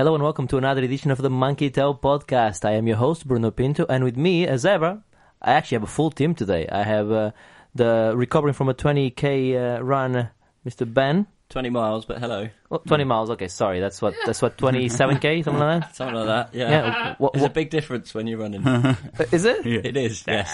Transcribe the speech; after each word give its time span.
Hello 0.00 0.14
and 0.14 0.24
welcome 0.24 0.48
to 0.48 0.56
another 0.56 0.82
edition 0.82 1.10
of 1.10 1.18
the 1.18 1.28
Monkey 1.28 1.68
Tail 1.68 1.94
Podcast. 1.94 2.64
I 2.64 2.70
am 2.70 2.86
your 2.86 2.96
host, 2.96 3.28
Bruno 3.28 3.50
Pinto, 3.50 3.84
and 3.86 4.02
with 4.02 4.16
me, 4.16 4.46
as 4.46 4.64
ever, 4.64 5.02
I 5.42 5.52
actually 5.52 5.74
have 5.74 5.82
a 5.82 5.88
full 5.88 6.10
team 6.10 6.34
today. 6.34 6.66
I 6.72 6.84
have 6.84 7.12
uh, 7.12 7.32
the 7.74 8.14
recovering 8.16 8.54
from 8.54 8.70
a 8.70 8.74
20k 8.74 9.76
uh, 9.76 9.84
run, 9.84 10.30
Mr. 10.66 10.90
Ben. 10.90 11.26
20 11.50 11.68
miles, 11.68 12.06
but 12.06 12.18
hello. 12.18 12.48
Well, 12.70 12.80
20 12.80 13.04
miles. 13.04 13.28
Okay, 13.28 13.48
sorry. 13.48 13.80
That's 13.80 14.00
what. 14.00 14.14
That's 14.24 14.40
what. 14.40 14.56
27k, 14.56 15.44
something 15.44 15.60
like 15.60 15.82
that. 15.82 15.94
Something 15.94 16.16
like 16.16 16.26
that, 16.28 16.54
yeah. 16.54 16.70
Yeah. 16.70 17.14
What, 17.18 17.34
There's 17.34 17.44
a 17.44 17.50
big 17.50 17.68
difference 17.68 18.14
when 18.14 18.26
you're 18.26 18.38
running. 18.38 18.62
is 19.32 19.44
it? 19.44 19.66
It 19.66 19.98
is, 19.98 20.24
yes. 20.26 20.50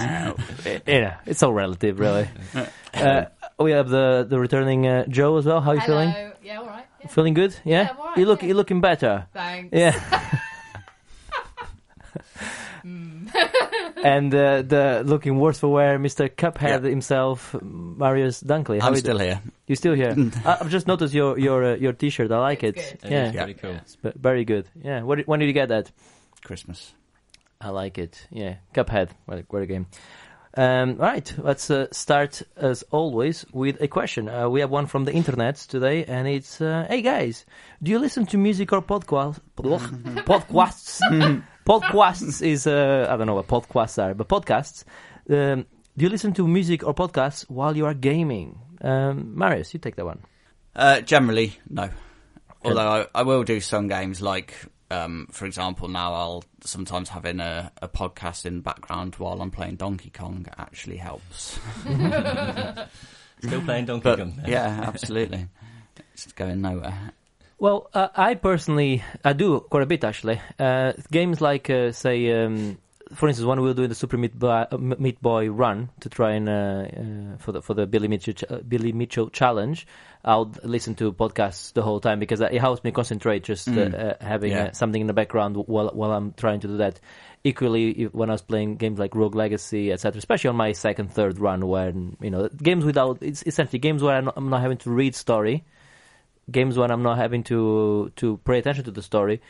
Yeah, 0.89 1.19
it's 1.25 1.45
all 1.45 1.53
relative, 1.53 2.01
really. 2.01 2.29
Uh, 2.93 3.27
we 3.61 3.71
have 3.71 3.91
the 3.91 4.27
the 4.29 4.41
returning 4.41 4.89
uh, 4.89 5.07
Joe 5.07 5.37
as 5.37 5.47
well. 5.47 5.61
How 5.61 5.71
are 5.71 5.75
you 5.77 5.81
Hello. 5.83 6.01
feeling? 6.01 6.33
Yeah, 6.43 6.59
all 6.59 6.67
right. 6.67 6.86
Yeah. 7.09 7.15
Feeling 7.15 7.35
good? 7.35 7.55
Yeah. 7.65 7.83
Yeah, 7.83 7.91
I'm 7.91 7.99
all 7.99 8.07
right, 8.07 8.19
you 8.19 8.27
look. 8.27 8.43
yeah. 8.43 8.49
You're 8.49 8.57
looking 8.57 8.81
better. 8.81 9.27
Thanks. 9.33 9.71
Yeah. 9.77 9.95
and 12.85 14.35
uh, 14.35 14.63
the 14.63 15.03
looking 15.05 15.39
worse 15.39 15.59
for 15.59 15.69
wear, 15.69 15.99
Mr. 15.99 16.29
Cuphead 16.29 16.83
Yeah. 16.85 16.89
himself, 16.91 17.55
Marius 17.63 18.43
Dunkley. 18.43 18.81
How 18.81 18.89
I'm 18.89 18.95
you 18.95 18.99
still 19.01 19.19
do- 19.19 19.25
here. 19.25 19.41
You're 19.67 19.77
still 19.77 19.95
here? 19.95 20.15
I- 20.45 20.59
I've 20.61 20.71
just 20.71 20.87
noticed 20.87 21.13
your 21.15 21.39
your 21.39 21.65
uh, 21.65 21.77
your 21.77 21.93
T-shirt. 21.93 22.31
I 22.31 22.39
like 22.39 22.63
It's 22.63 22.79
it. 22.93 23.03
good. 23.03 23.11
It 23.11 23.15
Yeah, 23.15 23.29
is 23.29 23.35
Yeah. 23.35 23.45
pretty 23.45 23.61
cool. 23.61 23.75
It's 23.77 23.97
very 24.03 24.45
good. 24.45 24.69
Yeah. 24.83 25.03
What, 25.03 25.27
when 25.27 25.41
did 25.41 25.47
you 25.47 25.53
get 25.53 25.69
that? 25.71 25.91
Christmas. 26.45 26.95
I 27.61 27.71
like 27.71 27.99
it. 27.99 28.27
Yeah, 28.31 28.57
Cuphead. 28.75 29.09
What 29.25 29.39
a, 29.39 29.45
what 29.49 29.63
a 29.63 29.67
game. 29.67 29.87
Um, 30.57 30.97
right, 30.97 31.31
let's 31.37 31.71
uh, 31.71 31.87
start 31.93 32.43
as 32.57 32.83
always 32.91 33.45
with 33.53 33.81
a 33.83 33.89
question. 33.89 34.27
Uh, 34.29 34.49
we 34.49 34.61
have 34.61 34.71
one 34.71 34.87
from 34.87 35.05
the 35.05 35.13
internet 35.13 35.57
today, 35.57 36.05
and 36.05 36.27
it's: 36.27 36.63
uh, 36.63 36.87
Hey 36.89 37.03
guys, 37.03 37.45
do 37.83 37.91
you 37.91 37.99
listen 37.99 38.25
to 38.27 38.39
music 38.39 38.73
or 38.73 38.81
podcast? 38.81 39.41
podcasts? 39.59 41.03
podcasts 41.67 42.41
is 42.41 42.67
uh, 42.67 43.07
I 43.11 43.17
don't 43.19 43.27
know 43.27 43.35
what 43.35 43.49
podcasts 43.49 44.03
are, 44.03 44.15
but 44.15 44.29
podcasts. 44.29 44.85
Um, 45.29 45.67
do 45.97 46.05
you 46.05 46.09
listen 46.09 46.33
to 46.35 46.49
music 46.49 46.87
or 46.87 46.95
podcasts 46.95 47.43
while 47.51 47.77
you 47.77 47.85
are 47.85 47.95
gaming? 47.95 48.59
Um, 48.81 49.37
Marius, 49.37 49.75
you 49.75 49.81
take 49.81 49.97
that 49.97 50.07
one. 50.07 50.21
Uh, 50.75 51.01
generally, 51.01 51.59
no. 51.69 51.91
Although 52.65 53.07
I, 53.15 53.21
I 53.21 53.23
will 53.23 53.45
do 53.45 53.61
some 53.61 53.89
games, 53.89 54.21
like, 54.21 54.55
um, 54.91 55.27
for 55.33 55.47
example, 55.47 55.89
now 55.89 56.13
I'll 56.15 56.45
sometimes 56.63 57.09
having 57.09 57.41
a, 57.41 57.73
a 57.83 57.89
podcast 57.89 58.47
in 58.47 58.57
the 58.57 58.63
background 58.63 59.17
while 59.17 59.41
I'm 59.43 59.51
playing 59.51 59.77
Donkey 59.77 60.11
Kong 60.11 60.47
actually 60.59 60.97
helps. 60.97 61.59
Still 63.43 63.63
playing 63.63 63.85
Donkey 63.87 64.03
But 64.05 64.19
Kong. 64.19 64.41
yeah, 64.47 64.85
absolutely. 64.87 65.49
It's 66.13 66.31
going 66.33 66.61
nowhere. 66.61 67.13
Well, 67.59 67.89
uh, 67.95 68.09
I 68.15 68.35
personally, 68.35 69.03
I 69.25 69.33
do 69.33 69.61
quite 69.61 69.83
a 69.83 69.87
bit 69.87 70.05
actually. 70.05 70.41
Uh, 70.59 70.93
games 71.11 71.41
like, 71.41 71.71
uh, 71.71 71.93
say, 71.93 72.45
um, 72.45 72.79
for 73.15 73.29
instance, 73.29 73.47
when 73.47 73.61
we 73.61 73.69
were 73.69 73.75
doing 73.75 73.89
the 73.89 73.95
Super 73.95 74.17
Meat, 74.17 74.39
Boy, 74.39 74.67
uh, 74.71 74.77
Meat 74.79 75.21
Boy 75.23 75.49
run 75.49 75.91
to 76.01 76.09
try 76.09 76.33
and 76.33 76.49
uh, 76.49 76.53
uh, 76.53 77.37
for 77.39 77.53
the 77.53 77.63
for 77.63 77.75
the 77.75 77.87
Billy 77.87 78.09
Mitchell 78.09 78.35
uh, 78.51 78.59
Billy 78.67 78.93
Mitchell 78.93 79.31
challenge, 79.31 79.87
I 80.25 80.37
would 80.37 80.65
listen 80.65 80.95
to 80.97 81.13
podcasts 81.13 81.73
the 81.73 81.83
whole 81.83 82.01
time 82.01 82.19
because 82.19 82.41
it 82.41 82.61
helps 82.61 82.83
me 82.85 82.91
concentrate. 82.93 83.45
Just 83.45 83.69
uh, 83.69 83.73
Mm. 83.73 83.95
uh, 83.95 84.15
having 84.21 84.53
Yeah. 84.53 84.65
uh, 84.65 84.73
something 84.73 85.01
in 85.01 85.07
the 85.07 85.13
background 85.15 85.57
while 85.57 85.91
while 85.95 86.11
I'm 86.13 86.33
trying 86.33 86.61
to 86.61 86.67
do 86.69 86.77
that. 86.79 86.99
Equally, 87.45 88.05
when 88.11 88.29
I 88.29 88.33
was 88.33 88.43
playing 88.43 88.75
games 88.77 88.99
like 88.99 89.15
Rogue 89.15 89.37
Legacy, 89.37 89.93
etc., 89.93 90.19
especially 90.19 90.49
on 90.51 90.57
my 90.57 90.73
second, 90.73 91.13
third 91.13 91.39
run, 91.39 91.69
when 91.69 92.17
you 92.21 92.31
know 92.31 92.49
games 92.49 92.85
without 92.85 93.19
it's 93.23 93.45
essentially 93.47 93.79
games 93.79 94.03
where 94.03 94.17
I'm 94.17 94.25
not, 94.25 94.35
I'm 94.37 94.51
not 94.51 94.63
having 94.63 94.79
to 94.79 94.91
read 94.91 95.15
story 95.15 95.65
games 96.51 96.77
when 96.77 96.91
I'm 96.91 97.03
not 97.05 97.19
having 97.19 97.45
to 97.45 98.11
to 98.17 98.39
pay 98.39 98.59
attention 98.59 98.85
to 98.85 98.91
the 98.91 99.03
story. 99.03 99.41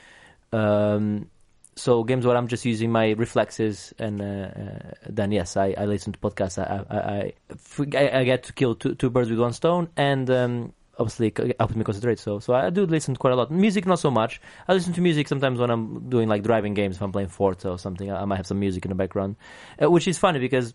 Um, 0.53 1.31
so 1.77 2.03
games 2.05 2.27
where 2.27 2.37
I'm 2.37 2.49
just 2.49 2.65
using 2.65 2.91
my 2.91 3.11
reflexes, 3.13 3.93
and 3.99 4.21
uh, 4.21 4.25
uh, 4.25 4.79
then 5.09 5.31
yes, 5.31 5.57
I, 5.57 5.75
I 5.77 5.85
listen 5.85 6.13
to 6.15 6.19
podcasts. 6.19 6.59
I 6.59 6.85
I, 6.91 6.99
I, 6.99 7.99
I 7.99 8.21
I 8.21 8.25
get 8.25 8.45
to 8.45 8.53
kill 8.55 8.75
two, 8.75 8.95
two 8.95 9.11
birds 9.11 9.29
with 9.31 9.39
one 9.39 9.53
stone, 9.53 9.89
and 9.97 10.29
um, 10.31 10.73
obviously 10.99 11.29
it 11.29 11.57
helps 11.61 11.75
me 11.75 11.85
concentrate. 11.85 12.19
So 12.19 12.39
so 12.41 12.55
I 12.55 12.71
do 12.71 12.87
listen 12.87 13.15
quite 13.17 13.35
a 13.35 13.37
lot. 13.37 13.51
Music 13.51 13.85
not 13.87 13.99
so 13.99 14.11
much. 14.11 14.41
I 14.67 14.73
listen 14.73 14.95
to 14.95 15.01
music 15.03 15.29
sometimes 15.29 15.61
when 15.61 15.71
I'm 15.71 16.09
doing 16.09 16.29
like 16.29 16.43
driving 16.43 16.73
games. 16.75 16.97
If 16.97 17.03
I'm 17.03 17.13
playing 17.13 17.29
Forza 17.29 17.71
or 17.71 17.79
something, 17.79 18.11
I, 18.11 18.25
might 18.25 18.37
have 18.37 18.47
some 18.47 18.59
music 18.59 18.85
in 18.87 18.89
the 18.89 18.95
background, 18.95 19.37
uh, 19.83 19.91
which 19.91 20.09
is 20.09 20.19
funny 20.19 20.41
because. 20.41 20.75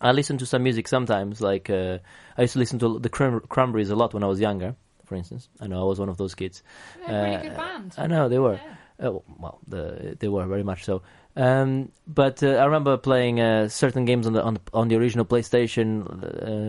I 0.00 0.10
listen 0.12 0.36
to 0.38 0.44
some 0.44 0.62
music 0.62 0.86
sometimes. 0.88 1.40
Like 1.40 1.70
uh, 1.70 1.98
I 2.36 2.42
used 2.42 2.54
to 2.54 2.58
listen 2.58 2.78
to 2.80 2.98
the 2.98 3.08
Cran- 3.08 3.40
Cranberries 3.48 3.88
a 3.90 3.96
lot 3.96 4.12
when 4.12 4.22
I 4.22 4.26
was 4.26 4.38
younger. 4.38 4.74
For 5.04 5.14
instance, 5.14 5.48
I 5.60 5.66
know 5.66 5.80
I 5.80 5.84
was 5.84 5.98
one 5.98 6.08
of 6.10 6.18
those 6.18 6.34
kids. 6.34 6.62
They're 7.06 7.16
a 7.16 7.22
pretty 7.22 7.36
Uh, 7.36 7.42
good 7.48 7.56
band. 7.56 7.94
I 7.96 8.06
know 8.06 8.28
they 8.28 8.38
were. 8.40 8.54
Yeah. 8.54 8.74
Uh, 9.02 9.18
well, 9.38 9.58
the, 9.66 10.16
they 10.18 10.28
were 10.28 10.46
very 10.46 10.62
much 10.62 10.84
so. 10.84 11.02
Um, 11.36 11.90
but 12.06 12.42
uh, 12.42 12.50
I 12.50 12.64
remember 12.64 12.96
playing 12.96 13.40
uh, 13.40 13.68
certain 13.68 14.04
games 14.04 14.26
on 14.26 14.34
the 14.34 14.42
on, 14.42 14.58
on 14.72 14.88
the 14.88 14.96
original 14.96 15.24
PlayStation, 15.24 16.06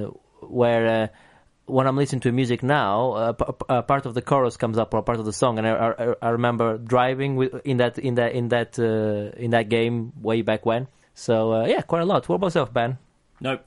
uh, 0.08 0.09
where 0.41 1.03
uh, 1.03 1.08
when 1.68 1.88
I'm 1.88 1.96
listening 1.96 2.22
to 2.22 2.31
music 2.31 2.64
now, 2.64 3.12
uh, 3.12 3.34
p- 3.34 3.46
p- 3.46 3.66
uh, 3.69 3.81
part 3.84 4.06
of 4.06 4.14
the 4.14 4.22
chorus 4.22 4.58
comes 4.58 4.78
up 4.78 4.94
or 4.94 5.02
part 5.03 5.19
of 5.19 5.25
the 5.25 5.34
song, 5.34 5.58
and 5.59 5.68
I, 5.68 5.94
I, 5.97 6.14
I 6.22 6.30
remember 6.30 6.78
driving 6.78 7.35
with, 7.35 7.62
in 7.66 7.78
that 7.78 8.00
in 8.00 8.16
that 8.16 8.34
in 8.34 8.50
that 8.50 8.80
uh, 8.80 9.38
in 9.38 9.52
that 9.52 9.69
game 9.69 10.14
way 10.22 10.41
back 10.41 10.66
when. 10.66 10.88
So 11.14 11.53
uh, 11.53 11.66
yeah, 11.66 11.81
quite 11.81 12.02
a 12.02 12.06
lot. 12.06 12.28
What 12.28 12.35
about 12.35 12.47
yourself, 12.47 12.74
Ben? 12.74 12.97
Nope. 13.40 13.66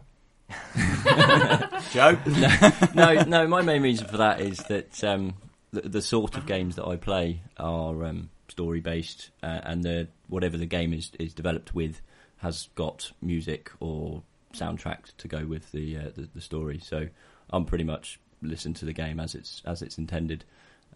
Joe? 1.93 2.19
no, 2.95 3.23
no. 3.23 3.47
My 3.47 3.63
main 3.63 3.83
reason 3.83 4.07
for 4.07 4.17
that 4.19 4.41
is 4.41 4.59
that 4.69 5.05
um, 5.05 5.35
the, 5.73 5.83
the 5.83 6.03
sort 6.03 6.37
of 6.37 6.47
games 6.47 6.77
that 6.77 6.87
I 6.87 6.97
play 6.97 7.43
are 7.59 8.05
um, 8.05 8.31
story 8.59 8.81
based, 8.81 9.31
uh, 9.41 9.61
and 9.63 9.85
the 9.85 10.09
whatever 10.27 10.57
the 10.57 10.67
game 10.67 10.93
is 10.93 11.13
is 11.21 11.33
developed 11.33 11.77
with 11.77 12.03
has 12.39 12.69
got 12.75 13.13
music 13.23 13.71
or 13.79 14.23
soundtrack 14.53 15.17
to 15.17 15.29
go 15.29 15.47
with 15.47 15.71
the 15.71 15.97
uh, 15.97 16.11
the, 16.17 16.29
the 16.35 16.41
story. 16.41 16.81
So 16.83 17.07
I'm 17.51 17.65
pretty 17.65 17.85
much 17.85 18.19
listen 18.43 18.75
to 18.75 18.85
the 18.85 18.93
game 18.93 19.21
as 19.21 19.37
it's 19.37 19.63
as 19.65 19.81
it's 19.81 19.97
intended, 19.97 20.45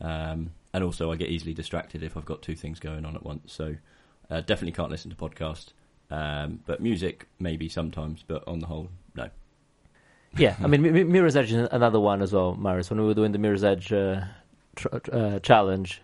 um, 0.01 0.51
and 0.75 0.83
also 0.83 1.13
I 1.13 1.17
get 1.17 1.29
easily 1.29 1.55
distracted 1.55 2.03
if 2.03 2.17
I've 2.17 2.25
got 2.25 2.43
two 2.43 2.57
things 2.57 2.81
going 2.81 3.05
on 3.05 3.15
at 3.15 3.23
once. 3.23 3.53
So 3.53 3.77
uh, 4.29 4.41
definitely 4.41 4.73
can't 4.73 4.91
listen 4.91 5.11
to 5.13 5.17
podcast. 5.17 5.67
Um, 6.11 6.61
but 6.67 6.81
music 6.81 7.29
maybe 7.39 7.69
sometimes, 7.69 8.25
but 8.27 8.43
on 8.49 8.59
the 8.59 8.67
whole, 8.67 8.89
no. 9.15 9.29
Yeah, 10.37 10.57
I 10.61 10.67
mean, 10.67 10.83
Mi- 10.83 11.05
Mirror's 11.05 11.37
Edge 11.37 11.53
is 11.53 11.69
another 11.71 12.01
one 12.01 12.23
as 12.23 12.33
well, 12.33 12.57
Marius. 12.57 12.91
When 12.91 13.01
we 13.01 13.07
were 13.07 13.15
doing 13.15 13.33
the 13.33 13.39
Mirror's 13.39 13.65
Edge 13.65 13.93
uh, 13.93 14.25
uh, 15.13 15.39
challenge, 15.39 16.03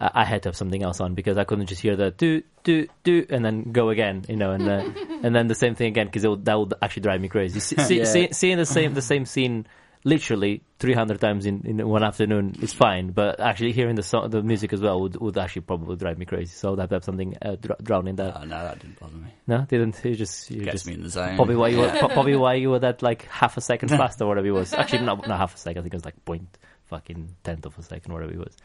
uh, 0.00 0.08
I 0.14 0.24
had 0.24 0.42
to 0.44 0.48
have 0.48 0.56
something 0.56 0.82
else 0.82 1.00
on 1.00 1.14
because 1.14 1.36
I 1.38 1.44
couldn't 1.44 1.66
just 1.66 1.80
hear 1.82 1.94
the 1.96 2.10
do 2.10 2.42
do 2.64 2.88
do 3.04 3.26
and 3.30 3.44
then 3.44 3.70
go 3.72 3.90
again, 3.90 4.24
you 4.28 4.36
know, 4.36 4.52
and 4.52 4.66
uh, 4.68 4.82
and 5.22 5.34
then 5.34 5.46
the 5.48 5.54
same 5.54 5.74
thing 5.74 5.88
again 5.88 6.06
because 6.06 6.22
that 6.44 6.58
would 6.58 6.74
actually 6.82 7.02
drive 7.02 7.20
me 7.20 7.28
crazy. 7.28 7.60
See, 7.60 7.76
see, 7.76 7.98
Yeah. 7.98 8.04
see, 8.04 8.28
seeing 8.32 8.56
the 8.56 8.66
same 8.66 8.94
the 8.94 9.02
same 9.02 9.24
scene 9.26 9.66
literally 10.04 10.62
300 10.78 11.20
times 11.20 11.44
in, 11.46 11.62
in 11.66 11.86
one 11.88 12.02
afternoon 12.02 12.54
is 12.62 12.72
fine, 12.72 13.10
but 13.12 13.38
actually 13.38 13.72
hearing 13.72 13.96
the 13.96 14.02
song, 14.02 14.30
the 14.30 14.42
music 14.42 14.72
as 14.72 14.80
well 14.80 15.00
would, 15.02 15.16
would 15.20 15.36
actually 15.36 15.62
probably 15.62 15.96
drive 15.96 16.16
me 16.18 16.24
crazy. 16.24 16.52
So 16.54 16.72
I'd 16.72 16.78
have 16.78 16.88
to 16.88 16.94
have 16.96 17.04
something 17.04 17.36
uh, 17.42 17.56
dr- 17.56 17.82
drowning 17.82 18.16
that. 18.16 18.34
Oh, 18.40 18.44
no, 18.44 18.62
that 18.62 18.78
didn't 18.78 18.98
bother 18.98 19.16
me. 19.16 19.28
No, 19.46 19.66
didn't. 19.68 20.00
You 20.04 20.14
just 20.14 20.50
you 20.50 20.60
Gets 20.62 20.72
just 20.72 20.86
me 20.86 20.94
in 20.94 21.02
the 21.02 21.10
zone. 21.10 21.36
Probably 21.36 21.56
why 21.56 21.68
you 21.68 21.78
were, 21.78 21.86
Yeah. 21.94 22.06
probably 22.06 22.36
why 22.36 22.54
you 22.54 22.70
were 22.70 22.78
that 22.78 23.02
like 23.02 23.26
half 23.26 23.56
a 23.56 23.60
second 23.60 23.88
faster, 23.90 24.26
whatever 24.26 24.46
it 24.46 24.52
was. 24.52 24.72
Actually, 24.72 25.04
not 25.04 25.26
not 25.28 25.38
half 25.38 25.54
a 25.54 25.58
second. 25.58 25.80
I 25.80 25.82
think 25.82 25.92
it 25.94 25.96
was 25.98 26.04
like 26.06 26.24
point 26.24 26.56
fucking 26.86 27.36
tenth 27.44 27.66
of 27.66 27.78
a 27.78 27.82
second, 27.82 28.12
whatever 28.12 28.32
it 28.32 28.38
was. 28.38 28.56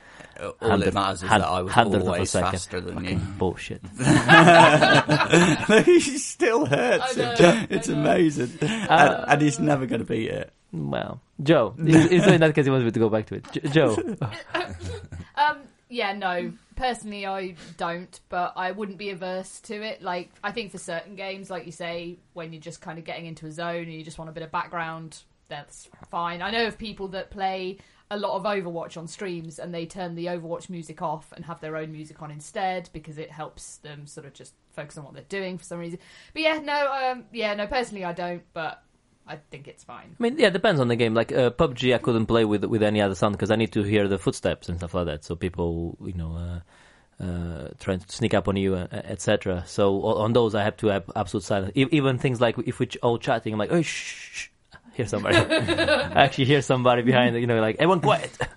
All 0.41 0.69
Hundred- 0.69 0.87
it 0.87 0.93
matters 0.95 1.21
is 1.21 1.29
hun- 1.29 1.41
that 1.41 1.47
I 1.47 1.61
was 1.61 1.71
hundredth 1.73 2.01
of 2.03 2.07
a 2.07 2.11
always 2.13 2.31
second. 2.31 2.51
faster 2.51 2.81
than 2.81 2.95
Fucking 2.95 3.19
you. 3.19 3.25
bullshit. 3.37 3.81
he 5.85 5.99
still 6.17 6.65
hurts 6.65 7.17
I 7.17 7.21
know, 7.21 7.35
him. 7.51 7.67
It's 7.69 7.87
amazing. 7.89 8.57
and, 8.61 9.25
and 9.27 9.41
he's 9.41 9.59
never 9.59 9.85
going 9.85 9.99
to 9.99 10.05
beat 10.07 10.29
it. 10.29 10.51
Well, 10.71 11.21
Joe, 11.41 11.73
he's, 11.83 12.09
he's 12.09 12.23
doing 12.25 12.39
that 12.39 12.47
because 12.47 12.65
he 12.65 12.71
wants 12.71 12.85
me 12.85 12.91
to 12.91 12.99
go 12.99 13.09
back 13.09 13.27
to 13.27 13.35
it. 13.35 13.45
J- 13.51 13.69
Joe, 13.69 13.95
Um, 15.35 15.59
yeah, 15.89 16.13
no. 16.13 16.51
Personally, 16.75 17.25
I 17.25 17.55
don't, 17.77 18.19
but 18.27 18.53
I 18.57 18.71
wouldn't 18.71 18.97
be 18.97 19.09
averse 19.09 19.61
to 19.61 19.75
it. 19.81 20.01
Like, 20.01 20.29
I 20.43 20.51
think 20.51 20.71
for 20.71 20.77
certain 20.77 21.15
games, 21.15 21.49
like 21.49 21.65
you 21.65 21.71
say, 21.71 22.17
when 22.33 22.51
you're 22.51 22.61
just 22.61 22.81
kind 22.81 22.99
of 22.99 23.05
getting 23.05 23.25
into 23.25 23.45
a 23.45 23.51
zone 23.51 23.83
and 23.83 23.93
you 23.93 24.03
just 24.03 24.17
want 24.17 24.29
a 24.29 24.33
bit 24.33 24.43
of 24.43 24.51
background, 24.51 25.19
that's 25.47 25.89
fine. 26.09 26.41
I 26.41 26.51
know 26.51 26.67
of 26.67 26.77
people 26.77 27.07
that 27.09 27.31
play 27.31 27.77
a 28.11 28.17
lot 28.17 28.35
of 28.35 28.43
Overwatch 28.43 28.97
on 28.97 29.07
streams 29.07 29.57
and 29.57 29.73
they 29.73 29.85
turn 29.85 30.15
the 30.15 30.25
Overwatch 30.27 30.69
music 30.69 31.01
off 31.01 31.31
and 31.31 31.45
have 31.45 31.59
their 31.61 31.75
own 31.77 31.91
music 31.91 32.21
on 32.21 32.29
instead 32.29 32.89
because 32.93 33.17
it 33.17 33.31
helps 33.31 33.77
them 33.77 34.05
sort 34.05 34.25
of 34.25 34.33
just 34.33 34.53
focus 34.73 34.97
on 34.97 35.05
what 35.05 35.13
they're 35.13 35.23
doing 35.29 35.57
for 35.57 35.63
some 35.63 35.79
reason. 35.79 35.99
But 36.33 36.41
yeah, 36.41 36.59
no, 36.59 36.91
um, 36.91 37.25
yeah, 37.31 37.53
no. 37.55 37.67
Personally, 37.67 38.03
I 38.03 38.13
don't, 38.13 38.43
but 38.53 38.83
I 39.27 39.37
think 39.49 39.67
it's 39.67 39.83
fine. 39.83 40.15
I 40.19 40.23
mean, 40.23 40.37
yeah, 40.37 40.47
it 40.47 40.53
depends 40.53 40.79
on 40.79 40.87
the 40.87 40.95
game. 40.95 41.13
Like 41.13 41.31
uh, 41.31 41.49
PUBG, 41.49 41.95
I 41.95 41.97
couldn't 41.97 42.27
play 42.27 42.45
with 42.45 42.63
with 42.65 42.83
any 42.83 43.01
other 43.01 43.15
sound 43.15 43.33
because 43.33 43.49
I 43.51 43.55
need 43.55 43.71
to 43.73 43.83
hear 43.83 44.07
the 44.07 44.19
footsteps 44.19 44.69
and 44.69 44.77
stuff 44.77 44.93
like 44.93 45.05
that. 45.07 45.23
So 45.23 45.35
people, 45.35 45.97
you 46.03 46.13
know, 46.13 46.35
uh, 46.35 47.23
uh, 47.23 47.69
trying 47.79 47.99
to 47.99 48.11
sneak 48.11 48.33
up 48.33 48.47
on 48.47 48.55
you, 48.55 48.75
uh, 48.75 48.87
etc. 48.91 49.63
So 49.65 50.03
on 50.03 50.33
those, 50.33 50.53
I 50.53 50.63
have 50.63 50.77
to 50.77 50.87
have 50.87 51.09
absolute 51.15 51.43
silence. 51.43 51.71
E- 51.75 51.87
even 51.91 52.19
things 52.19 52.39
like 52.39 52.55
if 52.65 52.79
we're 52.79 52.89
all 53.01 53.17
chatting, 53.17 53.53
I'm 53.53 53.59
like, 53.59 53.71
oh, 53.71 53.81
shh, 53.81 54.13
shh, 54.31 54.47
hear 54.93 55.07
somebody. 55.07 55.37
I 55.37 56.23
actually 56.25 56.45
hear 56.45 56.61
somebody 56.61 57.01
behind, 57.01 57.35
you 57.35 57.47
know, 57.47 57.59
like 57.61 57.77
everyone 57.77 58.01
quiet. 58.01 58.37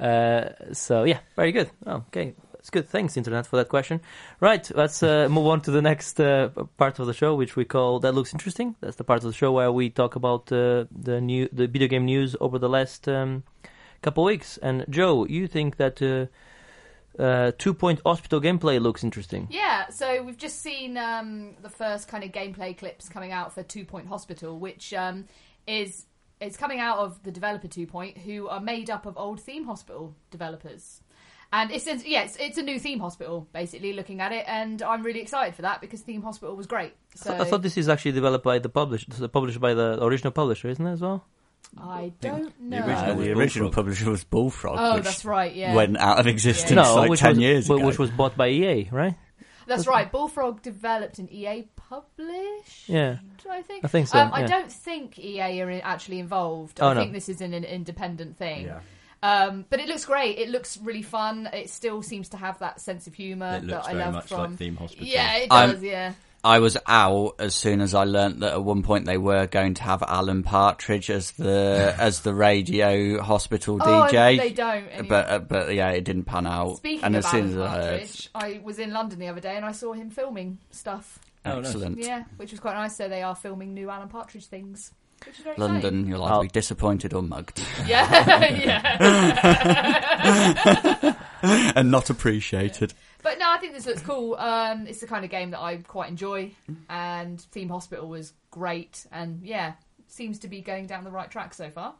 Uh, 0.00 0.48
so 0.72 1.04
yeah, 1.04 1.20
very 1.36 1.52
good. 1.52 1.70
Oh, 1.86 2.02
okay, 2.08 2.34
It's 2.62 2.70
good. 2.70 2.88
Thanks, 2.88 3.16
internet, 3.16 3.44
for 3.44 3.56
that 3.56 3.68
question. 3.68 4.00
Right, 4.38 4.70
let's 4.76 5.02
uh, 5.02 5.26
move 5.30 5.48
on 5.48 5.62
to 5.62 5.72
the 5.72 5.82
next 5.82 6.20
uh, 6.20 6.50
part 6.76 7.00
of 7.00 7.08
the 7.08 7.12
show, 7.12 7.34
which 7.34 7.56
we 7.56 7.64
call 7.64 7.98
"That 7.98 8.14
Looks 8.14 8.32
Interesting." 8.32 8.76
That's 8.80 8.94
the 8.94 9.02
part 9.02 9.24
of 9.24 9.24
the 9.24 9.36
show 9.36 9.50
where 9.50 9.72
we 9.72 9.90
talk 9.90 10.14
about 10.14 10.52
uh, 10.52 10.84
the 10.92 11.20
new, 11.20 11.48
the 11.52 11.66
video 11.66 11.88
game 11.88 12.04
news 12.04 12.36
over 12.40 12.60
the 12.60 12.68
last 12.68 13.08
um, 13.08 13.42
couple 14.00 14.22
weeks. 14.22 14.58
And 14.58 14.86
Joe, 14.88 15.26
you 15.26 15.48
think 15.48 15.78
that 15.78 16.00
uh, 16.00 17.20
uh, 17.20 17.50
Two 17.58 17.74
Point 17.74 18.00
Hospital 18.06 18.40
gameplay 18.40 18.80
looks 18.80 19.02
interesting? 19.02 19.48
Yeah, 19.50 19.88
so 19.88 20.22
we've 20.22 20.38
just 20.38 20.62
seen 20.62 20.96
um, 20.96 21.56
the 21.62 21.68
first 21.68 22.06
kind 22.06 22.22
of 22.22 22.30
gameplay 22.30 22.78
clips 22.78 23.08
coming 23.08 23.32
out 23.32 23.52
for 23.52 23.64
Two 23.64 23.84
Point 23.84 24.06
Hospital, 24.06 24.60
which 24.60 24.94
um, 24.94 25.24
is 25.66 26.06
is 26.40 26.56
coming 26.56 26.78
out 26.78 26.98
of 26.98 27.20
the 27.24 27.32
developer 27.32 27.66
Two 27.66 27.88
Point, 27.88 28.18
who 28.18 28.46
are 28.46 28.60
made 28.60 28.88
up 28.88 29.04
of 29.04 29.18
old 29.18 29.40
Theme 29.40 29.64
Hospital 29.64 30.14
developers. 30.30 31.00
And 31.52 31.70
it's 31.70 31.86
it's- 31.86 32.06
yeah, 32.06 32.22
it's, 32.22 32.36
it's 32.36 32.56
a 32.58 32.62
new 32.62 32.78
theme 32.78 32.98
hospital, 32.98 33.46
basically 33.52 33.92
looking 33.92 34.20
at 34.20 34.32
it, 34.32 34.44
and 34.48 34.80
I'm 34.82 35.02
really 35.02 35.20
excited 35.20 35.54
for 35.54 35.62
that 35.62 35.80
because 35.82 36.00
Theme 36.00 36.22
Hospital 36.22 36.56
was 36.56 36.66
great. 36.66 36.94
So 37.14 37.34
I 37.34 37.44
thought 37.44 37.60
this 37.62 37.76
is 37.76 37.88
actually 37.90 38.12
developed 38.12 38.44
by 38.44 38.58
the 38.58 38.70
publish, 38.70 39.06
published 39.32 39.60
by 39.60 39.74
the 39.74 40.02
original 40.02 40.32
publisher, 40.32 40.68
isn't 40.68 40.86
it 40.86 40.92
as 40.92 41.02
well? 41.02 41.26
I 41.78 42.12
don't 42.20 42.52
the 42.58 42.78
know. 42.80 42.86
original 42.86 43.10
Uh, 43.12 43.14
the 43.14 43.32
original 43.32 43.70
publisher 43.70 44.10
was 44.10 44.24
Bullfrog, 44.24 44.76
oh, 44.78 44.94
which 44.96 45.04
that's 45.04 45.24
right. 45.24 45.54
Yeah, 45.54 45.74
went 45.74 45.96
out 45.98 46.18
of 46.18 46.26
existence 46.26 46.70
Yeah. 46.70 46.82
no, 46.82 46.94
like 46.96 47.18
10 47.18 47.30
was, 47.30 47.38
years 47.38 47.66
ago. 47.70 47.86
which 47.86 47.98
was 47.98 48.10
bought 48.10 48.36
by 48.36 48.48
EA, 48.48 48.88
right? 48.90 49.14
that's 49.66 49.86
right. 49.86 50.10
Bullfrog 50.10 50.60
developed 50.60 51.18
and 51.18 51.30
EA 51.30 51.68
published. 51.76 52.88
Yeah. 52.88 53.18
I 53.48 53.62
think. 53.62 53.84
I 53.84 53.88
think 53.88 54.08
so, 54.08 54.18
Um, 54.18 54.30
I 54.32 54.44
don't 54.44 54.70
think 54.70 55.18
EA 55.18 55.60
are 55.62 55.70
actually 55.82 56.18
involved. 56.18 56.78
Oh, 56.80 56.88
I 56.88 56.94
no. 56.94 57.00
think 57.00 57.12
this 57.12 57.28
is 57.28 57.40
an, 57.40 57.54
an 57.54 57.64
independent 57.64 58.36
thing. 58.36 58.66
Yeah. 58.66 58.80
Um, 59.22 59.64
but 59.70 59.78
it 59.80 59.86
looks 59.88 60.04
great. 60.04 60.38
It 60.38 60.48
looks 60.48 60.76
really 60.78 61.02
fun. 61.02 61.48
It 61.52 61.70
still 61.70 62.02
seems 62.02 62.30
to 62.30 62.36
have 62.36 62.58
that 62.58 62.80
sense 62.80 63.06
of 63.06 63.14
humour 63.14 63.56
It 63.58 63.64
looks 63.64 63.86
that 63.86 63.90
I 63.90 63.92
very 63.94 64.04
love 64.04 64.14
much 64.14 64.26
from. 64.28 64.38
like 64.50 64.58
Theme 64.58 64.76
Hospital. 64.76 65.06
yeah, 65.06 65.36
it 65.36 65.52
I'm- 65.52 65.70
does. 65.72 65.82
yeah. 65.82 66.12
I 66.44 66.58
was 66.58 66.76
out 66.88 67.36
as 67.38 67.54
soon 67.54 67.80
as 67.80 67.94
I 67.94 68.02
learnt 68.02 68.40
that 68.40 68.54
at 68.54 68.64
one 68.64 68.82
point 68.82 69.04
they 69.04 69.16
were 69.16 69.46
going 69.46 69.74
to 69.74 69.82
have 69.84 70.02
Alan 70.02 70.42
Partridge 70.42 71.08
as 71.08 71.30
the 71.30 71.94
as 72.00 72.22
the 72.22 72.34
radio 72.34 73.22
hospital 73.22 73.78
Oh, 73.80 73.84
DJ. 74.10 74.38
they 74.38 74.50
don't. 74.50 74.88
Anyway. 74.88 75.06
but 75.08 75.30
uh, 75.30 75.38
but 75.38 75.72
yeah, 75.72 75.90
it 75.90 76.02
didn't 76.02 76.24
pan 76.24 76.48
out. 76.48 76.78
Speaking 76.78 77.04
and 77.04 77.14
of 77.14 77.24
as 77.24 77.30
soon 77.30 77.44
Alan 77.44 77.52
as 77.52 77.58
I 77.60 77.68
heard, 77.76 77.90
Partridge, 78.00 78.30
I 78.34 78.60
was 78.64 78.80
in 78.80 78.92
London 78.92 79.20
the 79.20 79.28
other 79.28 79.40
day 79.40 79.54
and 79.54 79.64
I 79.64 79.70
saw 79.70 79.92
him 79.92 80.10
filming 80.10 80.58
stuff. 80.72 81.20
Oh, 81.46 81.60
nice. 81.60 81.66
excellent. 81.66 81.98
Yeah, 81.98 82.24
which 82.38 82.50
was 82.50 82.58
quite 82.58 82.74
nice. 82.74 82.96
So 82.96 83.08
they 83.08 83.22
are 83.22 83.36
filming 83.36 83.72
new 83.72 83.88
Alan 83.88 84.08
Partridge 84.08 84.46
things, 84.46 84.90
which 85.26 85.40
is 85.40 85.46
London, 85.58 86.06
you'll 86.06 86.22
either 86.24 86.34
I'll- 86.34 86.42
be 86.42 86.48
disappointed 86.48 87.14
or 87.14 87.22
mugged. 87.22 87.62
Yeah, 87.86 88.44
yeah. 88.52 88.92
and 91.76 91.90
not 91.90 92.10
appreciated. 92.10 92.94
But 93.22 93.38
no, 93.38 93.50
I 93.50 93.58
think 93.58 93.74
this 93.74 93.86
looks 93.86 94.02
cool. 94.02 94.34
Um, 94.36 94.86
it's 94.86 95.00
the 95.00 95.06
kind 95.06 95.24
of 95.24 95.30
game 95.30 95.50
that 95.50 95.60
I 95.60 95.76
quite 95.76 96.08
enjoy, 96.08 96.52
and 96.88 97.40
Theme 97.40 97.68
Hospital 97.68 98.08
was 98.08 98.32
great, 98.50 99.06
and 99.12 99.40
yeah, 99.42 99.74
seems 100.08 100.40
to 100.40 100.48
be 100.48 100.60
going 100.60 100.86
down 100.86 101.04
the 101.04 101.10
right 101.10 101.30
track 101.30 101.54
so 101.54 101.70
far. 101.70 101.94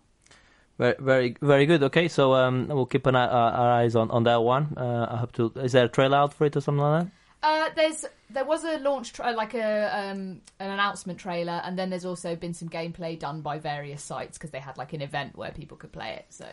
Very, 0.78 0.94
very, 0.98 1.36
very 1.40 1.66
good. 1.66 1.82
Okay, 1.84 2.08
so 2.08 2.34
um, 2.34 2.66
we'll 2.68 2.86
keep 2.86 3.06
an 3.06 3.14
eye, 3.14 3.26
uh, 3.26 3.50
our 3.50 3.72
eyes 3.72 3.94
on, 3.94 4.10
on 4.10 4.24
that 4.24 4.42
one. 4.42 4.74
Uh, 4.76 5.06
I 5.10 5.16
hope 5.18 5.32
to. 5.32 5.52
Is 5.56 5.72
there 5.72 5.84
a 5.84 5.88
trailer 5.88 6.16
out 6.18 6.34
for 6.34 6.46
it 6.46 6.56
or 6.56 6.60
something 6.60 6.82
like 6.82 7.04
that? 7.04 7.12
Uh, 7.42 7.70
there's 7.74 8.04
there 8.30 8.44
was 8.44 8.64
a 8.64 8.78
launch 8.78 9.12
tra- 9.12 9.32
like 9.32 9.54
a 9.54 10.10
um, 10.10 10.40
an 10.60 10.70
announcement 10.70 11.18
trailer, 11.18 11.60
and 11.64 11.76
then 11.78 11.90
there's 11.90 12.04
also 12.04 12.36
been 12.36 12.54
some 12.54 12.68
gameplay 12.68 13.18
done 13.18 13.40
by 13.40 13.58
various 13.58 14.02
sites 14.02 14.38
because 14.38 14.50
they 14.50 14.60
had 14.60 14.78
like 14.78 14.92
an 14.92 15.02
event 15.02 15.36
where 15.36 15.50
people 15.50 15.76
could 15.76 15.92
play 15.92 16.10
it. 16.12 16.26
So 16.30 16.46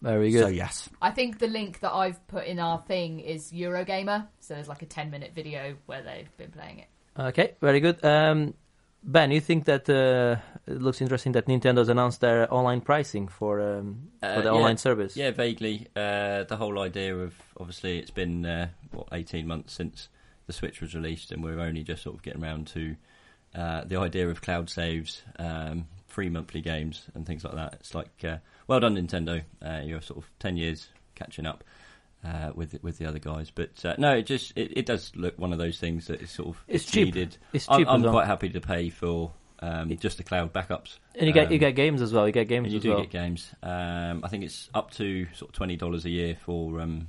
Very 0.00 0.30
good. 0.30 0.42
So 0.42 0.48
yes, 0.48 0.88
I 1.02 1.10
think 1.10 1.38
the 1.38 1.48
link 1.48 1.80
that 1.80 1.92
I've 1.92 2.24
put 2.28 2.46
in 2.46 2.58
our 2.60 2.78
thing 2.86 3.18
is 3.20 3.50
Eurogamer. 3.52 4.28
So 4.40 4.54
there's 4.54 4.68
like 4.68 4.82
a 4.82 4.86
10 4.86 5.10
minute 5.10 5.32
video 5.34 5.74
where 5.86 6.02
they've 6.02 6.36
been 6.36 6.50
playing 6.52 6.78
it. 6.80 6.86
Okay, 7.18 7.54
very 7.60 7.80
good. 7.80 8.04
Um, 8.04 8.54
ben, 9.02 9.32
you 9.32 9.40
think 9.40 9.64
that 9.64 9.90
uh, 9.90 10.36
it 10.72 10.80
looks 10.80 11.00
interesting 11.00 11.32
that 11.32 11.46
Nintendo's 11.46 11.88
announced 11.88 12.20
their 12.20 12.52
online 12.54 12.80
pricing 12.80 13.26
for 13.26 13.60
um, 13.60 14.10
Uh, 14.22 14.36
for 14.36 14.42
the 14.42 14.50
yeah. 14.50 14.54
online 14.54 14.76
service? 14.76 15.16
Yeah, 15.16 15.32
vaguely. 15.32 15.88
Uh, 15.96 16.44
the 16.44 16.56
whole 16.56 16.78
idea 16.78 17.16
of 17.16 17.34
obviously 17.58 17.98
it's 17.98 18.12
been 18.12 18.46
uh, 18.46 18.68
what 18.92 19.08
eighteen 19.10 19.48
months 19.48 19.72
since 19.74 20.08
the 20.48 20.52
Switch 20.52 20.80
was 20.80 20.96
released, 20.96 21.30
and 21.30 21.44
we're 21.44 21.60
only 21.60 21.84
just 21.84 22.02
sort 22.02 22.16
of 22.16 22.22
getting 22.22 22.42
around 22.42 22.66
to 22.68 22.96
uh, 23.54 23.84
the 23.84 23.96
idea 23.98 24.28
of 24.28 24.42
cloud 24.42 24.68
saves, 24.68 25.22
um, 25.38 25.86
free 26.08 26.28
monthly 26.28 26.60
games, 26.60 27.04
and 27.14 27.24
things 27.24 27.44
like 27.44 27.54
that. 27.54 27.74
It's 27.74 27.94
like 27.94 28.10
uh, 28.24 28.38
well 28.66 28.80
done, 28.80 28.96
Nintendo. 28.96 29.42
Uh, 29.64 29.82
you're 29.84 30.00
sort 30.02 30.18
of 30.18 30.28
ten 30.40 30.56
years 30.56 30.88
catching 31.14 31.46
up. 31.46 31.62
Uh, 32.24 32.50
with 32.56 32.76
with 32.82 32.98
the 32.98 33.06
other 33.06 33.20
guys, 33.20 33.52
but 33.54 33.70
uh, 33.84 33.94
no, 33.96 34.10
it 34.16 34.26
just 34.26 34.50
it, 34.56 34.76
it 34.76 34.86
does 34.86 35.12
look 35.14 35.38
one 35.38 35.52
of 35.52 35.58
those 35.60 35.78
things 35.78 36.08
that 36.08 36.20
is 36.20 36.32
sort 36.32 36.48
of 36.48 36.64
It's 36.66 36.84
cheap. 36.84 37.04
needed. 37.14 37.36
It's 37.52 37.68
I'm, 37.70 37.78
cheap 37.78 37.88
I'm 37.88 38.02
quite 38.02 38.26
happy 38.26 38.48
to 38.48 38.60
pay 38.60 38.90
for 38.90 39.30
um, 39.60 39.96
just 39.98 40.16
the 40.16 40.24
cloud 40.24 40.52
backups. 40.52 40.98
And 41.14 41.28
you 41.28 41.32
get 41.32 41.50
you 41.52 41.58
Um, 41.58 41.60
get 41.60 41.76
games 41.76 42.02
as 42.02 42.12
well. 42.12 42.26
You 42.26 42.32
get 42.32 42.48
games 42.48 42.72
you 42.72 42.78
as 42.78 42.82
do 42.82 42.90
well. 42.90 43.02
get 43.02 43.10
games. 43.10 43.48
Um, 43.62 44.24
I 44.24 44.28
think 44.28 44.42
it's 44.42 44.68
up 44.74 44.90
to 44.94 45.26
sort 45.36 45.50
of 45.50 45.54
twenty 45.54 45.76
dollars 45.76 46.04
a 46.06 46.10
year 46.10 46.36
for 46.44 46.80
um, 46.80 47.06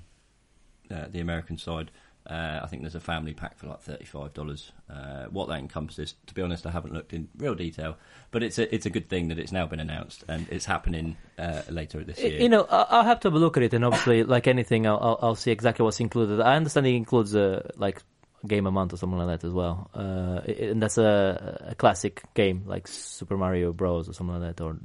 uh, 0.92 1.06
the 1.10 1.22
American 1.22 1.58
side. 1.58 1.90
Uh, 2.30 2.60
I 2.62 2.68
think 2.68 2.84
there's 2.84 2.96
a 2.96 3.00
family 3.00 3.34
pack 3.34 3.58
for 3.58 3.66
like 3.68 3.82
thirty-five 3.82 4.36
dollars. 4.36 4.72
Uh, 4.88 5.26
what 5.32 5.48
that 5.48 5.58
encompasses, 5.58 6.14
to 6.28 6.34
be 6.36 6.44
honest, 6.44 6.68
I 6.68 6.70
haven't 6.72 6.94
looked 6.94 7.12
in 7.12 7.28
real 7.38 7.56
detail, 7.56 7.98
but 8.30 8.44
it's 8.44 8.60
a 8.60 8.74
it's 8.74 8.86
a 8.86 8.92
good 8.92 9.10
thing 9.10 9.30
that 9.30 9.40
it's 9.40 9.52
now 9.52 9.66
been 9.66 9.80
announced 9.80 10.24
and 10.28 10.46
it's 10.52 10.66
happening 10.66 11.18
uh, 11.40 11.64
later 11.70 12.04
this 12.04 12.20
year. 12.20 12.40
You 12.40 12.50
know, 12.50 12.68
I'll 12.70 13.04
have 13.04 13.20
to 13.22 13.30
have 13.30 13.34
a 13.34 13.40
look 13.40 13.58
at 13.58 13.64
it, 13.64 13.74
and 13.74 13.84
obviously, 13.84 14.24
like 14.36 14.48
anything, 14.48 14.86
I'll, 14.86 15.18
I'll, 15.22 15.36
see 15.36 15.50
exactly 15.50 15.84
what's 15.84 16.00
included. 16.00 16.40
I 16.40 16.56
understand 16.56 16.86
it 16.86 16.94
includes 16.94 17.36
uh, 17.36 17.68
like 17.78 18.04
a 18.44 18.48
game 18.48 18.68
a 18.68 18.72
month 18.72 18.94
or 18.94 18.98
something 18.98 19.18
like 19.18 19.42
that 19.42 19.48
as 19.48 19.54
well, 19.54 19.90
uh, 19.96 20.42
and 20.48 20.84
that's 20.84 21.00
a, 21.00 21.70
a 21.70 21.76
classic 21.76 22.22
game 22.36 22.62
like 22.68 22.88
Super 22.88 23.38
Mario 23.38 23.74
Bros. 23.74 24.08
or 24.08 24.14
something 24.14 24.40
like 24.40 24.56
that. 24.56 24.64
Or 24.64 24.78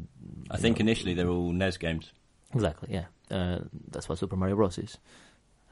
I 0.51 0.57
think 0.57 0.79
know. 0.79 0.85
initially 0.85 1.13
they're 1.13 1.29
all 1.29 1.53
NES 1.53 1.77
games. 1.77 2.11
exactly, 2.55 2.89
yeah, 2.95 3.05
uh, 3.31 3.59
that's 3.91 4.09
what 4.09 4.17
Super 4.17 4.37
Mario 4.37 4.57
Bros. 4.57 4.79
is. 4.79 4.97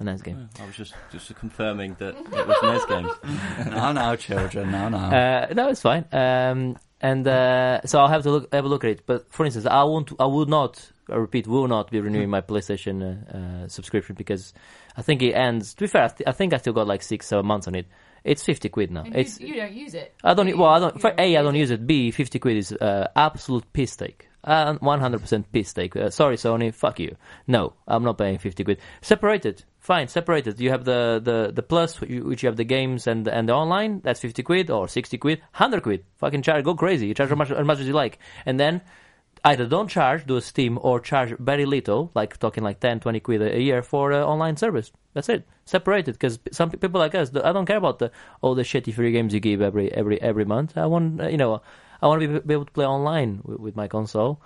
A 0.02 0.12
NES 0.12 0.22
game. 0.22 0.48
I 0.60 0.66
was 0.66 0.76
just 0.76 0.94
just 1.10 1.34
confirming 1.36 1.94
that 1.98 2.14
it 2.16 2.46
was 2.46 2.56
NES 2.62 2.86
games. 2.86 3.12
no, 3.70 3.92
no, 3.92 4.16
children, 4.16 4.70
no, 4.70 4.88
no. 4.88 4.98
Uh, 4.98 5.46
no, 5.54 5.68
it's 5.68 5.82
fine. 5.82 6.04
Um, 6.12 6.76
and 7.00 7.26
uh, 7.26 7.80
so 7.84 7.98
I'll 7.98 8.08
have 8.08 8.22
to 8.22 8.30
look 8.30 8.54
have 8.54 8.64
a 8.64 8.68
look 8.68 8.84
at 8.84 8.90
it. 8.90 9.06
But 9.06 9.32
for 9.32 9.44
instance, 9.44 9.66
I 9.66 9.82
won't. 9.84 10.12
I 10.20 10.26
would 10.26 10.48
not. 10.48 10.90
I 11.08 11.16
repeat, 11.16 11.46
will 11.46 11.66
not 11.66 11.90
be 11.90 12.00
renewing 12.00 12.30
my 12.30 12.40
PlayStation 12.40 13.02
uh, 13.02 13.36
uh, 13.36 13.68
subscription 13.68 14.14
because 14.14 14.54
I 14.96 15.02
think 15.02 15.20
it 15.22 15.32
ends. 15.32 15.74
To 15.74 15.80
be 15.80 15.86
fair, 15.88 16.04
I, 16.04 16.08
th- 16.08 16.28
I 16.28 16.32
think 16.32 16.54
I 16.54 16.58
still 16.58 16.72
got 16.72 16.86
like 16.86 17.02
six, 17.02 17.26
seven 17.26 17.44
months 17.44 17.66
on 17.66 17.74
it. 17.74 17.86
It's 18.24 18.44
fifty 18.44 18.68
quid 18.68 18.92
now. 18.92 19.02
And 19.02 19.16
It's 19.16 19.40
you, 19.40 19.48
you 19.48 19.56
don't 19.56 19.72
use 19.72 19.94
it. 19.94 20.14
I 20.22 20.34
don't. 20.34 20.46
do 20.46 20.56
Well. 20.56 20.70
I 20.70 20.78
don't. 20.78 21.00
For 21.00 21.12
A, 21.18 21.36
I 21.36 21.42
don't 21.42 21.56
use 21.56 21.72
it. 21.72 21.86
B, 21.86 22.12
fifty 22.12 22.38
quid 22.38 22.56
is 22.56 22.72
uh, 22.72 23.08
absolute 23.16 23.72
piss 23.72 23.96
take. 23.96 24.28
Hundred 24.44 25.20
percent 25.20 25.52
piss 25.52 25.72
take. 25.72 25.94
Uh, 25.94 26.10
sorry, 26.10 26.36
Sony. 26.36 26.74
Fuck 26.74 26.98
you. 26.98 27.16
No, 27.46 27.74
I'm 27.86 28.02
not 28.02 28.18
paying 28.18 28.38
fifty 28.38 28.64
quid. 28.64 28.78
Separated. 29.00 29.64
Fine, 29.78 30.08
separated. 30.08 30.60
You 30.60 30.70
have 30.70 30.84
the 30.84 31.20
the 31.22 31.52
the 31.52 31.62
plus, 31.62 32.00
which 32.00 32.42
you 32.42 32.46
have 32.48 32.56
the 32.56 32.64
games 32.64 33.06
and 33.06 33.26
and 33.28 33.48
the 33.48 33.52
online. 33.52 34.00
That's 34.00 34.20
fifty 34.20 34.42
quid 34.42 34.70
or 34.70 34.88
sixty 34.88 35.18
quid, 35.18 35.42
hundred 35.52 35.82
quid. 35.82 36.04
Fucking 36.16 36.42
charge. 36.42 36.64
Go 36.64 36.74
crazy. 36.74 37.06
You 37.06 37.14
charge 37.14 37.30
as 37.30 37.38
much 37.38 37.50
as 37.50 37.66
much 37.66 37.80
as 37.80 37.86
you 37.86 37.92
like, 37.92 38.18
and 38.46 38.58
then. 38.58 38.82
Either 39.44 39.66
don't 39.66 39.88
charge, 39.88 40.24
do 40.24 40.36
a 40.36 40.40
Steam, 40.40 40.78
or 40.82 41.00
charge 41.00 41.34
very 41.36 41.64
little, 41.64 42.12
like 42.14 42.38
talking 42.38 42.62
like 42.62 42.78
10, 42.78 43.00
20 43.00 43.18
quid 43.18 43.42
a 43.42 43.56
a 43.56 43.58
year 43.58 43.82
for 43.82 44.12
uh, 44.12 44.22
online 44.22 44.56
service. 44.56 44.92
That's 45.14 45.28
it. 45.28 45.48
Separated, 45.64 46.12
because 46.12 46.38
some 46.52 46.70
people 46.70 47.00
like 47.00 47.16
us, 47.16 47.34
I 47.34 47.50
don't 47.52 47.66
care 47.66 47.76
about 47.76 47.98
the 47.98 48.12
all 48.40 48.54
the 48.54 48.62
shitty 48.62 48.94
free 48.94 49.10
games 49.10 49.34
you 49.34 49.40
give 49.40 49.60
every 49.60 49.92
every 49.92 50.22
every 50.22 50.44
month. 50.44 50.78
I 50.78 50.86
want, 50.86 51.20
uh, 51.20 51.26
you 51.26 51.38
know, 51.38 51.60
I 52.02 52.06
want 52.08 52.20
to 52.22 52.28
be, 52.28 52.38
be 52.40 52.54
able 52.54 52.64
to 52.66 52.72
play 52.72 52.86
online 52.86 53.40
with, 53.44 53.60
with 53.60 53.76
my 53.76 53.86
console, 53.88 54.40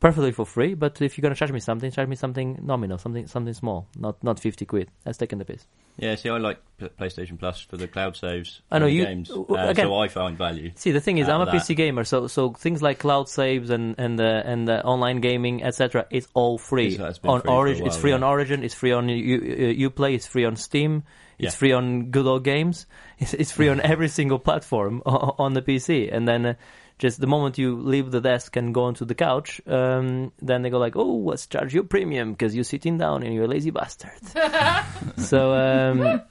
perfectly 0.00 0.32
for 0.32 0.44
free. 0.44 0.74
But 0.74 1.00
if 1.00 1.16
you're 1.16 1.22
gonna 1.22 1.34
charge 1.34 1.52
me 1.52 1.60
something, 1.60 1.90
charge 1.90 2.08
me 2.08 2.16
something 2.16 2.58
nominal, 2.62 2.98
something 2.98 3.26
something 3.26 3.54
small, 3.54 3.86
not 3.98 4.22
not 4.22 4.38
fifty 4.40 4.66
quid. 4.66 4.90
That's 5.04 5.18
taking 5.18 5.38
the 5.38 5.44
piss. 5.44 5.66
Yeah, 5.96 6.16
see, 6.16 6.28
I 6.28 6.38
like 6.38 6.58
P- 6.78 6.88
PlayStation 6.88 7.38
Plus 7.38 7.60
for 7.60 7.76
the 7.76 7.86
cloud 7.86 8.16
saves. 8.16 8.60
I 8.70 8.80
know 8.80 8.86
you- 8.86 9.06
games, 9.06 9.30
uh, 9.30 9.44
again- 9.54 9.86
so 9.86 9.94
I 9.94 10.08
find 10.08 10.36
value. 10.36 10.72
See, 10.74 10.90
the 10.90 11.00
thing 11.00 11.18
is, 11.18 11.28
I'm 11.28 11.40
a 11.40 11.44
that. 11.44 11.54
PC 11.54 11.76
gamer, 11.76 12.02
so 12.04 12.26
so 12.26 12.52
things 12.52 12.82
like 12.82 12.98
cloud 12.98 13.28
saves 13.28 13.70
and 13.70 13.94
and 13.96 14.20
uh, 14.20 14.42
and 14.44 14.68
uh, 14.68 14.82
online 14.84 15.20
gaming, 15.20 15.62
etc., 15.62 16.06
is 16.10 16.26
all 16.34 16.58
free 16.58 16.94
It's- 16.94 17.20
on 17.24 17.40
free 17.40 17.46
for 17.46 17.52
a 17.52 17.56
Origin. 17.56 17.86
it's 17.86 17.96
free 17.96 18.10
yeah. 18.10 18.16
on 18.16 18.22
Origin. 18.24 18.62
It's 18.64 18.74
free 18.74 18.92
on 18.92 19.08
U, 19.08 19.36
uh, 19.38 19.88
UPlay. 19.90 20.14
It's 20.14 20.26
free 20.26 20.44
on 20.44 20.56
Steam. 20.56 21.04
It's 21.38 21.54
Yeah. 21.54 21.58
free 21.58 21.72
on 21.72 22.10
Good 22.10 22.26
Old 22.26 22.44
Games. 22.44 22.86
It's, 23.18 23.32
it's 23.34 23.52
free 23.52 23.68
on 23.68 23.80
every 23.80 24.08
single 24.08 24.38
platform 24.38 25.02
o- 25.06 25.34
on 25.38 25.54
the 25.54 25.62
PC. 25.62 26.12
And 26.14 26.26
then 26.26 26.44
uh, 26.46 26.54
just 26.98 27.20
the 27.20 27.26
moment 27.28 27.58
you 27.58 27.76
leave 27.76 28.10
the 28.10 28.20
desk 28.20 28.56
and 28.56 28.74
go 28.74 28.84
onto 28.84 29.04
the 29.04 29.14
couch, 29.14 29.60
um, 29.66 30.32
then 30.42 30.62
they 30.62 30.70
go 30.70 30.78
like, 30.78 30.96
"Oh, 30.96 31.22
let's 31.24 31.46
charge 31.46 31.72
you 31.74 31.82
premium 31.84 32.32
because 32.32 32.54
you're 32.54 32.64
sitting 32.64 32.98
down 32.98 33.22
and 33.22 33.32
you're 33.34 33.44
a 33.44 33.48
lazy 33.48 33.70
bastard." 33.70 34.10
so. 35.16 35.52
Um, 35.54 36.22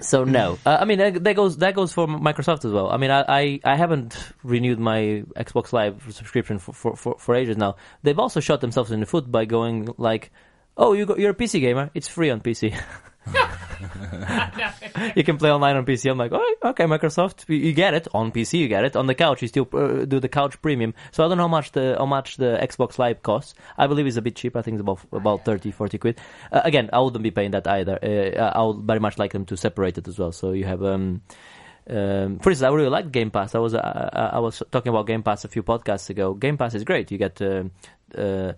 so 0.00 0.24
no, 0.24 0.58
uh, 0.66 0.76
I 0.80 0.84
mean 0.84 0.98
that, 0.98 1.24
that 1.24 1.36
goes 1.36 1.56
that 1.58 1.74
goes 1.74 1.92
for 1.92 2.06
Microsoft 2.06 2.64
as 2.66 2.72
well. 2.72 2.90
I 2.90 2.96
mean, 2.98 3.10
I, 3.10 3.24
I, 3.26 3.60
I 3.64 3.76
haven't 3.76 4.16
renewed 4.42 4.78
my 4.78 5.22
Xbox 5.36 5.72
Live 5.72 6.04
subscription 6.10 6.58
for, 6.58 6.72
for, 6.74 6.96
for, 6.96 7.16
for 7.18 7.34
ages 7.34 7.56
now. 7.56 7.76
They've 8.02 8.18
also 8.18 8.40
shot 8.40 8.60
themselves 8.60 8.90
in 8.90 9.00
the 9.00 9.06
foot 9.06 9.30
by 9.30 9.44
going 9.46 9.88
like, 9.96 10.30
"Oh, 10.76 10.92
you 10.92 11.06
go, 11.06 11.16
you're 11.16 11.30
a 11.30 11.34
PC 11.34 11.60
gamer. 11.60 11.90
It's 11.94 12.08
free 12.08 12.28
on 12.30 12.40
PC." 12.40 12.76
you 15.16 15.24
can 15.24 15.38
play 15.38 15.50
online 15.50 15.76
on 15.76 15.86
PC. 15.86 16.10
I'm 16.10 16.18
like, 16.18 16.32
oh, 16.32 16.56
okay, 16.64 16.84
Microsoft, 16.84 17.48
you, 17.48 17.72
get 17.72 17.94
it 17.94 18.08
on 18.12 18.32
PC. 18.32 18.58
You 18.58 18.68
get 18.68 18.84
it 18.84 18.96
on 18.96 19.06
the 19.06 19.14
couch. 19.14 19.42
You 19.42 19.48
still 19.48 19.68
uh, 19.72 20.04
do 20.04 20.20
the 20.20 20.28
couch 20.28 20.60
premium. 20.60 20.94
So 21.12 21.24
I 21.24 21.28
don't 21.28 21.38
know 21.38 21.44
how 21.44 21.48
much 21.48 21.72
the 21.72 21.96
how 21.98 22.06
much 22.06 22.36
the 22.36 22.58
Xbox 22.60 22.98
Live 22.98 23.22
costs. 23.22 23.54
I 23.78 23.86
believe 23.86 24.06
it's 24.06 24.16
a 24.16 24.22
bit 24.22 24.36
cheap. 24.36 24.56
I 24.56 24.62
think 24.62 24.74
it's 24.74 24.82
about 24.82 25.00
about 25.12 25.44
30, 25.44 25.70
40 25.70 25.98
quid. 25.98 26.20
Uh, 26.52 26.60
again, 26.64 26.90
I 26.92 27.00
wouldn't 27.00 27.22
be 27.22 27.30
paying 27.30 27.52
that 27.52 27.66
either. 27.66 27.98
Uh, 28.02 28.52
I 28.54 28.62
would 28.62 28.84
very 28.86 29.00
much 29.00 29.18
like 29.18 29.32
them 29.32 29.46
to 29.46 29.56
separate 29.56 29.98
it 29.98 30.08
as 30.08 30.18
well. 30.18 30.32
So 30.32 30.52
you 30.52 30.64
have. 30.64 30.82
Um, 30.82 31.22
um, 31.86 32.38
for 32.38 32.48
instance, 32.48 32.62
I 32.62 32.68
really 32.68 32.88
like 32.88 33.12
Game 33.12 33.30
Pass. 33.30 33.54
I 33.54 33.58
was 33.58 33.74
uh, 33.74 34.30
I 34.32 34.38
was 34.38 34.62
talking 34.70 34.90
about 34.90 35.06
Game 35.06 35.22
Pass 35.22 35.44
a 35.44 35.48
few 35.48 35.62
podcasts 35.62 36.08
ago. 36.08 36.32
Game 36.34 36.56
Pass 36.56 36.74
is 36.74 36.84
great. 36.84 37.10
You 37.10 37.18
get 37.18 37.40
uh, 37.42 37.64
uh, 38.16 38.52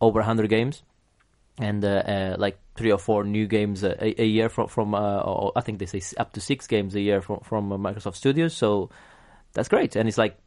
over 0.00 0.20
100 0.20 0.48
games 0.48 0.82
and 1.60 1.84
uh, 1.84 1.88
uh, 1.88 2.36
like 2.38 2.58
three 2.76 2.92
or 2.92 2.98
four 2.98 3.24
new 3.24 3.46
games 3.46 3.84
a, 3.84 4.22
a 4.22 4.24
year 4.24 4.48
from 4.48 4.68
from 4.68 4.94
uh, 4.94 5.20
or 5.20 5.52
I 5.56 5.60
think 5.60 5.78
they 5.78 5.86
say 5.86 6.02
up 6.16 6.32
to 6.34 6.40
six 6.40 6.66
games 6.66 6.94
a 6.94 7.00
year 7.00 7.20
from 7.20 7.40
from 7.40 7.72
uh, 7.72 7.76
Microsoft 7.76 8.16
Studios. 8.16 8.54
So 8.54 8.90
that's 9.52 9.68
great, 9.68 9.96
and 9.96 10.08
it's 10.08 10.18
like 10.18 10.38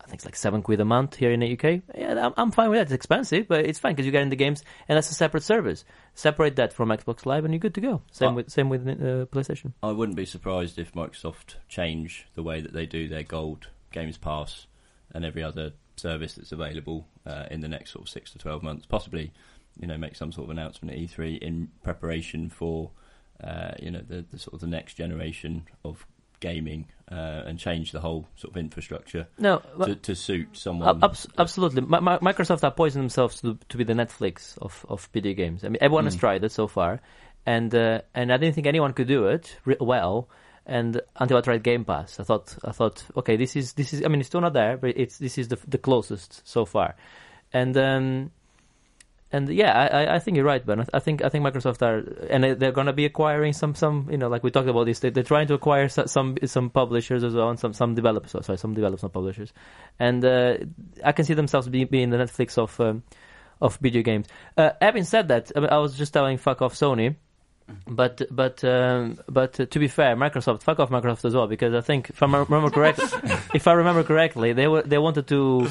I 0.00 0.10
think 0.10 0.20
it's 0.20 0.24
like 0.24 0.36
seven 0.36 0.62
quid 0.62 0.80
a 0.80 0.86
month 0.86 1.16
here 1.16 1.32
in 1.32 1.40
the 1.40 1.52
UK. 1.52 1.82
Yeah, 1.94 2.26
I'm, 2.26 2.32
I'm 2.36 2.50
fine 2.50 2.70
with 2.70 2.78
that. 2.78 2.84
It's 2.84 2.92
expensive, 2.92 3.46
but 3.46 3.66
it's 3.66 3.78
fine 3.78 3.92
because 3.92 4.06
you 4.06 4.12
get 4.12 4.22
in 4.22 4.30
the 4.30 4.36
games, 4.36 4.62
and 4.88 4.96
that's 4.96 5.10
a 5.10 5.14
separate 5.14 5.42
service. 5.42 5.84
Separate 6.14 6.56
that 6.56 6.72
from 6.72 6.88
Xbox 6.88 7.26
Live, 7.26 7.44
and 7.44 7.52
you're 7.52 7.60
good 7.60 7.74
to 7.74 7.82
go. 7.82 8.00
Same 8.10 8.34
with 8.34 8.50
same 8.50 8.70
with 8.70 8.88
uh, 8.88 9.26
PlayStation. 9.26 9.72
I 9.82 9.92
wouldn't 9.92 10.16
be 10.16 10.24
surprised 10.24 10.78
if 10.78 10.92
Microsoft 10.92 11.56
change 11.68 12.26
the 12.34 12.42
way 12.42 12.60
that 12.60 12.72
they 12.72 12.86
do 12.86 13.06
their 13.06 13.22
Gold 13.22 13.68
Games 13.92 14.16
Pass 14.16 14.66
and 15.12 15.24
every 15.24 15.42
other 15.42 15.72
service 15.96 16.34
that's 16.34 16.52
available 16.52 17.06
uh, 17.26 17.44
in 17.50 17.60
the 17.60 17.68
next 17.68 17.92
sort 17.92 18.04
of 18.04 18.08
six 18.08 18.30
to 18.32 18.38
twelve 18.38 18.62
months. 18.62 18.86
Possibly, 18.86 19.32
you 19.78 19.86
know, 19.86 19.96
make 19.98 20.16
some 20.16 20.32
sort 20.32 20.44
of 20.46 20.50
announcement 20.50 20.94
at 20.94 21.00
E3 21.00 21.38
in 21.38 21.68
preparation 21.82 22.48
for, 22.50 22.90
uh, 23.42 23.72
you 23.80 23.90
know, 23.90 24.02
the, 24.06 24.24
the 24.30 24.38
sort 24.38 24.54
of 24.54 24.60
the 24.60 24.66
next 24.66 24.94
generation 24.94 25.64
of 25.84 26.06
gaming 26.40 26.86
uh, 27.10 27.42
and 27.46 27.58
change 27.58 27.90
the 27.92 28.00
whole 28.00 28.28
sort 28.36 28.52
of 28.52 28.56
infrastructure 28.56 29.26
No, 29.38 29.60
to, 29.84 29.96
to 29.96 30.14
suit 30.14 30.46
Ab- 30.50 30.56
someone. 30.56 31.02
abs- 31.04 31.26
absolutely. 31.36 31.80
Mi- 31.80 31.98
Microsoft 31.98 32.62
are 32.64 32.70
poisoning 32.70 33.04
themselves 33.06 33.40
to, 33.40 33.58
to 33.68 33.76
be 33.76 33.84
the 33.84 33.92
Netflix 33.94 34.56
of, 34.58 34.86
of 34.88 35.08
video 35.12 35.34
games. 35.34 35.64
I 35.64 35.68
mean, 35.68 35.78
everyone 35.80 36.04
has 36.04 36.16
Mm. 36.16 36.20
tried 36.20 36.44
it 36.44 36.52
so 36.52 36.66
far, 36.68 37.00
and 37.46 37.74
uh, 37.74 38.02
and 38.14 38.32
I 38.32 38.36
didn't 38.36 38.54
think 38.54 38.66
anyone 38.66 38.92
could 38.92 39.08
do 39.08 39.26
it 39.28 39.56
re- 39.64 39.76
well. 39.80 40.28
And 40.66 41.00
until 41.16 41.38
I 41.38 41.40
tried 41.40 41.62
Game 41.62 41.84
Pass, 41.86 42.20
I 42.20 42.24
thought 42.24 42.54
I 42.62 42.72
thought, 42.72 43.02
okay, 43.16 43.36
this 43.36 43.56
is 43.56 43.72
this 43.72 43.94
is. 43.94 44.04
I 44.04 44.08
mean, 44.08 44.20
it's 44.20 44.28
still 44.28 44.42
not 44.42 44.52
there, 44.52 44.76
but 44.76 44.90
it's 44.96 45.16
this 45.18 45.38
is 45.38 45.48
the 45.48 45.58
the 45.66 45.78
closest 45.78 46.46
so 46.46 46.66
far. 46.66 46.94
And 47.54 47.74
um, 47.78 48.30
and 49.30 49.48
yeah, 49.48 49.72
I, 49.72 50.16
I- 50.16 50.18
think 50.20 50.36
you're 50.36 50.46
right, 50.46 50.64
Ben. 50.64 50.84
I, 50.92 50.98
think 51.00 51.22
I 51.22 51.28
think 51.28 51.44
Microsoft 51.44 51.82
are, 51.82 51.98
and 52.30 52.42
they- 52.42 52.54
they're 52.54 52.72
going 52.72 52.86
to 52.86 52.92
be 52.92 53.04
acquiring 53.04 53.52
some 53.52 53.74
some 53.74 54.08
you 54.10 54.16
know 54.16 54.28
like 54.28 54.42
we 54.42 54.50
talked 54.50 54.68
about 54.68 54.84
this. 54.84 55.00
They, 55.00 55.10
they're 55.10 55.22
trying 55.22 55.48
to 55.48 55.54
acquire 55.54 55.88
some 55.88 56.36
some 56.44 56.70
publishers 56.70 57.24
as 57.24 57.34
well, 57.34 57.50
and 57.50 57.58
some 57.60 57.72
some 57.74 57.94
developers. 57.94 58.32
Sorry, 58.44 58.56
some 58.58 58.74
developers, 58.74 59.02
not 59.02 59.12
publishers. 59.12 59.52
And 59.98 60.24
uh, 60.24 60.58
I 61.04 61.12
can 61.12 61.24
see 61.24 61.34
themselves 61.34 61.68
being 61.68 61.88
being 61.88 62.10
the 62.10 62.16
Netflix 62.16 62.56
of 62.56 62.80
um, 62.80 63.02
of 63.60 63.76
video 63.78 64.02
games. 64.02 64.26
Uh, 64.56 64.70
having 64.80 65.04
said 65.04 65.28
that, 65.28 65.52
I, 65.54 65.60
mean, 65.60 65.70
I 65.70 65.78
was 65.78 65.96
just 65.98 66.12
telling 66.12 66.38
fuck 66.38 66.62
off 66.62 66.74
Sony. 66.74 67.16
But 67.86 68.22
but 68.30 68.64
um, 68.64 69.18
but 69.28 69.60
uh, 69.60 69.66
to 69.66 69.78
be 69.78 69.88
fair, 69.88 70.16
Microsoft 70.16 70.62
fuck 70.62 70.80
off 70.80 70.88
Microsoft 70.88 71.26
as 71.26 71.34
well 71.34 71.46
because 71.46 71.74
I 71.74 71.82
think 71.82 72.08
if 72.08 72.22
I 72.22 72.26
remember 72.26 72.70
correctly, 72.70 73.04
if 73.54 73.68
I 73.68 73.72
remember 73.74 74.04
correctly, 74.04 74.54
they 74.54 74.66
were 74.68 74.80
they 74.80 74.96
wanted 74.96 75.26
to 75.28 75.68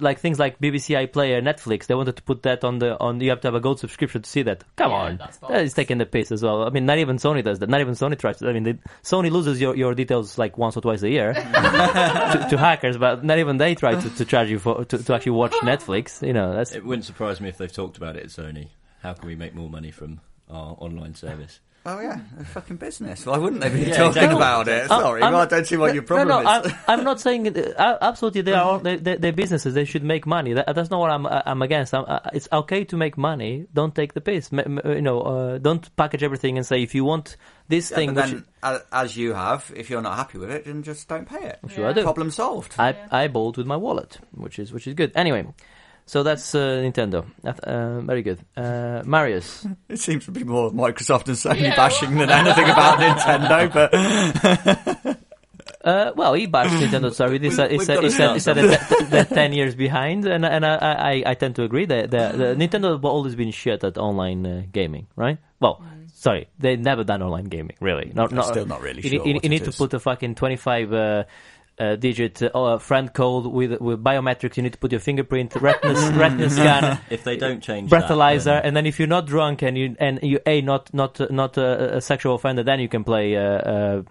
like 0.00 0.18
things 0.20 0.38
like 0.38 0.58
BBC 0.60 0.96
iPlayer, 1.08 1.42
Netflix. 1.42 1.86
They 1.86 1.94
wanted 1.94 2.16
to 2.16 2.22
put 2.22 2.42
that 2.42 2.64
on 2.64 2.78
the 2.78 2.98
on. 3.00 3.20
You 3.20 3.30
have 3.30 3.40
to 3.42 3.48
have 3.48 3.54
a 3.54 3.60
gold 3.60 3.80
subscription 3.80 4.22
to 4.22 4.28
see 4.30 4.42
that. 4.42 4.64
Come 4.76 4.90
Yeah, 4.90 4.96
on, 4.96 5.16
that's 5.16 5.38
that 5.38 5.60
is 5.62 5.72
bollocks. 5.72 5.76
taking 5.76 5.98
the 5.98 6.06
piss 6.06 6.32
as 6.32 6.42
well. 6.42 6.64
I 6.64 6.70
mean, 6.70 6.86
not 6.86 6.98
even 6.98 7.16
Sony 7.16 7.42
does 7.44 7.58
that. 7.58 7.68
Not 7.68 7.80
even 7.80 7.94
Sony 7.94 8.18
tries. 8.18 8.38
To, 8.38 8.48
I 8.48 8.52
mean, 8.52 8.62
they, 8.64 8.72
Sony 9.02 9.30
loses 9.30 9.60
your, 9.60 9.76
your 9.76 9.94
details 9.94 10.38
like 10.38 10.56
once 10.58 10.76
or 10.76 10.80
twice 10.80 11.02
a 11.02 11.10
year 11.10 11.32
to, 11.34 12.46
to 12.50 12.56
hackers, 12.58 12.96
but 12.96 13.24
not 13.24 13.38
even 13.38 13.56
they 13.56 13.74
try 13.74 14.00
to, 14.00 14.10
to 14.16 14.24
charge 14.24 14.48
you 14.50 14.58
for 14.58 14.84
to, 14.84 14.98
to 15.02 15.14
actually 15.14 15.32
watch 15.32 15.52
Netflix. 15.62 16.26
You 16.26 16.32
know, 16.32 16.54
that's 16.54 16.72
it 16.72 16.84
wouldn't 16.84 17.04
surprise 17.04 17.40
me 17.40 17.48
if 17.48 17.58
they've 17.58 17.72
talked 17.72 17.96
about 17.96 18.16
it 18.16 18.24
at 18.24 18.28
Sony. 18.30 18.68
How 19.02 19.12
can 19.12 19.26
we 19.28 19.36
make 19.36 19.54
more 19.54 19.68
money 19.70 19.90
from 19.90 20.20
our 20.50 20.76
online 20.78 21.14
service? 21.14 21.60
Oh 21.86 22.00
yeah, 22.00 22.18
a 22.38 22.44
fucking 22.44 22.76
business. 22.76 23.24
Why 23.24 23.38
wouldn't 23.38 23.62
they 23.62 23.70
be 23.70 23.78
Yeah, 23.80 23.94
talking 23.96 24.08
exactly. 24.08 24.36
about 24.36 24.68
it? 24.68 24.88
Sorry, 24.88 25.22
I'm- 25.22 25.32
well, 25.32 25.42
I 25.42 25.46
don't 25.46 25.66
see 25.66 25.76
what 25.78 25.94
your 25.94 26.02
problem 26.02 26.28
no, 26.28 26.42
no, 26.42 26.60
is. 26.62 26.72
I'm, 26.86 26.98
I'm 26.98 27.04
not 27.04 27.18
saying 27.20 27.46
it, 27.46 27.78
uh, 27.78 27.96
absolutely 28.02 28.42
they 28.42 28.52
are 28.52 28.78
they, 28.86 28.96
they, 28.96 29.16
they're 29.16 29.32
businesses. 29.32 29.72
They 29.72 29.86
should 29.86 30.02
make 30.04 30.26
money. 30.26 30.52
That, 30.52 30.74
that's 30.74 30.90
not 30.90 31.00
what 31.00 31.10
I'm 31.10 31.24
I'm 31.26 31.62
against. 31.62 31.94
I'm, 31.94 32.04
uh, 32.06 32.18
it's 32.34 32.46
okay 32.52 32.84
to 32.84 32.96
make 32.98 33.16
money. 33.16 33.66
Don't 33.72 33.94
take 33.94 34.12
the 34.12 34.20
piss. 34.20 34.52
M- 34.52 34.58
m- 34.58 34.80
you 34.96 35.00
know, 35.02 35.20
uh, 35.22 35.58
don't 35.58 35.88
package 35.96 36.22
everything 36.22 36.58
and 36.58 36.66
say 36.66 36.82
if 36.82 36.94
you 36.94 37.04
want 37.04 37.36
this 37.68 37.90
Yeah, 37.90 37.96
thing. 37.96 38.14
but 38.14 38.26
then, 38.26 38.44
a- 38.62 38.80
as 38.92 39.16
you 39.16 39.32
have, 39.32 39.72
if 39.74 39.88
you're 39.88 40.02
not 40.02 40.16
happy 40.16 40.36
with 40.38 40.50
it, 40.50 40.66
then 40.66 40.82
just 40.82 41.08
don't 41.08 41.26
pay 41.28 41.42
it. 41.46 41.58
sure 41.74 41.86
I 41.86 41.92
do. 41.94 42.02
Problem 42.02 42.30
solved. 42.30 42.74
I 42.78 42.90
Yeah. 42.90 43.06
I 43.10 43.28
bought 43.28 43.56
with 43.56 43.66
my 43.66 43.76
wallet, 43.76 44.18
which 44.32 44.58
is 44.58 44.72
which 44.74 44.86
is 44.86 44.92
good. 44.94 45.12
Anyway, 45.14 45.46
so 46.08 46.22
that's 46.24 46.54
uh, 46.54 46.80
Nintendo. 46.82 47.24
That, 47.44 47.60
uh, 47.60 48.00
very 48.00 48.22
good. 48.22 48.38
Uh, 48.56 49.02
Marius. 49.04 49.66
It 49.88 50.00
seems 50.00 50.24
to 50.24 50.32
be 50.32 50.42
more 50.44 50.70
Microsoft 50.72 51.28
and 51.28 51.36
Sony 51.36 51.60
Yeah, 51.68 51.76
bashing 51.76 52.16
than 52.16 52.30
anything 52.30 52.64
about 52.64 52.98
Nintendo, 53.04 53.58
but 53.72 55.18
Uh, 55.84 56.12
well, 56.16 56.34
he 56.34 56.46
bashed 56.46 56.74
Nintendo. 56.74 57.12
Sorry, 57.14 57.38
he 57.38 57.50
said, 57.50 57.70
he 57.70 57.78
said, 57.78 58.02
he 58.02 58.10
said, 58.10 58.34
he 58.34 58.40
said 58.40 58.56
they're 59.10 59.24
ten 59.24 59.52
years 59.52 59.74
behind, 59.76 60.26
and 60.26 60.44
and 60.44 60.66
I, 60.66 60.74
I, 60.74 61.22
I 61.24 61.34
tend 61.34 61.54
to 61.56 61.62
agree 61.62 61.86
that 61.86 62.10
the, 62.10 62.32
the 62.36 62.48
Nintendo 62.56 62.92
have 62.92 63.04
always 63.04 63.36
been 63.36 63.52
shit 63.52 63.84
at 63.84 63.96
online 63.96 64.44
uh, 64.44 64.62
gaming, 64.72 65.06
right? 65.14 65.38
Well, 65.60 65.80
sorry, 66.12 66.48
they've 66.58 66.78
never 66.80 67.04
done 67.04 67.22
online 67.22 67.44
gaming, 67.44 67.76
really. 67.80 68.10
Not, 68.12 68.32
not, 68.32 68.46
still 68.46 68.66
not 68.66 68.82
really 68.82 69.02
you, 69.02 69.08
sure 69.08 69.18
need- 69.18 69.26
you, 69.28 69.34
what 69.34 69.44
you 69.44 69.48
it 69.48 69.50
need 69.50 69.64
to 69.64 69.72
put 69.72 69.94
a 69.94 70.00
fucking 70.00 70.34
twenty-five. 70.34 70.92
Uh, 70.92 71.24
uh, 71.78 71.96
digit 71.96 72.42
uh, 72.42 72.78
friend 72.78 73.12
code 73.12 73.46
with 73.46 73.80
with 73.80 74.02
biometrics. 74.02 74.56
You 74.56 74.62
need 74.64 74.72
to 74.72 74.78
put 74.78 74.92
your 74.92 75.00
fingerprint, 75.00 75.54
retina, 75.56 75.94
retina 76.18 76.50
scan, 76.50 77.00
If 77.10 77.24
they 77.24 77.36
don't 77.36 77.62
change 77.62 77.90
that, 77.90 78.04
breathalyzer, 78.04 78.44
then- 78.44 78.62
and 78.64 78.76
then 78.76 78.86
if 78.86 78.98
you're 78.98 79.08
not 79.08 79.26
drunk 79.26 79.62
and 79.62 79.76
you 79.78 79.96
and 79.98 80.18
you 80.22 80.40
a 80.46 80.60
not 80.62 80.92
not 80.92 81.20
not 81.30 81.56
a, 81.56 81.96
a 81.96 82.00
sexual 82.00 82.34
offender, 82.34 82.62
then 82.62 82.80
you 82.80 82.88
can 82.88 83.04
play. 83.04 83.36
Uh, 83.36 83.40
uh, 83.42 84.02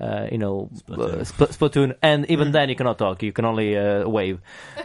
uh, 0.00 0.26
you 0.30 0.38
know, 0.38 0.68
Splatoon. 0.74 0.98
uh, 1.14 1.16
Spl- 1.18 1.52
Splatoon, 1.56 1.94
and 2.02 2.28
even 2.28 2.50
then 2.50 2.68
you 2.68 2.74
cannot 2.74 2.98
talk. 2.98 3.22
You 3.22 3.30
can 3.32 3.44
only 3.44 3.76
uh, 3.78 4.06
wave. 4.08 4.40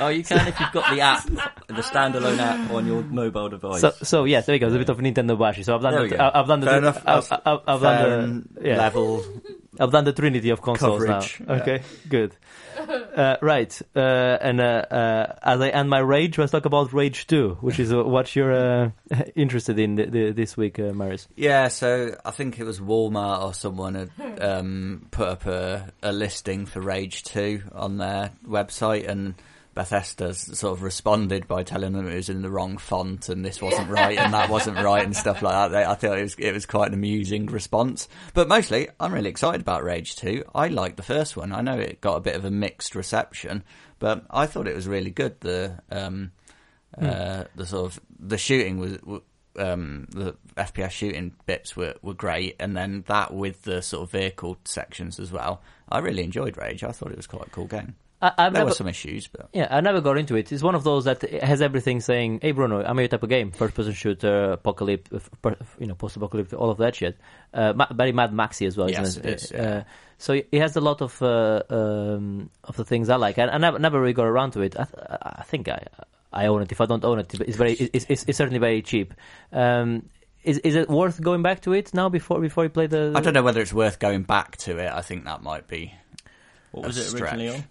Oh, 0.00 0.08
you 0.08 0.24
can 0.24 0.46
if 0.48 0.58
you've 0.60 0.72
got 0.72 0.94
the 0.94 1.00
app, 1.00 1.24
the 1.68 1.82
standalone 1.82 2.38
app 2.38 2.70
on 2.70 2.86
your 2.86 3.02
mobile 3.02 3.48
device. 3.48 3.80
So, 3.80 3.92
so 4.02 4.24
yes, 4.24 4.44
there 4.46 4.54
you 4.54 4.60
go. 4.60 4.68
There's 4.70 4.76
a 4.82 4.84
bit 4.84 4.88
of 4.88 4.98
Nintendo 4.98 5.38
bashi. 5.38 5.62
So 5.62 5.74
I've 5.74 5.82
done 5.82 6.08
the. 6.08 6.36
I've 6.36 6.46
done 6.46 6.60
the, 6.60 6.66
Fair 6.66 6.78
enough. 6.78 7.02
I've, 7.06 7.32
I've, 7.32 7.60
I've 7.66 7.80
fair 7.80 8.08
done 8.20 8.48
the, 8.54 8.68
yeah, 8.68 8.76
level. 8.78 9.24
I've 9.78 9.90
done 9.92 10.04
the 10.04 10.12
trinity 10.12 10.50
of 10.50 10.62
consoles 10.62 11.04
Coverage, 11.04 11.40
now. 11.40 11.54
yeah. 11.54 11.60
Okay, 11.62 11.82
good. 12.08 12.36
Uh, 12.78 13.36
right, 13.40 13.80
uh, 13.96 13.98
and 14.40 14.60
uh, 14.60 14.64
uh, 14.90 15.34
as 15.42 15.60
I 15.60 15.68
end 15.70 15.88
my 15.90 15.98
rage, 15.98 16.38
let's 16.38 16.52
talk 16.52 16.66
about 16.66 16.92
Rage 16.92 17.26
Two, 17.26 17.56
which 17.60 17.80
is 17.80 17.92
uh, 17.92 18.04
what 18.04 18.36
you're 18.36 18.52
uh, 18.52 18.90
interested 19.34 19.78
in 19.78 19.96
th- 19.96 20.12
th- 20.12 20.36
this 20.36 20.56
week, 20.56 20.78
uh, 20.78 20.92
Marius. 20.92 21.26
Yeah, 21.36 21.68
so 21.68 22.16
I 22.24 22.30
think 22.30 22.58
it 22.60 22.64
was 22.64 22.78
Walmart 22.80 23.42
or 23.42 23.54
someone 23.54 23.94
had 23.94 24.10
um, 24.40 25.06
put 25.10 25.28
up 25.28 25.46
a, 25.46 25.92
a 26.02 26.12
listing 26.12 26.66
for 26.66 26.80
Rage 26.80 27.22
2 27.24 27.62
on 27.74 27.96
their 27.98 28.30
website, 28.46 29.08
and 29.08 29.34
Bethesda's 29.76 30.58
sort 30.58 30.72
of 30.72 30.82
responded 30.82 31.46
by 31.46 31.62
telling 31.62 31.92
them 31.92 32.08
it 32.08 32.14
was 32.14 32.30
in 32.30 32.40
the 32.40 32.50
wrong 32.50 32.78
font 32.78 33.28
and 33.28 33.44
this 33.44 33.60
wasn't 33.60 33.90
right 33.90 34.16
and 34.16 34.32
that 34.32 34.48
wasn't 34.48 34.78
right 34.78 35.04
and 35.04 35.14
stuff 35.14 35.42
like 35.42 35.52
that. 35.52 35.68
They, 35.68 35.84
I 35.84 35.94
thought 35.94 36.18
it 36.18 36.22
was 36.22 36.34
it 36.38 36.52
was 36.52 36.64
quite 36.64 36.88
an 36.88 36.94
amusing 36.94 37.44
response. 37.44 38.08
But 38.32 38.48
mostly, 38.48 38.88
I'm 38.98 39.12
really 39.12 39.28
excited 39.28 39.60
about 39.60 39.84
Rage 39.84 40.16
2. 40.16 40.44
I 40.54 40.68
liked 40.68 40.96
the 40.96 41.02
first 41.02 41.36
one. 41.36 41.52
I 41.52 41.60
know 41.60 41.78
it 41.78 42.00
got 42.00 42.16
a 42.16 42.20
bit 42.20 42.36
of 42.36 42.46
a 42.46 42.50
mixed 42.50 42.94
reception, 42.94 43.64
but 43.98 44.24
I 44.30 44.46
thought 44.46 44.66
it 44.66 44.74
was 44.74 44.88
really 44.88 45.10
good. 45.10 45.38
The 45.40 45.78
um, 45.90 46.32
uh, 46.96 47.44
the 47.54 47.66
sort 47.66 47.92
of 47.92 48.00
the 48.18 48.38
shooting 48.38 48.78
was. 48.78 49.20
Um, 49.58 50.06
the 50.10 50.36
FPS 50.58 50.90
shooting 50.90 51.34
bits 51.46 51.74
were, 51.74 51.94
were 52.02 52.12
great, 52.12 52.56
and 52.60 52.76
then 52.76 53.04
that 53.06 53.32
with 53.32 53.62
the 53.62 53.80
sort 53.80 54.02
of 54.02 54.10
vehicle 54.10 54.58
sections 54.66 55.18
as 55.18 55.32
well. 55.32 55.62
I 55.88 56.00
really 56.00 56.24
enjoyed 56.24 56.58
Rage. 56.58 56.84
I 56.84 56.92
thought 56.92 57.10
it 57.10 57.16
was 57.16 57.26
quite 57.26 57.46
a 57.46 57.50
cool 57.50 57.64
game. 57.64 57.94
I, 58.22 58.28
I've 58.28 58.52
There 58.54 58.60
never, 58.60 58.70
were 58.70 58.74
some 58.74 58.88
issues, 58.88 59.26
but 59.28 59.50
Yeah, 59.52 59.68
I 59.70 59.80
never 59.82 60.00
got 60.00 60.16
into 60.16 60.36
it. 60.36 60.50
It's 60.50 60.62
one 60.62 60.74
of 60.74 60.84
those 60.84 61.04
that 61.04 61.20
has 61.42 61.60
everything 61.60 62.00
saying, 62.00 62.40
"Hey, 62.40 62.52
Bruno, 62.52 62.82
I'm 62.82 62.98
your 62.98 63.08
type 63.08 63.22
of 63.22 63.28
game: 63.28 63.50
first-person 63.52 63.92
shooter, 63.92 64.52
apocalypse, 64.52 65.10
you 65.78 65.86
know, 65.86 65.94
post-apocalypse, 65.94 66.54
all 66.54 66.70
of 66.70 66.78
that 66.78 66.94
shit." 66.94 67.18
Uh, 67.52 67.74
ma- 67.74 67.92
very 67.92 68.12
Mad 68.12 68.32
Maxi 68.32 68.66
as 68.66 68.76
well, 68.76 68.90
Yes, 68.90 69.08
isn't 69.08 69.26
it 69.26 69.30
it? 69.30 69.42
is, 69.42 69.52
Uh, 69.52 69.84
so 70.18 70.32
it 70.32 70.48
has 70.54 70.76
a 70.76 70.80
lot 70.80 71.02
of 71.02 71.20
uh, 71.20 71.62
um, 71.68 72.48
of 72.64 72.76
the 72.76 72.84
things 72.86 73.10
I 73.10 73.16
like. 73.16 73.38
I, 73.38 73.48
I 73.48 73.58
never, 73.58 73.78
never 73.78 74.00
really 74.00 74.14
got 74.14 74.24
around 74.26 74.52
to 74.52 74.62
it. 74.62 74.78
I, 74.80 74.84
th- 74.84 75.06
I 75.22 75.42
think 75.44 75.68
I, 75.68 75.84
I 76.32 76.46
own 76.46 76.62
it. 76.62 76.72
If 76.72 76.80
I 76.80 76.86
don't 76.86 77.04
own 77.04 77.18
it, 77.18 77.34
it's 77.34 77.56
very, 77.58 77.72
it's, 77.74 78.06
it's, 78.08 78.24
it's 78.26 78.38
certainly 78.38 78.58
very 78.60 78.80
cheap. 78.80 79.12
Um, 79.52 80.08
is 80.42 80.56
is 80.58 80.74
it 80.74 80.88
worth 80.88 81.20
going 81.20 81.42
back 81.42 81.60
to 81.62 81.72
it 81.74 81.92
now 81.92 82.08
before 82.08 82.40
before 82.40 82.64
you 82.64 82.70
play 82.70 82.86
the? 82.86 83.12
I 83.14 83.20
don't 83.20 83.34
know 83.34 83.42
whether 83.42 83.60
it's 83.60 83.74
worth 83.74 83.98
going 83.98 84.22
back 84.22 84.56
to 84.58 84.78
it. 84.78 84.90
I 84.90 85.02
think 85.02 85.24
that 85.24 85.42
might 85.42 85.66
be, 85.68 85.92
what 86.72 86.86
was 86.86 86.96
it 86.96 87.12
originally 87.20 87.48
stretch. 87.48 87.62
on? 87.62 87.68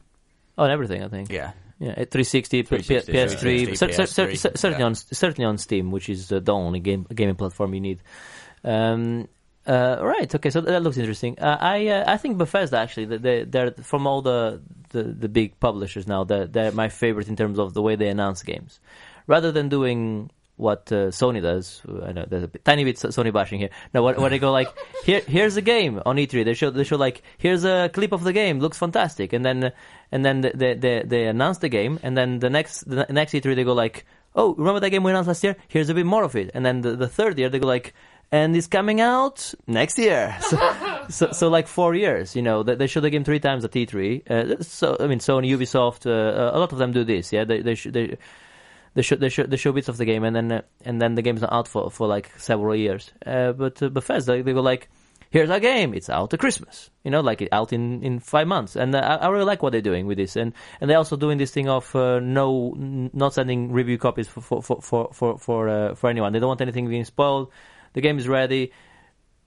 On 0.58 0.72
everything. 0.72 1.04
I 1.04 1.08
think. 1.08 1.32
yeah. 1.32 1.52
Yeah, 1.78 1.90
at 1.90 2.10
360, 2.10 2.64
P- 2.64 2.68
360, 2.68 3.12
PS3, 3.12 3.40
360, 3.40 3.76
cer- 3.76 3.92
cer- 3.92 4.06
cer- 4.06 4.28
PS3, 4.28 4.38
cer- 4.38 4.52
certainly 4.56 4.80
yeah. 4.80 4.86
on 4.86 4.96
certainly 4.96 5.46
on 5.46 5.58
Steam, 5.58 5.92
which 5.92 6.08
is 6.08 6.32
uh, 6.32 6.40
the 6.40 6.54
only 6.54 6.80
game 6.80 7.06
gaming 7.14 7.36
platform 7.36 7.74
you 7.74 7.82
need. 7.82 8.00
Um, 8.64 9.28
uh, 9.68 9.98
right. 10.02 10.34
Okay. 10.34 10.50
So 10.52 10.62
that 10.62 10.84
looks 10.84 10.96
interesting. 10.98 11.38
Uh, 11.38 11.58
I 11.60 11.88
uh, 11.88 12.04
I 12.08 12.16
think 12.16 12.38
Bethesda 12.38 12.78
actually 12.78 13.18
they 13.18 13.44
they're 13.44 13.72
from 13.72 14.08
all 14.08 14.22
the 14.22 14.62
the, 14.92 15.04
the 15.04 15.28
big 15.28 15.60
publishers 15.60 16.08
now. 16.08 16.24
They're, 16.24 16.48
they're 16.48 16.72
my 16.72 16.88
favorite 16.88 17.28
in 17.28 17.36
terms 17.36 17.60
of 17.60 17.74
the 17.74 17.82
way 17.82 17.98
they 17.98 18.08
announce 18.08 18.42
games, 18.44 18.80
rather 19.28 19.52
than 19.52 19.68
doing 19.68 20.30
what 20.58 20.92
uh, 20.92 21.08
Sony 21.08 21.42
does. 21.42 21.82
I 22.04 22.12
know 22.14 22.26
there's 22.28 22.44
a 22.44 22.48
tiny 22.48 22.84
bit 22.84 22.96
Sony 22.98 23.34
bashing 23.34 23.60
here. 23.60 23.70
No, 23.94 24.04
when, 24.04 24.30
they 24.30 24.40
go 24.40 24.52
like 24.52 24.74
here 25.06 25.22
here's 25.22 25.58
a 25.58 25.62
game 25.62 26.02
on 26.06 26.18
E3, 26.18 26.46
they 26.46 26.54
show 26.54 26.70
they 26.70 26.84
show 26.84 26.98
like 26.98 27.24
here's 27.38 27.66
a 27.66 27.90
clip 27.94 28.12
of 28.12 28.24
the 28.24 28.34
game, 28.34 28.60
looks 28.60 28.78
fantastic, 28.78 29.34
and 29.34 29.46
then 29.46 29.72
and 30.12 30.26
then 30.26 30.42
they 30.42 30.74
they 30.74 31.04
they 31.06 31.26
announce 31.26 31.58
the 31.60 31.70
game, 31.70 32.00
and 32.04 32.18
then 32.18 32.40
the 32.40 32.50
next 32.50 32.82
the 32.90 33.06
next 33.10 33.34
E3 33.34 33.56
they 33.56 33.64
go 33.64 33.74
like 33.74 34.06
oh 34.36 34.56
remember 34.56 34.80
that 34.80 34.90
game 34.90 35.04
we 35.04 35.12
announced 35.12 35.28
last 35.28 35.44
year? 35.44 35.56
Here's 35.68 35.90
a 35.90 35.94
bit 35.94 36.06
more 36.06 36.24
of 36.24 36.36
it, 36.36 36.52
and 36.54 36.66
then 36.66 36.82
the, 36.82 36.96
the 36.96 37.08
third 37.08 37.38
year 37.38 37.50
they 37.50 37.60
go 37.60 37.68
like 37.68 37.94
and 38.32 38.56
it's 38.56 38.68
coming 38.68 39.02
out 39.02 39.54
next 39.68 39.98
year. 39.98 40.36
So, 41.08 41.28
so, 41.28 41.32
so 41.32 41.50
like 41.50 41.68
four 41.68 41.94
years, 41.94 42.36
you 42.36 42.42
know, 42.42 42.64
they, 42.64 42.74
they 42.74 42.88
show 42.88 43.00
the 43.00 43.12
game 43.12 43.24
three 43.24 43.40
times 43.40 43.64
at 43.64 43.72
E3. 43.72 44.32
Uh, 44.32 44.64
so 44.64 44.98
I 45.00 45.06
mean, 45.06 45.20
Sony, 45.20 45.52
Ubisoft, 45.56 46.08
uh, 46.08 46.56
a 46.56 46.58
lot 46.58 46.72
of 46.72 46.80
them 46.80 46.92
do 46.94 47.04
this. 47.04 47.32
Yeah, 47.32 47.44
they 47.44 47.62
they 47.62 47.76
sh- 47.76 47.90
they. 47.92 48.18
They 48.96 49.02
show, 49.02 49.16
they, 49.18 49.30
show, 49.30 49.72
bits 49.74 49.90
of 49.90 49.98
the 49.98 50.06
game 50.06 50.24
and 50.24 50.36
then 50.36 50.52
uh, 50.52 50.62
and 50.86 51.02
then 51.02 51.16
the 51.16 51.22
game's 51.22 51.42
not 51.42 51.52
out 51.52 51.68
for, 51.68 51.92
for 51.92 52.08
like 52.08 52.32
several 52.38 52.76
years. 52.76 53.12
Uh, 53.26 53.52
but 53.52 53.84
uh, 53.84 53.90
Bethesda 53.90 54.42
they 54.42 54.54
were 54.54 54.62
like, 54.62 54.90
here's 55.30 55.50
our 55.50 55.60
game, 55.60 55.94
it's 55.94 56.10
out 56.10 56.34
at 56.34 56.40
Christmas, 56.40 56.90
you 57.04 57.12
know, 57.12 57.20
like 57.20 57.46
out 57.52 57.74
in, 57.74 58.02
in 58.04 58.20
five 58.20 58.48
months. 58.48 58.78
And 58.78 58.96
uh, 58.96 59.00
I, 59.00 59.26
I 59.26 59.28
really 59.28 59.44
like 59.44 59.62
what 59.62 59.74
they're 59.74 59.82
doing 59.82 60.08
with 60.08 60.18
this, 60.18 60.38
and 60.38 60.54
and 60.80 60.90
they're 60.90 60.98
also 60.98 61.18
doing 61.18 61.38
this 61.38 61.52
thing 61.52 61.68
of 61.68 61.94
uh, 61.94 62.20
no 62.20 62.74
n- 62.78 63.12
not 63.14 63.34
sending 63.34 63.72
review 63.74 63.98
copies 63.98 64.30
for 64.30 64.42
for 64.42 64.62
for 64.62 64.82
for 64.82 65.10
for 65.12 65.38
for, 65.38 65.70
uh, 65.70 65.96
for 65.96 66.10
anyone. 66.10 66.32
They 66.32 66.40
don't 66.40 66.48
want 66.48 66.62
anything 66.62 66.88
being 66.88 67.04
spoiled. 67.04 67.52
The 67.94 68.02
game 68.02 68.18
is 68.18 68.30
ready. 68.30 68.72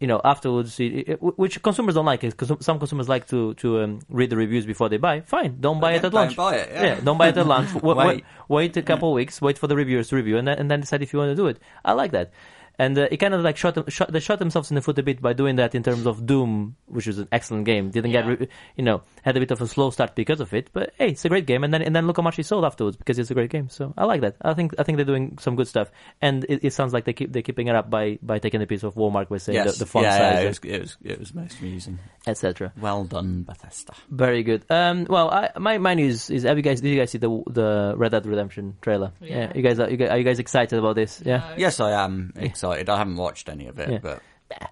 You 0.01 0.07
know, 0.07 0.21
afterwards, 0.25 0.79
it, 0.79 1.09
it, 1.09 1.19
which 1.21 1.61
consumers 1.61 1.97
don't 1.97 2.07
like, 2.07 2.23
it. 2.23 2.37
because 2.37 2.65
some 2.65 2.79
consumers 2.79 3.09
like 3.09 3.27
to 3.29 3.55
to 3.55 3.81
um, 3.81 4.01
read 4.09 4.31
the 4.31 4.37
reviews 4.37 4.65
before 4.65 4.89
they 4.89 4.97
buy. 4.97 5.23
Fine, 5.23 5.57
don't 5.61 5.81
buy 5.81 5.95
it 5.95 6.05
at 6.05 6.13
Don't 6.13 6.37
buy 6.37 6.55
it, 6.55 6.71
yeah. 6.73 7.01
don't 7.01 7.19
buy 7.19 7.29
it 7.29 7.37
at 7.37 7.47
launch. 7.47 7.75
Wait, 7.83 7.97
Wait. 7.97 8.25
wait, 8.49 8.77
a 8.77 8.83
couple 8.83 9.09
of 9.09 9.15
weeks, 9.15 9.41
wait 9.41 9.59
for 9.59 9.67
the 9.67 9.75
reviewers 9.75 10.09
to 10.11 10.17
review, 10.17 10.37
and 10.39 10.47
then, 10.47 10.59
and 10.59 10.71
then 10.71 10.81
decide 10.81 11.03
if 11.03 11.13
you 11.13 11.19
want 11.19 11.31
to 11.31 11.35
do 11.35 11.49
it. 11.49 11.59
I 11.85 11.93
like 11.93 12.13
that. 12.13 12.33
And 12.79 12.97
uh, 12.97 13.09
it 13.11 13.17
kind 13.17 13.35
of 13.35 13.41
like 13.43 13.57
shot, 13.57 13.91
shot 13.93 14.13
they 14.13 14.21
shot 14.21 14.39
themselves 14.39 14.71
in 14.71 14.77
the 14.77 14.81
foot 14.83 14.99
a 14.99 15.03
bit 15.03 15.21
by 15.21 15.33
doing 15.33 15.57
that 15.57 15.75
in 15.75 15.83
terms 15.83 16.07
of 16.07 16.25
Doom, 16.27 16.77
which 16.87 17.07
was 17.09 17.19
an 17.19 17.27
excellent 17.33 17.65
game. 17.65 17.91
Didn't 17.91 18.13
Yeah. 18.13 18.23
get, 18.23 18.41
re- 18.41 18.49
you 18.77 18.85
know, 18.85 19.03
had 19.23 19.37
a 19.37 19.41
bit 19.41 19.51
of 19.51 19.61
a 19.61 19.67
slow 19.67 19.91
start 19.91 20.15
because 20.15 20.41
of 20.41 20.55
it, 20.55 20.71
but 20.73 20.93
hey, 20.97 21.09
it's 21.09 21.25
a 21.25 21.29
great 21.29 21.47
game. 21.47 21.65
And 21.65 21.75
then 21.75 21.83
and 21.83 21.95
then 21.97 22.07
look 22.07 22.17
how 22.19 22.23
much 22.23 22.39
it 22.39 22.45
sold 22.47 22.65
afterwards 22.65 22.97
because 22.97 23.19
it's 23.19 23.31
a 23.31 23.35
great 23.35 23.51
game. 23.51 23.69
So 23.69 23.93
I 23.99 24.05
like 24.05 24.21
that. 24.21 24.37
I 24.43 24.55
think 24.55 24.75
I 24.79 24.85
think 24.85 24.97
they're 24.97 25.05
doing 25.05 25.39
some 25.41 25.57
good 25.57 25.67
stuff, 25.67 25.91
and 26.23 26.45
it, 26.49 26.61
it 26.63 26.73
sounds 26.73 26.93
like 26.93 27.05
they 27.05 27.13
keep 27.13 27.33
they're 27.33 27.43
keeping 27.43 27.67
it 27.67 27.75
up 27.75 27.91
by 27.91 28.19
by 28.23 28.39
taking 28.39 28.63
a 28.63 28.67
piece 28.67 28.85
of 28.85 28.95
Walmart 28.95 29.29
by 29.29 29.39
saying 29.39 29.57
yes, 29.57 29.73
the, 29.79 29.85
the 29.85 29.87
font 29.87 30.05
yeah, 30.05 30.17
size, 30.19 30.35
yeah, 30.35 30.41
it 30.41 30.49
was, 30.49 30.59
it 30.63 30.81
was 30.81 30.97
it 31.03 31.19
was 31.19 31.35
most 31.35 31.59
amusing. 31.61 31.99
Etc. 32.29 32.73
Well 32.81 33.05
done, 33.05 33.43
Bethesda. 33.43 33.95
Very 34.11 34.43
good. 34.43 34.65
Um, 34.71 35.07
well, 35.09 35.31
I, 35.31 35.51
my 35.59 35.79
my 35.79 35.95
news 35.95 36.31
is: 36.31 36.43
Have 36.45 36.57
you 36.57 36.63
guys 36.63 36.81
did 36.81 36.91
you 36.91 36.99
guys 36.99 37.11
see 37.11 37.19
the 37.19 37.43
the 37.49 37.95
Red 37.97 38.13
Dead 38.13 38.27
Redemption 38.27 38.77
trailer? 38.81 39.13
Yeah. 39.21 39.53
you 39.55 39.63
guys 39.63 39.81
are 39.81 39.91
you 39.91 39.97
guys, 39.97 40.11
are 40.11 40.19
you 40.19 40.25
guys 40.25 40.39
excited 40.39 40.79
about 40.79 40.95
this? 40.97 41.23
Yeah, 41.25 41.39
No. 41.39 41.55
Yes, 41.57 41.81
I 41.81 41.93
am 42.05 42.33
excited. 42.37 42.89
I 42.89 42.99
haven't 42.99 43.17
watched 43.17 43.49
any 43.49 43.67
of 43.67 43.79
it, 43.79 43.91
Yeah. 43.91 43.99
but 44.03 44.23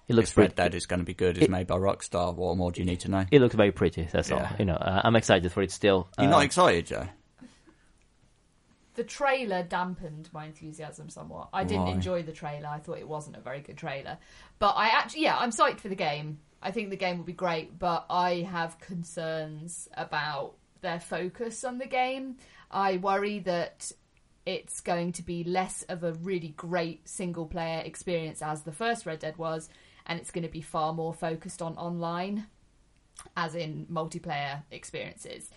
it 0.07 0.13
looks 0.15 0.31
if 0.31 0.37
Red 0.37 0.55
pretty. 0.55 0.69
Dead 0.69 0.75
is 0.75 0.85
going 0.85 0.99
to 1.01 1.05
be 1.05 1.13
good. 1.13 1.37
It's 1.37 1.45
It- 1.45 1.51
made 1.51 1.67
by 1.67 1.75
Rockstar. 1.77 2.33
What 2.35 2.55
more 2.57 2.71
do 2.71 2.81
you 2.81 2.85
need 2.85 3.01
to 3.01 3.09
know? 3.11 3.25
It 3.31 3.41
looks 3.41 3.55
very 3.55 3.71
pretty. 3.71 4.07
That's 4.11 4.31
all. 4.31 4.47
You 4.59 4.65
know, 4.65 4.75
uh, 4.75 5.01
I'm 5.03 5.15
excited 5.15 5.51
for 5.51 5.61
it 5.61 5.71
still. 5.71 6.07
You're 6.17 6.27
Uh, 6.27 6.31
not 6.31 6.43
excited, 6.43 6.87
Joe? 6.87 7.07
The 8.95 9.03
trailer 9.03 9.61
dampened 9.61 10.29
my 10.33 10.45
enthusiasm 10.45 11.09
somewhat. 11.09 11.49
I 11.53 11.63
didn't 11.63 11.83
Why? 11.85 11.91
enjoy 11.91 12.23
the 12.23 12.31
trailer. 12.31 12.67
I 12.67 12.79
thought 12.79 12.97
it 12.97 13.07
wasn't 13.07 13.35
a 13.35 13.39
very 13.39 13.59
good 13.61 13.77
trailer. 13.77 14.17
But 14.57 14.71
I 14.75 14.87
actually, 14.87 15.21
yeah, 15.21 15.37
I'm 15.37 15.51
psyched 15.51 15.79
for 15.81 15.87
the 15.89 15.95
game. 15.95 16.39
I 16.67 16.71
think 16.71 16.89
the 16.89 16.97
game 16.97 17.17
will 17.17 17.23
be 17.23 17.31
great, 17.31 17.79
but 17.79 18.05
I 18.09 18.45
have 18.51 18.77
concerns 18.81 19.87
about 19.93 20.55
their 20.81 20.99
focus 20.99 21.63
on 21.63 21.77
the 21.77 21.85
game. 21.85 22.35
I 22.69 22.97
worry 22.97 23.39
that 23.39 23.89
it's 24.45 24.81
going 24.81 25.13
to 25.13 25.23
be 25.23 25.45
less 25.45 25.83
of 25.83 26.03
a 26.03 26.11
really 26.11 26.49
great 26.49 27.07
single 27.07 27.45
player 27.45 27.81
experience 27.85 28.41
as 28.41 28.63
the 28.63 28.73
first 28.73 29.05
Red 29.05 29.19
Dead 29.19 29.37
was, 29.37 29.69
and 30.07 30.19
it's 30.19 30.29
going 30.29 30.43
to 30.43 30.51
be 30.51 30.59
far 30.59 30.91
more 30.91 31.13
focused 31.13 31.61
on 31.61 31.77
online, 31.77 32.47
as 33.37 33.55
in 33.55 33.87
multiplayer 33.89 34.63
experiences 34.69 35.49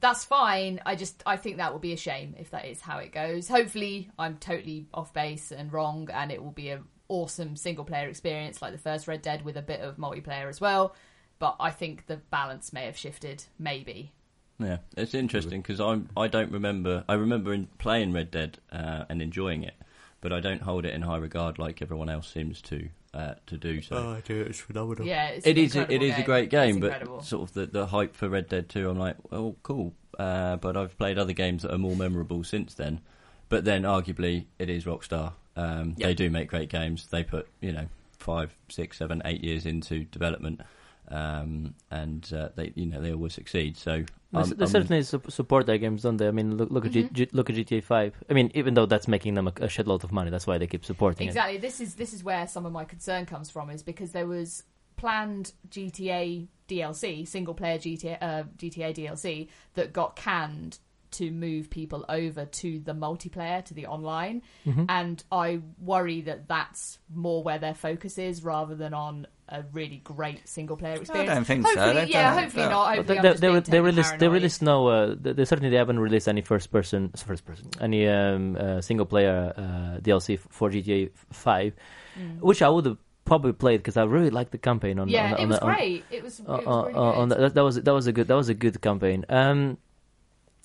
that's 0.00 0.24
fine. 0.24 0.80
I 0.86 0.96
just 0.96 1.22
I 1.26 1.36
think 1.36 1.58
that 1.58 1.72
will 1.72 1.78
be 1.78 1.92
a 1.92 1.96
shame 1.98 2.34
if 2.38 2.52
that 2.52 2.64
is 2.64 2.80
how 2.80 2.98
it 3.00 3.12
goes. 3.12 3.48
Hopefully, 3.48 4.08
I'm 4.18 4.38
totally 4.38 4.88
off 4.94 5.12
base 5.12 5.52
and 5.52 5.70
wrong, 5.70 6.08
and 6.10 6.32
it 6.32 6.42
will 6.42 6.52
be 6.52 6.70
an 6.70 6.84
awesome 7.10 7.56
single 7.56 7.84
player 7.84 8.08
experience 8.08 8.62
like 8.62 8.72
the 8.72 8.78
first 8.78 9.06
Red 9.06 9.20
Dead 9.20 9.44
with 9.44 9.56
a 9.56 9.62
bit 9.62 9.80
of 9.80 9.96
multiplayer 9.96 10.48
as 10.48 10.60
well. 10.60 10.94
But 11.38 11.56
I 11.60 11.70
think 11.70 12.06
the 12.06 12.16
balance 12.16 12.72
may 12.72 12.84
have 12.86 12.96
shifted, 12.96 13.44
maybe. 13.58 14.12
Yeah, 14.58 14.78
it's 14.96 15.14
interesting 15.14 15.62
because 15.62 15.80
I 15.80 16.00
I 16.16 16.28
don't 16.28 16.52
remember. 16.52 17.04
I 17.08 17.14
remember 17.14 17.52
in 17.52 17.66
playing 17.78 18.12
Red 18.12 18.30
Dead 18.30 18.58
uh, 18.70 19.04
and 19.08 19.22
enjoying 19.22 19.62
it, 19.62 19.74
but 20.20 20.32
I 20.32 20.40
don't 20.40 20.62
hold 20.62 20.84
it 20.84 20.92
in 20.94 21.02
high 21.02 21.16
regard 21.16 21.58
like 21.58 21.80
everyone 21.80 22.10
else 22.10 22.30
seems 22.30 22.60
to 22.62 22.88
uh, 23.14 23.34
to 23.46 23.56
do. 23.56 23.80
So 23.80 24.10
I 24.10 24.20
do. 24.20 24.42
It's 24.42 24.60
phenomenal. 24.60 25.06
Yeah, 25.06 25.28
it's 25.28 25.46
it 25.46 25.56
an 25.56 25.64
is 25.64 25.76
a, 25.76 25.80
it 25.80 25.82
incredible 25.90 26.06
is 26.12 26.18
a 26.18 26.22
great 26.22 26.44
It's 26.44 26.50
game, 26.50 26.80
but 26.80 26.86
incredible. 26.88 27.22
sort 27.22 27.42
of 27.48 27.54
the, 27.54 27.66
the 27.66 27.86
hype 27.86 28.14
for 28.14 28.28
Red 28.28 28.48
Dead 28.48 28.68
Two, 28.68 28.90
I'm 28.90 28.98
like, 28.98 29.16
oh, 29.32 29.56
cool. 29.62 29.94
Uh, 30.18 30.56
but 30.56 30.76
I've 30.76 30.98
played 30.98 31.16
other 31.18 31.32
games 31.32 31.62
that 31.62 31.72
are 31.72 31.78
more 31.78 31.96
memorable 31.96 32.44
since 32.44 32.74
then. 32.74 33.00
But 33.48 33.64
then, 33.64 33.82
arguably, 33.82 34.44
it 34.58 34.68
is 34.68 34.84
Rockstar. 34.84 35.32
Um, 35.60 35.94
Yeah. 35.96 36.06
They 36.08 36.14
do 36.14 36.30
make 36.30 36.48
great 36.48 36.68
games. 36.70 37.06
They 37.08 37.22
put 37.24 37.48
you 37.60 37.72
know 37.72 37.86
five, 38.18 38.50
six, 38.68 38.98
seven, 38.98 39.22
eight 39.24 39.42
years 39.42 39.66
into 39.66 40.04
development, 40.04 40.60
um, 41.08 41.74
and 41.90 42.30
uh, 42.32 42.48
they 42.56 42.72
you 42.74 42.86
know 42.86 43.00
they 43.00 43.12
always 43.12 43.34
succeed. 43.34 43.76
So 43.76 44.04
They, 44.32 44.38
I'm- 44.38 44.48
they 44.50 44.64
I'm- 44.64 44.68
certainly 44.70 45.02
su- 45.02 45.22
support 45.28 45.66
their 45.66 45.78
games, 45.78 46.02
don't 46.02 46.16
they? 46.18 46.28
I 46.28 46.30
mean, 46.30 46.56
look, 46.56 46.70
look 46.70 46.86
at 46.86 46.92
G-. 46.92 47.08
G- 47.12 47.28
look 47.32 47.50
at 47.50 47.56
GTA 47.56 47.82
Five. 47.82 48.12
I 48.30 48.32
mean, 48.34 48.50
even 48.54 48.74
though 48.74 48.86
that's 48.86 49.08
making 49.08 49.34
them 49.34 49.46
a, 49.48 49.50
a 49.50 49.68
shitload 49.68 50.04
of 50.04 50.12
money, 50.12 50.30
that's 50.30 50.46
why 50.46 50.58
they 50.58 50.66
keep 50.68 50.84
supporting 50.84 51.26
Exactly. 51.28 51.58
This 51.58 51.80
is 51.80 51.94
this 51.96 52.12
is 52.12 52.22
where 52.22 52.46
some 52.46 52.64
of 52.66 52.72
my 52.72 52.84
concern 52.84 53.26
comes 53.26 53.50
from, 53.50 53.70
is 53.70 53.82
because 53.82 54.12
there 54.12 54.26
was 54.26 54.62
planned 54.96 55.52
GTA 55.70 56.46
DLC, 56.68 57.26
single 57.26 57.54
player 57.54 57.78
GTA 57.78 58.18
uh, 58.20 58.42
GTA 58.58 58.94
DLC 58.94 59.48
that 59.74 59.92
got 59.92 60.14
canned 60.14 60.78
to 61.12 61.30
move 61.30 61.70
people 61.70 62.04
over 62.08 62.44
to 62.44 62.78
the 62.80 62.92
multiplayer, 62.92 63.64
to 63.64 63.74
the 63.74 63.86
online, 63.86 64.42
it. 64.64 64.70
Mhm. 64.70 64.86
and 64.88 65.24
I 65.32 65.60
worry 65.80 66.20
that 66.22 66.48
that's 66.48 66.98
more 67.14 67.42
where 67.42 67.58
their 67.58 67.74
focus 67.74 68.18
is 68.18 68.42
rather 68.44 68.74
than 68.74 68.94
on 68.94 69.26
a 69.48 69.64
really 69.72 69.96
great 70.04 70.46
single 70.48 70.76
player 70.76 70.94
experience. 70.94 71.28
I 71.30 71.34
don't 71.34 71.44
think 71.44 71.66
so. 71.66 71.74
hopefully, 71.74 71.94
They've 71.94 72.08
yeah, 72.10 72.34
done 72.34 72.42
hopefully 72.44 72.62
well. 72.66 72.70
not. 72.70 72.96
Hopefully, 72.96 73.18
they, 73.20 73.32
they, 73.32 73.50
they, 73.50 73.60
they 73.70 73.80
released 73.80 74.18
they 74.18 74.28
released 74.28 74.62
no 74.62 74.86
uh, 74.86 75.14
they, 75.20 75.32
they 75.32 75.44
certainly 75.44 75.70
they 75.70 75.76
haven't 75.76 75.98
released 75.98 76.28
any 76.28 76.40
first 76.42 76.70
person 76.70 77.10
first 77.16 77.44
person 77.44 77.68
any 77.80 78.06
um, 78.06 78.56
uh, 78.56 78.80
single 78.80 79.06
player 79.06 79.52
uh, 79.56 80.00
DLC 80.00 80.38
for 80.38 80.70
GTA 80.70 81.10
Five, 81.32 81.74
Mm. 82.18 82.40
which 82.40 82.60
I 82.60 82.68
would 82.68 82.86
have 82.86 82.98
probably 83.24 83.52
played 83.52 83.78
because 83.78 83.96
I 83.96 84.02
really 84.02 84.30
liked 84.30 84.50
the 84.50 84.58
campaign 84.58 84.98
on 84.98 85.08
yeah, 85.08 85.26
on, 85.26 85.34
on, 85.34 85.40
it 85.40 85.46
was 85.46 85.58
on, 85.58 85.74
great. 85.74 86.04
It 86.10 86.22
was, 86.24 86.40
it 86.40 86.46
was 86.48 86.64
really 86.66 86.66
uh, 86.66 87.00
on 87.00 87.28
good. 87.28 87.38
that, 87.38 87.54
that 87.54 87.62
was 87.64 87.76
that 87.80 87.94
was 87.94 88.06
a 88.08 88.12
good 88.12 88.26
that 88.28 88.34
was 88.34 88.48
a 88.48 88.54
good 88.54 88.80
campaign. 88.80 89.24
Um, 89.28 89.78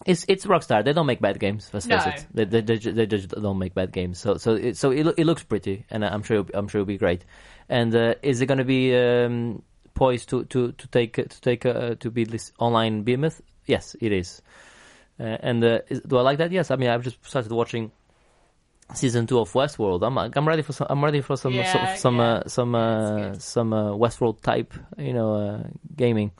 it's 0.06 0.26
it's 0.28 0.46
Rockstar. 0.46 0.84
They 0.84 0.94
don't 0.94 1.06
make 1.06 1.22
bad 1.22 1.40
games. 1.40 1.70
Let's 1.74 1.86
face 1.86 2.06
No. 2.06 2.12
it. 2.12 2.26
They, 2.34 2.46
they, 2.46 2.62
they, 2.62 2.78
they 2.92 3.06
just 3.06 3.30
don't 3.30 3.58
make 3.58 3.74
bad 3.74 3.92
games. 3.92 4.20
So 4.20 4.38
so 4.38 4.56
it, 4.56 4.78
so 4.78 4.92
it, 4.92 5.08
it 5.18 5.26
looks 5.26 5.44
pretty, 5.44 5.86
and 5.90 6.04
I'm 6.04 6.24
sure 6.24 6.46
I'm 6.54 6.68
sure 6.68 6.82
it'll 6.82 6.88
be 6.88 6.98
great. 6.98 7.24
And 7.70 7.96
uh, 7.96 8.16
is 8.22 8.42
it 8.42 8.46
going 8.48 8.58
to 8.60 8.66
be 8.66 8.96
um, 8.96 9.64
poised 9.94 10.30
to 10.30 10.44
to 10.46 10.74
to 10.74 10.88
take 10.88 11.14
to 11.16 11.42
take 11.42 11.66
uh, 11.66 11.96
to 11.96 12.12
be 12.12 12.26
this 12.26 12.52
online 12.60 13.04
behemoth? 13.04 13.42
Yes, 13.66 13.96
it 14.02 14.12
is. 14.12 14.42
Uh, 15.20 15.24
and 15.40 15.64
uh, 15.64 15.80
is, 15.90 16.02
do 16.02 16.18
I 16.18 16.22
like 16.22 16.40
that? 16.40 16.52
Yes. 16.52 16.72
I 16.72 16.76
mean, 16.76 16.90
I've 16.90 17.04
just 17.04 17.26
started 17.26 17.52
watching 17.52 17.92
season 18.94 19.26
two 19.26 19.40
of 19.40 19.52
Westworld. 19.54 20.06
I'm 20.06 20.18
I'm 20.18 20.48
ready 20.48 20.62
for 20.62 20.74
some. 20.74 20.88
I'm 20.90 21.04
ready 21.04 21.22
for 21.22 21.38
some 21.38 21.54
Yeah, 21.54 21.72
some 21.72 21.98
some 21.98 22.16
yeah. 22.18 22.24
uh, 22.34 22.48
some 22.48 22.76
uh, 22.76 23.34
some 23.40 23.74
uh, 23.74 23.92
Westworld 23.94 24.42
type, 24.42 24.74
you 24.98 25.14
know, 25.14 25.36
uh, 25.36 25.64
gaming. 25.96 26.32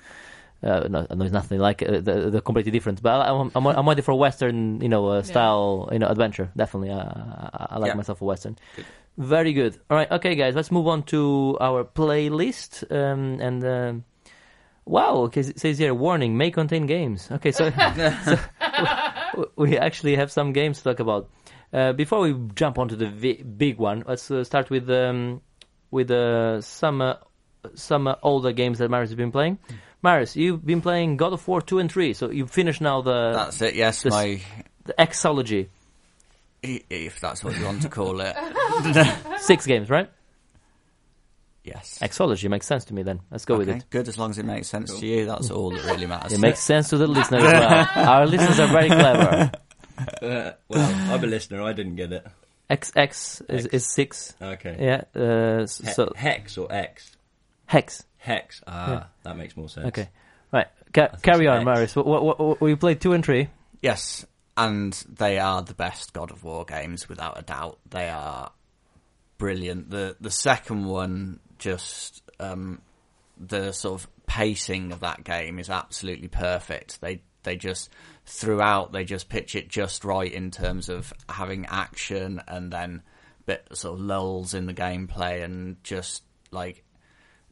Uh, 0.66 0.88
no, 0.90 1.06
no, 1.14 1.24
it's 1.26 1.32
nothing 1.34 1.60
like 1.60 1.84
uh, 1.84 2.02
the, 2.02 2.30
the 2.32 2.42
completely 2.42 2.72
different. 2.72 3.02
But 3.02 3.22
I, 3.22 3.30
I'm, 3.30 3.52
I'm 3.56 3.68
I'm 3.68 3.88
ready 3.88 4.02
for 4.02 4.16
Western, 4.18 4.82
you 4.82 4.90
know, 4.90 5.06
uh, 5.08 5.22
style, 5.22 5.88
you 5.92 6.00
know, 6.00 6.08
adventure. 6.08 6.50
Definitely, 6.58 6.90
uh, 6.90 6.98
I, 7.06 7.68
I 7.72 7.78
like 7.78 7.90
Yeah. 7.90 7.94
myself 7.96 8.22
a 8.22 8.26
Western. 8.26 8.58
Good. 8.76 8.86
Very 9.18 9.54
good. 9.54 9.78
All 9.90 9.96
right, 9.98 10.12
okay, 10.12 10.36
guys, 10.36 10.56
let's 10.56 10.72
move 10.72 10.88
on 10.88 11.04
to 11.04 11.56
our 11.62 11.84
playlist. 11.86 12.84
Um, 12.92 13.40
and 13.40 13.64
um 13.64 14.04
wow, 14.86 15.16
okay, 15.26 15.42
it 15.42 15.60
says 15.60 15.78
here, 15.78 15.94
warning, 15.94 16.38
may 16.38 16.52
contain 16.52 16.86
games. 16.86 17.30
Okay, 17.32 17.52
so, 17.52 17.70
so 18.26 18.38
we, 19.38 19.46
we 19.70 19.78
actually 19.78 20.16
have 20.16 20.32
some 20.32 20.52
games 20.54 20.78
to 20.80 20.84
talk 20.84 21.00
about. 21.00 21.30
Uh, 21.74 21.92
before 21.94 22.20
we 22.22 22.36
jump 22.56 22.78
onto 22.78 22.96
the 22.96 23.08
vi- 23.08 23.42
big 23.44 23.78
one, 23.78 24.04
let's 24.08 24.30
uh, 24.32 24.44
start 24.44 24.70
with 24.70 24.90
um, 24.90 25.42
with 25.92 26.12
uh, 26.12 26.62
some 26.62 27.02
uh, 27.02 27.16
some 27.76 28.08
uh, 28.08 28.16
older 28.22 28.52
games 28.52 28.78
that 28.80 28.90
Marius 28.90 29.10
has 29.10 29.18
been 29.18 29.32
playing. 29.32 29.58
Marius, 30.04 30.36
you've 30.36 30.64
been 30.66 30.82
playing 30.82 31.18
God 31.18 31.34
of 31.34 31.48
War 31.48 31.62
two 31.62 31.80
and 31.80 31.92
three, 31.92 32.14
so 32.14 32.30
you've 32.30 32.52
finished 32.52 32.82
now 32.82 33.02
the 33.02 33.32
That's 33.34 33.62
it. 33.62 33.76
Yes, 33.76 34.04
this- 34.04 34.14
my 34.14 34.42
the 34.86 34.94
Exology 35.00 35.68
if 36.68 37.20
that's 37.20 37.44
what 37.44 37.56
you 37.58 37.64
want 37.66 37.82
to 37.84 37.90
call 37.90 38.20
it. 38.22 38.36
six 39.40 39.68
games, 39.68 39.88
right? 39.90 40.10
Yes. 41.64 42.00
Exology 42.02 42.50
makes 42.50 42.68
sense 42.68 42.86
to 42.86 42.94
me. 42.94 43.04
Then 43.04 43.22
let's 43.32 43.46
go 43.46 43.58
with 43.58 43.70
it. 43.70 43.86
Good, 43.90 44.08
as 44.08 44.18
long 44.18 44.30
as 44.32 44.38
it 44.38 44.46
makes 44.46 44.68
sense 44.68 44.94
to 45.00 45.06
you. 45.06 45.26
That's 45.26 45.50
all 45.52 45.72
that 45.72 45.84
really 45.86 46.06
matters. 46.06 46.34
It 46.34 46.40
makes 46.40 46.60
sense 46.60 46.90
to 46.90 46.98
the 46.98 47.08
listener 47.08 47.38
as 47.40 47.44
well. 47.44 47.88
Our 48.10 48.28
listeners 48.28 48.60
are 48.60 48.68
very 48.68 48.88
clever. 48.90 49.52
Uh, 50.22 50.52
well, 50.68 51.12
I'm 51.12 51.24
a 51.24 51.28
listener. 51.28 51.62
I 51.64 51.74
didn't 51.74 51.96
get 51.96 52.12
it. 52.14 52.26
X 52.70 52.92
X 52.96 53.42
is, 53.48 53.66
X. 53.66 53.74
is 53.74 53.86
six. 53.94 54.34
Okay. 54.42 54.76
Yeah. 54.80 55.04
Uh, 55.16 55.64
s- 55.64 55.80
He- 55.84 55.92
so 55.92 56.12
hex 56.16 56.58
or 56.58 56.72
X? 56.72 57.15
Hex. 57.66 58.04
Hex. 58.18 58.62
Ah, 58.68 58.90
Yeah. 58.92 59.04
that 59.24 59.38
makes 59.38 59.56
more 59.56 59.70
sense. 59.70 59.88
Okay. 59.88 60.10
Right. 60.52 60.68
Ca- 60.94 61.18
carry 61.22 61.48
on, 61.48 61.58
X. 61.58 61.66
Marius. 61.66 61.96
What, 61.96 62.06
what, 62.06 62.40
what, 62.40 62.62
we 62.62 62.76
played 62.76 63.02
two 63.02 63.14
and 63.14 63.24
three. 63.24 63.50
Yes, 63.82 64.26
and 64.58 64.94
they 65.10 65.38
are 65.40 65.62
the 65.62 65.74
best 65.74 66.14
God 66.14 66.32
of 66.32 66.44
War 66.44 66.66
games 66.66 67.10
without 67.10 67.38
a 67.38 67.42
doubt. 67.42 67.78
They 67.90 68.10
are 68.10 68.52
brilliant. 69.38 69.90
The 69.90 70.16
the 70.20 70.32
second 70.32 70.86
one 70.86 71.40
just 71.60 72.24
um, 72.40 72.82
the 73.38 73.72
sort 73.74 74.02
of 74.02 74.08
pacing 74.28 74.92
of 74.92 75.02
that 75.02 75.24
game 75.24 75.60
is 75.60 75.70
absolutely 75.70 76.30
perfect. 76.30 77.02
They 77.02 77.22
they 77.44 77.58
just 77.58 77.90
throughout 78.26 78.92
they 78.94 79.04
just 79.04 79.28
pitch 79.30 79.56
it 79.56 79.68
just 79.68 80.06
right 80.06 80.32
in 80.32 80.52
terms 80.52 80.90
of 80.90 81.14
having 81.30 81.66
action 81.68 82.42
and 82.48 82.72
then 82.72 83.04
bit 83.46 83.68
sort 83.74 84.00
of 84.00 84.06
lulls 84.06 84.54
in 84.54 84.66
the 84.66 84.74
gameplay 84.74 85.44
and 85.44 85.84
just 85.84 86.24
like 86.52 86.84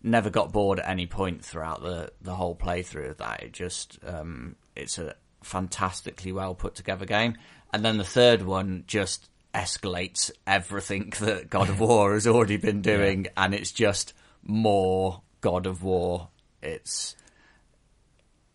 never 0.03 0.29
got 0.29 0.51
bored 0.51 0.79
at 0.79 0.89
any 0.89 1.07
point 1.07 1.43
throughout 1.43 1.81
the 1.81 2.11
the 2.21 2.35
whole 2.35 2.55
playthrough 2.55 3.11
of 3.11 3.17
that. 3.17 3.41
It 3.41 3.53
just 3.53 3.99
um, 4.05 4.55
it's 4.75 4.97
a 4.97 5.15
fantastically 5.41 6.31
well 6.31 6.53
put 6.53 6.75
together 6.75 7.05
game. 7.05 7.37
And 7.71 7.83
then 7.83 7.97
the 7.97 8.03
third 8.03 8.43
one 8.43 8.83
just 8.85 9.29
escalates 9.53 10.31
everything 10.45 11.13
that 11.21 11.49
God 11.49 11.69
of 11.69 11.79
War 11.79 12.13
has 12.13 12.27
already 12.27 12.57
been 12.57 12.81
doing, 12.93 13.27
and 13.37 13.53
it's 13.53 13.71
just 13.71 14.13
more 14.43 15.21
God 15.41 15.65
of 15.65 15.83
War. 15.83 16.29
It's 16.61 17.15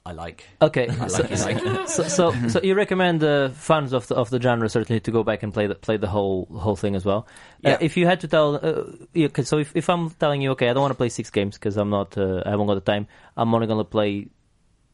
I 0.09 0.13
like. 0.13 0.45
Okay. 0.63 0.89
I 0.89 1.07
so, 1.09 1.23
like. 1.23 1.65
Like, 1.65 1.89
so, 1.89 2.03
so, 2.05 2.49
so 2.49 2.61
you 2.63 2.75
recommend 2.75 3.23
uh, 3.23 3.51
fans 3.51 3.93
of 3.93 4.07
the 4.09 4.15
of 4.15 4.31
the 4.31 4.41
genre 4.41 4.69
certainly 4.69 5.01
to 5.01 5.11
go 5.11 5.23
back 5.23 5.43
and 5.43 5.53
play 5.53 5.67
the 5.67 5.75
play 5.75 5.99
the 5.99 6.07
whole 6.09 6.47
whole 6.47 6.77
thing 6.77 6.97
as 6.97 7.05
well. 7.05 7.27
Uh, 7.65 7.71
Yeah. 7.71 7.79
if 7.81 7.97
you 7.99 8.07
had 8.07 8.21
to 8.21 8.29
tell, 8.29 8.57
uh, 8.57 8.85
yeah, 9.13 9.29
so 9.43 9.59
if, 9.59 9.77
if 9.77 9.89
I'm 9.91 10.11
telling 10.11 10.41
you, 10.43 10.53
okay, 10.53 10.71
I 10.71 10.73
don't 10.73 10.81
want 10.81 10.93
to 10.93 10.97
play 10.97 11.11
six 11.11 11.31
games 11.31 11.57
because 11.59 11.77
I'm 11.77 11.91
not, 11.91 12.17
uh, 12.17 12.43
I 12.47 12.51
haven't 12.51 12.67
got 12.67 12.75
the 12.83 12.93
time. 12.93 13.07
I'm 13.37 13.53
only 13.55 13.67
going 13.67 13.81
to 13.81 13.85
play 13.85 14.29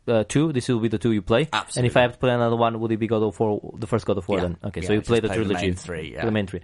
uh, 0.08 0.24
two. 0.24 0.52
This 0.52 0.68
will 0.68 0.80
be 0.80 0.88
the 0.88 0.98
two 0.98 1.12
you 1.12 1.22
play. 1.22 1.48
Absolutely. 1.52 1.78
And 1.80 1.86
if 1.86 1.96
I 1.96 2.00
have 2.02 2.12
to 2.12 2.18
play 2.18 2.32
another 2.34 2.56
one, 2.56 2.80
would 2.80 2.90
it 2.92 2.96
be 2.98 3.06
God 3.06 3.22
of 3.22 3.38
War, 3.38 3.60
the 3.78 3.86
first 3.86 4.04
God 4.06 4.18
of 4.18 4.26
War 4.28 4.38
Yeah. 4.38 4.42
then? 4.44 4.56
Okay, 4.64 4.80
Yeah, 4.80 4.86
so 4.88 4.92
you 4.94 5.02
play 5.02 5.20
the 5.20 5.28
play 5.28 5.38
the 5.38 5.44
trilogy, 5.44 5.66
main 5.68 5.74
three, 5.76 6.12
yeah. 6.12 6.24
the 6.24 6.30
main 6.32 6.46
three, 6.46 6.60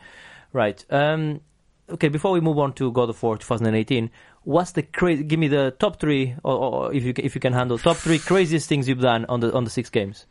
right? 0.53 0.85
Um, 0.91 1.41
okay, 1.89 2.09
before 2.09 2.33
we 2.33 2.41
move 2.41 2.59
on 2.59 2.73
to 2.75 2.91
God 2.93 3.09
of 3.11 3.23
War 3.23 3.37
2018, 3.39 4.11
what's 4.45 4.73
the 4.73 4.83
crazy? 4.83 5.25
Give 5.25 5.39
me 5.39 5.49
the 5.49 5.75
top 5.79 6.01
three, 6.01 6.35
or, 6.43 6.55
or 6.55 6.95
if 6.95 7.05
you 7.05 7.13
if 7.17 7.35
you 7.35 7.41
can 7.41 7.53
handle 7.53 7.79
top 7.79 7.97
three 7.97 8.19
craziest 8.19 8.69
things 8.69 8.89
you've 8.89 9.01
done 9.01 9.27
on 9.29 9.41
the 9.41 9.53
on 9.53 9.65
the 9.65 9.71
six 9.71 9.91
games. 9.91 10.27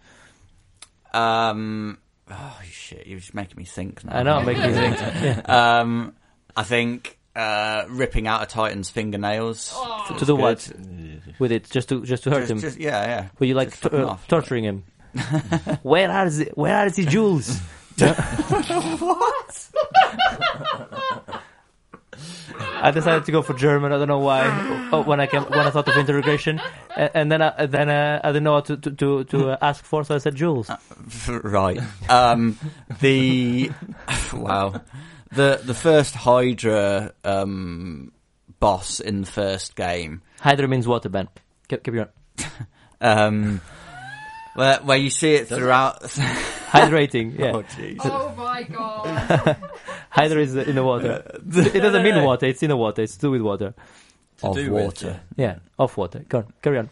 um, 1.14 1.98
oh 2.30 2.60
shit! 2.70 3.08
You're 3.08 3.20
just 3.20 3.34
making 3.34 3.58
me 3.58 3.66
think 3.66 4.04
now. 4.06 4.18
I 4.18 4.24
know, 4.24 4.38
I'm 4.38 4.46
making 4.46 4.64
you 4.66 4.74
think. 4.74 4.98
Yeah. 5.00 5.42
Um, 5.82 6.16
I 6.56 6.64
think 6.64 7.18
uh, 7.36 7.86
ripping 7.90 8.28
out 8.28 8.44
a 8.44 8.46
Titan's 8.46 8.90
fingernails. 8.90 9.72
Oh. 9.76 10.06
To 10.18 10.26
do 10.26 10.36
good. 10.36 10.42
what 10.42 10.72
with 11.40 11.52
it? 11.52 11.70
Just 11.70 11.90
to 11.90 12.04
just 12.06 12.24
to 12.24 12.32
hurt 12.32 12.40
Just, 12.42 12.52
him? 12.52 12.60
just- 12.60 12.80
yeah, 12.80 13.06
yeah. 13.06 13.28
Were 13.40 13.46
you 13.46 13.54
like 13.56 13.70
t- 13.72 13.76
fuck 13.78 13.94
uh, 13.94 14.06
off. 14.08 14.28
torturing 14.28 14.64
him? 14.66 14.84
where 15.84 16.10
are 16.12 16.30
the 16.30 16.52
Where 16.56 16.76
are 16.76 16.90
the 16.90 17.06
jewels? 17.06 17.60
I 22.60 22.92
decided 22.92 23.26
to 23.26 23.32
go 23.32 23.42
for 23.42 23.54
German. 23.54 23.92
I 23.92 23.98
don't 23.98 24.08
know 24.08 24.20
why. 24.20 24.90
Oh, 24.92 25.04
when 25.04 25.20
I 25.20 25.28
came, 25.28 25.44
when 25.44 25.60
I 25.60 25.70
thought 25.70 25.88
of 25.88 25.98
integration, 25.98 26.62
and, 26.96 27.12
and 27.14 27.32
then 27.32 27.42
I, 27.42 27.66
then 27.66 27.90
uh, 27.90 28.20
I 28.24 28.30
didn't 28.30 28.44
know 28.44 28.54
what 28.54 28.66
to 28.66 28.78
to 28.78 28.92
to, 28.92 29.24
to 29.26 29.50
uh, 29.52 29.58
ask 29.62 29.84
for, 29.84 30.04
so 30.04 30.16
I 30.16 30.18
said 30.18 30.36
jewels. 30.36 30.70
right. 31.28 31.80
Um, 32.10 32.58
the 33.02 33.72
wow, 34.34 34.82
the 35.32 35.62
the 35.64 35.74
first 35.74 36.16
Hydra 36.16 37.14
um, 37.24 38.12
boss 38.60 39.00
in 39.00 39.22
the 39.22 39.28
first 39.28 39.76
game, 39.76 40.22
Hydra 40.40 40.68
means 40.68 40.88
water, 40.88 41.10
Ben. 41.10 41.30
Keep, 41.68 41.84
keep 41.84 41.94
going. 41.94 42.08
um, 43.02 43.62
where 44.60 44.78
where 44.80 44.98
you 44.98 45.10
see 45.10 45.36
it 45.36 45.48
throughout. 45.48 46.02
Hydrating. 46.70 47.40
Yeah, 47.40 47.52
oh 47.56 47.64
jeez. 47.64 47.98
Oh 48.04 48.34
my 48.38 48.64
god. 48.64 49.58
Hydra 50.10 50.42
is 50.42 50.56
in 50.56 50.76
the 50.76 50.84
water. 50.84 51.24
It 51.48 51.80
doesn't 51.82 52.04
mean 52.04 52.24
water. 52.24 52.46
It's 52.46 52.62
in 52.62 52.70
the 52.70 52.78
water. 52.78 53.02
It's 53.02 53.16
to 53.16 53.22
do 53.22 53.32
with 53.32 53.42
water. 53.42 53.74
To 54.40 54.48
Of 54.48 54.56
do 54.56 54.72
with, 54.72 54.84
water. 54.84 55.22
Yeah, 55.36 55.60
off 55.78 55.98
water. 55.98 56.26
Go 56.28 56.40
on, 56.40 56.54
carry 56.62 56.78
on. 56.80 56.90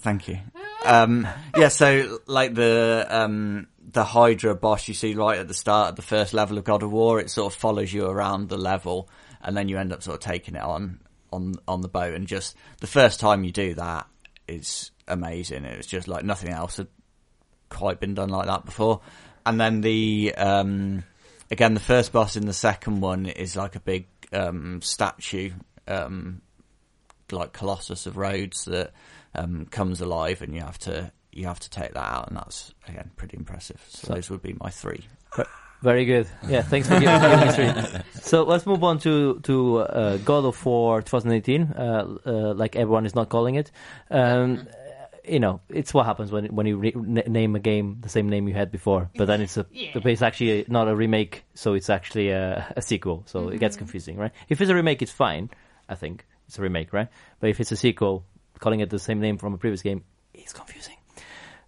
Thank 0.00 0.28
you. 0.28 0.38
Um, 0.84 1.26
yeah, 1.56 1.68
so 1.68 2.18
like 2.26 2.54
the 2.54 3.06
um, 3.08 3.68
the 3.92 4.04
Hydra 4.04 4.54
boss 4.54 4.88
you 4.88 4.94
see 4.94 5.14
right 5.14 5.38
at 5.38 5.48
the 5.48 5.54
start 5.54 5.90
of 5.90 5.96
the 5.96 6.02
first 6.02 6.34
level 6.34 6.58
of 6.58 6.64
God 6.64 6.82
of 6.82 6.92
War, 6.92 7.20
it 7.20 7.30
sort 7.30 7.52
of 7.52 7.58
follows 7.58 7.92
you 7.92 8.06
around 8.06 8.48
the 8.48 8.58
level, 8.58 9.08
and 9.40 9.56
then 9.56 9.68
you 9.68 9.78
end 9.78 9.92
up 9.92 10.02
sort 10.02 10.14
of 10.16 10.20
taking 10.20 10.56
it 10.56 10.62
on 10.62 11.00
on 11.32 11.54
on 11.66 11.80
the 11.80 11.88
boat. 11.88 12.14
And 12.14 12.26
just 12.26 12.56
the 12.80 12.86
first 12.86 13.20
time 13.20 13.44
you 13.44 13.52
do 13.52 13.74
that 13.74 14.06
is 14.48 14.91
amazing. 15.08 15.64
It 15.64 15.76
was 15.76 15.86
just 15.86 16.08
like 16.08 16.24
nothing 16.24 16.50
else 16.50 16.76
had 16.78 16.88
quite 17.68 18.00
been 18.00 18.14
done 18.14 18.28
like 18.28 18.46
that 18.46 18.64
before. 18.64 19.00
And 19.44 19.60
then 19.60 19.80
the 19.80 20.34
um, 20.36 21.04
again 21.50 21.74
the 21.74 21.80
first 21.80 22.12
boss 22.12 22.36
in 22.36 22.46
the 22.46 22.52
second 22.52 23.00
one 23.00 23.26
is 23.26 23.56
like 23.56 23.74
a 23.76 23.80
big 23.80 24.06
um, 24.32 24.80
statue. 24.82 25.50
Um, 25.88 26.42
like 27.30 27.52
Colossus 27.52 28.06
of 28.06 28.16
Rhodes 28.18 28.66
that 28.66 28.92
um, 29.34 29.66
comes 29.70 30.00
alive, 30.02 30.42
and 30.42 30.54
you 30.54 30.60
have 30.60 30.78
to 30.80 31.10
you 31.32 31.46
have 31.46 31.60
to 31.60 31.70
take 31.70 31.94
that 31.94 32.04
out, 32.04 32.28
and 32.28 32.36
that's 32.36 32.74
again 32.86 33.10
pretty 33.16 33.36
impressive. 33.38 33.82
So, 33.88 34.06
So- 34.06 34.14
those 34.14 34.30
would 34.30 34.42
be 34.42 34.54
my 34.60 34.70
three. 34.70 35.06
Very 35.82 36.04
good. 36.04 36.28
Yeah, 36.46 36.62
thanks 36.62 36.86
for 36.86 37.00
giving, 37.00 37.20
giving 37.20 37.40
me 37.40 37.52
three. 37.52 38.00
So 38.20 38.44
let's 38.44 38.66
move 38.66 38.84
on 38.84 38.98
to 39.00 39.40
to 39.40 39.78
uh, 39.78 40.16
God 40.18 40.44
of 40.44 40.64
War 40.64 41.02
2018. 41.02 41.62
Uh, 41.62 42.16
uh, 42.24 42.54
like 42.54 42.76
everyone 42.76 43.04
is 43.04 43.16
not 43.16 43.28
calling 43.30 43.56
it. 43.56 43.72
Um, 44.08 44.68
you 45.28 45.38
know, 45.40 45.60
it's 45.68 45.94
what 45.94 46.04
happens 46.06 46.32
when 46.32 46.46
when 46.46 46.66
you 46.66 46.76
re- 46.76 46.94
name 46.96 47.54
a 47.56 47.60
game 47.60 47.98
the 48.00 48.08
same 48.08 48.28
name 48.28 48.48
you 48.48 48.54
had 48.54 48.70
before, 48.72 49.10
but 49.16 49.26
then 49.26 49.40
it's 49.40 49.56
a 49.56 49.66
Yeah. 49.72 49.90
it's 50.04 50.22
actually 50.22 50.64
not 50.68 50.88
a 50.88 50.94
remake, 50.96 51.44
so 51.54 51.74
it's 51.74 51.88
actually 51.90 52.30
a, 52.30 52.72
a 52.76 52.82
sequel. 52.82 53.22
So 53.26 53.48
it 53.48 53.58
gets 53.58 53.76
confusing, 53.76 54.16
right? 54.16 54.32
If 54.48 54.60
it's 54.60 54.70
a 54.70 54.74
remake, 54.74 55.02
it's 55.02 55.12
fine. 55.12 55.50
I 55.88 55.94
think 55.94 56.26
it's 56.48 56.58
a 56.58 56.62
remake, 56.62 56.92
right? 56.92 57.08
But 57.40 57.50
if 57.50 57.60
it's 57.60 57.72
a 57.72 57.76
sequel, 57.76 58.24
calling 58.58 58.80
it 58.80 58.90
the 58.90 58.98
same 58.98 59.20
name 59.20 59.38
from 59.38 59.54
a 59.54 59.58
previous 59.58 59.82
game, 59.82 60.04
it's 60.34 60.52
confusing. 60.52 60.96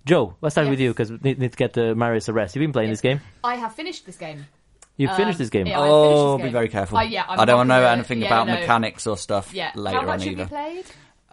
Joe, 0.05 0.37
let's 0.43 0.55
start 0.55 0.69
with 0.69 0.81
you 0.81 0.91
because 0.91 1.11
we 1.11 1.19
need, 1.23 1.39
need 1.39 1.53
to 1.53 1.57
get 1.57 1.79
uh, 1.79 1.95
Marius 1.95 2.29
arrest. 2.29 2.55
You've 2.55 2.61
been 2.63 2.73
playing 2.73 2.91
Yes. 2.91 2.99
this 2.99 3.03
game. 3.03 3.21
I 3.43 3.55
have 3.55 3.75
finished 3.75 4.05
this 4.05 4.17
game. 4.19 4.47
You've 4.97 5.11
Um, 5.11 5.17
finished 5.17 5.39
this 5.39 5.49
game. 5.51 5.67
yeah. 5.67 5.81
I 5.81 5.85
finished 5.85 6.11
this 6.13 6.19
oh, 6.21 6.39
be 6.39 6.51
very 6.51 6.69
careful. 6.69 6.99
Uh, 6.99 7.03
yeah, 7.03 7.25
I'm 7.29 7.41
I 7.41 7.45
don't 7.47 7.67
not 7.69 7.81
know 7.81 7.87
anything 7.87 8.21
yeah, 8.21 8.27
about 8.27 8.47
no. 8.47 8.55
mechanics 8.55 9.07
or 9.07 9.17
stuff 9.17 9.53
Yeah. 9.55 9.73
later 9.75 9.99
How 10.01 10.05
much 10.07 10.21
on 10.21 10.21
have 10.21 10.29
either. 10.33 10.43
you 10.43 10.49
played? 10.49 10.85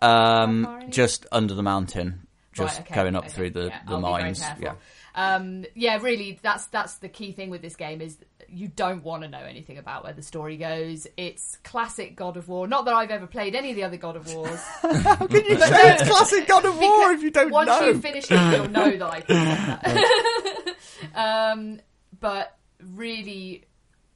Um, 0.02 0.64
How 0.64 0.70
far 0.70 0.80
in 0.80 0.88
it? 0.88 0.92
just 0.92 1.26
under 1.32 1.54
the 1.54 1.64
mountain, 1.64 2.28
just 2.54 2.80
Right, 2.80 2.86
okay, 2.88 2.96
going 2.96 3.16
up 3.16 3.26
okay, 3.26 3.34
through 3.34 3.50
the, 3.52 3.68
yeah, 3.68 3.80
the 3.88 3.94
I'll 3.94 4.02
mines. 4.02 4.44
Yeah. 4.60 4.74
Um, 5.14 5.66
yeah, 5.76 6.00
really, 6.02 6.40
that's 6.42 6.68
that's 6.68 6.96
the 6.96 7.10
key 7.10 7.34
thing 7.34 7.50
with 7.50 7.62
this 7.62 7.76
game 7.76 8.02
is 8.02 8.18
you 8.52 8.68
don't 8.68 9.04
want 9.04 9.24
to 9.24 9.30
know 9.30 9.40
anything 9.40 9.78
about 9.78 10.04
where 10.04 10.14
the 10.14 10.22
story 10.22 10.58
goes. 10.58 11.08
It's 11.18 11.58
classic 11.64 12.16
God 12.16 12.38
of 12.38 12.50
War. 12.50 12.68
Not 12.68 12.86
that 12.86 12.94
I've 12.94 13.12
ever 13.12 13.28
played 13.28 13.56
any 13.56 13.70
of 13.70 13.76
the 13.76 13.84
other 13.84 13.98
God 13.98 14.16
of 14.16 14.34
Wars. 14.34 14.60
How 14.82 15.16
can 15.16 15.46
you 15.46 15.58
say 15.58 15.94
it's 15.94 16.10
classic 16.10 16.48
God 16.48 16.66
of 16.66 16.78
War 16.78 17.12
if 17.12 17.24
you 17.24 17.32
don't 17.32 17.52
Once 17.52 17.68
know? 17.68 17.80
Once 17.80 17.96
you 17.96 18.02
finish 18.02 18.26
it, 18.30 18.56
you'll 18.56 18.70
know 18.70 18.92
that 18.98 19.10
I 19.10 19.22
can 19.22 19.36
that. 19.36 20.76
um, 21.16 21.80
but 22.20 22.58
really, 22.94 23.66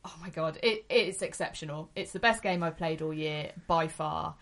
oh 0.03 0.13
my 0.21 0.29
god, 0.29 0.59
it, 0.61 0.85
it's 0.89 1.21
exceptional. 1.21 1.89
It's 1.95 2.11
the 2.11 2.19
best 2.19 2.43
game 2.43 2.61
I've 2.61 2.77
played 2.77 3.01
all 3.01 3.13
year 3.13 3.51
by 3.67 3.87
far. 3.87 4.35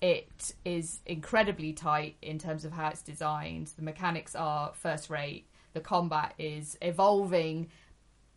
It 0.00 0.54
is 0.64 1.00
incredibly 1.04 1.72
tight 1.74 2.16
in 2.22 2.38
terms 2.38 2.64
of 2.64 2.72
how 2.72 2.88
it's 2.88 3.02
designed. 3.02 3.72
The 3.76 3.82
mechanics 3.82 4.34
are 4.34 4.72
first 4.74 5.10
rate. 5.10 5.46
The 5.74 5.80
combat 5.80 6.34
is 6.38 6.78
evolving, 6.80 7.68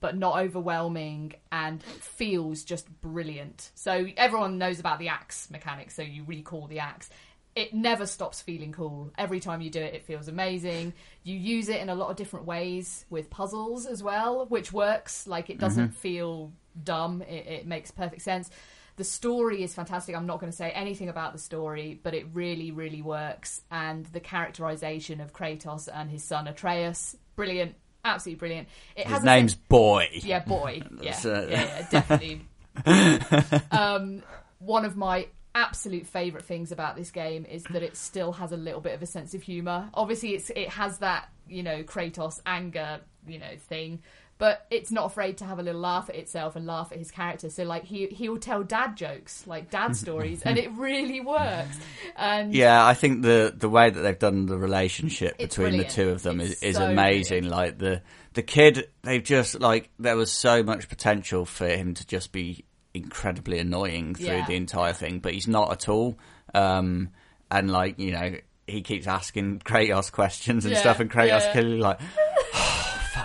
but 0.01 0.17
not 0.17 0.37
overwhelming, 0.37 1.33
and 1.51 1.81
feels 1.81 2.63
just 2.63 2.89
brilliant. 3.01 3.71
So 3.75 4.07
everyone 4.17 4.57
knows 4.57 4.79
about 4.81 4.99
the 4.99 5.07
axe 5.07 5.49
mechanics. 5.49 5.95
So 5.95 6.01
you 6.01 6.25
recall 6.25 6.67
the 6.67 6.79
axe. 6.79 7.09
It 7.55 7.73
never 7.73 8.05
stops 8.07 8.41
feeling 8.41 8.71
cool. 8.71 9.11
Every 9.17 9.39
time 9.39 9.61
you 9.61 9.69
do 9.69 9.79
it, 9.79 9.93
it 9.93 10.03
feels 10.03 10.27
amazing. 10.27 10.93
You 11.23 11.37
use 11.37 11.69
it 11.69 11.79
in 11.79 11.89
a 11.89 11.95
lot 11.95 12.09
of 12.09 12.17
different 12.17 12.45
ways 12.45 13.05
with 13.09 13.29
puzzles 13.29 13.85
as 13.85 14.03
well, 14.03 14.47
which 14.47 14.73
works. 14.73 15.27
Like 15.27 15.49
it 15.49 15.59
doesn't 15.59 15.89
mm-hmm. 15.89 15.95
feel 15.95 16.51
dumb. 16.83 17.21
It, 17.21 17.47
it 17.47 17.67
makes 17.67 17.91
perfect 17.91 18.23
sense. 18.23 18.49
The 18.95 19.03
story 19.03 19.63
is 19.63 19.73
fantastic. 19.73 20.15
I'm 20.15 20.27
not 20.27 20.39
going 20.39 20.51
to 20.51 20.55
say 20.55 20.69
anything 20.71 21.09
about 21.09 21.33
the 21.33 21.39
story, 21.39 21.99
but 22.03 22.13
it 22.13 22.27
really, 22.33 22.71
really 22.71 23.01
works. 23.01 23.61
And 23.71 24.05
the 24.07 24.19
characterization 24.19 25.19
of 25.19 25.33
Kratos 25.33 25.89
and 25.91 26.09
his 26.11 26.23
son 26.23 26.47
Atreus, 26.47 27.15
brilliant, 27.35 27.75
absolutely 28.05 28.39
brilliant. 28.39 28.67
It 28.95 29.07
His 29.07 29.13
has 29.13 29.23
name's 29.23 29.53
sen- 29.53 29.61
Boy. 29.67 30.09
yeah, 30.13 30.39
boy, 30.39 30.81
yeah, 31.01 31.19
uh, 31.25 31.47
yeah, 31.49 31.49
yeah, 31.49 31.87
definitely. 31.89 32.41
um, 33.71 34.23
one 34.59 34.85
of 34.85 34.95
my 34.95 35.27
absolute 35.55 36.07
favorite 36.07 36.43
things 36.43 36.71
about 36.71 36.95
this 36.95 37.11
game 37.11 37.45
is 37.45 37.63
that 37.65 37.83
it 37.83 37.95
still 37.95 38.31
has 38.33 38.51
a 38.51 38.57
little 38.57 38.81
bit 38.81 38.93
of 38.93 39.01
a 39.01 39.05
sense 39.05 39.33
of 39.33 39.41
humor. 39.43 39.89
Obviously, 39.93 40.33
it's 40.35 40.49
it 40.51 40.69
has 40.69 40.99
that 40.99 41.29
you 41.47 41.63
know 41.63 41.83
Kratos 41.83 42.39
anger 42.45 42.99
you 43.27 43.39
know 43.39 43.55
thing, 43.57 44.01
but 44.43 44.65
it's 44.69 44.91
not 44.91 45.05
afraid 45.05 45.37
to 45.37 45.45
have 45.45 45.57
a 45.57 45.63
little 45.63 45.79
laugh 45.79 46.09
at 46.09 46.15
itself 46.15 46.57
and 46.57 46.65
laugh 46.65 46.91
at 46.91 46.97
his 46.97 47.11
character. 47.11 47.49
So 47.49 47.63
like 47.63 47.85
he 47.85 48.07
he 48.07 48.27
will 48.27 48.39
tell 48.39 48.61
dad 48.61 48.97
jokes, 48.97 49.47
like 49.47 49.69
dad 49.71 49.95
stories, 50.03 50.41
and 50.41 50.57
it 50.57 50.69
really 50.73 51.21
works. 51.21 51.77
And 52.17 52.53
Yeah, 52.53 52.85
I 52.85 52.93
think 52.93 53.21
the 53.21 53.53
the 53.55 53.69
way 53.69 53.89
that 53.89 54.01
they've 54.01 54.19
done 54.19 54.45
the 54.47 54.57
relationship 54.57 55.37
between 55.37 55.67
brilliant. 55.69 55.87
the 55.87 55.93
two 55.95 56.09
of 56.09 56.23
them 56.23 56.41
is, 56.41 56.51
It's 56.51 56.63
is 56.63 56.75
so 56.75 56.85
amazing. 56.89 57.45
Like 57.47 57.77
the 57.77 58.01
the 58.33 58.43
kid, 58.43 58.89
they've 59.03 59.23
just 59.23 59.61
like 59.61 59.89
there 59.97 60.17
was 60.17 60.29
so 60.29 60.61
much 60.61 60.89
potential 60.89 61.45
for 61.45 61.67
him 61.67 61.93
to 61.93 62.05
just 62.05 62.33
be 62.33 62.65
incredibly 62.93 63.59
annoying 63.59 64.13
through 64.15 64.25
Yeah. 64.27 64.45
the 64.45 64.55
entire 64.55 64.91
thing, 64.91 65.19
but 65.19 65.33
he's 65.33 65.47
not 65.47 65.71
at 65.71 65.87
all. 65.87 66.17
Um, 66.53 67.11
and 67.49 67.71
like 67.71 67.97
you 67.97 68.11
know, 68.11 68.35
he 68.67 68.81
keeps 68.81 69.07
asking 69.07 69.59
Kratos 69.59 70.11
questions 70.11 70.65
and 70.65 70.73
Yeah, 70.73 70.81
stuff, 70.81 70.99
and 70.99 71.09
Kratos 71.09 71.27
yeah. 71.45 71.51
clearly 71.53 71.77
like. 71.77 71.99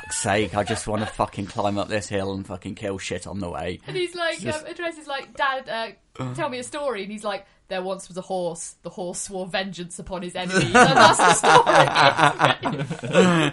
"Oh, 0.09 0.13
Fuck's 0.13 0.17
sake! 0.17 0.57
I 0.57 0.65
just 0.65 0.87
want 0.87 1.01
to 1.03 1.07
fucking 1.07 1.47
climb 1.47 1.79
up 1.79 1.89
this 1.89 2.09
hill 2.09 2.33
and 2.35 2.47
fucking 2.47 2.75
kill 2.75 2.99
shit 2.99 3.27
on 3.27 3.39
the 3.41 3.51
way. 3.51 3.81
And 3.87 3.97
he's 3.97 4.15
like, 4.15 4.41
Just- 4.41 4.65
um, 4.65 4.71
Atreus 4.71 4.99
is 4.99 5.07
like, 5.07 5.35
Dad, 5.37 5.69
uh, 6.19 6.35
tell 6.35 6.49
me 6.49 6.59
a 6.59 6.65
story. 6.65 7.03
And 7.03 7.13
he's 7.13 7.25
like, 7.25 7.47
there 7.69 7.83
once 7.83 8.09
was 8.09 8.17
a 8.17 8.23
horse. 8.23 8.77
The 8.83 8.89
horse 8.91 9.21
swore 9.21 9.47
vengeance 9.47 9.99
upon 9.99 10.23
his 10.23 10.35
enemies. 10.35 10.65
and 10.65 10.73
that's 10.75 11.19
the 11.19 11.35
story. 11.35 12.79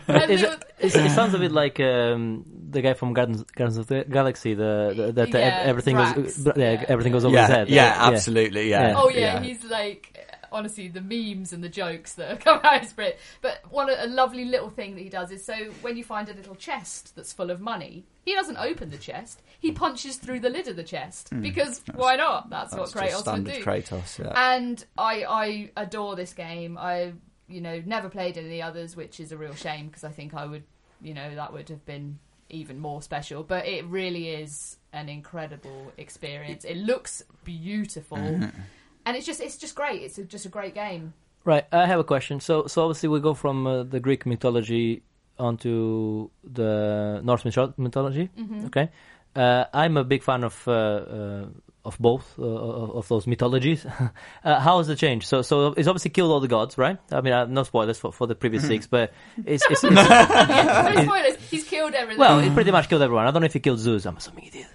It 0.08 0.42
it, 0.80 0.96
it 0.96 1.12
sounds 1.12 1.34
a 1.34 1.40
bit 1.40 1.52
like 1.52 1.80
um, 1.80 2.46
the 2.70 2.82
guy 2.82 2.94
from 2.94 3.14
Guardians, 3.14 3.44
Guardians 3.44 3.78
of 3.78 3.88
the 3.88 4.06
Galaxy. 4.10 4.54
The, 4.54 4.94
the 4.96 5.12
that 5.14 5.30
Yeah, 5.30 5.64
everything 5.66 5.96
Drax. 5.96 6.16
goes, 6.18 6.46
yeah, 6.46 6.54
Yeah. 6.56 6.86
everything 6.88 7.12
goes 7.14 7.26
over 7.26 7.34
yeah, 7.36 7.48
his 7.48 7.56
head. 7.56 7.70
yeah, 7.70 7.96
absolutely, 8.00 8.70
yeah. 8.70 8.90
Yeah. 8.90 8.94
Oh 8.98 9.10
yeah, 9.10 9.42
he's 9.42 9.64
like 9.66 10.18
honestly 10.56 10.88
the 10.88 11.02
memes 11.02 11.54
and 11.54 11.64
the 11.64 11.70
jokes 11.70 12.14
that 12.14 12.30
have 12.30 12.40
come 12.44 12.60
out 12.64 12.78
of 12.78 12.82
his 12.82 12.94
Brit. 12.94 13.20
But 13.42 13.62
one 13.70 13.90
a 13.90 14.08
lovely 14.08 14.46
little 14.46 14.70
thing 14.70 14.96
that 14.96 15.02
he 15.02 15.10
does 15.10 15.32
is 15.32 15.46
so 15.46 15.54
when 15.82 15.98
you 15.98 16.04
find 16.04 16.30
a 16.30 16.34
little 16.34 16.56
chest 16.56 17.16
that's 17.16 17.34
full 17.34 17.52
of 17.52 17.62
money, 17.62 18.06
he 18.24 18.34
doesn't 18.34 18.58
open 18.58 18.90
the 18.90 18.98
chest. 18.98 19.42
He 19.60 19.72
punches 19.72 20.18
through 20.18 20.40
the 20.40 20.50
lid 20.50 20.68
of 20.68 20.76
the 20.76 20.84
chest 20.84 21.30
mm, 21.32 21.42
because 21.42 21.84
why 21.94 22.16
not? 22.16 22.50
That's. 22.50 22.74
That's 22.74 22.96
what 22.96 23.04
Kratos 23.04 23.32
would 23.32 23.46
do. 23.46 23.64
Kratos. 23.64 24.20
Yeah. 24.20 24.34
And 24.36 24.84
I 24.98 25.24
I 25.24 25.72
adore 25.78 26.16
this 26.16 26.34
game. 26.34 26.78
I 26.78 27.14
you 27.48 27.62
know 27.62 27.82
never 27.86 28.10
played 28.10 28.38
any 28.38 28.48
of 28.48 28.52
the 28.52 28.62
others, 28.62 28.96
which 28.96 29.20
is 29.20 29.32
a 29.32 29.38
real 29.38 29.56
shame 29.56 29.88
because 29.88 30.04
I 30.04 30.10
think 30.10 30.34
I 30.34 30.46
would 30.46 30.64
you 31.02 31.14
know 31.14 31.36
that 31.36 31.54
would 31.54 31.70
have 31.70 31.86
been 31.86 32.20
even 32.50 32.80
more 32.80 33.02
special. 33.02 33.44
But 33.44 33.68
it 33.68 33.86
really 33.86 34.30
is 34.30 34.78
an 34.94 35.10
incredible 35.10 35.92
experience. 35.98 36.64
It 36.64 36.78
looks 36.78 37.24
beautiful, 37.44 38.18
mm-hmm. 38.18 38.62
And 39.06 39.16
it's 39.16 39.26
just 39.26 39.42
it's 39.42 39.58
just 39.58 39.76
great. 39.76 40.02
It's 40.02 40.18
a, 40.18 40.24
just 40.24 40.46
a 40.46 40.50
great 40.50 40.74
game. 40.74 41.14
Right, 41.44 41.66
I 41.72 41.86
have 41.86 42.00
a 42.00 42.04
question. 42.04 42.40
So, 42.40 42.66
so 42.66 42.82
obviously 42.82 43.10
we 43.10 43.20
go 43.20 43.36
from 43.36 43.68
uh, 43.68 43.84
the 43.84 44.00
Greek 44.00 44.26
mythology 44.26 45.04
onto 45.38 46.30
the 46.44 47.22
Norse 47.24 47.46
mythology. 47.78 48.30
Mm-hmm. 48.38 48.66
Okay, 48.66 48.90
uh, 49.36 49.66
I'm 49.74 49.98
a 49.98 50.04
big 50.04 50.24
fan 50.24 50.44
of 50.44 50.68
uh, 50.68 50.72
uh, 50.72 51.46
of 51.86 51.98
both 52.00 52.38
uh, 52.40 52.44
of 52.44 52.90
of 52.96 53.08
those 53.08 53.28
mythologies. 53.28 53.86
uh, 54.44 54.60
how 54.60 54.80
has 54.80 54.90
it 54.90 54.98
changed? 54.98 55.28
So, 55.28 55.42
so 55.42 55.68
it's 55.78 55.88
obviously 55.88 56.12
killed 56.12 56.32
all 56.32 56.40
the 56.40 56.48
gods, 56.48 56.78
right? 56.78 56.98
I 57.12 57.22
mean, 57.22 57.34
uh, 57.34 57.46
no 57.46 57.64
spoilers 57.64 57.98
for, 58.00 58.12
for 58.12 58.28
the 58.28 58.36
previous 58.36 58.66
six, 58.66 58.88
but 58.88 59.14
it's, 59.46 59.64
it's, 59.70 59.84
it's 59.84 59.96
yeah, 59.96 60.92
no 60.96 61.04
spoilers. 61.04 61.36
He's 61.50 61.64
killed 61.64 61.94
everything. 61.94 62.20
well, 62.20 62.40
he 62.40 62.50
pretty 62.50 62.72
much 62.72 62.90
killed 62.90 63.02
everyone. 63.02 63.28
I 63.28 63.32
don't 63.32 63.42
know 63.42 63.46
if 63.46 63.54
he 63.54 63.60
killed 63.60 63.80
Zeus. 63.80 64.06
I'm 64.06 64.18
assuming 64.18 64.46
he 64.46 64.50
did. 64.50 64.68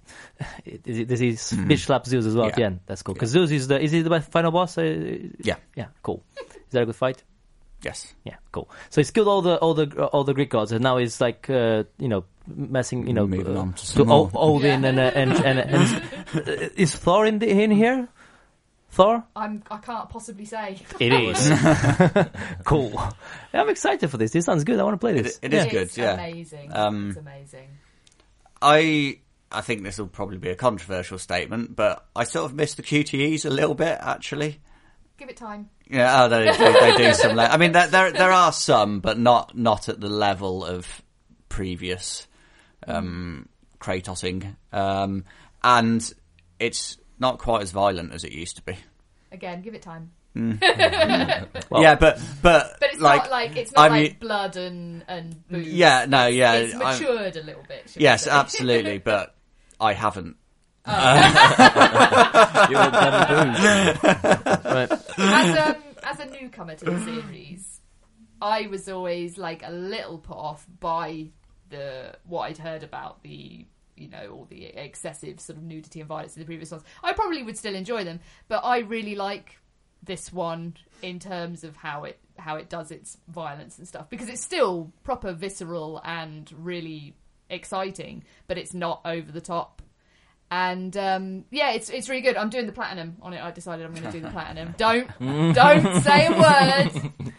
Is 0.86 0.96
he, 0.96 1.04
does 1.04 1.20
he 1.20 1.32
bitch 1.32 1.80
slap 1.80 2.06
Zeus 2.06 2.24
as 2.24 2.34
well? 2.34 2.50
Mm-hmm. 2.50 2.60
Yeah. 2.60 2.70
Yeah, 2.70 2.76
that's 2.86 3.02
cool. 3.02 3.14
Because 3.14 3.30
Zeus 3.30 3.50
is 3.50 3.68
the 3.68 3.78
is 3.78 3.92
he 3.92 4.00
the 4.00 4.20
final 4.20 4.50
boss? 4.50 4.78
Uh, 4.78 5.18
Yeah. 5.42 5.56
yeah, 5.76 5.88
cool. 6.02 6.24
Is 6.38 6.46
that 6.70 6.82
a 6.82 6.86
good 6.86 6.96
fight? 6.96 7.22
Yes. 7.82 8.14
Yeah, 8.24 8.36
cool. 8.52 8.68
So 8.90 9.00
he's 9.00 9.10
killed 9.10 9.28
all 9.28 9.42
the 9.42 9.56
all 9.58 9.74
the 9.74 10.04
all 10.06 10.24
the 10.24 10.34
Greek 10.34 10.50
gods, 10.50 10.70
and 10.72 10.82
now 10.82 10.98
he's 10.98 11.20
like 11.20 11.48
uh, 11.48 11.84
you 11.98 12.08
know 12.08 12.24
messing 12.46 13.06
you 13.06 13.14
know 13.14 13.26
Moving 13.26 13.56
uh, 13.56 13.60
on 13.60 13.72
to 13.72 13.80
to 13.80 13.86
some 13.86 14.10
o- 14.12 14.30
Odin 14.34 14.82
Yeah. 14.82 14.88
and, 14.88 14.98
uh, 14.98 15.02
and 15.14 15.32
and 15.32 15.58
and 15.60 16.72
is 16.76 16.94
Thor 16.94 17.24
in 17.26 17.38
the, 17.38 17.48
in 17.48 17.70
here? 17.70 18.08
Thor? 18.90 19.24
I'm 19.36 19.62
I 19.70 19.78
can't 19.78 20.10
possibly 20.10 20.44
say. 20.44 20.78
It 20.98 21.12
is 21.14 21.50
cool. 22.64 23.00
I'm 23.54 23.68
excited 23.70 24.10
for 24.10 24.16
this. 24.18 24.32
This 24.32 24.44
sounds 24.44 24.64
good. 24.64 24.78
I 24.78 24.82
want 24.82 24.94
to 24.94 24.98
play 24.98 25.16
It- 25.16 25.22
this. 25.22 25.38
it 25.40 25.54
is 25.54 25.64
Yeah. 25.64 25.70
good, 25.70 25.82
It's 25.82 25.96
yeah. 25.98 26.14
amazing. 26.14 26.72
Um, 26.76 27.08
it's 27.10 27.18
amazing. 27.18 27.68
I 28.62 29.20
I 29.52 29.60
think 29.62 29.82
this 29.82 29.98
will 29.98 30.06
probably 30.08 30.38
be 30.38 30.50
a 30.50 30.54
controversial 30.56 31.18
statement, 31.18 31.74
but 31.74 32.06
I 32.14 32.24
sort 32.24 32.44
of 32.50 32.54
miss 32.54 32.74
the 32.74 32.82
QTEs 32.82 33.44
a 33.46 33.50
little 33.50 33.74
bit, 33.74 33.98
actually. 34.00 34.60
Give 35.20 35.28
it 35.28 35.36
time. 35.36 35.68
Yeah, 35.86 36.24
oh, 36.24 36.28
they, 36.30 36.50
do, 36.50 36.72
they 36.80 36.96
do 36.96 37.12
some. 37.12 37.36
Le- 37.36 37.44
I 37.44 37.58
mean, 37.58 37.72
there, 37.72 37.88
there 37.88 38.10
there 38.10 38.32
are 38.32 38.52
some, 38.52 39.00
but 39.00 39.18
not 39.18 39.54
not 39.54 39.90
at 39.90 40.00
the 40.00 40.08
level 40.08 40.64
of 40.64 41.02
previous 41.50 42.26
um, 42.88 43.46
Kratosing, 43.78 44.56
um, 44.72 45.26
and 45.62 46.10
it's 46.58 46.96
not 47.18 47.38
quite 47.38 47.60
as 47.60 47.70
violent 47.70 48.14
as 48.14 48.24
it 48.24 48.32
used 48.32 48.56
to 48.56 48.62
be. 48.62 48.76
Again, 49.30 49.60
give 49.60 49.74
it 49.74 49.82
time. 49.82 50.10
Well- 50.34 51.82
yeah, 51.82 51.96
but 51.96 52.18
but, 52.40 52.76
But 52.80 52.92
it's 52.92 53.00
like, 53.02 53.24
not 53.24 53.30
like 53.30 53.56
it's 53.56 53.72
not 53.72 53.90
I 53.90 53.94
like 53.94 54.20
blood 54.20 54.56
and 54.56 55.04
and 55.06 55.48
boobs. 55.48 55.68
yeah, 55.68 56.06
no, 56.08 56.28
yeah, 56.28 56.54
it's 56.54 56.74
I'm- 56.74 56.98
matured 56.98 57.36
a 57.36 57.42
little 57.42 57.64
bit. 57.68 57.94
yes, 57.98 58.26
absolutely, 58.26 58.96
but 58.98 59.34
I 59.80 59.92
haven't. 59.92 60.36
You're 62.70 62.80
a. 62.80 62.90
Right. 64.64 64.92
as 65.18 65.58
um 65.58 65.82
as 66.02 66.20
a 66.20 66.26
newcomer 66.26 66.74
to 66.74 66.84
the 66.84 67.00
series, 67.00 67.80
I 68.40 68.66
was 68.66 68.88
always 68.88 69.38
like 69.38 69.62
a 69.64 69.70
little 69.70 70.18
put 70.18 70.36
off 70.36 70.66
by 70.80 71.28
the 71.68 72.16
what 72.24 72.42
I'd 72.50 72.58
heard 72.58 72.82
about 72.82 73.22
the 73.22 73.66
you 73.96 74.08
know 74.08 74.30
all 74.32 74.46
the 74.48 74.64
excessive 74.66 75.40
sort 75.40 75.58
of 75.58 75.62
nudity 75.62 76.00
and 76.00 76.08
violence 76.08 76.36
in 76.36 76.40
the 76.40 76.46
previous 76.46 76.70
ones. 76.70 76.84
I 77.02 77.12
probably 77.12 77.42
would 77.42 77.58
still 77.58 77.74
enjoy 77.74 78.04
them, 78.04 78.20
but 78.48 78.64
I 78.64 78.78
really 78.78 79.14
like 79.14 79.58
this 80.02 80.32
one 80.32 80.74
in 81.02 81.18
terms 81.18 81.62
of 81.64 81.76
how 81.76 82.04
it 82.04 82.18
how 82.38 82.56
it 82.56 82.70
does 82.70 82.90
its 82.90 83.18
violence 83.28 83.78
and 83.78 83.86
stuff 83.86 84.08
because 84.08 84.28
it's 84.28 84.42
still 84.42 84.90
proper 85.04 85.32
visceral 85.32 86.00
and 86.04 86.50
really 86.58 87.14
exciting, 87.50 88.24
but 88.46 88.56
it's 88.56 88.72
not 88.72 89.00
over 89.04 89.30
the 89.30 89.40
top. 89.40 89.82
And 90.50 90.96
um, 90.96 91.44
yeah, 91.50 91.70
it's 91.72 91.90
it's 91.90 92.08
really 92.08 92.22
good. 92.22 92.36
I'm 92.36 92.50
doing 92.50 92.66
the 92.66 92.72
platinum 92.72 93.16
on 93.22 93.32
it. 93.34 93.40
I 93.42 93.50
decided 93.52 93.86
I'm 93.86 93.92
going 93.92 94.04
to 94.06 94.10
do 94.12 94.20
the 94.20 94.30
platinum. 94.30 94.74
Don't 94.78 95.06
don't 95.54 96.02
say 96.02 96.26
a 96.26 96.32
word. 96.32 97.12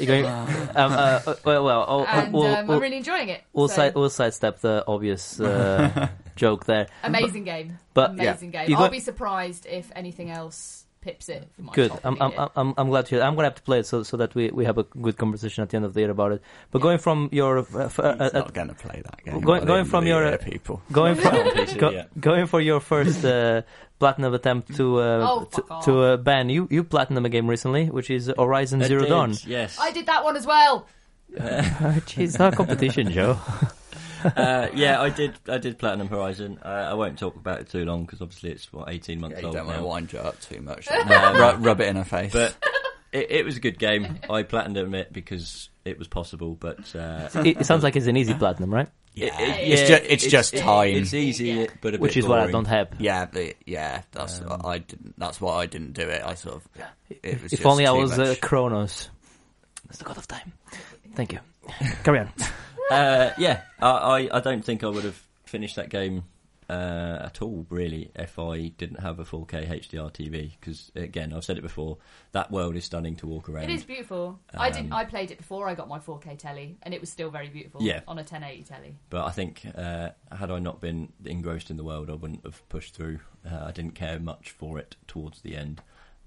You're 0.00 0.06
going, 0.06 0.26
um, 0.26 0.48
uh, 0.74 1.20
uh, 1.26 1.34
well, 1.44 1.64
well, 1.64 2.06
And 2.08 2.32
we'll, 2.34 2.42
um, 2.44 2.66
we'll, 2.66 2.76
I'm 2.78 2.82
really 2.82 2.96
enjoying 2.96 3.28
it. 3.28 3.44
we'll, 3.52 3.68
So, 3.68 3.76
side, 3.76 3.94
we'll 3.94 4.10
sidestep 4.10 4.58
the 4.60 4.82
obvious 4.86 5.38
uh, 5.38 6.08
joke 6.36 6.64
there. 6.66 6.88
amazing 7.04 7.44
game. 7.44 7.78
but- 7.94 8.16
yeah. 8.16 8.30
amazing 8.32 8.50
game. 8.50 8.68
You 8.68 8.74
I'll 8.74 8.82
got- 8.82 8.90
be 8.90 8.98
surprised 8.98 9.64
if 9.64 9.92
anything 9.94 10.28
else 10.28 10.85
pips 11.06 11.28
it. 11.28 11.42
For 11.56 11.72
Good. 11.78 11.92
I'm, 12.04 12.16
I'm. 12.20 12.32
I'm, 12.60 12.74
I'm 12.78 12.88
glad 12.92 13.04
to 13.06 13.10
hear. 13.10 13.18
that. 13.20 13.26
I'm 13.26 13.34
gonna 13.36 13.46
have 13.50 13.54
to 13.62 13.66
play 13.70 13.78
it 13.82 13.86
so 13.86 14.02
so 14.02 14.16
that 14.16 14.34
we, 14.34 14.50
we 14.58 14.64
have 14.70 14.78
a 14.78 14.82
good 15.06 15.16
conversation 15.16 15.62
at 15.62 15.68
the 15.70 15.76
end 15.78 15.86
of 15.86 15.94
the 15.94 16.00
year 16.00 16.10
about 16.10 16.32
it. 16.32 16.40
But 16.72 16.80
going 16.86 16.98
from 16.98 17.28
your 17.32 17.52
uh, 17.58 17.84
f- 17.84 17.98
uh, 18.00 18.16
uh, 18.24 18.30
not 18.34 18.52
going 18.58 18.68
to 18.68 18.74
play 18.74 18.98
that 19.08 19.18
game. 19.24 19.40
going- 19.40 19.64
going 19.64 19.84
from 19.84 20.06
your, 20.06 20.22
year, 20.24 20.34
uh, 20.34 20.50
people. 20.52 20.82
going 20.90 21.14
from 21.22 21.34
go, 21.78 22.04
going 22.18 22.46
for 22.46 22.60
your 22.60 22.80
first 22.80 23.24
uh, 23.24 23.62
platinum 24.00 24.34
attempt 24.34 24.74
to 24.76 24.98
uh, 25.00 25.26
Oh, 25.30 25.44
to, 25.44 25.62
fuck 25.62 25.84
to 25.84 25.92
uh, 26.02 26.16
Ben 26.16 26.48
you 26.50 26.66
you 26.70 26.82
platinum 26.84 27.24
a 27.24 27.28
game 27.28 27.46
recently, 27.48 27.86
which 27.86 28.10
is 28.10 28.32
Horizon 28.36 28.82
I 28.82 28.88
Zero 28.88 29.02
did, 29.02 29.08
Dawn. 29.10 29.34
Yes. 29.46 29.78
I 29.80 29.92
did 29.92 30.06
that 30.06 30.24
one 30.24 30.36
as 30.36 30.46
well. 30.46 30.86
Gee, 32.06 32.24
it's 32.24 32.38
not 32.38 32.54
competition, 32.56 33.10
Joe. 33.12 33.38
uh, 34.36 34.68
yeah, 34.74 35.00
I 35.00 35.10
did. 35.10 35.34
I 35.48 35.58
did 35.58 35.78
Platinum 35.78 36.08
Horizon. 36.08 36.58
Uh, 36.64 36.68
I 36.68 36.94
won't 36.94 37.18
talk 37.18 37.36
about 37.36 37.60
it 37.60 37.68
too 37.70 37.84
long 37.84 38.04
because 38.04 38.20
obviously 38.22 38.50
it's 38.52 38.72
what 38.72 38.88
eighteen 38.88 39.20
months 39.20 39.36
Yeah, 39.36 39.40
you 39.42 39.46
old 39.48 39.56
don't 39.56 39.66
want 39.66 39.76
now. 39.78 39.82
to 39.82 39.88
wind 39.88 40.12
you 40.12 40.18
up 40.20 40.40
too 40.40 40.60
much. 40.60 40.88
rub, 41.06 41.64
rub 41.64 41.80
it 41.80 41.88
in 41.88 41.96
her 41.96 42.04
face. 42.04 42.32
But 42.32 42.56
it, 43.12 43.30
it 43.30 43.44
was 43.44 43.56
a 43.56 43.60
good 43.60 43.78
game. 43.78 44.18
I 44.28 44.42
platinumed 44.42 44.94
it 44.94 45.12
because 45.12 45.68
it 45.84 45.98
was 45.98 46.08
possible, 46.08 46.54
but 46.58 46.94
uh, 46.96 47.28
it, 47.44 47.58
it 47.60 47.66
sounds 47.66 47.82
like 47.82 47.96
it's 47.96 48.06
an 48.06 48.16
easy 48.16 48.34
platinum, 48.34 48.72
right? 48.74 48.88
yeah, 49.14 49.28
it- 49.40 49.48
it- 49.48 49.68
it's, 49.72 49.80
yeah, 49.80 49.86
just 49.88 50.02
it's 50.02 50.24
it's- 50.24 50.30
just 50.32 50.54
it- 50.54 50.60
time. 50.60 50.94
it's 50.96 51.14
easy, 51.14 51.48
Yeah. 51.48 51.66
but 51.80 51.94
a 51.94 51.98
Which 51.98 52.14
bit 52.14 52.24
is 52.24 52.26
what 52.26 52.40
I 52.40 52.50
don't 52.50 52.66
have. 52.66 52.88
yeah, 52.98 53.24
but 53.26 53.54
yeah, 53.64 54.02
that's 54.12 54.40
Um, 54.42 54.60
I 54.64 54.78
didn't. 54.78 55.14
That's 55.18 55.40
why 55.40 55.54
I 55.62 55.66
didn't 55.66 55.92
do 55.92 56.02
it. 56.02 56.22
I 56.24 56.34
sort 56.34 56.56
of. 56.56 56.68
It 57.22 57.42
was 57.42 57.52
If 57.52 57.60
just 57.60 57.66
only 57.66 57.86
I 57.86 57.92
too 57.92 57.98
was 58.00 58.18
uh. 58.18 58.34
Kronos. 58.42 59.08
That's 59.86 59.98
the 59.98 60.04
god 60.04 60.18
of 60.18 60.26
time. 60.26 60.52
Thank 61.14 61.32
you. 61.32 61.38
Carry 62.02 62.18
on. 62.18 62.28
Uh, 62.90 63.30
yeah, 63.38 63.62
I, 63.80 63.88
I, 63.90 64.28
I 64.36 64.40
don't 64.40 64.64
think 64.64 64.84
I 64.84 64.88
would 64.88 65.04
have 65.04 65.22
finished 65.44 65.76
that 65.76 65.88
game 65.88 66.24
uh, 66.68 67.18
at 67.24 67.42
all, 67.42 67.64
really, 67.70 68.10
if 68.16 68.38
I 68.38 68.68
didn't 68.68 69.00
have 69.00 69.18
a 69.20 69.24
4K 69.24 69.68
HDR 69.68 70.12
TV. 70.12 70.52
Because 70.58 70.90
again, 70.94 71.32
I've 71.32 71.44
said 71.44 71.58
it 71.58 71.62
before, 71.62 71.98
that 72.32 72.50
world 72.50 72.76
is 72.76 72.84
stunning 72.84 73.16
to 73.16 73.26
walk 73.26 73.48
around. 73.48 73.64
It 73.64 73.70
is 73.70 73.84
beautiful. 73.84 74.38
I 74.56 74.70
didn't. 74.70 74.92
Um, 74.92 74.98
I 74.98 75.04
played 75.04 75.30
it 75.30 75.38
before 75.38 75.68
I 75.68 75.74
got 75.74 75.88
my 75.88 75.98
4K 75.98 76.38
telly, 76.38 76.76
and 76.82 76.92
it 76.92 77.00
was 77.00 77.10
still 77.10 77.30
very 77.30 77.48
beautiful. 77.48 77.82
Yeah. 77.82 78.00
on 78.08 78.18
a 78.18 78.22
1080 78.22 78.62
telly. 78.64 78.96
But 79.10 79.24
I 79.26 79.30
think 79.30 79.62
uh, 79.76 80.10
had 80.36 80.50
I 80.50 80.58
not 80.58 80.80
been 80.80 81.12
engrossed 81.24 81.70
in 81.70 81.76
the 81.76 81.84
world, 81.84 82.10
I 82.10 82.14
wouldn't 82.14 82.44
have 82.44 82.68
pushed 82.68 82.94
through. 82.94 83.20
Uh, 83.48 83.64
I 83.66 83.70
didn't 83.72 83.94
care 83.94 84.18
much 84.18 84.50
for 84.50 84.78
it 84.78 84.96
towards 85.06 85.42
the 85.42 85.56
end. 85.56 85.82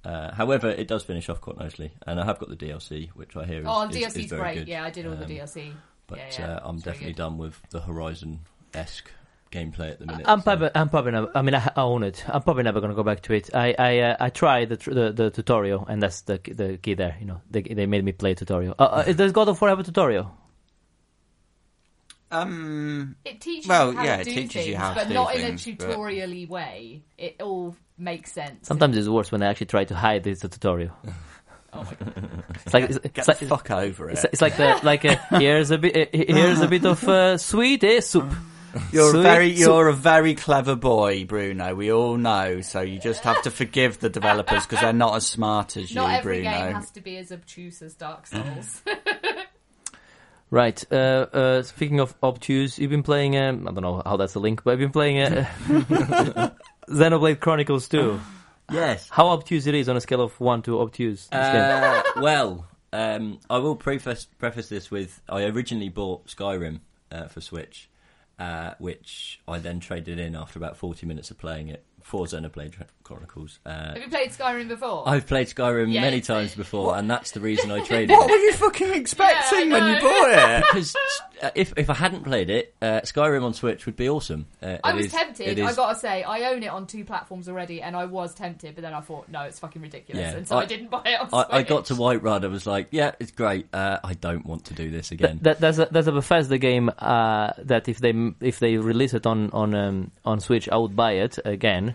Uh, 0.06 0.34
however, 0.34 0.70
it 0.70 0.88
does 0.88 1.04
finish 1.04 1.28
off 1.28 1.42
quite 1.42 1.58
nicely, 1.58 1.92
and 2.08 2.22
I 2.22 2.24
have 2.26 2.40
got 2.40 2.48
the 2.48 2.56
DLC, 2.56 3.10
which 3.10 3.36
I 3.36 3.44
hear 3.44 3.60
is, 3.60 3.66
oh, 3.68 3.90
is, 3.90 3.96
DLC's 3.98 4.16
is 4.16 4.26
very 4.28 4.42
great. 4.42 4.56
good. 4.60 4.68
Yeah, 4.70 4.86
I 4.86 4.90
did 4.90 5.06
all 5.06 5.16
the 5.16 5.26
Um, 5.26 5.30
DLC. 5.30 5.74
But 6.10 6.18
yeah, 6.18 6.30
yeah, 6.40 6.54
uh, 6.56 6.60
I'm 6.68 6.76
it's 6.76 6.84
definitely 6.86 7.14
done 7.14 7.38
with 7.38 7.62
the 7.70 7.82
Horizon 7.82 8.40
esque 8.74 9.12
gameplay 9.52 9.92
at 9.92 10.00
the 10.00 10.06
minute. 10.06 10.26
I'm 10.28 10.40
so- 10.40 10.44
probably, 10.44 10.70
I'm 10.76 10.90
probably 10.90 11.12
never. 11.12 11.32
I 11.36 11.42
mean, 11.42 11.56
I, 11.56 11.72
I 11.76 11.82
own 11.82 12.04
it. 12.04 12.24
I'm 12.28 12.42
probably 12.42 12.64
never 12.64 12.80
going 12.82 12.90
to 12.92 12.96
go 12.96 13.04
back 13.04 13.22
to 13.24 13.34
it. 13.34 13.50
I, 13.54 13.76
I, 13.78 14.00
uh, 14.00 14.18
I 14.20 14.30
tried 14.30 14.70
the, 14.70 14.76
the 14.78 15.12
the 15.12 15.30
tutorial, 15.32 15.86
and 15.88 16.02
that's 16.02 16.22
the 16.22 16.40
the 16.52 16.78
key 16.82 16.96
there. 16.96 17.16
You 17.20 17.26
know, 17.28 17.42
they 17.50 17.62
they 17.62 17.86
made 17.86 18.04
me 18.04 18.12
play 18.12 18.32
a 18.32 18.36
tutorial. 18.36 18.76
Uh, 18.80 18.84
uh, 18.84 19.14
does 19.14 19.32
God 19.32 19.48
of 19.50 19.60
War 19.62 19.70
have 19.70 19.80
a 19.80 19.84
tutorial? 19.84 20.32
Um, 22.32 23.16
It 23.26 23.42
teaches 23.42 23.68
Well, 23.68 23.92
you 23.92 23.98
how 23.98 24.04
yeah, 24.04 24.16
to 24.18 24.22
it 24.22 24.26
do 24.26 24.32
teaches 24.34 24.68
you 24.68 24.74
things, 24.74 24.78
how 24.78 24.90
to 24.94 25.00
but 25.00 25.08
do 25.08 25.14
not 25.16 25.32
things, 25.34 25.66
in 25.68 25.74
a 25.74 25.76
but- 25.76 25.88
tutorial-y 25.88 26.46
way. 26.48 27.02
It 27.18 27.42
all 27.42 27.76
makes 27.98 28.32
sense. 28.32 28.68
Sometimes 28.68 28.96
it's 28.98 29.08
worse 29.08 29.32
when 29.32 29.42
they 29.42 29.48
actually 29.48 29.66
try 29.66 29.84
to 29.86 29.96
hide 29.96 30.28
it's 30.28 30.44
a 30.44 30.50
tutorial. 30.50 30.92
Oh 31.74 31.84
my 31.84 31.94
God. 31.94 32.44
It's 32.66 32.74
like 32.74 32.84
it's, 32.90 33.00
get 33.00 33.18
it's 33.18 33.26
the 33.26 33.32
like, 33.32 33.48
fuck 33.48 33.72
over 33.72 34.10
it. 34.10 34.14
it's, 34.14 34.24
it's 34.26 34.42
like 34.42 34.58
the 34.58 34.80
like 34.84 35.06
a, 35.06 35.16
here's 35.40 35.72
a 35.72 35.78
bit 35.78 35.96
uh, 35.96 36.06
here's 36.12 36.60
a 36.62 36.68
bit 36.68 36.86
of 36.86 37.08
uh, 37.08 37.38
sweet 37.38 37.84
eh, 37.84 38.00
soup. 38.02 38.32
You're 38.92 39.10
Sweet 39.12 39.20
a 39.20 39.24
very, 39.24 39.50
you're 39.50 39.88
a 39.88 39.94
very 39.96 40.36
clever 40.36 40.76
boy, 40.76 41.26
Bruno. 41.26 41.74
We 41.74 41.92
all 41.92 42.18
know. 42.18 42.62
So 42.62 42.82
you 42.82 43.00
just 43.00 43.24
have 43.24 43.42
to 43.44 43.50
forgive 43.50 44.00
the 44.00 44.10
developers 44.12 44.64
because 44.68 44.82
they're 44.82 44.94
not 44.94 45.16
as 45.16 45.26
smart 45.26 45.76
as 45.76 45.92
Not 45.96 46.10
you, 46.10 46.16
every 46.18 46.42
Bruno. 46.44 46.52
game 46.52 46.76
has 46.76 46.92
to 46.92 47.02
be 47.02 47.18
as 47.18 47.32
obtuse 47.32 47.82
as 47.82 47.96
Dark 47.96 48.28
Souls. 48.28 48.84
Right. 50.52 50.84
Uh, 50.92 50.96
uh, 51.34 51.64
speaking 51.64 52.00
of 52.00 52.14
obtuse, 52.24 52.78
you've 52.80 52.90
been 52.92 53.04
playing. 53.04 53.38
Um, 53.38 53.68
I 53.68 53.72
don't 53.72 53.82
know 53.82 54.02
how 54.06 54.18
that's 54.18 54.36
a 54.36 54.40
link, 54.40 54.64
but 54.64 54.74
I've 54.74 54.80
been 54.80 54.92
playing 54.92 55.20
uh, 55.22 55.48
Xenoblade 56.90 57.40
Chronicles 57.40 57.88
2. 57.88 58.20
Yes. 58.72 59.10
How 59.10 59.30
obtuse 59.30 59.68
it 59.68 59.76
is 59.76 59.90
on 59.90 59.98
a 59.98 60.02
scale 60.02 60.22
of 60.22 60.40
one 60.40 60.62
to 60.64 60.82
obtuse. 60.82 61.28
Uh, 61.32 62.02
well, 62.18 62.68
um, 62.94 63.40
I 63.50 63.58
will 63.58 63.76
preface 63.76 64.26
preface 64.38 64.70
this 64.70 64.90
with 64.92 65.22
I 65.30 65.44
originally 65.44 65.90
bought 65.90 66.28
Skyrim 66.28 66.80
uh, 67.12 67.28
for 67.28 67.42
Switch, 67.42 67.90
uh, 68.38 68.74
which 68.80 69.42
I 69.48 69.60
then 69.60 69.80
traded 69.80 70.20
in 70.20 70.36
after 70.36 70.60
about 70.60 70.78
forty 70.78 71.06
minutes 71.06 71.32
of 71.32 71.38
playing 71.38 71.70
it 71.70 71.84
for 72.04 72.26
Xenoblade 72.26 72.76
Chronicles. 73.04 73.60
Uh, 73.66 73.94
Have 73.94 73.98
you 73.98 74.10
played 74.10 74.30
Skyrim 74.30 74.68
before? 74.68 75.08
I've 75.08 75.26
played 75.28 75.48
Skyrim 75.48 75.92
Yeah, 75.92 76.02
many 76.02 76.22
times 76.22 76.54
before, 76.56 76.96
and 76.96 77.10
that's 77.10 77.32
the 77.32 77.40
reason 77.40 77.72
I 77.72 77.80
traded 77.86 78.12
What 78.12 78.30
it. 78.30 78.34
were 78.34 78.38
you 78.38 78.54
fucking 78.54 78.94
expecting 78.94 79.70
Yeah, 79.72 79.78
I 79.78 79.80
when 79.80 79.88
you 79.88 79.94
know. 79.96 80.02
bought 80.02 80.30
it? 80.30 80.64
Because 80.70 80.96
uh, 81.42 81.50
if 81.56 81.74
if 81.78 81.90
I 81.90 81.94
hadn't 81.94 82.24
played 82.24 82.50
it, 82.50 82.76
uh, 82.82 83.00
Skyrim 83.02 83.44
on 83.44 83.54
Switch 83.54 83.86
would 83.86 83.96
be 83.96 84.10
awesome. 84.10 84.46
Uh, 84.62 84.78
I 84.84 84.92
it 84.92 84.96
was 84.96 85.06
is- 85.06 85.12
tempted. 85.14 85.58
it 85.58 85.64
I 85.64 85.70
is- 85.70 85.76
gotta 85.76 85.98
say, 85.98 86.22
I 86.24 86.52
own 86.52 86.64
it 86.64 86.68
on 86.68 86.86
two 86.86 87.06
platforms 87.06 87.48
already, 87.50 87.82
and 87.82 87.96
I 87.96 88.06
was 88.06 88.34
tempted, 88.36 88.76
but 88.76 88.82
then 88.82 88.94
I 88.94 89.02
thought, 89.02 89.30
no, 89.30 89.42
it's 89.44 89.58
fucking 89.60 89.82
ridiculous, 89.82 90.22
Yeah. 90.22 90.36
and 90.38 90.48
so 90.48 90.58
I, 90.58 90.62
I- 90.62 90.66
didn't 90.66 90.90
buy 90.92 91.02
it 91.06 91.20
on 91.20 91.30
I, 91.34 91.58
I 91.60 91.64
got 91.64 91.86
to 91.86 91.96
Switch. 91.96 92.22
Whiterun. 92.22 92.44
I 92.44 92.48
was 92.48 92.68
like, 92.68 92.88
yeah, 92.92 93.12
it's 93.20 93.32
great. 93.32 93.68
Uh, 93.74 94.00
I 94.04 94.14
don't 94.14 94.46
want 94.46 94.66
to 94.66 94.74
do 94.74 94.92
this 94.92 95.10
Th- 95.10 95.20
again. 95.22 95.40
that, 95.44 95.60
that's 95.60 95.78
a 95.80 95.88
that's 95.90 96.08
a 96.08 96.12
Bethesda 96.12 96.58
game 96.58 96.92
uh, 97.00 97.54
that 97.60 97.88
if 97.88 98.00
they 98.00 98.14
if 98.42 98.60
they 98.60 98.78
release 98.78 99.14
it 99.14 99.26
on 99.26 99.50
on 99.52 99.74
um, 99.74 100.12
on 100.26 100.40
Switch, 100.42 100.68
I 100.70 100.78
would 100.78 100.96
buy 100.96 101.14
it 101.14 101.40
again 101.46 101.89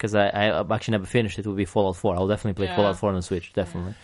because 0.00 0.14
I, 0.14 0.28
I 0.28 0.74
actually 0.74 0.92
never 0.92 1.04
finished 1.04 1.38
it. 1.38 1.46
Would 1.46 1.56
be 1.58 1.66
Fallout 1.66 1.96
4. 1.96 2.14
I'll 2.16 2.26
definitely 2.26 2.54
play 2.58 2.66
Yeah. 2.68 2.76
Fallout 2.76 2.96
4 2.98 3.10
on 3.10 3.16
the 3.16 3.22
Switch, 3.22 3.52
definitely, 3.52 3.94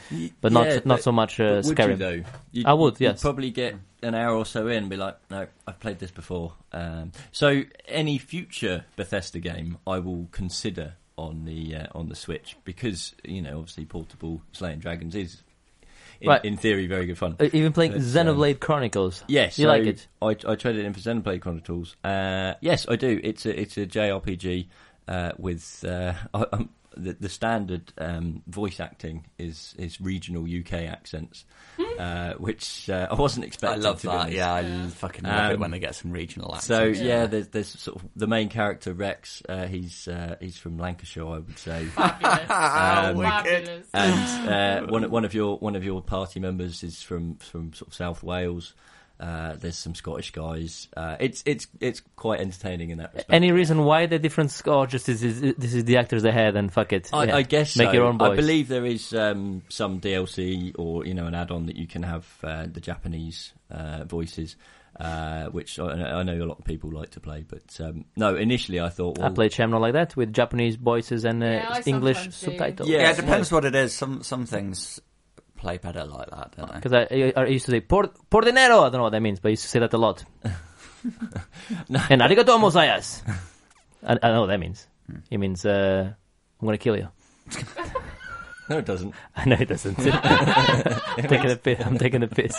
but 0.43 0.53
not 0.53 0.67
yeah, 0.67 0.75
not 0.75 0.85
but- 0.85 1.03
so 1.03 1.11
much 1.13 1.41
uh, 1.41 1.63
would 1.65 1.75
Skyrim. 1.77 1.89
you 1.91 1.97
though? 1.97 2.23
You'd, 2.53 2.67
I 2.67 2.75
would, 2.75 3.01
you'd 3.01 3.07
yes. 3.13 3.23
probably 3.23 3.51
get 3.51 3.77
an 4.03 4.15
hour 4.15 4.37
or 4.37 4.45
so 4.45 4.67
in 4.69 4.77
and 4.77 4.91
be 4.91 4.97
like, 4.97 5.17
no, 5.31 5.47
I've 5.67 5.81
played 5.81 5.99
this 5.99 6.11
before. 6.11 6.53
Um, 6.73 7.13
so 7.33 7.63
any 7.89 8.19
future 8.19 8.85
Bethesda 8.97 9.39
game, 9.41 9.79
I 9.87 10.01
will 10.01 10.29
consider 10.33 10.97
on 11.17 11.47
the 11.47 11.75
uh, 11.77 11.87
on 11.95 12.11
the 12.11 12.15
Switch 12.15 12.59
because 12.65 13.15
you 13.25 13.41
know 13.41 13.57
obviously 13.59 13.87
portable 13.87 14.43
Slaying 14.53 14.81
Dragons 14.81 15.15
is. 15.15 15.43
In, 16.19 16.29
Right. 16.31 16.43
in 16.47 16.57
theory, 16.57 16.87
very 16.87 17.05
good 17.05 17.19
fun. 17.19 17.37
Uh, 17.39 17.51
even 17.53 17.75
playing 17.75 17.93
But, 17.93 17.99
um, 18.01 18.05
Xenoblade 18.07 18.59
Chronicles. 18.59 19.23
Yes, 19.29 19.59
you 19.59 19.65
so 19.65 19.69
like 19.69 19.83
it? 19.83 20.07
I, 20.23 20.29
I 20.51 20.55
traded 20.55 20.87
in 20.87 20.95
for 20.95 21.01
Xenoblade 21.01 21.43
Chronicles. 21.43 21.95
Uh, 22.03 22.55
yes, 22.63 22.87
I 22.89 22.97
do. 22.97 23.21
It's 23.23 23.45
a 23.45 23.61
it's 23.61 23.77
a 23.77 23.85
JRPG 23.85 24.67
uh, 25.09 25.33
with 25.39 25.85
uh, 25.87 26.15
um, 26.53 26.71
the 26.97 27.13
the 27.21 27.29
standard 27.29 27.93
um, 27.99 28.43
voice 28.47 28.81
acting 28.81 29.27
is 29.39 29.75
is 29.79 30.01
regional 30.01 30.45
UK 30.45 30.73
accents, 30.89 31.45
uh, 31.99 32.33
which 32.35 32.89
uh, 32.89 33.07
I 33.11 33.15
wasn't 33.15 33.45
expecting. 33.45 33.85
I 33.85 33.89
love 33.89 34.01
to 34.01 34.07
that. 34.07 34.15
honest. 34.17 34.35
Yeah, 34.37 34.53
I 34.55 34.61
Yeah. 34.63 34.89
fucking 34.89 35.25
love 35.25 35.51
it 35.51 35.55
Um, 35.57 35.61
when 35.61 35.71
they 35.73 35.79
get 35.79 35.95
some 35.95 36.11
regional 36.11 36.55
accents. 36.55 36.67
So 36.69 36.85
yeah, 36.85 37.05
Yeah. 37.21 37.27
there's, 37.27 37.49
there's 37.49 37.69
sort 37.69 38.03
of 38.03 38.09
the 38.17 38.27
main 38.27 38.49
character 38.49 38.95
Rex. 38.95 39.43
Uh, 39.47 39.67
he's 39.67 40.09
uh, 40.09 40.37
he's 40.41 40.57
from 40.57 40.79
Lancashire, 40.79 41.27
I 41.27 41.39
would 41.39 41.59
say. 41.59 41.85
Fabulous. 41.95 42.51
Um, 42.51 43.23
Fabulous. 43.23 43.87
and 43.93 44.49
uh, 44.49 44.87
one 44.91 45.11
one 45.11 45.25
of 45.27 45.35
your 45.35 45.59
one 45.59 45.77
of 45.77 45.85
your 45.85 46.01
party 46.01 46.41
members 46.41 46.83
is 46.83 47.03
from 47.03 47.37
from 47.37 47.75
sort 47.75 47.89
of 47.89 47.95
South 47.95 48.23
Wales. 48.23 48.73
Uh, 49.19 49.55
there's 49.57 49.79
some 49.79 49.95
Scottish 49.95 50.31
guys. 50.33 50.89
Uh, 50.97 51.17
it's 51.19 51.43
it's 51.47 51.67
it's 51.81 52.03
quite 52.17 52.41
entertaining 52.41 52.91
in 52.91 52.99
that 52.99 53.15
respect. 53.15 53.33
Any 53.33 53.51
reason 53.51 53.85
why 53.85 54.05
the 54.07 54.19
difference? 54.19 54.61
Or 54.67 54.87
just 54.87 55.07
this 55.07 55.23
is 55.23 55.41
this 55.57 55.73
is 55.73 55.85
the 55.85 55.97
actors 55.97 56.23
they 56.23 56.33
had 56.33 56.55
and 56.55 56.71
fuck 56.71 56.93
it. 56.93 57.09
I, 57.15 57.25
Yeah. 57.25 57.37
I 57.37 57.43
guess 57.43 57.77
make 57.77 57.89
so. 57.89 57.93
your 57.95 58.05
own 58.05 58.19
Voice. 58.19 58.33
I 58.33 58.37
believe 58.37 58.69
there 58.69 58.85
is 58.85 59.15
um, 59.15 59.63
some 59.71 60.01
DLC 60.01 60.75
or 60.79 61.07
you 61.07 61.15
know 61.15 61.27
an 61.27 61.35
add-on 61.35 61.67
that 61.67 61.77
you 61.77 61.87
can 61.87 62.03
have 62.03 62.27
uh, 62.45 62.67
the 62.71 62.81
Japanese 62.81 63.55
uh, 63.71 64.05
voices, 64.05 64.57
uh, 65.01 65.47
which 65.47 65.79
I, 65.79 65.93
I 66.19 66.23
know 66.23 66.35
a 66.35 66.45
lot 66.45 66.59
of 66.59 66.65
people 66.67 66.91
like 66.93 67.11
to 67.13 67.21
play. 67.21 67.43
But 67.49 67.79
um, 67.81 68.05
no, 68.17 68.37
initially 68.37 68.81
I 68.81 68.91
thought, 68.91 69.17
well, 69.17 69.29
I 69.29 69.31
played 69.33 69.53
Shamrock 69.53 69.81
like 69.81 69.95
that 69.95 70.15
with 70.15 70.33
Japanese 70.35 70.77
voices 70.77 71.25
and 71.25 71.43
uh, 71.43 71.47
Yeah, 71.47 71.81
English 71.87 72.35
subtitles. 72.35 72.87
Yeah, 72.87 72.99
yeah, 72.99 73.11
it 73.13 73.17
no. 73.19 73.25
depends 73.25 73.51
what 73.51 73.65
it 73.65 73.75
is. 73.75 73.95
Some 73.95 74.23
some 74.23 74.45
things 74.45 75.01
play 75.57 75.79
better 75.79 76.05
like 76.05 76.31
that, 76.31 76.55
don't 76.57 76.69
they? 76.69 76.75
Because 76.81 76.93
I, 76.93 77.33
I 77.37 77.47
used 77.47 77.67
to 77.67 77.73
say 77.73 77.81
por, 77.81 78.09
por 78.31 78.43
dinero. 78.43 78.81
I 78.81 78.91
don't 78.91 78.95
know 78.95 79.03
what 79.03 79.13
that 79.13 79.23
means, 79.23 79.41
but 79.41 79.49
I 79.49 79.51
used 79.51 79.63
to 79.63 79.69
say 79.69 79.79
that 79.81 79.93
a 79.93 79.99
lot. 79.99 80.25
No. 81.89 82.01
And 82.11 82.21
arigato 82.21 82.59
mosayas. 82.59 83.23
I, 84.05 84.19
I 84.23 84.33
know 84.33 84.41
what 84.41 84.49
that 84.49 84.61
means. 84.61 84.89
It 85.31 85.39
means 85.39 85.65
uh, 85.65 86.13
I'm 86.61 86.67
gonna 86.67 86.79
kill 86.79 86.97
you. 86.97 87.09
no, 88.69 88.79
it 88.79 88.85
doesn't. 88.85 89.15
I 89.37 89.45
know 89.45 89.57
it 89.59 89.69
doesn't. 89.69 89.99
I'm 89.99 91.29
taking 91.29 91.51
a 91.51 91.57
piss. 91.57 91.87
I'm 91.87 91.99
taking 91.99 92.23
a 92.23 92.29
piss. 92.29 92.57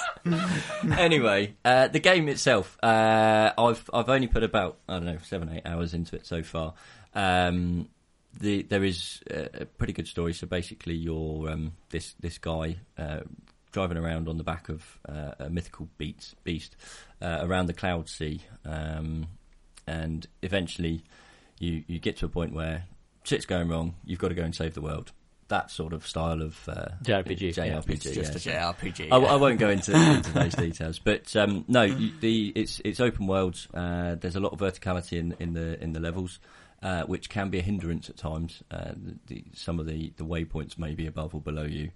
anyway, 0.98 1.56
uh, 1.66 1.88
the 1.90 2.00
game 2.00 2.30
itself, 2.30 2.78
uh, 2.82 3.52
I've 3.58 3.90
I've 3.94 4.10
only 4.10 4.28
put 4.28 4.44
about 4.44 4.78
I 4.88 4.94
don't 4.94 5.06
know 5.06 5.18
seven 5.24 5.50
eight 5.50 5.66
hours 5.66 5.94
into 5.94 6.16
it 6.16 6.26
so 6.26 6.42
far. 6.44 6.74
Um, 7.14 7.90
the 8.40 8.64
there 8.64 8.84
is 8.84 9.22
a, 9.30 9.62
a 9.62 9.66
pretty 9.66 9.94
good 9.94 10.08
story. 10.08 10.34
So 10.34 10.48
basically, 10.48 10.96
you're 10.96 11.50
um, 11.50 11.74
this 11.90 12.16
this 12.20 12.38
guy 12.38 12.78
uh, 12.98 13.22
driving 13.72 13.98
around 13.98 14.28
on 14.28 14.38
the 14.38 14.44
back 14.44 14.70
of 14.70 14.84
uh, 15.08 15.32
a 15.40 15.50
mythical 15.50 15.88
beast 15.98 16.36
beast 16.44 16.76
uh, 17.22 17.40
around 17.42 17.68
the 17.68 17.74
Cloud 17.74 18.10
Sea, 18.10 18.42
um, 18.66 19.28
and 19.86 20.28
eventually 20.42 21.04
you 21.60 21.84
you 21.88 22.00
get 22.00 22.18
to 22.18 22.26
a 22.26 22.30
point 22.30 22.54
where 22.54 22.86
shit's 23.24 23.46
going 23.46 23.68
wrong. 23.68 23.96
You've 24.06 24.20
got 24.20 24.30
to 24.30 24.36
go 24.36 24.44
and 24.44 24.56
save 24.56 24.74
the 24.74 24.82
world. 24.82 25.12
That 25.50 25.72
sort 25.72 25.94
of 25.94 26.06
style 26.06 26.42
of 26.42 26.58
uh, 26.68 26.90
JRPG, 27.04 27.56
yeah. 27.56 27.80
JRPG, 27.80 27.90
It's 27.90 28.04
just 28.04 28.46
yeah. 28.46 28.70
a 28.70 28.74
JRPG. 28.74 29.12
I, 29.14 29.16
I 29.16 29.36
won't 29.36 29.60
go 29.60 29.70
into, 29.70 29.94
into 29.96 30.34
those 30.34 30.54
details, 30.54 31.00
but 31.00 31.34
um, 31.38 31.64
no, 31.70 31.88
the 31.88 32.52
it's 32.54 32.82
it's 32.84 33.00
open 33.00 33.28
world. 33.28 33.66
Uh, 33.74 34.16
there's 34.16 34.36
a 34.36 34.42
lot 34.42 34.52
of 34.52 34.60
verticality 34.60 35.18
in, 35.18 35.36
in 35.40 35.54
the 35.54 35.82
in 35.82 35.94
the 35.94 36.02
levels, 36.02 36.40
uh, 36.84 37.04
which 37.04 37.30
can 37.30 37.50
be 37.50 37.60
a 37.60 37.62
hindrance 37.62 38.10
at 38.10 38.18
times. 38.18 38.64
Uh, 38.70 38.92
the, 38.96 39.18
the, 39.28 39.44
some 39.54 39.80
of 39.80 39.86
the, 39.86 40.14
the 40.18 40.26
waypoints 40.26 40.78
may 40.78 40.94
be 40.94 41.08
above 41.08 41.34
or 41.34 41.42
below 41.42 41.64
you, 41.64 41.92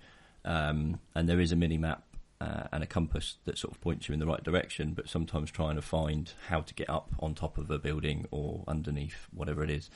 um, 0.45 0.99
and 1.15 1.27
there 1.29 1.39
is 1.39 1.51
a 1.51 1.55
mini 1.55 1.77
map 1.77 2.03
uh, 2.39 2.63
and 2.71 2.84
a 2.84 2.88
compass 2.88 3.36
that 3.45 3.57
sort 3.57 3.73
of 3.73 3.79
points 3.82 4.09
you 4.09 4.13
in 4.13 4.19
the 4.19 4.25
right 4.25 4.43
direction. 4.43 4.93
But 4.93 5.07
sometimes 5.07 5.51
trying 5.51 5.75
to 5.75 5.82
find 5.82 6.32
how 6.47 6.61
to 6.61 6.73
get 6.73 6.89
up 6.89 7.11
on 7.19 7.36
top 7.36 7.57
of 7.57 7.69
a 7.69 7.77
building 7.77 8.25
or 8.32 8.63
underneath 8.67 9.27
whatever 9.32 9.63
it 9.63 9.69
is 9.69 9.89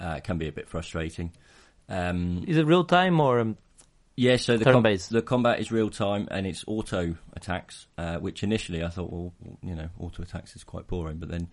uh, 0.00 0.20
can 0.20 0.38
be 0.38 0.48
a 0.48 0.52
bit 0.52 0.68
frustrating. 0.68 1.32
Um, 1.88 2.44
Is 2.46 2.56
it 2.56 2.66
real 2.66 2.84
time 2.84 3.20
or 3.20 3.40
um, 3.40 3.58
yeah, 4.16 4.36
so 4.36 4.56
the, 4.56 4.64
com- 4.64 4.82
the 4.82 5.22
combat 5.22 5.60
is 5.60 5.72
real 5.72 5.88
time 5.88 6.28
and 6.30 6.46
it's 6.46 6.64
auto 6.66 7.16
attacks, 7.34 7.86
uh, 7.96 8.16
which 8.18 8.42
initially 8.42 8.82
I 8.84 8.88
thought, 8.88 9.10
well, 9.10 9.32
you 9.62 9.74
know, 9.74 9.88
auto 9.98 10.22
attacks 10.22 10.54
is 10.54 10.64
quite 10.64 10.86
boring, 10.86 11.16
but 11.16 11.30
then 11.30 11.48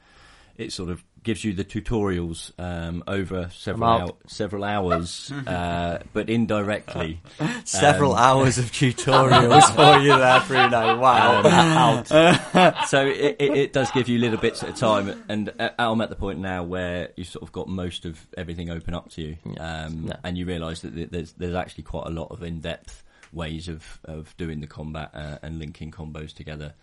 it 0.59 0.71
sort 0.73 0.89
of 0.89 1.03
gives 1.23 1.43
you 1.43 1.53
the 1.53 1.63
tutorials 1.65 2.51
um, 2.59 3.03
over 3.07 3.49
several 3.53 3.89
I'm 3.89 4.01
out. 4.03 4.09
hou- 4.09 4.17
several 4.27 4.63
hours, 4.63 5.31
uh, 5.47 5.99
but 6.13 6.29
indirectly. 6.29 7.21
Several 7.65 8.11
Um, 8.13 8.17
hours 8.19 8.57
of 8.57 8.65
tutorials 8.71 9.73
for 9.75 9.99
you 10.01 10.15
there, 10.17 10.41
Bruno. 10.47 10.97
Wow. 10.99 11.39
um, 11.39 11.45
out. 11.45 12.87
so 12.87 13.05
it, 13.05 13.35
it, 13.39 13.51
it 13.57 13.73
does 13.73 13.89
give 13.91 14.07
you 14.07 14.19
little 14.19 14.37
bits 14.39 14.63
at 14.63 14.69
a 14.69 14.73
time, 14.73 15.23
and 15.29 15.51
uh, 15.59 15.69
I'm 15.79 16.01
at 16.01 16.09
the 16.09 16.15
point 16.15 16.39
now 16.39 16.63
where 16.63 17.09
you 17.15 17.23
sort 17.23 17.43
of 17.43 17.51
got 17.51 17.67
most 17.67 18.05
of 18.05 18.27
everything 18.37 18.69
open 18.69 18.93
up 18.93 19.09
to 19.11 19.21
you, 19.21 19.37
um, 19.59 20.05
Yeah. 20.07 20.15
and 20.23 20.37
you 20.37 20.45
realise 20.45 20.81
that 20.81 21.11
there's 21.11 21.33
there's 21.33 21.55
actually 21.55 21.83
quite 21.83 22.07
a 22.07 22.11
lot 22.11 22.31
of 22.31 22.43
in-depth 22.43 23.03
ways 23.31 23.67
of 23.67 23.99
of 24.05 24.35
doing 24.37 24.59
the 24.61 24.67
combat 24.67 25.11
uh, 25.13 25.37
and 25.43 25.59
linking 25.59 25.91
combos 25.91 26.33
together. 26.33 26.73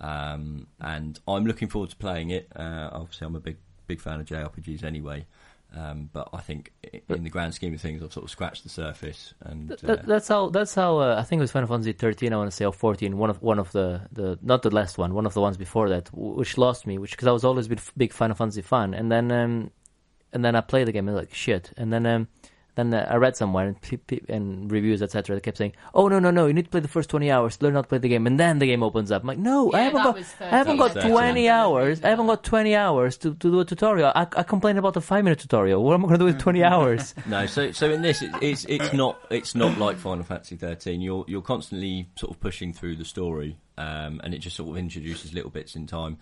Um, 0.00 0.66
and 0.80 1.18
I'm 1.26 1.46
looking 1.46 1.68
forward 1.68 1.90
to 1.90 1.96
playing 1.96 2.30
it. 2.30 2.48
Uh, 2.54 2.90
obviously, 2.92 3.26
I'm 3.26 3.36
a 3.36 3.40
big 3.40 3.56
big 3.86 4.00
fan 4.00 4.20
of 4.20 4.26
JRPGs 4.26 4.84
anyway. 4.84 5.26
Um, 5.74 6.08
but 6.12 6.28
I 6.32 6.40
think 6.40 6.72
in 7.08 7.24
the 7.24 7.28
grand 7.28 7.52
scheme 7.54 7.74
of 7.74 7.80
things, 7.80 8.02
I've 8.02 8.12
sort 8.12 8.24
of 8.24 8.30
scratched 8.30 8.62
the 8.62 8.68
surface. 8.68 9.34
And 9.40 9.72
uh, 9.72 9.76
that, 9.82 10.06
that's 10.06 10.28
how. 10.28 10.48
That's 10.48 10.74
how. 10.74 10.98
Uh, 10.98 11.16
I 11.18 11.22
think 11.22 11.40
it 11.40 11.42
was 11.42 11.50
Final 11.52 11.68
Fantasy 11.68 11.92
13. 11.92 12.32
I 12.32 12.36
want 12.36 12.50
to 12.50 12.56
say 12.56 12.64
or 12.64 12.72
14. 12.72 13.16
One 13.16 13.30
of 13.30 13.42
one 13.42 13.58
of 13.58 13.72
the 13.72 14.02
the 14.12 14.38
not 14.42 14.62
the 14.62 14.70
last 14.70 14.96
one. 14.96 15.12
One 15.12 15.26
of 15.26 15.34
the 15.34 15.40
ones 15.40 15.56
before 15.56 15.88
that, 15.88 16.08
which 16.12 16.56
lost 16.56 16.86
me. 16.86 16.98
Which 16.98 17.10
because 17.10 17.28
I 17.28 17.32
was 17.32 17.44
always 17.44 17.66
a 17.66 17.70
big, 17.70 17.80
big 17.96 18.12
Final 18.12 18.36
Fantasy 18.36 18.62
fan, 18.62 18.94
and 18.94 19.10
then 19.10 19.30
um, 19.32 19.70
and 20.32 20.44
then 20.44 20.54
I 20.54 20.60
played 20.60 20.86
the 20.86 20.92
game 20.92 21.08
and 21.08 21.16
like 21.16 21.34
shit, 21.34 21.72
and 21.76 21.92
then 21.92 22.06
um, 22.06 22.28
then 22.76 22.94
uh, 22.94 23.06
I 23.10 23.16
read 23.16 23.36
somewhere 23.36 23.66
and, 23.66 23.80
pe- 23.80 23.96
pe- 23.96 24.20
and 24.28 24.70
reviews 24.70 25.02
etc. 25.02 25.34
They 25.34 25.40
kept 25.40 25.56
saying, 25.58 25.72
"Oh 25.94 26.06
no 26.08 26.18
no 26.20 26.30
no, 26.30 26.46
you 26.46 26.52
need 26.54 26.66
to 26.66 26.70
play 26.70 26.80
the 26.80 26.88
first 26.88 27.10
20 27.10 27.30
hours, 27.30 27.60
learn 27.60 27.74
how 27.74 27.82
to 27.82 27.88
play 27.88 27.98
the 27.98 28.08
game, 28.08 28.26
and 28.26 28.38
then 28.38 28.58
the 28.60 28.66
game 28.66 28.82
opens 28.84 29.10
up." 29.10 29.22
I'm 29.22 29.28
like, 29.28 29.38
no, 29.38 29.72
I 29.72 29.80
haven't 29.80 30.02
got. 30.02 30.16
I 30.40 30.44
haven't 30.48 30.76
got 30.76 30.92
13. 30.92 31.10
20 31.10 31.48
hours. 31.48 32.04
I 32.04 32.10
haven't 32.10 32.26
got 32.28 32.44
20 32.44 32.76
hours 32.76 33.16
to, 33.18 33.30
to 33.34 33.50
do 33.50 33.60
a 33.60 33.64
tutorial. 33.64 34.12
I, 34.14 34.26
I 34.36 34.42
complain 34.44 34.76
about 34.78 34.96
a 34.96 35.00
five 35.00 35.24
minute 35.24 35.40
tutorial. 35.40 35.82
What 35.82 35.94
am 35.94 36.04
I 36.04 36.08
going 36.08 36.18
to 36.20 36.22
do 36.22 36.24
with 36.26 36.38
20 36.38 36.62
hours? 36.62 37.14
No, 37.26 37.46
so 37.46 37.72
so 37.72 37.90
in 37.90 38.02
this, 38.02 38.22
it, 38.22 38.30
it's 38.40 38.64
it's 38.66 38.92
not 38.92 39.18
it's 39.30 39.54
not 39.54 39.78
like 39.78 39.96
Final 39.96 40.22
Fantasy 40.24 40.56
thirteen. 40.56 41.00
You're 41.00 41.24
you're 41.26 41.42
constantly 41.42 42.08
sort 42.14 42.30
of 42.32 42.40
pushing 42.40 42.72
through 42.72 42.96
the 42.96 43.04
story, 43.04 43.56
um, 43.78 44.20
and 44.22 44.32
it 44.34 44.38
just 44.38 44.54
sort 44.56 44.70
of 44.70 44.76
introduces 44.76 45.34
little 45.34 45.50
bits 45.50 45.74
in 45.74 45.86
time. 45.86 46.18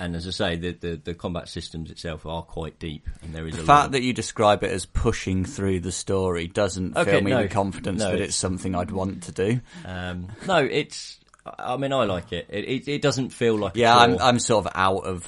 And 0.00 0.14
as 0.14 0.26
I 0.28 0.30
say, 0.30 0.56
the, 0.56 0.70
the, 0.72 0.96
the 1.02 1.14
combat 1.14 1.48
systems 1.48 1.90
itself 1.90 2.24
are 2.24 2.42
quite 2.42 2.78
deep, 2.78 3.08
and 3.20 3.34
there 3.34 3.46
is 3.48 3.56
The 3.56 3.62
a 3.62 3.64
lot 3.64 3.66
fact 3.82 3.92
that 3.92 4.02
you 4.02 4.12
describe 4.12 4.62
it 4.62 4.70
as 4.70 4.86
pushing 4.86 5.44
through 5.44 5.80
the 5.80 5.90
story 5.92 6.46
doesn't 6.46 6.96
Okay, 6.96 7.10
fill 7.10 7.20
me 7.22 7.32
no. 7.32 7.42
with 7.42 7.50
confidence 7.50 7.98
No, 7.98 8.06
that 8.10 8.14
it's- 8.14 8.28
it's 8.28 8.36
something 8.36 8.74
I'd 8.76 8.92
want 8.92 9.24
to 9.24 9.32
do. 9.32 9.60
um, 9.84 10.28
no, 10.46 10.58
it's. 10.58 11.18
I 11.58 11.76
mean, 11.78 11.92
I 11.92 12.04
like 12.04 12.32
it. 12.32 12.46
It 12.48 12.64
it, 12.66 12.88
it 12.88 13.02
doesn't 13.02 13.30
feel 13.30 13.56
like 13.58 13.74
Yeah, 13.74 13.96
I'm. 13.96 14.18
I'm 14.20 14.38
sort 14.38 14.66
of 14.66 14.72
out 14.74 15.04
of 15.04 15.26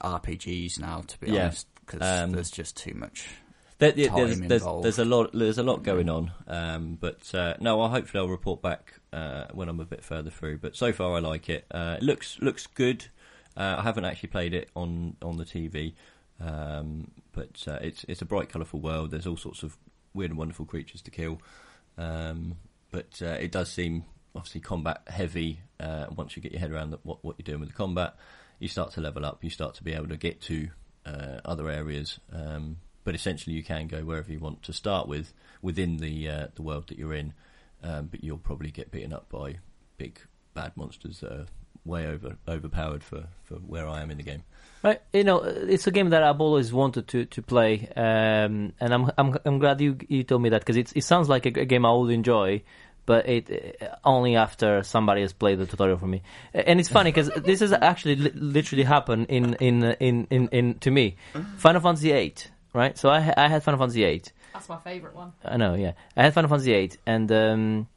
RPGs 0.00 0.78
now, 0.78 1.02
to 1.06 1.18
be 1.20 1.30
Yeah. 1.32 1.42
honest, 1.44 1.66
because 1.84 2.22
Um, 2.22 2.30
there's 2.32 2.50
just 2.50 2.76
too 2.76 2.94
much. 2.94 3.26
There, 3.78 3.90
time 3.92 4.14
there's, 4.16 4.40
there's, 4.40 4.82
there's 4.82 4.98
a 5.00 5.04
lot. 5.04 5.30
There's 5.32 5.58
a 5.58 5.62
lot 5.64 5.82
going 5.82 6.08
on. 6.08 6.30
Um, 6.46 6.96
but 7.00 7.34
uh, 7.34 7.54
no, 7.60 7.80
I 7.80 7.88
hopefully 7.90 8.22
I'll 8.22 8.28
report 8.30 8.62
back 8.62 8.94
uh, 9.12 9.46
when 9.52 9.68
I'm 9.68 9.80
a 9.80 9.84
bit 9.84 10.04
further 10.04 10.30
through. 10.30 10.58
But 10.58 10.76
so 10.76 10.92
far, 10.92 11.14
I 11.16 11.18
like 11.18 11.48
it. 11.48 11.64
Uh, 11.70 11.96
it 11.98 12.04
looks 12.04 12.38
looks 12.40 12.66
good. 12.68 13.06
Uh, 13.56 13.76
I 13.78 13.82
haven't 13.82 14.04
actually 14.04 14.30
played 14.30 14.54
it 14.54 14.70
on 14.74 15.16
on 15.22 15.36
the 15.36 15.44
TV, 15.44 15.94
um, 16.40 17.10
but 17.32 17.64
uh, 17.66 17.78
it's 17.80 18.04
it's 18.08 18.22
a 18.22 18.26
bright, 18.26 18.48
colourful 18.48 18.80
world. 18.80 19.10
There's 19.10 19.26
all 19.26 19.36
sorts 19.36 19.62
of 19.62 19.76
weird 20.12 20.30
and 20.30 20.38
wonderful 20.38 20.64
creatures 20.64 21.02
to 21.02 21.10
kill. 21.10 21.40
Um, 21.96 22.56
but 22.90 23.20
uh, 23.22 23.36
it 23.40 23.52
does 23.52 23.70
seem 23.70 24.04
obviously 24.34 24.60
combat 24.60 25.02
heavy. 25.06 25.60
Uh, 25.78 26.06
once 26.14 26.36
you 26.36 26.42
get 26.42 26.52
your 26.52 26.60
head 26.60 26.72
around 26.72 26.96
what 27.02 27.24
what 27.24 27.36
you're 27.38 27.44
doing 27.44 27.60
with 27.60 27.70
the 27.70 27.74
combat, 27.74 28.14
you 28.58 28.68
start 28.68 28.92
to 28.92 29.00
level 29.00 29.24
up. 29.24 29.42
You 29.42 29.50
start 29.50 29.74
to 29.76 29.84
be 29.84 29.92
able 29.92 30.08
to 30.08 30.16
get 30.16 30.40
to 30.42 30.68
uh, 31.06 31.40
other 31.44 31.68
areas. 31.68 32.18
Um, 32.32 32.78
but 33.04 33.14
essentially, 33.14 33.54
you 33.54 33.62
can 33.62 33.86
go 33.86 34.02
wherever 34.04 34.32
you 34.32 34.40
want 34.40 34.62
to 34.64 34.72
start 34.72 35.08
with 35.08 35.32
within 35.62 35.98
the 35.98 36.28
uh, 36.28 36.46
the 36.54 36.62
world 36.62 36.88
that 36.88 36.98
you're 36.98 37.14
in. 37.14 37.34
Um, 37.82 38.06
but 38.06 38.24
you'll 38.24 38.38
probably 38.38 38.70
get 38.70 38.90
beaten 38.90 39.12
up 39.12 39.28
by 39.28 39.58
big 39.98 40.18
bad 40.54 40.76
monsters 40.76 41.20
that 41.20 41.32
are 41.32 41.46
way 41.84 42.06
over 42.06 42.36
overpowered 42.48 43.02
for, 43.02 43.24
for 43.44 43.56
where 43.56 43.86
I 43.88 44.02
am 44.02 44.10
in 44.10 44.16
the 44.16 44.22
game. 44.22 44.42
Right, 44.82 45.00
you 45.14 45.24
know, 45.24 45.38
it's 45.38 45.86
a 45.86 45.90
game 45.90 46.10
that 46.10 46.22
I've 46.22 46.40
always 46.40 46.72
wanted 46.72 47.08
to 47.08 47.24
to 47.24 47.42
play, 47.42 47.88
um, 47.96 48.74
and 48.80 48.92
I'm 48.92 49.10
I'm 49.16 49.36
I'm 49.44 49.58
glad 49.58 49.80
you 49.80 49.96
you 50.08 50.24
told 50.24 50.42
me 50.42 50.50
that 50.50 50.60
because 50.60 50.76
it 50.76 50.92
it 50.94 51.04
sounds 51.04 51.28
like 51.28 51.46
a, 51.46 51.60
a 51.60 51.64
game 51.64 51.86
I 51.86 51.92
would 51.92 52.10
enjoy, 52.10 52.62
but 53.06 53.26
it 53.26 53.78
uh, 53.80 53.96
only 54.04 54.36
after 54.36 54.82
somebody 54.82 55.22
has 55.22 55.32
played 55.32 55.58
the 55.58 55.64
tutorial 55.64 55.96
for 55.96 56.06
me. 56.06 56.22
And 56.52 56.80
it's 56.80 56.90
funny 56.90 57.12
because 57.12 57.28
this 57.44 57.60
has 57.60 57.72
actually 57.72 58.16
li- 58.16 58.32
literally 58.34 58.84
happened 58.84 59.26
in 59.30 59.54
in 59.54 59.84
in 60.00 60.26
in, 60.30 60.48
in 60.48 60.74
to 60.80 60.90
me, 60.90 61.16
Final 61.56 61.80
Fantasy 61.80 62.12
VIII, 62.12 62.34
right? 62.74 62.98
So 62.98 63.08
I 63.08 63.20
ha- 63.20 63.34
I 63.38 63.48
had 63.48 63.62
Final 63.62 63.78
Fantasy 63.78 64.04
VIII. 64.04 64.22
That's 64.52 64.68
my 64.68 64.78
favourite 64.78 65.16
one. 65.16 65.32
I 65.44 65.56
know, 65.56 65.74
yeah. 65.74 65.92
I 66.14 66.24
had 66.24 66.34
Final 66.34 66.50
Fantasy 66.50 66.72
VIII, 66.72 66.92
and 67.06 67.32
um, 67.32 67.88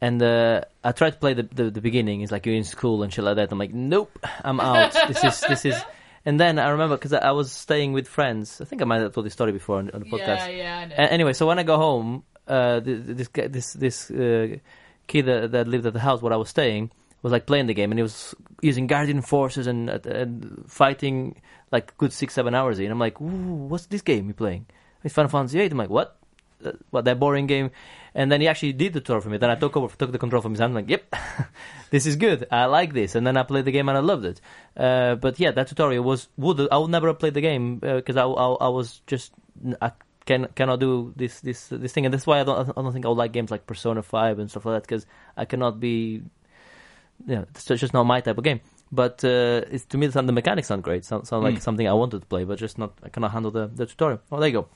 and 0.00 0.22
uh, 0.22 0.62
I 0.84 0.92
tried 0.92 1.10
to 1.10 1.18
play 1.18 1.34
the, 1.34 1.42
the 1.42 1.70
the 1.70 1.80
beginning. 1.80 2.20
It's 2.22 2.32
like 2.32 2.46
you're 2.46 2.54
in 2.54 2.64
school 2.64 3.02
and 3.02 3.12
shit 3.12 3.24
like 3.24 3.36
that. 3.36 3.50
I'm 3.52 3.58
like, 3.58 3.74
nope, 3.74 4.16
I'm 4.44 4.60
out. 4.60 4.92
this 5.08 5.22
is 5.24 5.40
this 5.40 5.64
is. 5.64 5.76
And 6.26 6.38
then 6.38 6.58
I 6.58 6.70
remember 6.70 6.96
because 6.96 7.14
I, 7.14 7.18
I 7.18 7.30
was 7.30 7.50
staying 7.50 7.94
with 7.94 8.06
friends. 8.06 8.60
I 8.60 8.64
think 8.66 8.82
I 8.82 8.84
might 8.84 9.00
have 9.00 9.14
told 9.14 9.24
this 9.24 9.32
story 9.32 9.52
before 9.52 9.78
on, 9.78 9.88
on 9.92 10.00
the 10.00 10.06
podcast. 10.06 10.44
Yeah, 10.44 10.48
yeah, 10.48 10.78
I 10.78 10.84
know. 10.86 10.94
A- 10.96 11.12
anyway, 11.12 11.32
so 11.32 11.46
when 11.46 11.58
I 11.58 11.62
go 11.62 11.78
home, 11.78 12.22
uh, 12.46 12.80
th- 12.80 13.04
th- 13.06 13.16
this 13.16 13.28
guy, 13.28 13.46
this 13.46 13.72
this 13.72 14.10
uh, 14.10 14.56
kid 15.06 15.24
that, 15.24 15.52
that 15.52 15.68
lived 15.68 15.86
at 15.86 15.94
the 15.94 16.00
house 16.00 16.20
where 16.20 16.32
I 16.32 16.36
was 16.36 16.50
staying 16.50 16.90
was 17.22 17.32
like 17.32 17.46
playing 17.46 17.66
the 17.66 17.72
game, 17.72 17.92
and 17.92 17.98
he 17.98 18.02
was 18.02 18.34
using 18.60 18.86
guardian 18.88 19.22
forces 19.22 19.66
and, 19.66 19.88
and 19.88 20.64
fighting 20.68 21.40
like 21.72 21.96
good 21.96 22.12
six 22.12 22.34
seven 22.34 22.54
hours 22.54 22.78
in. 22.78 22.90
I'm 22.90 22.98
like, 22.98 23.16
what's 23.18 23.86
this 23.86 24.02
game 24.02 24.26
you're 24.26 24.34
playing? 24.34 24.66
It's 25.04 25.14
Final 25.14 25.30
Fantasy 25.30 25.58
VIII. 25.58 25.70
I'm 25.70 25.78
like, 25.78 25.88
what? 25.88 26.16
Uh, 26.62 26.72
what 26.90 27.04
that 27.06 27.18
boring 27.18 27.46
game? 27.46 27.70
And 28.14 28.30
then 28.32 28.40
he 28.40 28.48
actually 28.48 28.72
did 28.72 28.92
the 28.92 29.00
tutorial 29.00 29.22
for 29.22 29.28
me. 29.30 29.38
Then 29.38 29.50
I 29.50 29.54
took 29.54 29.76
over, 29.76 29.94
took 29.96 30.12
the 30.12 30.18
control 30.18 30.42
from 30.42 30.52
his 30.52 30.60
hand. 30.60 30.70
I'm 30.70 30.74
like, 30.76 30.90
yep, 30.90 31.14
this 31.90 32.06
is 32.06 32.16
good. 32.16 32.46
I 32.50 32.64
like 32.66 32.92
this. 32.94 33.14
And 33.14 33.26
then 33.26 33.36
I 33.36 33.42
played 33.42 33.64
the 33.64 33.72
game 33.72 33.88
and 33.88 33.98
I 33.98 34.00
loved 34.00 34.24
it. 34.24 34.40
Uh, 34.76 35.14
but 35.16 35.38
yeah, 35.38 35.50
that 35.52 35.68
tutorial 35.68 36.02
was 36.04 36.28
would 36.36 36.60
I 36.72 36.78
would 36.78 36.90
never 36.90 37.08
have 37.08 37.18
played 37.18 37.34
the 37.34 37.40
game 37.40 37.76
because 37.78 38.16
I, 38.16 38.24
I 38.24 38.46
I 38.66 38.68
was 38.68 39.00
just 39.06 39.32
I 39.80 39.92
can 40.26 40.48
cannot 40.54 40.80
do 40.80 41.12
this 41.16 41.40
this 41.40 41.68
this 41.68 41.92
thing, 41.92 42.04
and 42.06 42.12
that's 42.12 42.26
why 42.26 42.40
I 42.40 42.44
don't 42.44 42.68
I 42.76 42.82
don't 42.82 42.92
think 42.92 43.06
I 43.06 43.08
would 43.08 43.18
like 43.18 43.32
games 43.32 43.50
like 43.50 43.66
Persona 43.66 44.02
Five 44.02 44.38
and 44.38 44.50
stuff 44.50 44.66
like 44.66 44.76
that 44.76 44.82
because 44.88 45.06
I 45.36 45.44
cannot 45.46 45.80
be, 45.80 46.22
you 47.26 47.34
know, 47.36 47.46
it's 47.50 47.64
just 47.64 47.94
not 47.94 48.04
my 48.04 48.20
type 48.20 48.38
of 48.38 48.44
game. 48.44 48.60
But 48.90 49.22
uh, 49.24 49.62
it's 49.70 49.84
to 49.86 49.98
me, 49.98 50.06
the 50.06 50.22
mechanics 50.32 50.68
sound 50.68 50.82
great. 50.82 51.04
Sound, 51.04 51.26
sound 51.26 51.44
like 51.44 51.56
Mm. 51.56 51.62
something 51.62 51.86
I 51.88 51.92
wanted 51.92 52.20
to 52.20 52.26
play, 52.26 52.44
but 52.44 52.58
just 52.58 52.78
not. 52.78 52.92
I 53.02 53.10
cannot 53.10 53.32
handle 53.32 53.50
the, 53.50 53.66
the 53.68 53.84
tutorial. 53.86 54.20
Oh, 54.32 54.40
there 54.40 54.48
you 54.48 54.54
go. 54.62 54.68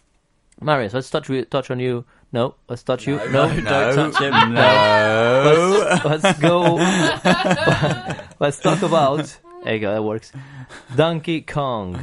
Marius, 0.61 0.93
let's 0.93 1.09
touch 1.11 1.30
touch 1.51 1.70
on 1.70 1.80
you. 1.80 2.05
No, 2.33 2.55
let's 2.68 2.83
touch 2.83 3.07
you. 3.07 3.16
No, 3.30 3.49
don't 3.61 4.12
touch 4.12 4.18
him. 4.22 4.55
No. 4.55 5.85
let's, 6.03 6.24
let's 6.24 6.39
go. 6.41 6.76
let's 8.41 8.59
talk 8.59 8.80
about. 8.83 9.39
There 9.64 9.74
you 9.74 9.80
go. 9.80 9.93
That 9.95 10.03
works. 10.03 10.33
Donkey 10.97 11.43
Kong. 11.43 12.03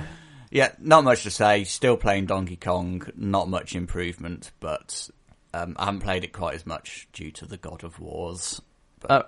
Yeah, 0.51 0.71
not 0.79 1.03
much 1.03 1.23
to 1.23 1.31
say. 1.31 1.63
Still 1.63 1.97
playing 1.97 2.27
Donkey 2.27 2.55
Kong. 2.57 3.01
Not 3.15 3.49
much 3.49 3.75
improvement, 3.75 4.51
but 4.59 5.09
um, 5.53 5.75
I 5.79 5.85
haven't 5.85 6.01
played 6.01 6.23
it 6.23 6.31
quite 6.31 6.55
as 6.55 6.65
much 6.65 7.07
due 7.11 7.31
to 7.31 7.45
the 7.45 7.57
God 7.57 7.83
of 7.83 7.99
Wars. 7.99 8.61
But 8.99 9.11
Uh, 9.11 9.23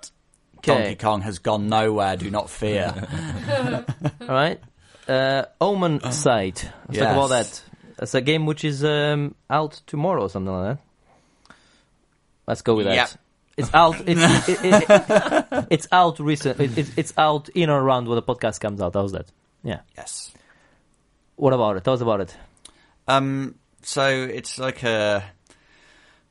Donkey 0.62 0.94
Kong 0.94 1.22
has 1.22 1.40
gone 1.40 1.68
nowhere. 1.68 2.16
Do 2.16 2.30
not 2.30 2.48
fear. 2.48 2.94
All 4.20 4.26
right. 4.28 4.60
Uh, 5.08 5.46
Omensight. 5.60 6.70
Let's 6.88 6.98
talk 6.98 7.12
about 7.12 7.30
that. 7.30 7.62
It's 7.98 8.14
a 8.14 8.20
game 8.20 8.46
which 8.46 8.64
is 8.64 8.84
um, 8.84 9.34
out 9.50 9.80
tomorrow 9.86 10.22
or 10.22 10.30
something 10.30 10.52
like 10.52 10.76
that. 10.76 10.82
Let's 12.46 12.62
go 12.62 12.74
with 12.74 12.86
that. 12.86 13.16
It's 13.56 13.72
out. 13.74 13.96
It's 14.06 14.48
it, 14.48 14.64
it, 14.64 14.84
it, 14.88 15.66
it's 15.70 15.88
out 15.92 16.18
recent. 16.18 16.58
It, 16.60 16.78
it, 16.78 16.90
it's 16.96 17.12
out 17.18 17.48
in 17.50 17.70
or 17.70 17.80
around 17.80 18.08
when 18.08 18.16
the 18.16 18.22
podcast 18.22 18.60
comes 18.60 18.80
out. 18.80 18.94
How's 18.94 19.12
that? 19.12 19.26
Yeah. 19.62 19.80
yes. 19.96 20.32
What 21.36 21.52
about 21.52 21.76
it? 21.76 21.84
Tell 21.84 21.94
us 21.94 22.00
about 22.00 22.22
it. 22.22 22.36
Um, 23.06 23.56
so 23.82 24.08
it's 24.08 24.58
like 24.58 24.82
a, 24.82 25.24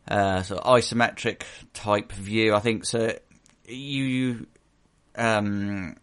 uh 0.07 0.41
sort 0.41 0.61
of 0.61 0.65
isometric 0.65 1.43
type 1.73 2.11
view. 2.11 2.55
I 2.55 2.59
think 2.59 2.85
so. 2.85 3.17
You, 3.65 4.47
um, 5.15 5.95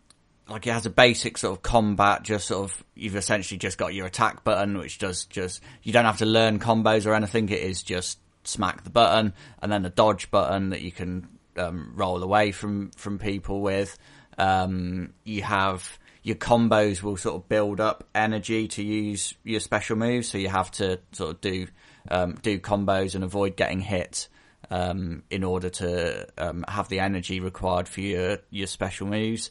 like 0.49 0.67
it 0.67 0.73
has 0.73 0.87
a 0.87 0.91
basic 0.91 1.39
sort 1.39 1.57
of 1.57 1.63
combat. 1.63 2.23
Just 2.23 2.47
sort 2.47 2.65
of 2.65 2.85
you've 2.95 3.17
essentially 3.17 3.59
just 3.59 3.77
got 3.77 3.93
your 3.95 4.07
attack 4.07 4.45
button, 4.45 4.79
which 4.79 4.99
does 4.99 5.25
just 5.27 5.63
you 5.83 5.93
don't 5.93 6.05
have 6.05 6.19
to 6.19 6.27
learn 6.27 6.59
combos 6.59 7.07
or 7.07 7.15
anything. 7.15 7.49
It 7.49 7.61
is 7.61 7.83
just 7.83 8.19
smack 8.49 8.84
the 8.84 8.90
button 8.90 9.34
and 9.62 9.70
then 9.70 9.84
a 9.84 9.90
dodge 9.90 10.30
button 10.30 10.70
that 10.70 10.80
you 10.80 10.90
can 10.90 11.28
um, 11.57 11.92
roll 11.94 12.22
away 12.22 12.53
from 12.53 12.90
from 12.92 13.18
people 13.18 13.61
with. 13.61 13.99
Um, 14.38 15.12
you 15.24 15.42
have 15.42 15.99
your 16.22 16.36
combos 16.36 17.03
will 17.03 17.16
sort 17.16 17.36
of 17.36 17.49
build 17.49 17.80
up 17.80 18.05
energy 18.14 18.68
to 18.68 18.82
use 18.82 19.34
your 19.44 19.61
special 19.61 19.96
moves, 19.96 20.28
so 20.28 20.38
you 20.38 20.49
have 20.49 20.70
to 20.72 21.01
sort 21.12 21.30
of 21.30 21.40
do 21.40 21.66
um, 22.11 22.38
do 22.42 22.59
combos 22.59 23.14
and 23.14 23.24
avoid 23.24 23.57
getting 23.57 23.80
hit 23.80 24.28
um, 24.70 25.22
in 25.30 25.44
order 25.44 25.70
to 25.70 26.26
um, 26.38 26.64
have 26.68 26.88
the 26.88 27.01
energy 27.01 27.40
required 27.40 27.88
for 27.88 28.01
your 28.01 28.38
your 28.51 28.66
special 28.66 29.07
moves. 29.07 29.51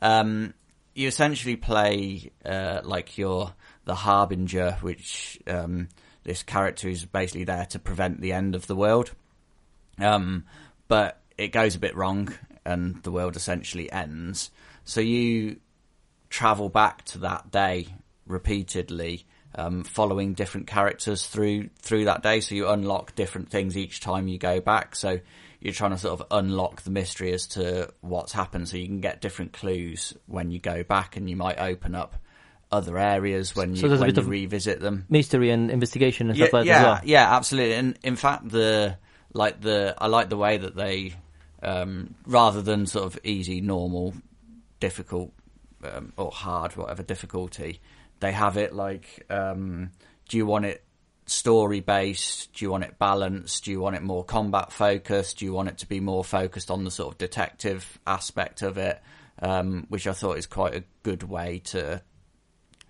Um, 0.00 0.54
you 0.94 1.08
essentially 1.08 1.56
play 1.56 2.30
uh, 2.44 2.80
like 2.84 3.18
you're 3.18 3.52
the 3.84 3.94
harbinger, 3.94 4.76
which 4.80 5.38
this 6.28 6.42
character 6.42 6.90
is 6.90 7.06
basically 7.06 7.44
there 7.44 7.64
to 7.64 7.78
prevent 7.78 8.20
the 8.20 8.34
end 8.34 8.54
of 8.54 8.66
the 8.66 8.76
world. 8.76 9.12
Um, 9.98 10.44
but 10.86 11.22
it 11.38 11.48
goes 11.48 11.74
a 11.74 11.78
bit 11.78 11.96
wrong, 11.96 12.34
and 12.66 13.02
the 13.02 13.10
world 13.10 13.34
essentially 13.34 13.90
ends. 13.90 14.50
So 14.84 15.00
you 15.00 15.58
travel 16.28 16.68
back 16.68 17.06
to 17.06 17.18
that 17.18 17.50
day 17.50 17.88
repeatedly, 18.26 19.24
um, 19.54 19.84
following 19.84 20.34
different 20.34 20.66
characters 20.66 21.26
through 21.26 21.70
through 21.80 22.04
that 22.04 22.22
day. 22.22 22.40
So 22.40 22.54
you 22.54 22.68
unlock 22.68 23.14
different 23.14 23.48
things 23.48 23.74
each 23.74 24.00
time 24.00 24.28
you 24.28 24.36
go 24.36 24.60
back. 24.60 24.96
So 24.96 25.20
you're 25.60 25.72
trying 25.72 25.92
to 25.92 25.98
sort 25.98 26.20
of 26.20 26.26
unlock 26.30 26.82
the 26.82 26.90
mystery 26.90 27.32
as 27.32 27.46
to 27.48 27.88
what's 28.02 28.32
happened. 28.34 28.68
So 28.68 28.76
you 28.76 28.86
can 28.86 29.00
get 29.00 29.22
different 29.22 29.54
clues 29.54 30.12
when 30.26 30.50
you 30.50 30.58
go 30.58 30.82
back, 30.82 31.16
and 31.16 31.28
you 31.30 31.36
might 31.36 31.58
open 31.58 31.94
up 31.94 32.16
other 32.70 32.98
areas 32.98 33.56
when 33.56 33.74
So 33.76 33.86
you 33.86 33.94
a 33.94 33.98
when 33.98 34.10
you 34.14 34.18
of 34.18 34.28
revisit 34.28 34.80
them 34.80 35.06
Mystery 35.08 35.50
and 35.50 35.70
investigation 35.70 36.28
and 36.28 36.38
yeah, 36.38 36.46
stuff 36.46 36.52
like 36.52 36.66
yeah, 36.66 36.82
that 36.82 36.84
well. 36.84 37.00
yeah, 37.04 37.36
absolutely. 37.36 37.74
And 37.74 37.98
in 38.02 38.16
fact, 38.16 38.48
the 38.48 38.96
like 39.32 39.60
the 39.60 39.94
I 39.98 40.06
like 40.06 40.28
the 40.28 40.36
way 40.36 40.58
that 40.58 40.76
they 40.76 41.14
um, 41.62 42.14
rather 42.26 42.62
than 42.62 42.86
sort 42.86 43.06
of 43.06 43.18
easy, 43.24 43.60
normal, 43.60 44.14
difficult, 44.80 45.32
um, 45.84 46.12
or 46.16 46.30
hard, 46.30 46.76
whatever 46.76 47.02
difficulty, 47.02 47.80
they 48.20 48.32
have 48.32 48.56
it 48.56 48.74
like, 48.74 49.26
um, 49.30 49.90
do 50.28 50.36
you 50.36 50.46
want 50.46 50.66
it 50.66 50.84
story 51.26 51.80
based? 51.80 52.52
Do 52.54 52.64
you 52.64 52.70
want 52.70 52.84
it 52.84 52.98
balanced? 52.98 53.64
Do 53.64 53.70
you 53.70 53.80
want 53.80 53.96
it 53.96 54.02
more 54.02 54.24
combat 54.24 54.72
focused? 54.72 55.38
Do 55.38 55.44
you 55.44 55.52
want 55.52 55.68
it 55.68 55.78
to 55.78 55.88
be 55.88 56.00
more 56.00 56.24
focused 56.24 56.70
on 56.70 56.84
the 56.84 56.90
sort 56.90 57.14
of 57.14 57.18
detective 57.18 57.98
aspect 58.06 58.62
of 58.62 58.78
it? 58.78 59.00
Um, 59.40 59.86
which 59.88 60.08
I 60.08 60.12
thought 60.12 60.36
is 60.36 60.46
quite 60.46 60.74
a 60.74 60.82
good 61.04 61.22
way 61.22 61.60
to 61.66 62.02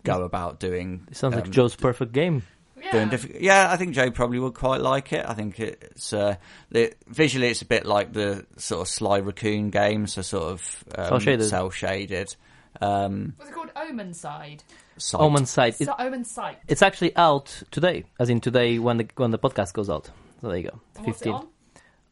go 0.05 0.23
about 0.23 0.61
doing. 0.61 1.07
It 1.11 1.17
sounds 1.17 1.35
like 1.35 1.47
um, 1.47 1.51
Joe's 1.53 1.77
perfect 1.77 2.13
game. 2.13 2.43
Yeah. 2.81 2.93
doing 2.93 3.09
difficult. 3.09 3.41
Yeah, 3.41 3.73
I 3.73 3.77
think 3.77 3.95
Joe 3.95 4.11
probably 4.13 4.39
would 4.39 4.55
quite 4.55 4.81
like 4.81 5.13
it. 5.13 5.25
I 5.27 5.35
think 5.35 5.59
it's 5.59 6.13
uh, 6.13 6.37
the, 6.71 6.93
visually 7.09 7.49
it's 7.49 7.61
a 7.63 7.67
bit 7.67 7.85
like 7.85 8.13
the 8.13 8.47
sort 8.57 8.83
of 8.83 8.89
Sly 8.89 9.19
Raccoon 9.19 9.71
game, 9.71 10.07
so 10.07 10.23
sort 10.23 10.45
of 10.53 10.85
um, 10.97 11.41
cel 11.41 11.71
shaded. 11.71 12.37
Um, 12.81 13.35
What's 13.37 13.51
it 13.51 13.55
called? 13.55 13.71
Omen 13.75 14.15
Side. 14.15 14.63
site. 14.97 15.21
Omen 15.21 15.47
Sight. 15.47 15.81
It, 15.81 15.87
So, 15.87 15.95
Omensight. 15.99 16.57
it's 16.69 16.83
actually 16.83 17.17
out 17.17 17.63
today, 17.73 18.05
as 18.21 18.31
in 18.31 18.41
today 18.41 18.79
when 18.79 18.99
the 18.99 19.09
when 19.17 19.33
the 19.33 19.39
podcast 19.39 19.73
goes 19.73 19.91
out. 19.91 20.07
So 20.41 20.49
there 20.49 20.57
you 20.59 20.71
go, 20.71 20.81
And 20.97 21.07
15 21.07 21.33
on? 21.33 21.49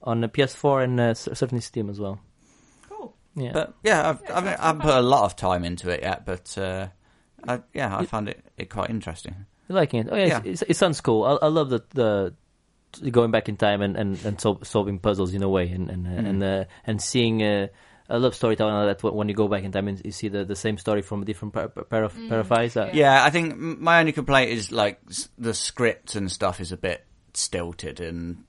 on 0.03 0.21
the 0.21 0.29
PS4 0.29 0.83
and 0.83 0.99
uh, 1.01 1.15
certainly 1.15 1.61
Steam 1.63 1.89
as 1.89 2.01
well. 2.01 2.19
Cool. 2.89 3.15
Yeah, 3.37 3.53
But 3.53 3.75
yeah, 3.85 4.09
I've, 4.11 4.21
Yeah, 4.25 4.33
I, 4.37 4.41
mean, 4.41 4.47
sounds 4.49 4.61
I 4.61 4.67
haven't 4.67 4.83
put 4.83 4.95
a 4.95 5.01
lot 5.01 5.25
of 5.27 5.37
time 5.37 5.65
into 5.65 5.91
it 5.91 6.01
yet, 6.03 6.27
but 6.27 6.59
uh, 6.59 6.89
I, 7.49 7.61
yeah, 7.75 7.97
I 7.97 8.05
found 8.07 8.29
it, 8.29 8.45
it 8.57 8.71
quite 8.71 8.91
interesting. 8.91 9.35
You're 9.69 9.77
liking 9.77 10.01
it. 10.01 10.09
Oh 10.11 10.17
yeah, 10.17 10.27
Yeah. 10.27 10.41
It's, 10.45 10.63
it's, 10.63 10.71
it 10.71 10.77
sounds 10.77 11.01
cool. 11.01 11.25
I, 11.25 11.47
I 11.47 11.49
love 11.49 11.71
the 11.71 11.83
the 11.95 12.35
going 13.11 13.31
back 13.31 13.49
in 13.49 13.57
time 13.57 13.83
and 13.83 13.97
and, 13.97 14.25
and 14.25 14.41
sol- 14.41 14.61
solving 14.63 14.99
puzzles 14.99 15.35
in 15.35 15.43
a 15.43 15.49
way 15.49 15.69
and 15.71 15.91
and 15.91 16.07
uh, 16.07 16.11
Mm. 16.11 16.27
and, 16.29 16.43
uh, 16.43 16.65
and 16.87 17.03
seeing. 17.03 17.43
Uh, 17.43 17.67
I 18.09 18.19
love 18.19 18.37
storytelling 18.37 18.73
like 18.87 19.01
that 19.01 19.13
when 19.15 19.29
you 19.29 19.35
go 19.35 19.49
back 19.49 19.65
in 19.65 19.73
time 19.73 19.89
and 19.89 20.01
you 20.05 20.13
see 20.13 20.29
the, 20.29 20.45
the 20.45 20.55
same 20.55 20.79
story 20.79 21.03
from 21.03 21.23
a 21.23 21.25
different 21.25 21.53
pair, 21.53 21.67
pair 21.69 22.05
of 22.05 22.15
pair 22.29 22.39
of 22.39 22.53
eyes. 22.53 22.77
Uh, 22.77 22.91
Yeah. 22.95 23.17
Yeah, 23.17 23.25
I 23.25 23.31
think 23.31 23.57
my 23.59 23.99
only 23.99 24.13
complaint 24.13 24.53
is 24.53 24.71
like 24.71 25.01
the 25.37 25.53
script 25.53 26.15
and 26.15 26.31
stuff 26.31 26.61
is 26.61 26.71
a 26.71 26.77
bit 26.77 27.05
stilted, 27.35 27.99
and 28.01 28.45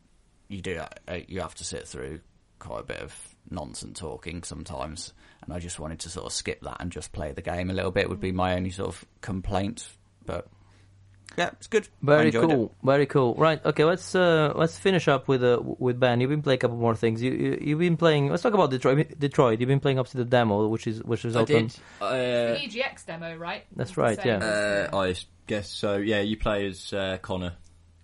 you 0.48 0.62
do 0.62 0.78
uh, 0.78 1.18
you 1.28 1.42
have 1.42 1.56
to 1.56 1.64
sit 1.66 1.88
through 1.88 2.20
quite 2.60 2.82
a 2.82 2.84
bit 2.84 3.00
of 3.00 3.36
nonsense 3.50 4.00
talking 4.00 4.44
sometimes. 4.44 5.14
And 5.44 5.54
I 5.54 5.60
just 5.60 5.80
wanted 5.80 6.00
to 6.00 6.10
sort 6.10 6.26
of 6.26 6.34
skip 6.34 6.62
that 6.62 6.78
and 6.80 6.92
just 6.92 7.12
play 7.12 7.32
the 7.32 7.42
game 7.42 7.70
a 7.70 7.74
little 7.74 7.92
bit. 7.92 8.10
Would 8.10 8.20
be 8.20 8.32
my 8.32 8.56
only 8.56 8.70
sort 8.72 8.90
of 8.90 9.06
complaint, 9.22 9.88
but 10.26 10.48
yeah, 11.38 11.50
it's 11.54 11.68
good. 11.68 11.88
Very 12.02 12.28
enjoyed 12.28 12.50
cool, 12.50 12.76
very 12.84 13.06
cool. 13.06 13.36
Right, 13.36 13.64
okay, 13.64 13.84
let's 13.84 14.16
uh, 14.16 14.54
let's 14.56 14.78
finish 14.78 15.08
up 15.08 15.28
with 15.28 15.44
uh, 15.44 15.60
with 15.62 16.00
Ben. 16.00 16.20
You've 16.20 16.32
been 16.32 16.42
playing 16.42 16.58
a 16.58 16.60
couple 16.60 16.78
more 16.78 16.96
things. 16.96 17.22
You, 17.22 17.32
you 17.32 17.58
you've 17.62 17.80
been 17.80 17.96
playing. 17.98 18.30
Let's 18.30 18.42
talk 18.44 18.54
about 18.56 18.72
Detroit. 18.72 19.20
Detroit. 19.20 19.60
You've 19.60 19.68
been 19.70 19.80
playing 19.80 20.00
up 20.00 20.08
to 20.08 20.18
the 20.18 20.26
demo, 20.26 20.68
which 20.68 20.88
is 20.88 21.04
which 21.04 21.24
is 21.26 21.36
I 21.36 21.42
out 21.42 21.48
did. 21.48 21.76
on- 22.02 22.08
Uh, 22.10 22.14
An 22.14 22.56
EGX 22.70 23.06
demo, 23.06 23.36
right? 23.38 23.66
That's 23.76 23.96
right, 23.98 24.20
yeah. 24.26 24.90
uh, 24.92 24.98
I 24.98 25.16
guess 25.46 25.70
so. 25.70 25.98
Yeah, 25.98 26.22
you 26.22 26.38
play 26.38 26.66
as 26.68 26.92
uh, 26.92 27.20
Connor, 27.22 27.54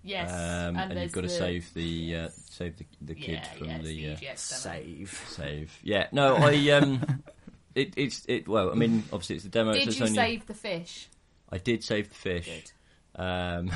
yes. 0.04 0.32
um, 0.32 0.78
and, 0.78 0.92
there's 0.92 1.04
you've 1.04 1.12
got 1.14 1.22
to 1.22 1.28
the- 1.28 1.34
save 1.34 1.74
the 1.74 2.16
uh, 2.16 2.30
save 2.50 2.78
the, 2.78 2.86
the 3.02 3.16
kid 3.16 3.42
yeah, 3.42 3.44
from 3.58 3.68
yeah, 3.68 3.78
it's 3.78 3.88
the 3.88 4.08
uh, 4.08 4.16
EGX. 4.16 4.38
Save. 4.38 5.24
save. 5.30 5.80
Yeah, 5.84 6.08
no, 6.12 6.36
I 6.36 6.70
um, 6.72 7.24
it, 7.76 7.94
it's 7.98 8.26
it. 8.28 8.48
Well, 8.48 8.72
I 8.72 8.76
mean, 8.76 9.04
obviously 9.12 9.36
it's 9.36 9.44
the 9.44 9.50
demo. 9.50 9.74
Did 9.74 9.88
it's 9.88 10.00
you 10.00 10.06
only, 10.06 10.16
save 10.16 10.46
the 10.48 10.54
fish? 10.54 11.10
I 11.50 11.58
did 11.58 11.84
save 11.84 12.10
the 12.10 12.16
fish. 12.16 12.46
Good. 13.16 13.22
Um, 13.22 13.72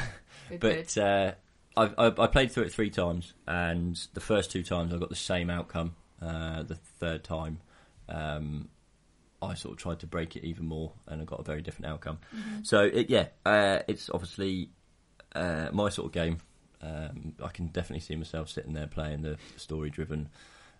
Good, 0.50 0.60
but 0.60 0.94
good. 0.94 1.02
uh, 1.02 1.32
I, 1.78 2.08
I, 2.08 2.24
I 2.24 2.28
played 2.28 2.52
through 2.52 2.64
it 2.64 2.72
three 2.74 2.90
times, 2.90 3.34
and 3.48 3.96
the 4.14 4.20
first 4.20 4.52
two 4.52 4.64
times 4.64 4.94
I 4.94 4.98
got 4.98 5.10
the 5.10 5.16
same 5.16 5.50
outcome. 5.50 5.96
Uh, 6.20 6.64
the 6.64 6.76
third 7.00 7.24
time, 7.24 7.60
um, 8.10 8.70
I 9.40 9.54
sort 9.54 9.74
of 9.74 9.78
tried 9.78 10.00
to 10.00 10.08
break 10.08 10.36
it 10.36 10.44
even 10.44 10.66
more, 10.66 10.94
and 11.08 11.22
I 11.22 11.26
got 11.26 11.40
a 11.40 11.44
very 11.44 11.62
different 11.62 11.92
outcome. 11.92 12.18
Mm-hmm. 12.36 12.64
So 12.64 12.82
it, 12.82 13.10
yeah, 13.12 13.28
uh, 13.46 13.80
it's 13.88 14.10
obviously 14.10 14.72
uh, 15.36 15.70
my 15.72 15.90
sort 15.90 16.08
of 16.08 16.12
game. 16.14 16.40
Um, 16.82 17.34
I 17.44 17.48
can 17.50 17.68
definitely 17.68 18.02
see 18.02 18.16
myself 18.16 18.50
sitting 18.50 18.74
there 18.74 18.88
playing 18.88 19.24
the 19.24 19.38
story-driven, 19.56 20.30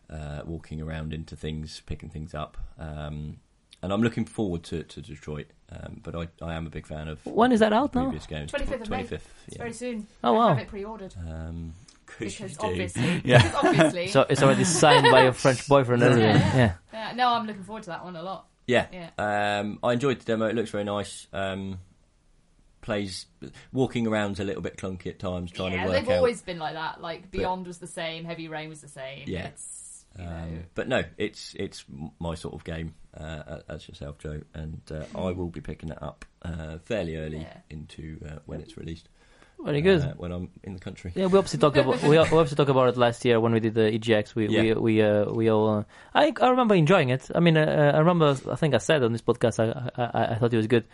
uh, 0.10 0.42
walking 0.46 0.82
around 0.82 1.14
into 1.14 1.36
things, 1.36 1.82
picking 1.86 2.10
things 2.10 2.34
up. 2.34 2.58
Um, 2.80 3.38
and 3.84 3.92
I'm 3.94 4.02
looking 4.02 4.26
forward 4.26 4.64
to, 4.66 4.84
to 4.84 5.02
Detroit, 5.02 5.48
um, 5.72 6.02
but 6.04 6.16
I, 6.16 6.28
I 6.44 6.54
am 6.56 6.66
a 6.68 6.70
big 6.70 6.86
fan 6.88 7.08
of 7.08 7.24
When 7.26 7.52
is 7.52 7.60
that 7.62 7.74
out 7.74 7.94
now? 7.96 8.04
previous 8.04 8.26
games. 8.28 8.52
25th 8.52 8.82
of 8.82 8.90
May. 8.90 9.04
25th, 9.04 9.12
It's 9.12 9.24
yeah. 9.50 9.58
very 9.58 9.74
soon. 9.74 10.08
Oh, 10.24 10.36
I 10.36 10.38
wow. 10.38 10.48
have 10.50 10.60
it 10.60 10.68
pre-ordered 10.68 11.14
Um, 11.28 11.74
because 12.06 12.40
you 12.40 12.48
do. 12.48 12.56
obviously, 12.60 13.22
Yeah. 13.26 13.44
because 13.44 13.66
obviously, 13.66 14.08
So 14.08 14.26
it's 14.30 14.42
already 14.42 14.64
signed 14.64 15.08
by 15.12 15.24
your 15.24 15.34
French 15.34 15.68
boyfriend 15.68 16.02
and 16.04 16.12
everything. 16.14 16.42
Yeah. 16.60 16.74
Yeah. 16.94 17.10
Uh, 17.10 17.14
no, 17.16 17.30
I'm 17.30 17.46
looking 17.46 17.64
forward 17.64 17.84
to 17.84 17.90
that 17.90 18.04
one 18.04 18.16
a 18.16 18.24
lot. 18.24 18.48
yeah, 18.68 18.88
Yeah. 18.92 19.60
um, 19.60 19.80
I 19.84 19.94
enjoyed 19.94 20.20
the 20.20 20.26
demo. 20.26 20.46
It 20.48 20.56
looks 20.56 20.70
very 20.72 20.84
nice. 20.84 21.28
Um, 21.34 21.80
plays 22.88 23.26
walking 23.74 24.08
around's 24.08 24.40
a 24.40 24.44
little 24.46 24.62
bit 24.62 24.78
clunky 24.78 25.08
at 25.08 25.20
times, 25.20 25.52
trying 25.52 25.74
yeah, 25.74 25.84
to 25.84 25.90
work 25.90 26.00
they've 26.00 26.10
out. 26.10 26.18
always 26.18 26.42
been 26.42 26.58
like 26.58 26.74
that. 26.74 27.02
Like 27.02 27.30
Beyond 27.30 27.68
was 27.68 27.80
the 27.80 27.86
same, 27.88 28.24
Heavy 28.24 28.48
Rain 28.48 28.70
was 28.70 28.80
the 28.82 28.88
same. 28.88 29.26
Yeah. 29.28 29.48
It's, 29.48 30.06
you 30.18 30.24
know, 30.24 30.30
Um, 30.32 30.64
but 30.74 30.88
no, 30.88 31.04
it's 31.18 31.54
it's 31.60 31.84
my 32.20 32.34
sort 32.36 32.54
of 32.56 32.64
game 32.64 32.96
uh, 33.16 33.60
as 33.68 33.88
yourself, 33.90 34.18
Joe, 34.20 34.40
and 34.54 34.82
uh, 34.90 35.04
I 35.14 35.32
will 35.32 35.50
be 35.50 35.60
picking 35.62 35.90
it 35.90 36.02
up 36.02 36.24
uh, 36.44 36.78
fairly 36.86 37.18
early 37.18 37.40
Yeah. 37.40 37.58
into 37.70 38.20
uh, 38.26 38.40
when 38.46 38.62
it's 38.62 38.78
released. 38.78 39.10
Very 39.60 39.82
good. 39.82 40.02
uh, 40.02 40.14
when 40.18 40.32
I'm 40.32 40.50
in 40.64 40.74
the 40.76 40.80
country. 40.80 41.12
Yeah, 41.16 41.26
we 41.26 41.38
obviously 41.38 41.60
talked 41.60 41.78
about 41.78 42.02
we, 42.04 42.10
we 42.10 42.18
obviously 42.18 42.56
talked 42.56 42.70
about 42.70 42.88
it 42.90 42.96
last 42.98 43.26
year 43.26 43.40
when 43.42 43.52
we 43.54 43.60
did 43.60 43.74
the 43.74 43.92
EGX. 43.92 44.34
We 44.34 44.48
we 44.48 44.70
Yeah. 44.70 44.74
we 44.76 45.02
uh, 45.02 45.26
we 45.32 45.50
all. 45.50 45.68
Uh, 45.80 45.84
I 46.14 46.32
I 46.42 46.50
remember 46.50 46.74
enjoying 46.76 47.10
it. 47.10 47.30
I 47.36 47.40
mean, 47.42 47.58
uh, 47.58 47.92
I 47.96 47.98
remember. 48.00 48.38
I 48.50 48.56
think 48.56 48.74
I 48.76 48.78
said 48.78 49.04
on 49.04 49.12
this 49.12 49.24
podcast. 49.24 49.60
I 49.60 49.68
I, 50.02 50.34
I 50.34 50.36
thought 50.36 50.54
it 50.54 50.58
was 50.58 50.68
good. 50.68 50.86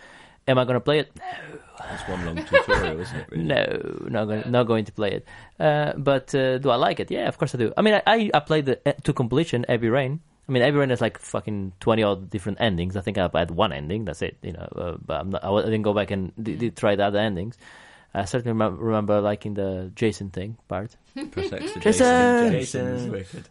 Am 0.47 0.57
I 0.57 0.63
going 0.65 0.75
to 0.75 0.81
play 0.81 0.99
it? 0.99 1.11
No. 1.15 1.59
It's 1.93 2.07
one 2.07 2.25
long 2.25 2.35
tutorial, 2.45 2.99
isn't 2.99 3.17
it? 3.17 3.27
Really? 3.29 3.43
No, 3.43 3.65
not 4.09 4.25
going 4.25 4.43
not 4.49 4.63
going 4.67 4.85
to 4.85 4.91
play 4.91 5.11
it. 5.11 5.27
Uh, 5.59 5.93
but 5.97 6.33
uh, 6.33 6.57
do 6.57 6.69
I 6.69 6.75
like 6.75 6.99
it? 6.99 7.11
Yeah, 7.11 7.27
of 7.27 7.37
course 7.37 7.53
I 7.53 7.57
do. 7.57 7.73
I 7.75 7.81
mean, 7.81 7.95
I 7.95 8.01
I, 8.05 8.31
I 8.33 8.39
played 8.39 8.65
the, 8.65 8.79
uh, 8.85 8.93
to 9.03 9.13
completion 9.13 9.65
Heavy 9.67 9.89
Rain. 9.89 10.21
I 10.47 10.51
mean, 10.51 10.63
Heavy 10.63 10.77
Rain 10.77 10.89
has 10.89 11.01
like 11.01 11.17
fucking 11.19 11.73
twenty 11.79 12.03
odd 12.03 12.29
different 12.29 12.61
endings. 12.61 12.95
I 12.95 13.01
think 13.01 13.17
I've 13.17 13.33
had 13.33 13.51
one 13.51 13.73
ending. 13.73 14.05
That's 14.05 14.21
it. 14.21 14.37
You 14.41 14.53
know, 14.53 14.67
uh, 14.75 14.97
but 15.05 15.21
I'm 15.21 15.29
not, 15.31 15.43
I 15.43 15.61
didn't 15.63 15.83
go 15.83 15.93
back 15.93 16.11
and 16.11 16.31
d- 16.41 16.55
did 16.55 16.77
try 16.77 16.95
the 16.95 17.05
other 17.05 17.19
endings. 17.19 17.57
I 18.16 18.26
certainly 18.26 18.51
remember, 18.51 18.84
remember 18.84 19.22
liking 19.22 19.55
the 19.55 19.91
Jason 19.95 20.30
thing 20.30 20.57
part. 20.68 20.95
Press 21.32 21.51
X 21.51 21.72
to 21.74 21.80
Jason! 21.80 22.51
Jason's 22.51 23.09
wicked. 23.09 23.49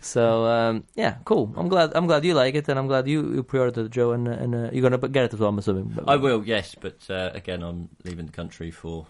So 0.00 0.44
um, 0.46 0.84
yeah, 0.94 1.16
cool. 1.24 1.52
I'm 1.56 1.68
glad. 1.68 1.92
I'm 1.94 2.06
glad 2.06 2.24
you 2.24 2.34
like 2.34 2.54
it, 2.54 2.68
and 2.68 2.78
I'm 2.78 2.86
glad 2.86 3.08
you, 3.08 3.34
you 3.34 3.42
pre-ordered 3.42 3.90
Joe, 3.90 4.12
and 4.12 4.28
uh, 4.28 4.32
and 4.32 4.54
uh, 4.54 4.70
you're 4.72 4.82
gonna 4.88 4.98
get 5.08 5.24
it 5.24 5.34
as 5.34 5.40
well. 5.40 5.48
I'm 5.50 5.58
assuming. 5.58 5.92
But- 5.94 6.08
I 6.08 6.16
will, 6.16 6.44
yes, 6.46 6.76
but 6.80 6.98
uh, 7.10 7.30
again, 7.34 7.62
I'm 7.62 7.88
leaving 8.04 8.26
the 8.26 8.32
country 8.32 8.70
for. 8.70 9.06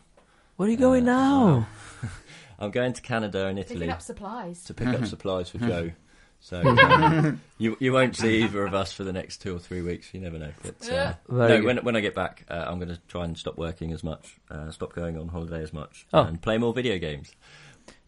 Where 0.57 0.66
are 0.68 0.70
you 0.72 0.78
going 0.78 1.07
Uh, 1.09 1.12
now? 1.12 1.68
I'm 2.59 2.70
going 2.70 2.94
to 2.94 3.03
Canada 3.03 3.47
and 3.49 3.59
Italy 3.59 3.80
picking 3.80 3.90
up 3.90 4.01
supplies. 4.01 4.64
to 4.64 4.72
pick 4.72 4.88
up 4.88 5.05
supplies 5.14 5.51
for 5.51 5.59
Joe. 5.59 5.90
So 6.41 6.61
um, 6.61 7.41
you 7.59 7.76
you 7.80 7.93
won't 7.93 8.14
see 8.16 8.45
either 8.45 8.64
of 8.64 8.74
us 8.74 8.93
for 8.93 9.03
the 9.05 9.12
next 9.12 9.39
two 9.39 9.55
or 9.57 9.59
three 9.59 9.82
weeks. 9.82 10.12
You 10.14 10.20
never 10.20 10.39
know. 10.39 10.53
But 10.62 10.89
uh, 10.91 11.14
Very 11.28 11.59
no, 11.61 11.64
when 11.66 11.78
when 11.78 11.97
I 11.97 12.01
get 12.01 12.14
back, 12.14 12.45
uh, 12.49 12.64
I'm 12.66 12.78
going 12.78 12.91
to 12.95 13.01
try 13.09 13.24
and 13.24 13.37
stop 13.37 13.57
working 13.59 13.93
as 13.93 14.05
much, 14.05 14.37
uh, 14.51 14.70
stop 14.70 14.93
going 14.95 15.18
on 15.18 15.28
holiday 15.28 15.62
as 15.62 15.72
much, 15.72 16.07
Oh. 16.12 16.22
and 16.22 16.41
play 16.41 16.59
more 16.59 16.72
video 16.72 16.99
games. 16.99 17.32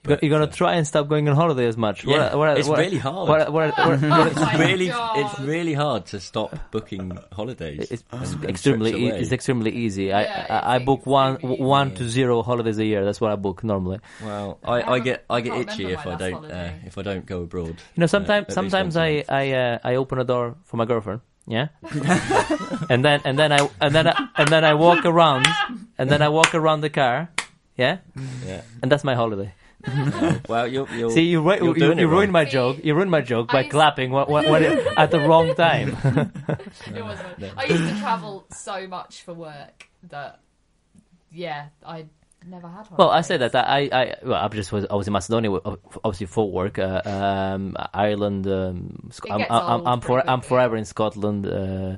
You're 0.09 0.17
gonna- 0.17 0.21
you're 0.23 0.39
gonna 0.39 0.51
uh, 0.51 0.55
try 0.55 0.75
and 0.75 0.87
stop 0.87 1.09
going 1.09 1.29
on 1.29 1.37
holiday 1.37 1.67
as 1.67 1.77
much. 1.77 2.05
Yeah, 2.05 2.35
What- 2.35 2.39
what- 2.39 2.59
it's 2.59 2.69
what- 2.69 2.79
really 2.79 2.99
hard. 2.99 3.29
what- 3.29 3.53
what- 3.53 3.77
what- 3.79 4.03
it's 4.33 4.59
really 4.59 4.89
God. 4.89 5.19
it's 5.19 5.41
really 5.41 5.75
hard 5.75 6.07
to 6.07 6.21
stop 6.21 6.57
booking 6.71 7.19
holidays. 7.33 7.89
It's 7.91 8.05
and- 8.13 8.23
and 8.35 8.45
extremely 8.51 8.93
e- 8.95 9.09
it's 9.11 9.33
extremely 9.33 9.71
easy. 9.73 10.05
Yeah, 10.07 10.19
I 10.19 10.55
I, 10.55 10.75
I 10.77 10.79
book 10.79 11.07
one 11.07 11.35
extremely 11.35 11.63
one 11.63 11.95
to 11.97 12.09
zero 12.09 12.43
holidays 12.43 12.79
a 12.79 12.85
year. 12.85 13.05
That's 13.05 13.21
what 13.21 13.31
I 13.33 13.37
book 13.37 13.63
normally. 13.65 13.99
Well, 14.25 14.59
I 14.65 14.81
I, 14.81 14.93
I 14.95 14.99
get 15.01 15.25
I 15.31 15.41
get 15.41 15.57
itchy 15.63 15.93
if 15.93 16.07
I 16.07 16.15
don't 16.17 16.45
uh, 16.45 16.71
if 16.87 16.97
I 16.99 17.03
don't 17.03 17.27
go 17.27 17.43
abroad. 17.43 17.77
You 17.95 18.01
know, 18.01 18.07
sometimes 18.07 18.45
at 18.45 18.49
least 18.49 18.55
sometimes 18.55 18.95
once 18.95 18.97
a 18.97 19.01
I 19.03 19.15
month. 19.17 19.31
I 19.31 19.53
uh, 19.53 19.79
I 19.85 19.95
open 19.97 20.19
a 20.19 20.25
door 20.25 20.57
for 20.65 20.77
my 20.77 20.85
girlfriend. 20.85 21.21
yeah, 21.49 21.69
and 22.93 23.05
then 23.05 23.21
and 23.25 23.39
then 23.39 23.53
I 23.53 23.69
and 23.81 23.95
then 23.95 24.07
I, 24.07 24.29
and 24.37 24.49
then 24.49 24.65
I 24.65 24.75
walk 24.75 25.05
around, 25.05 25.47
and 25.99 26.11
then 26.11 26.21
I 26.23 26.29
walk 26.29 26.55
around 26.55 26.81
the 26.83 26.91
car, 26.91 27.31
yeah, 27.77 27.99
Yeah. 28.47 28.61
and 28.83 28.93
that's 28.93 29.05
my 29.05 29.15
holiday. 29.15 29.53
Well, 30.49 30.67
you're, 30.67 30.89
you're 30.91 31.11
See, 31.11 31.23
you, 31.23 31.41
ru- 31.41 31.57
you're 31.57 31.67
you, 31.69 31.75
doing 31.75 31.99
it 31.99 32.03
you 32.03 32.09
ruined 32.09 32.33
my 32.33 32.45
joke. 32.45 32.79
You 32.83 32.95
ruined 32.95 33.11
my 33.11 33.21
joke 33.21 33.49
by 33.49 33.61
I- 33.61 33.69
clapping 33.69 34.11
when, 34.11 34.27
when, 34.27 34.51
when 34.51 34.63
it, 34.65 34.87
at 34.97 35.11
the 35.11 35.21
wrong 35.21 35.55
time. 35.55 35.97
It 36.95 37.03
wasn't. 37.03 37.45
I 37.57 37.65
used 37.65 37.89
to 37.95 38.01
travel 38.01 38.47
so 38.51 38.87
much 38.89 39.23
for 39.23 39.35
work 39.35 39.89
that, 40.11 40.41
yeah, 41.31 41.69
I 41.87 42.07
never 42.47 42.69
had 42.69 42.91
one. 42.91 42.97
Well, 42.99 43.11
I 43.11 43.21
say 43.21 43.37
that 43.37 43.55
I, 43.55 43.89
I, 43.93 44.15
well, 44.23 44.45
I 44.45 44.49
just 44.49 44.73
was, 44.73 44.87
I 44.91 44.95
was 44.95 45.07
in 45.07 45.13
Macedonia, 45.13 45.51
obviously 46.05 46.27
for 46.27 46.51
work. 46.51 46.79
Uh, 46.79 47.03
um, 47.05 47.77
Ireland. 47.95 48.47
Um, 48.47 49.09
Sc- 49.11 49.31
I'm, 49.31 49.45
I'm, 49.49 49.87
I'm, 49.87 50.01
for, 50.01 50.29
I'm 50.29 50.41
forever 50.41 50.77
in 50.77 50.85
Scotland. 50.85 51.47
Uh, 51.47 51.97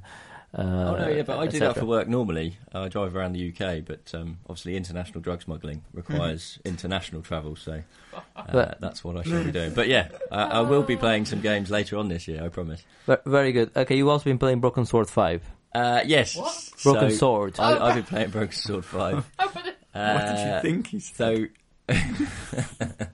uh, 0.53 0.61
Oh 0.63 0.97
no, 0.97 1.09
yeah, 1.09 1.23
but 1.23 1.39
I 1.39 1.47
do 1.47 1.59
that 1.61 1.77
for 1.77 1.85
work 1.87 2.09
normally. 2.09 2.57
I 2.73 2.89
drive 2.89 3.15
around 3.15 3.33
the 3.35 3.49
UK, 3.51 3.85
but 3.85 4.13
um, 4.15 4.39
obviously 4.49 4.77
international 4.77 5.21
drug 5.21 5.43
smuggling 5.43 5.83
requires 5.93 6.59
international 6.65 7.23
travel, 7.23 7.55
so 7.57 7.83
uh, 8.15 8.21
But- 8.51 8.81
that's 8.81 9.05
what 9.05 9.17
I 9.17 9.23
should 9.23 9.45
be 9.47 9.53
doing. 9.53 9.75
But 9.75 9.89
yeah, 9.89 10.09
I, 10.33 10.43
I 10.43 10.61
will 10.63 10.83
be 10.83 10.97
playing 10.97 11.27
some 11.27 11.41
games 11.41 11.71
later 11.71 11.97
on 11.99 12.09
this 12.09 12.27
year. 12.27 12.43
I 12.45 12.49
promise. 12.49 12.83
Very 13.27 13.53
good. 13.53 13.71
Okay, 13.77 13.97
you've 13.97 14.09
also 14.09 14.25
been 14.25 14.39
playing 14.39 14.61
Broken 14.61 14.85
Sword 14.87 15.09
Five. 15.09 15.43
Uh, 15.75 16.03
yes, 16.05 16.35
What? 16.37 16.71
Broken 16.83 17.11
so 17.11 17.17
Sword. 17.17 17.55
I, 17.61 17.87
I've 17.87 17.95
been 17.95 18.05
playing 18.05 18.31
Broken 18.31 18.53
Sword 18.57 18.85
Five. 18.85 19.25
Oh, 19.39 19.51
but 19.55 19.67
it- 19.67 19.77
Uh, 19.95 20.13
what 20.15 20.27
did 20.27 20.39
you 20.47 20.61
think 20.73 20.87
he 20.89 21.01
said? 21.01 21.49
So 21.89 21.97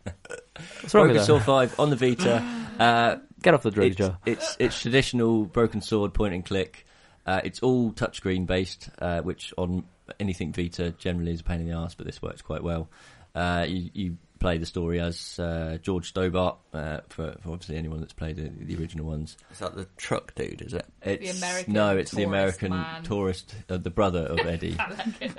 What's 0.80 0.94
wrong 0.94 1.04
Broken 1.06 1.14
with? 1.16 1.24
Sword 1.24 1.42
Five 1.42 1.78
on 1.80 1.90
the 1.90 1.96
Vita. 1.96 2.42
Uh, 2.78 3.16
Get 3.42 3.54
off 3.54 3.62
the 3.62 3.70
drugs, 3.70 3.90
it's, 3.90 3.96
Joe. 3.98 4.16
it's 4.26 4.56
it's 4.58 4.80
traditional 4.80 5.44
Broken 5.44 5.80
Sword 5.80 6.14
point 6.14 6.34
and 6.34 6.44
click. 6.44 6.85
Uh, 7.26 7.40
it's 7.44 7.60
all 7.60 7.92
touchscreen 7.92 8.46
based, 8.46 8.88
uh, 9.00 9.20
which 9.20 9.52
on 9.58 9.84
anything 10.20 10.52
Vita 10.52 10.92
generally 10.92 11.32
is 11.32 11.40
a 11.40 11.44
pain 11.44 11.60
in 11.60 11.68
the 11.68 11.76
ass, 11.76 11.94
but 11.94 12.06
this 12.06 12.22
works 12.22 12.40
quite 12.40 12.62
well. 12.62 12.88
Uh, 13.34 13.66
you, 13.68 13.90
you 13.92 14.16
play 14.38 14.58
the 14.58 14.66
story 14.66 15.00
as 15.00 15.38
uh, 15.38 15.78
George 15.82 16.08
Stobbart, 16.08 16.56
uh, 16.72 17.00
for, 17.08 17.36
for 17.42 17.52
obviously 17.52 17.76
anyone 17.76 18.00
that's 18.00 18.12
played 18.12 18.36
the, 18.36 18.50
the 18.64 18.80
original 18.80 19.06
ones. 19.06 19.36
Is 19.50 19.58
that 19.58 19.74
the 19.74 19.86
truck 19.96 20.34
dude? 20.34 20.62
Is 20.62 20.72
it? 20.72 20.86
It's, 21.02 21.38
American 21.38 21.72
no, 21.72 21.96
it's 21.96 22.12
the 22.12 22.22
American 22.22 22.70
man. 22.70 23.02
tourist, 23.02 23.54
uh, 23.68 23.76
the 23.76 23.90
brother 23.90 24.20
of 24.20 24.38
Eddie. 24.46 24.76
I 24.78 24.90
like 24.90 25.06
it. 25.20 25.32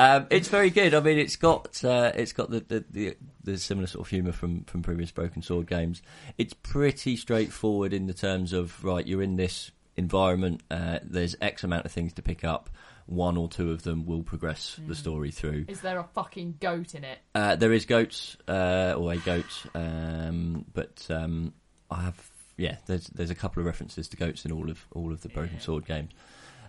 Um, 0.00 0.28
it's 0.30 0.46
very 0.46 0.70
good. 0.70 0.94
I 0.94 1.00
mean, 1.00 1.18
it's 1.18 1.34
got 1.34 1.84
uh, 1.84 2.12
it's 2.14 2.32
got 2.32 2.50
the, 2.50 2.60
the, 2.60 2.84
the, 2.90 3.16
the 3.52 3.58
similar 3.58 3.86
sort 3.86 4.06
of 4.06 4.10
humour 4.10 4.32
from, 4.32 4.64
from 4.64 4.82
previous 4.82 5.10
Broken 5.10 5.42
Sword 5.42 5.66
games. 5.66 6.02
It's 6.36 6.54
pretty 6.54 7.16
straightforward 7.16 7.92
in 7.92 8.06
the 8.06 8.14
terms 8.14 8.52
of 8.52 8.84
right, 8.84 9.06
you're 9.06 9.22
in 9.22 9.36
this 9.36 9.70
environment. 9.96 10.62
Uh, 10.70 10.98
there's 11.02 11.36
X 11.40 11.64
amount 11.64 11.84
of 11.86 11.92
things 11.92 12.12
to 12.14 12.22
pick 12.22 12.44
up. 12.44 12.70
One 13.06 13.38
or 13.38 13.48
two 13.48 13.72
of 13.72 13.82
them 13.84 14.04
will 14.04 14.22
progress 14.22 14.78
the 14.86 14.94
story 14.94 15.30
through. 15.30 15.64
Is 15.68 15.80
there 15.80 15.98
a 15.98 16.04
fucking 16.04 16.56
goat 16.60 16.94
in 16.94 17.04
it? 17.04 17.18
Uh, 17.34 17.56
there 17.56 17.72
is 17.72 17.86
goats 17.86 18.36
uh, 18.46 18.94
or 18.98 19.14
a 19.14 19.16
goat, 19.16 19.64
um, 19.74 20.66
but 20.74 21.06
um, 21.08 21.54
I 21.90 22.02
have 22.02 22.30
yeah. 22.58 22.76
There's 22.86 23.06
there's 23.06 23.30
a 23.30 23.34
couple 23.34 23.62
of 23.62 23.66
references 23.66 24.08
to 24.08 24.18
goats 24.18 24.44
in 24.44 24.52
all 24.52 24.70
of 24.70 24.86
all 24.92 25.10
of 25.10 25.22
the 25.22 25.30
Broken 25.30 25.58
Sword 25.58 25.86
games. 25.86 26.10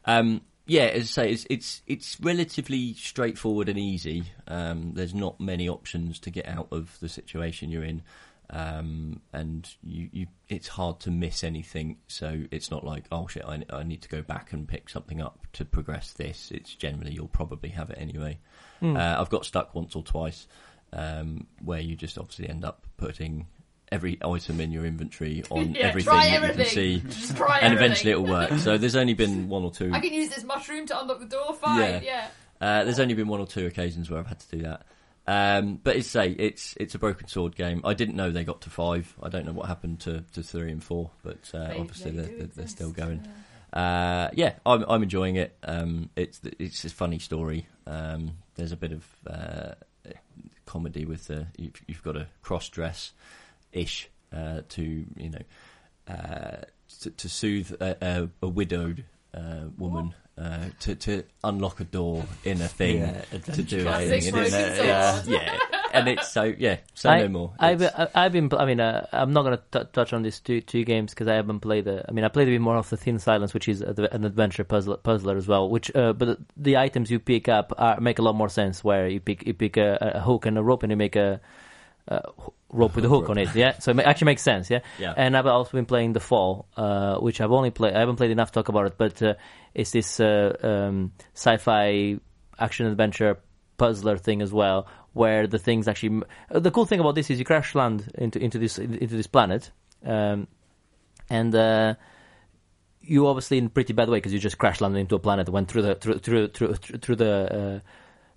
Um, 0.05 0.39
yeah, 0.69 0.83
as 0.83 1.03
I 1.03 1.05
say, 1.05 1.31
it's 1.31 1.47
it's 1.49 1.81
it's 1.87 2.19
relatively 2.21 2.93
straightforward 2.93 3.69
and 3.69 3.79
easy. 3.79 4.23
Um, 4.47 4.93
there's 4.93 5.15
not 5.15 5.39
many 5.39 5.67
options 5.67 6.19
to 6.19 6.29
get 6.29 6.47
out 6.47 6.67
of 6.71 6.95
the 6.99 7.09
situation 7.09 7.71
you're 7.71 7.83
in, 7.83 8.03
um, 8.51 9.21
and 9.33 9.67
you, 9.83 10.09
you 10.11 10.27
it's 10.47 10.67
hard 10.67 10.99
to 11.01 11.11
miss 11.11 11.43
anything. 11.43 11.97
So 12.07 12.43
it's 12.51 12.69
not 12.69 12.83
like 12.83 13.05
oh 13.11 13.27
shit, 13.27 13.43
I, 13.45 13.63
I 13.71 13.83
need 13.83 14.03
to 14.03 14.09
go 14.09 14.21
back 14.21 14.53
and 14.53 14.67
pick 14.67 14.89
something 14.89 15.19
up 15.19 15.47
to 15.53 15.65
progress 15.65 16.13
this. 16.13 16.51
It's 16.51 16.75
generally 16.75 17.13
you'll 17.13 17.27
probably 17.27 17.69
have 17.69 17.89
it 17.89 17.97
anyway. 17.99 18.37
Hmm. 18.79 18.95
Uh, 18.95 19.15
I've 19.19 19.29
got 19.29 19.45
stuck 19.45 19.73
once 19.73 19.95
or 19.95 20.03
twice 20.03 20.47
um, 20.93 21.47
where 21.63 21.79
you 21.81 21.95
just 21.95 22.17
obviously 22.17 22.47
end 22.47 22.63
up 22.63 22.85
putting 22.97 23.47
every 23.91 24.17
item 24.23 24.59
in 24.61 24.71
your 24.71 24.85
inventory 24.85 25.43
on 25.49 25.73
Yeah, 25.75 25.87
everything 25.87 26.13
that 26.13 26.33
everything. 26.33 26.91
you 26.91 26.99
can 27.01 27.11
see, 27.11 27.29
and 27.29 27.41
everything. 27.41 27.73
eventually 27.73 28.11
it'll 28.11 28.25
work. 28.25 28.51
So 28.59 28.77
there's 28.77 28.95
only 28.95 29.13
been 29.13 29.49
one 29.55 29.63
or 29.63 29.71
two. 29.71 29.91
I 29.93 29.99
can 29.99 30.13
use 30.13 30.29
this 30.29 30.43
mushroom 30.43 30.85
to 30.87 30.99
unlock 31.01 31.19
the 31.19 31.25
door. 31.25 31.53
Fine. 31.55 31.79
Yeah. 31.79 32.01
Yeah. 32.03 32.27
Uh, 32.61 32.83
there's 32.83 32.99
only 32.99 33.13
been 33.13 33.27
one 33.27 33.39
or 33.39 33.47
two 33.47 33.65
occasions 33.65 34.09
where 34.09 34.19
I've 34.19 34.27
had 34.27 34.39
to 34.41 34.57
do 34.57 34.63
that. 34.63 34.83
Um, 35.27 35.79
but 35.83 35.95
it's 35.95 36.07
say 36.07 36.29
it's 36.31 36.73
it's 36.79 36.95
a 36.95 36.99
broken 36.99 37.27
sword 37.27 37.55
game. 37.55 37.81
I 37.83 37.93
didn't 37.93 38.15
know 38.15 38.31
they 38.31 38.43
got 38.43 38.61
to 38.61 38.69
five. 38.69 39.13
I 39.21 39.29
don't 39.29 39.45
know 39.45 39.51
what 39.53 39.67
happened 39.67 39.99
to, 40.01 40.23
to 40.33 40.41
three 40.43 40.71
and 40.71 40.83
four, 40.83 41.11
but 41.23 41.37
uh, 41.53 41.67
They- 41.67 41.77
obviously 41.77 42.11
they 42.11 42.17
they're, 42.23 42.37
they're, 42.37 42.47
they're 42.47 42.67
still 42.67 42.91
going. 42.91 43.21
yeah. 43.23 43.31
Uh, 43.71 44.29
yeah, 44.33 44.53
I'm 44.65 44.83
I'm 44.89 45.03
enjoying 45.03 45.35
it. 45.35 45.55
Um, 45.63 46.09
it's 46.15 46.41
it's 46.57 46.83
a 46.85 46.89
funny 46.89 47.19
story. 47.19 47.67
Um, 47.85 48.31
there's 48.55 48.71
a 48.71 48.75
bit 48.77 48.91
of 48.91 49.05
uh, 49.27 49.73
comedy 50.65 51.05
with 51.05 51.27
the 51.27 51.47
you've, 51.57 51.73
you've 51.87 52.03
got 52.03 52.15
a 52.17 52.27
cross 52.41 52.67
dress 52.69 53.11
ish 53.73 54.09
uh, 54.33 54.61
to 54.69 54.83
you 55.17 55.29
know 55.29 56.13
uh, 56.13 56.61
to, 57.01 57.09
to 57.11 57.29
soothe 57.29 57.71
a, 57.81 57.97
a, 58.01 58.29
a 58.45 58.47
widowed 58.47 59.03
uh, 59.33 59.65
woman. 59.77 60.13
Uh, 60.37 60.69
to 60.79 60.95
to 60.95 61.21
unlock 61.43 61.81
a 61.81 61.83
door 61.83 62.23
in 62.45 62.61
a 62.61 62.67
thing 62.69 62.99
Yeah, 63.01 63.21
to 63.43 63.61
do 63.61 63.83
Classic 63.83 64.23
it, 64.23 64.27
in 64.27 64.33
broken 64.33 64.53
it. 64.53 64.85
yeah, 64.85 65.21
yeah, 65.27 65.57
and 65.91 66.07
it's 66.07 66.31
so 66.31 66.43
yeah, 66.57 66.77
so 66.93 67.09
I, 67.09 67.23
no 67.23 67.27
more. 67.27 67.53
I've, 67.59 67.83
I- 67.83 68.07
I've 68.15 68.31
been. 68.31 68.49
I 68.57 68.63
mean, 68.63 68.79
uh, 68.79 69.05
I'm 69.11 69.33
not 69.33 69.41
going 69.43 69.57
to 69.73 69.83
touch 69.91 70.13
on 70.13 70.21
these 70.23 70.39
two 70.39 70.61
two 70.61 70.85
games 70.85 71.09
because 71.13 71.27
I 71.27 71.33
haven't 71.33 71.59
played. 71.59 71.83
The, 71.83 72.05
I 72.07 72.13
mean, 72.13 72.23
I 72.23 72.29
played 72.29 72.47
a 72.47 72.51
bit 72.51 72.61
more 72.61 72.77
of 72.77 72.89
the 72.89 72.95
Thin 72.95 73.19
Silence, 73.19 73.53
which 73.53 73.67
is 73.67 73.81
an 73.81 74.23
adventure 74.23 74.63
puzzle, 74.63 74.95
puzzler 74.95 75.35
as 75.35 75.45
well. 75.45 75.69
Which, 75.69 75.93
uh, 75.93 76.13
but 76.13 76.37
the 76.55 76.77
items 76.77 77.11
you 77.11 77.19
pick 77.19 77.49
up 77.49 77.73
are, 77.77 77.99
make 77.99 78.17
a 78.19 78.21
lot 78.21 78.35
more 78.35 78.47
sense. 78.47 78.81
Where 78.81 79.09
you 79.09 79.19
pick 79.19 79.45
you 79.45 79.53
pick 79.53 79.75
a, 79.75 80.13
a 80.15 80.19
hook 80.21 80.45
and 80.45 80.57
a 80.57 80.63
rope, 80.63 80.83
and 80.83 80.89
you 80.91 80.95
make 80.95 81.17
a, 81.17 81.41
a 82.07 82.21
h- 82.39 82.45
rope 82.71 82.95
with 82.95 83.05
a 83.05 83.09
hook 83.09 83.29
on 83.29 83.37
it. 83.37 83.53
Yeah, 83.55 83.77
so 83.79 83.91
it 83.91 83.99
actually 83.99 84.25
makes 84.25 84.41
sense. 84.41 84.69
Yeah, 84.69 84.79
Yeah. 84.99 85.13
And 85.17 85.35
I've 85.37 85.45
also 85.45 85.71
been 85.71 85.85
playing 85.85 86.13
The 86.13 86.19
Fall, 86.19 86.67
uh, 86.77 87.17
which 87.17 87.41
I've 87.41 87.51
only 87.51 87.71
played. 87.71 87.93
I 87.95 87.99
haven't 87.99 88.15
played 88.17 88.31
enough 88.31 88.51
to 88.51 88.59
talk 88.59 88.69
about 88.69 88.85
it, 88.87 88.95
but 88.97 89.21
uh, 89.21 89.33
it's 89.73 89.91
this 89.91 90.19
uh, 90.19 90.55
um, 90.63 91.11
sci-fi 91.35 92.19
action 92.57 92.85
adventure 92.87 93.39
puzzler 93.77 94.17
thing 94.17 94.41
as 94.41 94.51
well, 94.51 94.87
where 95.13 95.47
the 95.47 95.59
things 95.59 95.87
actually. 95.87 96.21
uh, 96.51 96.59
The 96.59 96.71
cool 96.71 96.85
thing 96.85 96.99
about 96.99 97.15
this 97.15 97.29
is 97.29 97.39
you 97.39 97.45
crash 97.45 97.75
land 97.75 98.11
into 98.15 98.39
into 98.39 98.57
this 98.59 98.77
into 98.77 99.15
this 99.15 99.27
planet, 99.27 99.71
um, 100.05 100.47
and 101.29 101.53
uh, 101.55 101.95
you 103.01 103.27
obviously 103.27 103.57
in 103.57 103.65
a 103.65 103.69
pretty 103.69 103.93
bad 103.93 104.09
way 104.09 104.17
because 104.17 104.33
you 104.33 104.39
just 104.39 104.57
crash 104.57 104.81
landed 104.81 104.99
into 104.99 105.15
a 105.15 105.19
planet, 105.19 105.49
went 105.49 105.67
through 105.69 105.81
the 105.83 105.95
through 105.95 106.19
through 106.19 106.47
through, 106.49 106.73
through 106.75 107.15
the. 107.15 107.81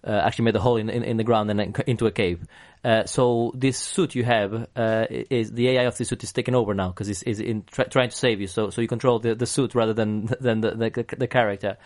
Uh, 0.04 0.10
actually 0.10 0.46
made 0.46 0.56
a 0.56 0.60
hole 0.60 0.78
in, 0.78 0.90
in, 0.90 1.04
in 1.04 1.16
the 1.16 1.22
ground 1.22 1.48
and 1.48 1.60
then 1.60 1.74
into 1.86 2.06
a 2.06 2.10
cave. 2.10 2.44
Uh, 2.84 3.04
so 3.04 3.52
this 3.54 3.78
suit 3.78 4.16
you 4.16 4.24
have 4.24 4.66
uh, 4.74 5.06
is 5.08 5.52
the 5.52 5.68
AI 5.68 5.84
of 5.84 5.96
the 5.96 6.04
suit 6.04 6.24
is 6.24 6.32
taken 6.32 6.56
over 6.56 6.74
now 6.74 6.88
because 6.88 7.08
it's 7.08 7.22
is 7.22 7.38
in 7.38 7.62
try 7.70 7.84
trying 7.84 8.08
to 8.08 8.16
save 8.16 8.40
you. 8.40 8.48
So 8.48 8.70
so 8.70 8.80
you 8.80 8.88
control 8.88 9.20
the, 9.20 9.36
the 9.36 9.46
suit 9.46 9.76
rather 9.76 9.94
than 9.94 10.28
than 10.40 10.60
the 10.60 10.72
the, 10.72 11.16
the 11.16 11.28
character, 11.28 11.76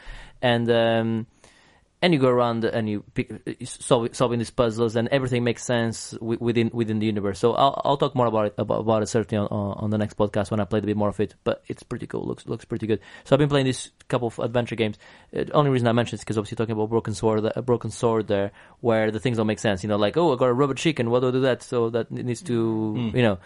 and 0.40 0.70
um, 0.70 1.26
and 2.02 2.12
you 2.12 2.20
go 2.20 2.28
around 2.28 2.64
and 2.64 2.88
you 2.88 3.02
pick, 3.14 3.30
solve, 3.64 4.14
solving 4.14 4.38
these 4.38 4.50
puzzles 4.50 4.96
and 4.96 5.08
everything 5.08 5.44
makes 5.44 5.64
sense 5.64 6.10
wi- 6.12 6.38
within 6.40 6.70
within 6.72 6.98
the 6.98 7.06
universe. 7.06 7.38
So 7.38 7.54
I'll 7.54 7.80
I'll 7.84 7.96
talk 7.96 8.14
more 8.14 8.26
about 8.26 8.46
it 8.46 8.54
about, 8.58 8.80
about 8.80 9.02
it 9.02 9.06
certainly 9.06 9.38
on, 9.38 9.48
on 9.50 9.90
the 9.90 9.96
next 9.96 10.16
podcast 10.16 10.50
when 10.50 10.60
I 10.60 10.64
played 10.64 10.84
a 10.84 10.86
bit 10.86 10.96
more 10.96 11.08
of 11.08 11.18
it. 11.20 11.34
But 11.42 11.62
it's 11.68 11.82
pretty 11.82 12.06
cool. 12.06 12.26
looks 12.26 12.46
looks 12.46 12.64
pretty 12.66 12.86
good. 12.86 13.00
So 13.24 13.34
I've 13.34 13.38
been 13.38 13.48
playing 13.48 13.66
this 13.66 13.90
couple 14.08 14.28
of 14.28 14.38
adventure 14.38 14.76
games. 14.76 14.98
Uh, 15.34 15.44
the 15.44 15.52
only 15.52 15.70
reason 15.70 15.88
I 15.88 15.92
mentioned 15.92 16.18
is 16.18 16.24
because 16.24 16.36
obviously 16.36 16.56
talking 16.56 16.74
about 16.74 16.90
Broken 16.90 17.14
Sword, 17.14 17.44
a 17.56 17.62
Broken 17.62 17.90
Sword 17.90 18.28
there, 18.28 18.52
where 18.80 19.10
the 19.10 19.20
things 19.20 19.38
don't 19.38 19.46
make 19.46 19.58
sense. 19.58 19.82
You 19.82 19.88
know, 19.88 19.96
like 19.96 20.16
oh 20.18 20.34
I 20.34 20.36
got 20.36 20.46
a 20.46 20.52
rubber 20.52 20.74
chicken. 20.74 21.10
What 21.10 21.20
do 21.20 21.28
I 21.28 21.30
do 21.30 21.40
that? 21.42 21.62
So 21.62 21.90
that 21.90 22.10
needs 22.10 22.42
to 22.42 23.10
you 23.14 23.22
know. 23.22 23.38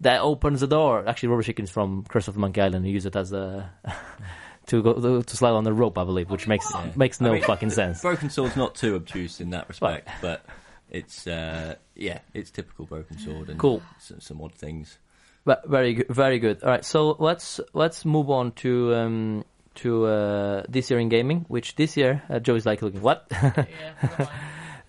That 0.00 0.20
opens 0.20 0.60
the 0.60 0.68
door. 0.68 1.08
Actually, 1.08 1.30
rubber 1.30 1.42
chickens 1.42 1.70
from 1.70 2.04
Curse 2.08 2.28
of 2.28 2.36
Monkey 2.36 2.60
Island. 2.60 2.86
You 2.86 2.92
use 2.92 3.04
it 3.04 3.16
as 3.16 3.32
a 3.32 3.68
to 4.68 4.82
go 4.82 5.20
to 5.22 5.36
slide 5.36 5.50
on 5.50 5.64
the 5.64 5.72
rope, 5.72 5.98
I 5.98 6.04
believe, 6.04 6.30
which 6.30 6.46
makes 6.46 6.66
Yeah. 6.72 6.90
makes 6.96 7.20
no 7.20 7.30
I 7.30 7.34
mean, 7.34 7.42
fucking 7.42 7.70
sense. 7.70 8.00
Broken 8.00 8.30
Sword's 8.30 8.56
not 8.56 8.74
too 8.74 8.94
obtuse 8.96 9.40
in 9.40 9.50
that 9.50 9.68
respect, 9.68 10.08
but 10.22 10.44
it's 10.90 11.26
uh, 11.26 11.74
yeah, 11.94 12.20
it's 12.32 12.50
typical 12.50 12.86
Broken 12.86 13.18
Sword 13.18 13.50
and 13.50 13.58
Cool. 13.58 13.82
some, 13.98 14.20
some 14.20 14.40
odd 14.40 14.54
things. 14.54 14.98
But 15.44 15.66
very 15.68 15.94
good, 15.94 16.08
very 16.08 16.38
good. 16.38 16.62
All 16.62 16.70
right, 16.70 16.84
so 16.84 17.16
let's 17.18 17.60
let's 17.72 18.04
move 18.04 18.30
on 18.30 18.52
to 18.62 18.94
um, 18.94 19.44
to 19.76 20.06
uh, 20.06 20.62
this 20.68 20.90
year 20.90 20.98
in 21.00 21.08
gaming, 21.08 21.44
which 21.48 21.74
this 21.76 21.96
year 21.96 22.22
uh, 22.28 22.38
Joe 22.38 22.54
is 22.56 22.66
like 22.66 22.82
looking 22.82 23.00
what 23.02 23.26
Yeah. 23.30 24.26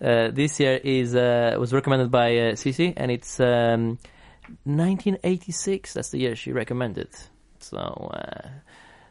uh, 0.02 0.30
this 0.30 0.60
year 0.60 0.78
is 0.82 1.14
uh, 1.14 1.56
was 1.58 1.72
recommended 1.72 2.10
by 2.10 2.36
uh, 2.36 2.52
Cici, 2.56 2.92
and 2.96 3.10
it's 3.10 3.40
um, 3.40 3.98
1986. 4.64 5.94
That's 5.94 6.10
the 6.10 6.18
year 6.18 6.36
she 6.36 6.52
recommended. 6.52 7.08
So 7.60 7.78
uh, 7.78 8.48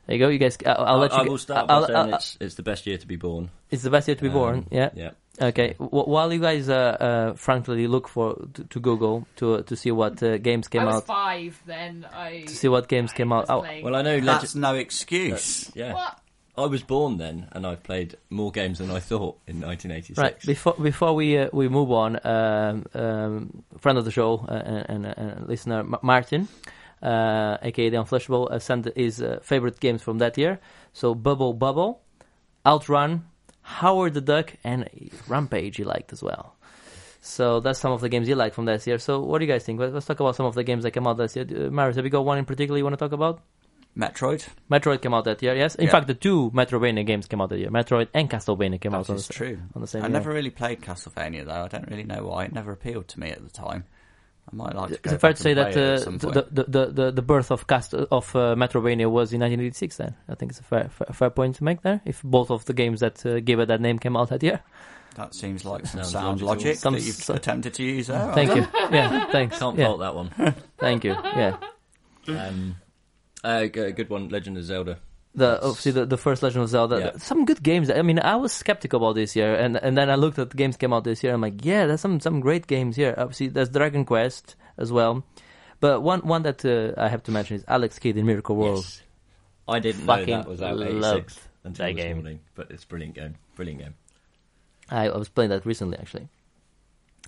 there 0.10 0.18
you 0.18 0.26
go, 0.26 0.30
you 0.30 0.40
guys. 0.40 0.58
I'll, 0.66 0.86
I'll 0.86 0.98
let 0.98 1.12
you. 1.14 1.18
I 1.20 1.24
will 1.24 1.38
start 1.38 1.70
I'll- 1.70 1.82
by 1.82 1.88
saying 1.88 1.98
I'll- 2.00 2.14
it's 2.16 2.38
it's 2.42 2.56
the 2.56 2.64
best 2.64 2.88
year 2.88 2.98
to 2.98 3.06
be 3.08 3.16
born. 3.16 3.52
it's 3.70 3.84
the 3.84 3.90
best 3.92 4.08
year 4.08 4.16
to 4.16 4.22
be 4.24 4.30
born. 4.30 4.56
Um, 4.56 4.66
Yeah. 4.72 4.90
yeah. 4.96 5.12
Okay, 5.42 5.76
w- 5.80 6.04
while 6.04 6.34
you 6.34 6.40
guys 6.42 6.68
uh, 6.68 6.74
uh, 7.00 7.34
frankly 7.36 7.88
look 7.88 8.08
for 8.10 8.36
to, 8.56 8.64
to 8.66 8.80
Google 8.80 9.26
to 9.38 9.62
to 9.64 9.76
see 9.76 9.92
what 9.92 10.22
uh, 10.24 10.38
games 10.38 10.68
came 10.68 10.82
I 10.82 10.86
was 10.86 10.96
out, 10.96 11.06
five 11.08 11.62
then. 11.66 12.06
I 12.12 12.42
to 12.48 12.56
see 12.56 12.68
what 12.68 12.88
games 12.90 13.14
came 13.14 13.32
out. 13.32 13.46
Oh. 13.50 13.62
Well, 13.84 13.96
I 13.96 14.02
know. 14.02 14.16
Legend- 14.18 14.28
That's 14.28 14.56
no 14.56 14.74
excuse. 14.76 15.72
yeah. 15.76 15.94
What? 15.94 16.20
I 16.58 16.66
was 16.66 16.84
born 16.84 17.16
then, 17.18 17.48
and 17.54 17.66
I've 17.66 17.84
played 17.84 18.18
more 18.30 18.52
games 18.52 18.80
than 18.80 18.92
I 18.92 19.00
thought 19.00 19.38
in 19.48 19.62
1986. 19.62 20.18
Right 20.18 20.36
before 20.46 20.74
before 20.82 21.16
we 21.16 21.38
uh, 21.38 21.48
we 21.54 21.70
move 21.70 21.90
on, 21.92 22.20
um, 22.26 22.86
um, 22.94 23.64
friend 23.78 23.98
of 23.98 24.04
the 24.04 24.12
show 24.12 24.46
uh, 24.46 24.52
and, 24.90 25.06
and 25.06 25.06
uh, 25.06 25.46
listener 25.46 25.80
M- 25.80 25.96
Martin, 26.02 26.50
uh, 27.02 27.58
aka 27.62 27.90
the 27.90 27.98
Unflushable, 27.98 28.52
uh, 28.52 28.60
sent 28.60 28.88
his 28.96 29.22
uh, 29.22 29.40
favorite 29.42 29.80
games 29.80 30.02
from 30.02 30.18
that 30.20 30.38
year. 30.38 30.60
So 30.94 31.16
Bubble 31.16 31.54
Bobble, 31.54 32.02
Outrun, 32.66 33.26
Howard 33.62 34.14
the 34.14 34.22
Duck, 34.22 34.54
and 34.64 34.90
Rampage 35.28 35.78
he 35.78 35.84
liked 35.84 36.12
as 36.14 36.22
well. 36.24 36.56
So 37.22 37.60
that's 37.60 37.80
some 37.80 37.92
of 37.92 38.02
the 38.02 38.10
games 38.10 38.28
he 38.28 38.34
liked 38.36 38.56
from 38.56 38.66
that 38.66 38.86
year. 38.88 38.98
So 38.98 39.20
what 39.22 39.40
do 39.40 39.46
you 39.46 39.52
guys 39.52 39.64
think? 39.64 39.80
Let- 39.80 39.94
Let's 39.94 40.06
talk 40.06 40.20
about 40.20 40.36
some 40.36 40.46
of 40.46 40.56
the 40.56 40.64
games 40.64 40.84
that 40.84 40.92
came 40.92 41.06
out 41.08 41.18
this 41.18 41.36
year. 41.36 41.46
Uh, 41.50 41.70
Marius, 41.70 41.98
have 41.98 42.06
you 42.06 42.12
got 42.12 42.26
one 42.26 42.38
in 42.38 42.46
particular 42.46 42.78
you 42.78 42.84
want 42.84 42.94
to 42.94 42.98
talk 43.06 43.12
about? 43.12 43.42
Metroid. 43.98 44.48
Metroid 44.72 45.02
came 45.02 45.14
out 45.14 45.26
that 45.26 45.42
year, 45.42 45.56
yes. 45.56 45.76
In 45.76 45.86
Yeah. 45.86 45.92
fact, 45.92 46.08
the 46.08 46.14
two 46.14 46.52
Metroidvania 46.52 47.06
games 47.06 47.28
came 47.28 47.42
out 47.42 47.50
that 47.50 47.60
year. 47.60 47.70
Metroid 47.70 48.08
and 48.14 48.30
Castlevania 48.30 48.80
came 48.80 48.94
out 48.94 49.08
That 49.08 49.14
on 49.14 49.18
the, 49.18 49.24
true. 49.34 49.60
on 49.76 49.82
the 49.82 49.88
same 49.88 50.04
I 50.04 50.08
year. 50.08 50.14
never 50.14 50.32
really 50.32 50.52
played 50.52 50.82
Castlevania 50.82 51.44
though. 51.46 51.64
I 51.64 51.68
don't 51.68 51.90
really 51.90 52.04
know 52.04 52.24
why. 52.28 52.46
It 52.46 52.54
never 52.54 52.72
appealed 52.72 53.08
to 53.10 53.20
me 53.20 53.30
at 53.32 53.44
the 53.44 53.50
time. 53.52 53.84
I 54.52 54.56
might 54.56 54.76
like 54.76 54.90
to 54.90 55.08
Is 55.10 55.14
it 55.14 55.22
fair 55.22 55.34
to 55.34 55.42
say 55.42 55.54
that 55.54 55.78
uh, 55.78 56.00
the, 56.00 56.48
the, 56.52 56.64
the, 56.64 56.86
the, 56.88 57.12
the 57.12 57.22
birth 57.22 57.52
of 57.52 57.68
cast 57.68 57.94
of 57.94 58.36
uh, 58.36 58.56
Metroidvania 58.56 59.10
was 59.10 59.32
in 59.32 59.42
1986? 59.42 59.98
Then 59.98 60.16
I 60.28 60.34
think 60.36 60.52
it's 60.52 60.60
a 60.60 60.64
fair, 60.64 60.90
fair, 60.90 61.08
fair 61.14 61.30
point 61.30 61.56
to 61.58 61.64
make 61.64 61.82
there. 61.84 62.02
If 62.06 62.24
both 62.24 62.50
of 62.50 62.66
the 62.66 62.74
games 62.74 63.02
that 63.02 63.24
uh, 63.26 63.40
gave 63.42 63.60
it 63.60 63.68
that 63.68 63.80
name 63.82 64.00
came 64.00 64.18
out 64.18 64.30
that 64.30 64.42
year, 64.42 64.62
That 65.16 65.36
seems 65.36 65.66
like 65.66 65.86
some 65.86 66.00
Sounds 66.02 66.12
sound 66.12 66.42
logical. 66.42 66.48
logic 66.48 66.78
Some 66.78 66.94
that 66.96 67.04
you've 67.04 67.20
s- 67.20 67.30
attempted 67.30 67.74
to 67.76 67.84
use 67.84 68.08
there. 68.08 68.34
thank 68.34 68.56
you. 68.56 68.66
Yeah, 68.92 69.26
thanks. 69.32 69.60
Can't 69.60 69.78
yeah, 69.78 69.86
fault 69.86 70.00
that 70.00 70.16
one. 70.16 70.30
thank 70.80 71.04
you. 71.04 71.12
Yeah, 71.14 71.58
Um, 72.28 72.76
uh, 73.44 73.66
g- 73.68 73.80
a 73.82 73.92
good 73.92 74.10
one, 74.10 74.30
Legend 74.30 74.58
of 74.58 74.64
Zelda. 74.64 74.98
The 75.36 75.58
obviously 75.62 75.92
the, 75.92 76.06
the 76.06 76.18
first 76.18 76.42
Legend 76.44 76.64
of 76.64 76.70
Zelda. 76.70 77.00
Yeah. 77.00 77.18
Some 77.18 77.46
good 77.46 77.62
games. 77.62 77.90
I 77.90 78.02
mean, 78.02 78.20
I 78.20 78.36
was 78.36 78.52
skeptical 78.52 78.98
about 78.98 79.16
this 79.16 79.36
year, 79.36 79.56
and 79.56 79.78
and 79.78 79.98
then 79.98 80.10
I 80.10 80.16
looked 80.16 80.40
at 80.40 80.50
the 80.50 80.58
games 80.58 80.78
came 80.78 80.94
out 80.94 81.04
this 81.04 81.24
year. 81.24 81.34
I'm 81.34 81.42
like, 81.42 81.64
yeah, 81.66 81.86
there's 81.86 82.02
some 82.02 82.20
some 82.20 82.40
great 82.40 82.68
games 82.68 82.96
here. 82.96 83.14
Obviously, 83.18 83.48
there's 83.48 83.70
Dragon 83.70 84.06
Quest 84.06 84.56
as 84.78 84.92
well. 84.92 85.24
But 85.80 86.02
one 86.02 86.22
one 86.22 86.44
that 86.44 86.66
uh, 86.66 87.00
I 87.00 87.08
have 87.08 87.24
to 87.24 87.32
mention 87.32 87.58
is 87.58 87.64
Alex 87.68 88.00
Kidd 88.00 88.18
in 88.18 88.26
Miracle 88.26 88.56
World. 88.56 88.84
Yes. 88.84 89.02
I 89.68 89.80
didn't 89.80 90.06
know 90.06 90.16
Fucking 90.16 90.38
that 90.38 90.48
was 90.48 90.62
out 90.62 90.78
loved 90.78 91.30
86 91.30 91.48
until 91.64 91.86
that 91.86 91.96
this 91.96 92.04
game. 92.04 92.16
morning, 92.18 92.40
but 92.56 92.72
it's 92.72 92.84
a 92.84 92.88
brilliant 92.88 93.16
game. 93.16 93.36
Brilliant 93.56 93.82
game. 93.82 93.94
I, 94.90 95.10
I 95.10 95.18
was 95.18 95.30
playing 95.30 95.52
that 95.52 95.66
recently, 95.66 95.98
actually. 96.00 96.28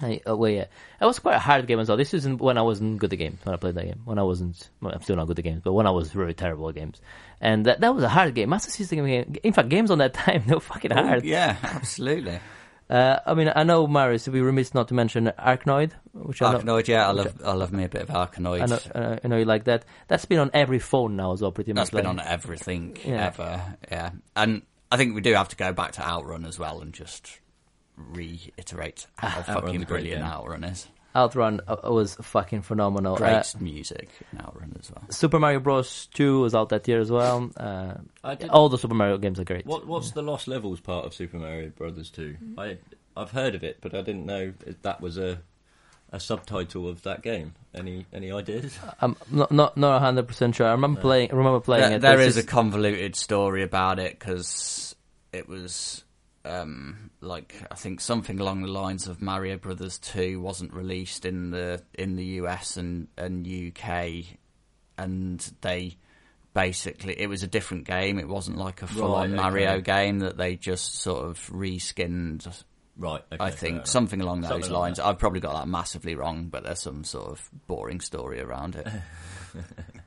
I, 0.01 0.21
uh, 0.27 0.35
well, 0.35 0.49
yeah, 0.51 0.65
it 0.99 1.05
was 1.05 1.19
quite 1.19 1.35
a 1.35 1.39
hard 1.39 1.67
game 1.67 1.79
as 1.79 1.87
well. 1.87 1.97
This 1.97 2.13
isn't 2.13 2.39
when 2.41 2.57
I 2.57 2.61
wasn't 2.61 2.99
good 2.99 3.13
at 3.13 3.19
games. 3.19 3.39
When 3.43 3.53
I 3.53 3.57
played 3.57 3.75
that 3.75 3.85
game, 3.85 4.01
when 4.05 4.17
I 4.19 4.23
wasn't, 4.23 4.69
well, 4.81 4.93
I'm 4.93 5.01
still 5.01 5.15
not 5.15 5.27
good 5.27 5.39
at 5.39 5.43
games, 5.45 5.61
but 5.63 5.73
when 5.73 5.87
I 5.87 5.91
was 5.91 6.15
really 6.15 6.33
terrible 6.33 6.69
at 6.69 6.75
games, 6.75 7.01
and 7.39 7.65
that 7.65 7.81
that 7.81 7.93
was 7.95 8.03
a 8.03 8.09
hard 8.09 8.33
game. 8.35 8.49
Master 8.49 8.71
System 8.71 9.05
game. 9.05 9.35
In 9.43 9.53
fact, 9.53 9.69
games 9.69 9.91
on 9.91 9.97
that 9.99 10.13
time 10.25 10.43
they 10.47 10.53
were 10.53 10.59
fucking 10.59 10.91
Oh, 10.93 11.03
hard. 11.03 11.23
yeah, 11.25 11.55
absolutely. 11.63 12.39
Uh, 12.89 13.21
I 13.25 13.35
mean, 13.35 13.49
I 13.55 13.63
know 13.63 13.87
Marius. 13.87 14.27
We 14.27 14.41
remiss 14.41 14.73
not 14.73 14.89
to 14.89 14.93
mention 14.93 15.31
Arkanoid, 15.39 15.91
which 16.11 16.41
I 16.41 16.51
know, 16.51 16.59
Arkanoid, 16.59 16.89
yeah, 16.89 17.07
I 17.07 17.11
love, 17.13 17.41
I 17.41 17.53
love 17.53 17.71
me 17.71 17.85
a 17.85 17.87
bit 17.87 18.01
of 18.01 18.09
Arkanoid. 18.09 18.61
I 18.61 18.65
know, 18.99 19.19
I 19.23 19.27
know 19.29 19.37
you 19.37 19.45
like 19.45 19.63
that. 19.63 19.85
That's 20.09 20.25
been 20.25 20.39
on 20.39 20.51
every 20.53 20.79
phone 20.79 21.15
now 21.15 21.31
as 21.31 21.41
well, 21.41 21.53
pretty 21.53 21.71
much. 21.71 21.83
That's 21.83 21.89
been 21.91 22.05
on 22.05 22.19
everything 22.19 22.97
Yeah. 23.05 23.27
ever, 23.27 23.77
yeah. 23.89 24.09
And 24.35 24.63
I 24.91 24.97
think 24.97 25.15
we 25.15 25.21
do 25.21 25.33
have 25.35 25.47
to 25.47 25.55
go 25.55 25.71
back 25.71 25.93
to 25.93 26.05
Outrun 26.05 26.43
as 26.43 26.59
well 26.59 26.81
and 26.81 26.91
just 26.91 27.39
reiterate 28.13 29.07
how 29.17 29.27
Outrun's 29.27 29.49
a 29.49 29.53
fucking 29.53 29.75
great 29.81 29.87
brilliant. 29.87 30.23
Outrun 30.23 30.63
is. 30.63 30.87
Outrun 31.15 31.59
uh, 31.67 31.75
was 31.91 32.15
fucking 32.15 32.61
phenomenal. 32.61 33.17
Great 33.17 33.33
Uh, 33.33 33.59
music 33.59 34.09
in 34.31 34.39
Outrun 34.39 34.75
as 34.79 34.89
well. 34.91 35.03
Super 35.09 35.39
Mario 35.39 35.59
Bros. 35.59 36.05
2 36.13 36.39
was 36.41 36.55
out 36.55 36.69
that 36.69 36.87
year 36.87 36.99
as 37.01 37.11
well. 37.11 37.51
Uh, 37.57 37.95
all 38.49 38.69
the 38.69 38.77
Super 38.77 38.95
Mario 38.95 39.17
games 39.17 39.39
are 39.39 39.43
great. 39.43 39.65
what, 39.65 39.85
what's 39.85 40.11
the 40.11 40.21
Lost 40.21 40.47
Levels 40.47 40.79
part 40.79 41.05
of 41.05 41.13
Super 41.13 41.37
Mario 41.37 41.69
Brothers 41.69 42.09
2? 42.11 42.37
I 42.57 42.77
I've 43.17 43.31
heard 43.31 43.55
of 43.55 43.63
it, 43.63 43.79
but 43.81 43.93
I 43.93 44.01
didn't 44.01 44.25
know 44.25 44.53
that 44.83 45.01
was 45.01 45.17
a 45.17 45.39
a 46.13 46.19
subtitle 46.19 46.87
of 46.89 47.03
that 47.03 47.21
game. 47.21 47.55
Any 47.75 48.05
any 48.13 48.31
ideas? 48.31 48.77
I'm 49.01 49.17
not 49.29 49.51
not 49.51 49.75
not 49.75 50.01
hundred 50.01 50.27
percent 50.29 50.55
sure. 50.55 50.67
I 50.67 50.71
remember 50.71 51.01
playing. 51.01 51.31
I 51.31 51.35
remember 51.35 51.59
playing 51.59 51.89
There, 51.89 51.97
it. 51.97 52.01
there 52.01 52.19
It's 52.21 52.37
is 52.37 52.43
a 52.45 52.47
convoluted 52.47 53.15
story 53.17 53.63
about 53.63 53.99
it 53.99 54.17
because 54.17 54.95
it 55.33 55.49
was 55.49 56.05
um, 56.45 57.11
like 57.21 57.55
I 57.69 57.75
think 57.75 58.01
something 58.01 58.39
along 58.39 58.61
the 58.63 58.67
lines 58.71 59.07
of 59.07 59.21
Mario 59.21 59.57
Brothers 59.57 59.97
Two 59.99 60.39
wasn't 60.41 60.73
released 60.73 61.25
in 61.25 61.51
the 61.51 61.81
in 61.93 62.15
the 62.15 62.25
US 62.41 62.77
and 62.77 63.07
and 63.17 63.47
UK, 63.47 64.25
and 64.97 65.39
they 65.61 65.97
basically 66.53 67.19
it 67.19 67.27
was 67.27 67.43
a 67.43 67.47
different 67.47 67.85
game. 67.85 68.17
It 68.19 68.27
wasn't 68.27 68.57
like 68.57 68.81
a 68.81 68.87
full 68.87 69.15
on 69.15 69.31
Right, 69.31 69.35
Mario 69.41 69.71
okay. 69.73 69.81
game 69.81 70.19
that 70.19 70.37
they 70.37 70.55
just 70.55 70.95
sort 70.95 71.25
of 71.25 71.37
reskinned. 71.51 72.47
Right. 72.97 73.23
Okay, 73.31 73.43
I 73.43 73.51
think 73.51 73.87
something 73.87 74.21
along 74.21 74.41
those 74.41 74.49
Something 74.49 74.71
lines. 74.71 74.97
that. 74.97 75.05
I've 75.05 75.17
probably 75.17 75.39
got 75.39 75.53
that 75.53 75.67
massively 75.67 76.13
wrong, 76.15 76.49
but 76.49 76.63
there's 76.63 76.81
some 76.81 77.03
sort 77.03 77.31
of 77.31 77.49
boring 77.67 78.01
story 78.01 78.41
around 78.41 78.75
it. 78.75 78.87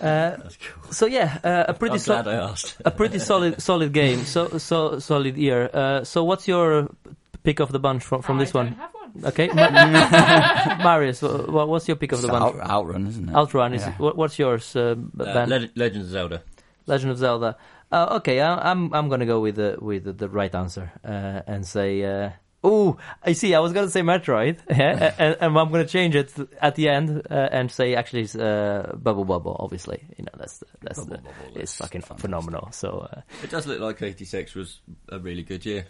uh, 0.00 0.36
cool. 0.38 0.92
so 0.92 1.06
yeah, 1.06 1.38
uh, 1.44 1.64
a 1.68 1.74
pretty 1.74 1.94
I'm 1.94 1.98
so- 2.00 2.14
glad 2.22 2.28
I 2.28 2.36
asked. 2.50 2.76
a 2.84 2.90
pretty 2.90 3.18
solid 3.18 3.60
solid 3.62 3.92
game. 3.92 4.24
So 4.24 4.58
so 4.58 4.98
solid 4.98 5.36
year. 5.36 5.70
Uh, 5.72 6.04
so 6.04 6.24
what's 6.24 6.46
your 6.48 6.88
pick 7.42 7.60
of 7.60 7.72
the 7.72 7.78
bunch 7.78 8.02
from 8.04 8.22
from 8.22 8.36
I 8.36 8.40
this 8.44 8.52
don't 8.52 8.66
one? 8.66 8.74
have 8.74 8.90
one. 8.94 9.24
Okay, 9.24 9.48
Ma- 9.54 10.78
Marius, 10.84 11.22
wha- 11.22 11.46
wha- 11.48 11.66
what's 11.66 11.88
your 11.88 11.96
pick 11.96 12.12
of 12.12 12.22
the 12.22 12.28
It's 12.28 12.38
bunch? 12.38 12.56
out, 12.56 12.70
Outrun, 12.70 13.06
isn't 13.06 13.28
it? 13.28 13.34
Outrun 13.34 13.74
is 13.74 13.82
Yeah. 13.82 13.94
what, 13.98 14.16
what's 14.16 14.38
yours, 14.38 14.76
uh, 14.76 14.94
Uh, 15.18 15.34
Ben? 15.34 15.48
Leg- 15.48 15.70
Legends 15.74 16.06
of 16.06 16.12
Zelda. 16.12 16.42
Legend 16.86 17.10
of 17.12 17.18
Zelda. 17.18 17.56
Uh, 17.92 18.16
okay, 18.18 18.40
I, 18.40 18.70
I'm 18.70 18.92
I'm 18.94 19.08
gonna 19.08 19.26
go 19.26 19.40
with 19.40 19.56
the 19.56 19.76
with 19.80 20.04
the, 20.04 20.12
the 20.12 20.28
right 20.28 20.54
answer 20.54 20.92
uh, 21.04 21.42
and 21.46 21.66
say. 21.66 22.02
Uh, 22.04 22.30
Oh, 22.62 22.98
I 23.22 23.32
see. 23.32 23.54
I 23.54 23.60
was 23.60 23.72
gonna 23.72 23.88
say 23.88 24.02
Metroid, 24.02 24.58
yeah, 24.70 25.14
and, 25.18 25.36
and 25.40 25.58
I'm 25.58 25.70
gonna 25.70 25.86
change 25.86 26.14
it 26.14 26.32
at 26.60 26.74
the 26.74 26.88
end 26.90 27.26
uh, 27.30 27.48
and 27.50 27.70
say 27.70 27.94
actually 27.94 28.22
it's 28.22 28.34
uh, 28.36 28.94
Bubble 29.02 29.24
Bobble. 29.24 29.56
Obviously, 29.58 30.04
you 30.18 30.24
know 30.24 30.32
that's 30.36 30.58
the, 30.58 30.66
that's 30.82 30.98
Bubble 30.98 31.16
the, 31.16 31.22
Bubble 31.22 31.56
it's 31.60 31.72
is 31.72 31.76
fucking 31.78 32.02
fantastic. 32.02 32.20
phenomenal. 32.20 32.68
So 32.72 33.08
uh, 33.10 33.22
It 33.42 33.50
does 33.50 33.66
look 33.66 33.80
like 33.80 34.02
86 34.02 34.54
was 34.54 34.80
a 35.08 35.18
really 35.18 35.42
good 35.42 35.64
year. 35.64 35.86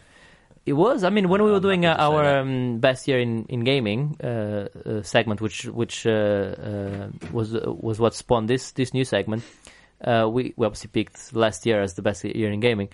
It 0.64 0.75
was. 0.75 1.03
I 1.03 1.11
mean, 1.11 1.29
when 1.29 1.43
we 1.43 1.51
were 1.51 1.59
doing 1.59 1.87
uh, 1.87 1.97
happy 1.97 2.03
to 2.03 2.18
say 2.21 2.27
our 2.29 2.39
um, 2.41 2.79
best 2.79 3.09
year 3.09 3.18
in 3.18 3.47
in 3.49 3.64
gaming 3.64 4.16
uh, 4.23 4.68
uh, 4.87 5.03
segment, 5.03 5.41
which 5.41 5.64
which 5.64 6.07
uh, 6.07 6.11
uh, 6.11 7.09
was 7.33 7.53
was 7.53 7.99
what 7.99 8.14
spawned 8.14 8.49
this 8.49 8.73
this 8.73 8.95
new 8.95 9.05
segment, 9.05 9.43
uh, 10.05 10.29
we 10.31 10.55
we 10.57 10.66
obviously 10.66 10.91
picked 10.93 11.35
last 11.35 11.66
year 11.66 11.83
as 11.83 11.95
the 11.95 12.03
best 12.03 12.23
year 12.25 12.53
in 12.53 12.61
gaming. 12.61 12.91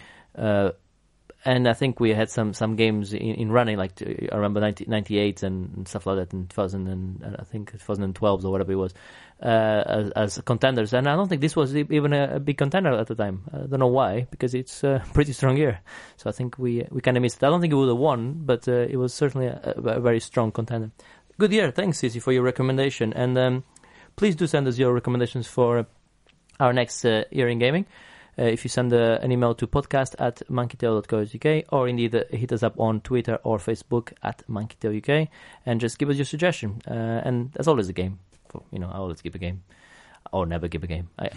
And 1.46 1.68
I 1.68 1.74
think 1.74 2.00
we 2.00 2.12
had 2.12 2.28
some, 2.28 2.52
some 2.54 2.74
games 2.74 3.12
in, 3.12 3.20
in 3.20 3.52
running, 3.52 3.76
like 3.76 4.02
I 4.02 4.34
remember 4.34 4.58
90, 4.58 4.86
98 4.88 5.44
and, 5.44 5.76
and 5.76 5.88
stuff 5.88 6.04
like 6.04 6.16
that 6.16 6.32
in 6.32 6.48
2000 6.48 6.88
and 6.88 7.22
and 7.22 7.36
I 7.38 7.44
think 7.44 7.70
2012 7.70 8.44
or 8.44 8.50
whatever 8.50 8.72
it 8.72 8.74
was, 8.74 8.92
uh, 9.40 9.82
as, 9.86 10.10
as 10.10 10.40
contenders. 10.44 10.92
And 10.92 11.08
I 11.08 11.14
don't 11.14 11.28
think 11.28 11.40
this 11.40 11.54
was 11.54 11.76
even 11.76 12.12
a, 12.12 12.34
a 12.34 12.40
big 12.40 12.58
contender 12.58 12.90
at 12.90 13.06
the 13.06 13.14
time. 13.14 13.42
I 13.52 13.58
don't 13.58 13.78
know 13.78 13.86
why, 13.86 14.26
because 14.28 14.54
it's 14.54 14.82
a 14.82 15.04
pretty 15.14 15.32
strong 15.32 15.56
year. 15.56 15.78
So 16.16 16.28
I 16.28 16.32
think 16.32 16.58
we 16.58 16.84
we 16.90 17.00
kind 17.00 17.16
of 17.16 17.22
missed 17.22 17.40
it. 17.40 17.46
I 17.46 17.50
don't 17.50 17.60
think 17.60 17.72
it 17.72 17.76
would 17.76 17.90
have 17.90 17.96
won, 17.96 18.42
but 18.44 18.66
uh, 18.66 18.72
it 18.72 18.96
was 18.96 19.14
certainly 19.14 19.46
a, 19.46 19.74
a 19.76 20.00
very 20.00 20.18
strong 20.18 20.50
contender. 20.50 20.90
Good 21.38 21.52
year. 21.52 21.70
Thanks, 21.70 22.00
Sissy, 22.00 22.20
for 22.20 22.32
your 22.32 22.42
recommendation. 22.42 23.12
And 23.12 23.38
um, 23.38 23.64
please 24.16 24.34
do 24.34 24.48
send 24.48 24.66
us 24.66 24.78
your 24.78 24.92
recommendations 24.92 25.46
for 25.46 25.86
our 26.58 26.72
next 26.72 27.04
uh, 27.04 27.22
year 27.30 27.48
in 27.48 27.60
gaming. 27.60 27.86
Uh, 28.38 28.44
if 28.44 28.64
you 28.64 28.68
send 28.68 28.92
uh, 28.92 29.18
an 29.22 29.32
email 29.32 29.54
to 29.54 29.66
podcast 29.66 30.14
at 30.18 30.42
monkeytail.co.uk 30.50 31.64
or 31.72 31.88
indeed 31.88 32.14
uh, 32.14 32.22
hit 32.30 32.52
us 32.52 32.62
up 32.62 32.78
on 32.78 33.00
Twitter 33.00 33.38
or 33.44 33.58
Facebook 33.58 34.12
at 34.22 34.46
monkeytailuk 34.48 35.28
and 35.64 35.80
just 35.80 35.98
give 35.98 36.10
us 36.10 36.16
your 36.16 36.24
suggestion. 36.26 36.80
Uh, 36.86 37.22
and 37.24 37.52
there's 37.52 37.68
always 37.68 37.88
a 37.88 37.94
game. 37.94 38.18
For, 38.48 38.62
you 38.70 38.78
know, 38.78 38.88
I 38.88 38.96
always 38.96 39.22
give 39.22 39.34
a 39.34 39.38
game. 39.38 39.62
Or 40.32 40.44
never 40.44 40.68
give 40.68 40.82
a 40.82 40.86
game. 40.86 41.08
I, 41.18 41.30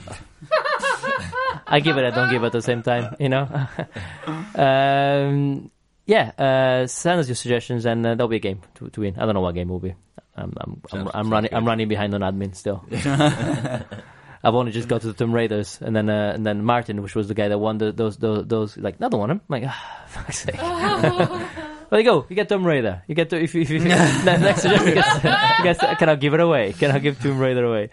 I 1.67 1.79
give 1.79 1.97
it, 1.97 2.05
I 2.05 2.09
don't 2.09 2.31
give 2.31 2.43
it 2.43 2.47
at 2.47 2.51
the 2.51 2.61
same 2.61 2.81
time, 2.81 3.15
you 3.19 3.29
know. 3.29 3.47
um, 4.55 5.71
yeah, 6.05 6.31
uh, 6.37 6.87
send 6.87 7.19
us 7.19 7.27
your 7.27 7.35
suggestions 7.35 7.85
and 7.85 8.05
uh, 8.05 8.15
there'll 8.15 8.27
be 8.27 8.37
a 8.37 8.39
game 8.39 8.61
to, 8.75 8.89
to 8.89 9.01
win. 9.01 9.15
I 9.17 9.25
don't 9.25 9.35
know 9.35 9.41
what 9.41 9.53
game 9.53 9.69
will 9.69 9.79
be. 9.79 9.93
I'm, 10.35 10.53
I'm, 10.57 10.81
I'm, 10.91 11.09
I'm 11.13 11.29
running. 11.29 11.49
good. 11.49 11.57
I'm 11.57 11.65
running 11.65 11.87
behind 11.87 12.15
on 12.15 12.21
admin 12.21 12.55
still. 12.55 12.83
I've 14.43 14.55
only 14.55 14.71
just 14.71 14.87
got 14.87 15.01
to 15.01 15.07
the 15.07 15.13
Tomb 15.13 15.33
Raiders, 15.33 15.79
and 15.81 15.95
then 15.95 16.09
uh, 16.09 16.31
and 16.33 16.45
then 16.45 16.63
Martin, 16.63 17.01
which 17.01 17.15
was 17.15 17.27
the 17.27 17.33
guy 17.33 17.49
that 17.49 17.57
won 17.57 17.77
the, 17.77 17.91
those 17.91 18.17
those 18.17 18.47
those 18.47 18.77
like 18.77 18.97
another 18.97 19.17
one. 19.17 19.31
I'm 19.31 19.41
like, 19.49 19.63
ah, 19.65 20.03
fuck's 20.07 20.39
sake. 20.39 20.59
There 21.89 21.99
you 21.99 22.05
go. 22.05 22.25
You 22.29 22.35
get 22.35 22.47
Tomb 22.47 22.63
Raider. 22.63 23.01
You 23.07 23.15
get 23.15 23.31
to 23.31 23.41
if 23.41 23.55
you, 23.55 23.61
if 23.61 23.71
you 23.71 23.79
ne- 23.79 23.87
next 23.87 24.61
suggestion 24.61 24.93
gets, 24.93 25.23
gets 25.63 25.79
can 25.97 26.07
I 26.07 26.15
give 26.15 26.35
it 26.35 26.39
away? 26.39 26.73
Can 26.73 26.91
I 26.91 26.99
give 26.99 27.19
Tomb 27.19 27.39
Raider 27.39 27.65
away? 27.65 27.89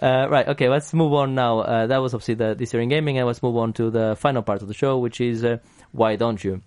Uh, 0.00 0.28
right. 0.30 0.46
Okay. 0.50 0.68
Let's 0.68 0.94
move 0.94 1.12
on 1.12 1.34
now. 1.34 1.58
Uh, 1.58 1.86
that 1.88 1.98
was 1.98 2.14
obviously 2.14 2.34
the 2.34 2.54
this 2.54 2.72
year 2.72 2.80
in 2.80 2.88
gaming, 2.88 3.18
and 3.18 3.26
let's 3.26 3.42
move 3.42 3.56
on 3.56 3.72
to 3.72 3.90
the 3.90 4.14
final 4.16 4.42
part 4.42 4.62
of 4.62 4.68
the 4.68 4.74
show, 4.74 4.98
which 4.98 5.20
is 5.20 5.44
uh, 5.44 5.58
why 5.90 6.14
don't 6.14 6.42
you? 6.44 6.62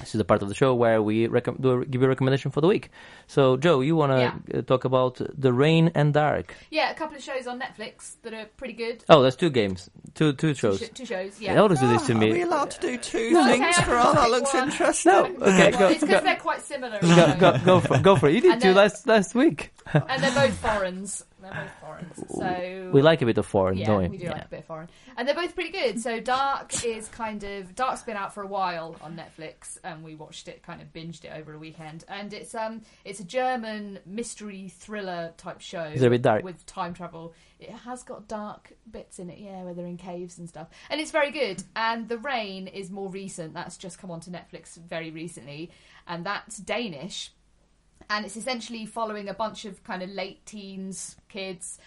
This 0.00 0.14
is 0.14 0.18
the 0.18 0.24
part 0.24 0.42
of 0.42 0.48
the 0.48 0.54
show 0.54 0.74
where 0.74 1.02
we 1.02 1.26
recom- 1.28 1.60
do, 1.60 1.84
give 1.84 2.00
you 2.02 2.06
a 2.06 2.08
recommendation 2.08 2.50
for 2.52 2.60
the 2.60 2.68
week. 2.68 2.90
So, 3.26 3.56
Joe, 3.56 3.80
you 3.80 3.96
want 3.96 4.12
to 4.12 4.18
Yeah. 4.20 4.58
uh, 4.58 4.62
talk 4.62 4.84
about 4.84 5.20
The 5.36 5.52
Rain 5.52 5.90
and 5.94 6.14
Dark? 6.14 6.54
Yeah, 6.70 6.90
a 6.90 6.94
couple 6.94 7.16
of 7.16 7.22
shows 7.22 7.46
on 7.48 7.58
Netflix 7.58 8.16
that 8.22 8.32
are 8.32 8.44
pretty 8.58 8.74
good. 8.74 9.02
Oh, 9.08 9.22
there's 9.22 9.34
two 9.34 9.50
games, 9.50 9.90
two 10.14 10.32
two 10.34 10.48
Two, 10.48 10.54
shows. 10.54 10.78
sh- 10.80 10.90
two 10.94 11.06
shows, 11.06 11.38
They 11.38 11.46
yeah. 11.46 11.56
always 11.60 11.80
do 11.80 11.88
this 11.88 12.06
to 12.06 12.14
Are 12.14 12.18
we 12.20 12.42
allowed 12.42 12.70
to 12.72 12.80
do 12.80 12.98
two 12.98 13.30
No, 13.32 13.40
okay, 13.42 13.58
things 13.58 13.76
I 13.78 13.82
for 13.82 13.90
can 13.96 14.06
all? 14.06 14.14
That 14.14 14.30
looks 14.30 14.54
one. 14.54 14.68
interesting. 14.70 15.12
No, 15.12 15.24
okay, 15.46 15.70
go, 15.72 15.88
it's 15.88 16.00
because 16.00 16.22
they're 16.22 16.36
quite 16.36 16.60
similar. 16.62 17.00
go, 17.00 17.36
go, 17.40 17.58
go 17.64 17.80
for 17.80 17.98
go 17.98 18.16
for 18.16 18.28
it. 18.28 18.34
You 18.34 18.40
did 18.42 18.52
And 18.52 18.62
two 18.62 18.74
last 18.74 19.06
last 19.06 19.34
week. 19.34 19.72
and 19.94 20.22
they're 20.22 20.34
both 20.34 20.54
foreigners. 20.58 21.24
They're 21.50 21.62
both 21.64 21.80
foreigners. 21.80 22.24
So 22.38 22.90
We 22.92 23.02
like 23.02 23.22
a 23.22 23.26
bit 23.26 23.38
of 23.38 23.46
foreign, 23.46 23.78
yeah, 23.78 23.86
don't 23.86 24.02
we? 24.02 24.08
we 24.08 24.18
do 24.18 24.28
like 24.28 24.44
a 24.44 24.48
bit 24.48 24.60
of 24.60 24.64
foreign, 24.66 24.88
and 25.16 25.26
they're 25.26 25.34
both 25.34 25.54
pretty 25.54 25.70
good. 25.70 26.00
So 26.00 26.20
Dark 26.20 26.84
is 26.84 27.08
kind 27.08 27.42
of 27.42 27.74
Dark's 27.74 28.02
been 28.02 28.16
out 28.16 28.32
for 28.34 28.42
a 28.42 28.46
while 28.46 28.96
on 29.00 29.16
Netflix, 29.16 29.78
and 29.82 30.04
we 30.04 30.14
watched 30.14 30.48
it, 30.48 30.62
kind 30.62 30.80
of 30.80 30.92
binged 30.92 31.24
it 31.24 31.32
over 31.34 31.52
a 31.54 31.58
weekend. 31.58 32.04
And 32.08 32.32
it's 32.32 32.54
um 32.54 32.82
it's 33.04 33.20
a 33.20 33.24
German 33.24 33.98
mystery 34.06 34.68
thriller 34.68 35.32
type 35.36 35.60
show. 35.60 35.82
Is 35.84 36.02
it 36.02 36.06
a 36.06 36.10
bit 36.10 36.22
dark? 36.22 36.44
with 36.44 36.64
time 36.66 36.94
travel? 36.94 37.34
It 37.58 37.70
has 37.70 38.04
got 38.04 38.28
dark 38.28 38.72
bits 38.88 39.18
in 39.18 39.30
it, 39.30 39.38
yeah, 39.38 39.64
where 39.64 39.74
they're 39.74 39.86
in 39.86 39.96
caves 39.96 40.38
and 40.38 40.48
stuff, 40.48 40.68
and 40.90 41.00
it's 41.00 41.10
very 41.10 41.32
good. 41.32 41.62
And 41.74 42.08
The 42.08 42.18
Rain 42.18 42.68
is 42.68 42.90
more 42.90 43.08
recent. 43.08 43.52
That's 43.54 43.76
just 43.76 43.98
come 43.98 44.10
onto 44.12 44.30
Netflix 44.30 44.76
very 44.76 45.10
recently, 45.10 45.70
and 46.06 46.24
that's 46.24 46.58
Danish 46.58 47.32
and 48.10 48.24
it's 48.24 48.36
essentially 48.36 48.86
following 48.86 49.28
a 49.28 49.34
bunch 49.34 49.64
of 49.64 49.82
kind 49.84 50.02
of 50.02 50.08
late 50.10 50.44
teens 50.46 51.16
kids 51.28 51.78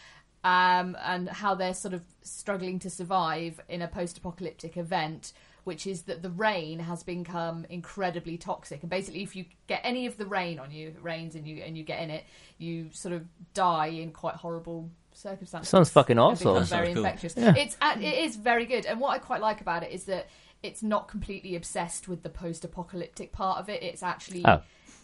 um, 0.43 0.97
and 1.03 1.30
how 1.30 1.53
they're 1.55 1.74
sort 1.74 1.93
of 1.93 2.01
struggling 2.24 2.80
to 2.80 2.89
survive 2.89 3.59
in 3.70 3.82
a 3.82 3.88
post-apocalyptic 3.88 4.78
event 4.78 5.34
which 5.64 5.86
is 5.86 6.01
that 6.03 6.24
the 6.24 6.30
rain 6.32 6.80
has 6.80 7.03
become 7.03 7.66
incredibly 7.70 8.36
toxic 8.38 8.82
and 8.82 8.89
basically 8.89 9.22
if 9.22 9.36
you 9.36 9.45
get 9.68 9.80
any 9.84 10.07
of 10.07 10.18
the 10.18 10.26
rain 10.26 10.57
on 10.57 10.72
you 10.72 10.88
it 10.89 11.03
rains 11.03 11.36
and 11.36 11.47
you 11.47 11.62
and 11.62 11.78
you 11.78 11.84
get 11.84 11.99
in 12.01 12.09
it 12.09 12.24
you 12.57 12.89
sort 12.91 13.14
of 13.14 13.24
die 13.53 13.88
in 13.88 14.12
quite 14.12 14.34
horrible 14.36 14.89
circumstances 15.14 15.70
Sounds 15.70 15.89
fucking 15.91 16.18
awesome. 16.18 16.53
very 16.53 16.66
sounds 16.66 16.95
cool. 16.95 17.05
infectious 17.05 17.34
Yeah. 17.38 17.53
it's 17.55 17.78
uh, 17.82 17.95
it 17.99 18.24
is 18.26 18.36
very 18.38 18.66
good 18.66 18.86
and 18.88 18.99
what 18.99 19.09
i 19.12 19.20
quite 19.20 19.41
like 19.41 19.62
about 19.62 19.84
it 19.84 19.91
is 19.91 20.05
that 20.05 20.28
it's 20.64 20.82
not 20.82 21.07
completely 21.07 21.55
obsessed 21.55 22.07
with 22.07 22.24
the 22.24 22.30
post-apocalyptic 22.30 23.32
part 23.32 23.59
of 23.59 23.70
it 23.70 23.84
it's 23.84 24.01
actually 24.01 24.43
Oh. 24.47 24.62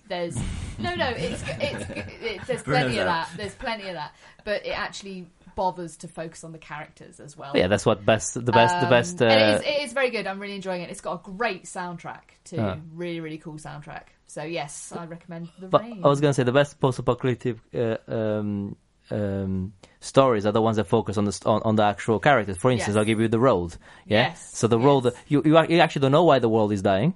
There's 0.08 0.36
no 0.80 0.96
no 0.96 1.10
it's, 1.10 1.44
it's, 1.48 1.86
it's 2.22 2.48
there's 2.48 2.64
plenty 2.64 2.98
of 3.00 3.06
that 3.06 3.30
there's 3.38 3.56
plenty 3.56 3.88
of 3.88 3.94
that 3.96 4.14
but 4.46 4.66
it 4.66 4.78
actually 4.78 5.28
bothers 5.56 5.98
to 5.98 6.08
focus 6.08 6.44
on 6.44 6.52
the 6.52 6.58
characters 6.60 7.20
as 7.20 7.36
well 7.36 7.52
Yeah, 7.56 7.68
that's 7.68 7.86
what 7.86 8.06
best 8.06 8.34
the 8.36 8.52
best 8.52 8.76
the 8.80 8.86
Um, 8.86 8.90
best. 8.90 9.22
Uh, 9.22 9.26
it 9.26 9.56
is, 9.56 9.62
it 9.62 9.84
is 9.86 9.94
very 9.94 10.10
good 10.12 10.28
i'm 10.28 10.40
really 10.40 10.56
enjoying 10.56 10.82
it 10.84 10.90
it's 10.92 11.02
got 11.02 11.14
a 11.20 11.32
great 11.32 11.64
soundtrack 11.64 12.22
too 12.44 12.58
Ah. 12.60 12.78
really 12.94 13.20
really 13.20 13.38
cool 13.40 13.56
soundtrack 13.56 14.04
so 14.28 14.44
yes 14.44 14.94
i 14.96 15.06
recommend 15.06 15.50
the 15.60 15.68
But 15.68 15.82
rain 15.82 16.02
I 16.04 16.08
was 16.08 16.22
gonna 16.22 16.34
say 16.34 16.44
the 16.44 16.52
best 16.52 16.80
post-apocalyptic 16.80 17.58
uh, 17.74 17.98
um, 18.08 18.76
um, 19.10 19.74
stories 20.02 20.46
are 20.46 20.52
the 20.52 20.62
ones 20.62 20.76
that 20.78 20.84
focus 20.86 21.18
on 21.18 21.26
the 21.26 21.42
on, 21.46 21.62
on 21.64 21.76
the 21.78 21.84
actual 21.84 22.20
characters. 22.20 22.58
For 22.58 22.70
instance, 22.72 22.96
Yes. 22.96 22.98
I'll 23.00 23.06
give 23.06 23.22
you 23.22 23.30
the 23.30 23.40
road. 23.40 23.74
Yeah. 24.06 24.28
Yes, 24.28 24.52
So 24.54 24.68
the 24.68 24.78
yes. 24.78 24.86
road, 24.86 25.14
you, 25.30 25.42
you 25.46 25.54
you 25.70 25.80
actually 25.80 26.02
don't 26.02 26.12
know 26.12 26.26
why 26.26 26.40
the 26.40 26.50
world 26.50 26.74
is 26.74 26.82
dying, 26.82 27.14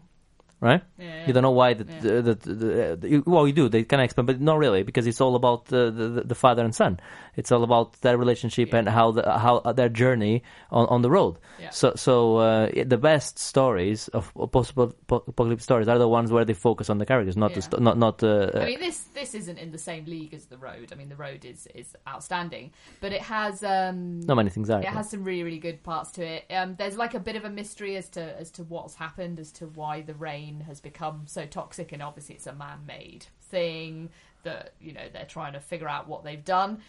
right? 0.62 0.82
Yeah. 0.98 1.28
You 1.28 1.34
don't 1.34 1.44
know 1.44 1.52
why 1.52 1.74
the, 1.74 1.86
Yeah. 1.86 2.22
the, 2.22 2.34
the, 2.36 2.98
the, 3.02 3.24
well 3.26 3.46
you 3.48 3.54
do 3.54 3.68
they 3.68 3.84
can 3.84 4.00
explain, 4.00 4.26
but 4.26 4.40
not 4.40 4.58
really 4.58 4.84
because 4.84 5.06
it's 5.08 5.20
all 5.20 5.36
about 5.36 5.66
the, 5.66 5.92
the, 5.92 6.22
the 6.24 6.36
father 6.36 6.64
and 6.64 6.74
son. 6.74 7.00
It's 7.36 7.52
all 7.52 7.64
about 7.64 7.94
their 8.02 8.18
relationship 8.18 8.70
Yeah. 8.70 8.80
and 8.80 8.90
how 8.90 9.12
the, 9.12 9.24
how 9.40 9.60
their 9.74 9.90
journey 9.90 10.44
on, 10.70 10.86
on 10.88 11.02
the 11.02 11.10
road. 11.10 11.38
Yeah. 11.60 11.70
So 11.70 11.94
so 11.96 12.38
uh, 12.38 12.70
the 12.86 12.98
best 12.98 13.40
stories 13.40 14.08
of 14.10 14.32
possible 14.52 14.94
apocalypse 15.10 15.64
stories 15.64 15.88
are 15.88 15.98
the 15.98 16.08
ones 16.08 16.32
where 16.32 16.44
they 16.46 16.54
focus 16.54 16.90
on 16.90 16.98
the 16.98 17.06
characters, 17.06 17.38
not 17.38 17.50
the 17.52 17.56
Yeah. 17.62 17.62
sto- 17.62 17.78
not 17.80 17.98
not. 17.98 18.22
Uh, 18.24 18.52
I 18.56 18.66
mean, 18.66 18.80
this 18.80 19.00
this 19.14 19.34
isn't 19.36 19.58
in 19.60 19.72
the 19.72 19.78
same 19.78 20.06
league 20.06 20.34
as 20.34 20.46
the 20.46 20.58
road. 20.58 20.90
I 20.92 20.96
mean, 20.96 21.10
the 21.10 21.16
road 21.16 21.46
is 21.46 21.68
is 21.74 21.96
outstanding, 22.08 22.72
but 23.00 23.12
it 23.14 23.22
has 23.22 23.64
um, 23.64 24.20
not 24.22 24.36
many 24.36 24.50
things 24.50 24.70
are. 24.70 24.80
it 24.82 24.86
has 24.88 25.10
some 25.10 25.24
really 25.24 25.44
really 25.44 25.60
good 25.60 25.84
parts 25.84 26.12
to 26.14 26.26
it. 26.26 26.46
Um, 26.52 26.76
there's 26.76 26.98
like 26.98 27.14
a 27.14 27.20
bit 27.20 27.36
of 27.36 27.46
a 27.46 27.50
mystery 27.50 27.96
as 27.96 28.10
to 28.10 28.40
as 28.40 28.52
to 28.52 28.64
what's 28.64 28.96
happened, 28.96 29.40
as 29.40 29.52
to 29.54 29.68
why 29.68 30.02
the 30.02 30.14
rain 30.16 30.62
has 30.62 30.82
become 30.82 31.24
so 31.28 31.46
toxic, 31.46 31.92
and 31.94 32.02
obviously 32.04 32.36
it's 32.36 32.48
a 32.48 32.54
man-made 32.54 33.26
thing 33.50 34.10
that 34.44 34.74
you 34.82 34.92
know 34.94 35.02
they're 35.14 35.26
trying 35.26 35.54
to 35.54 35.60
figure 35.60 35.88
out 35.88 36.08
what 36.08 36.24
they've 36.24 36.44
done. 36.44 36.80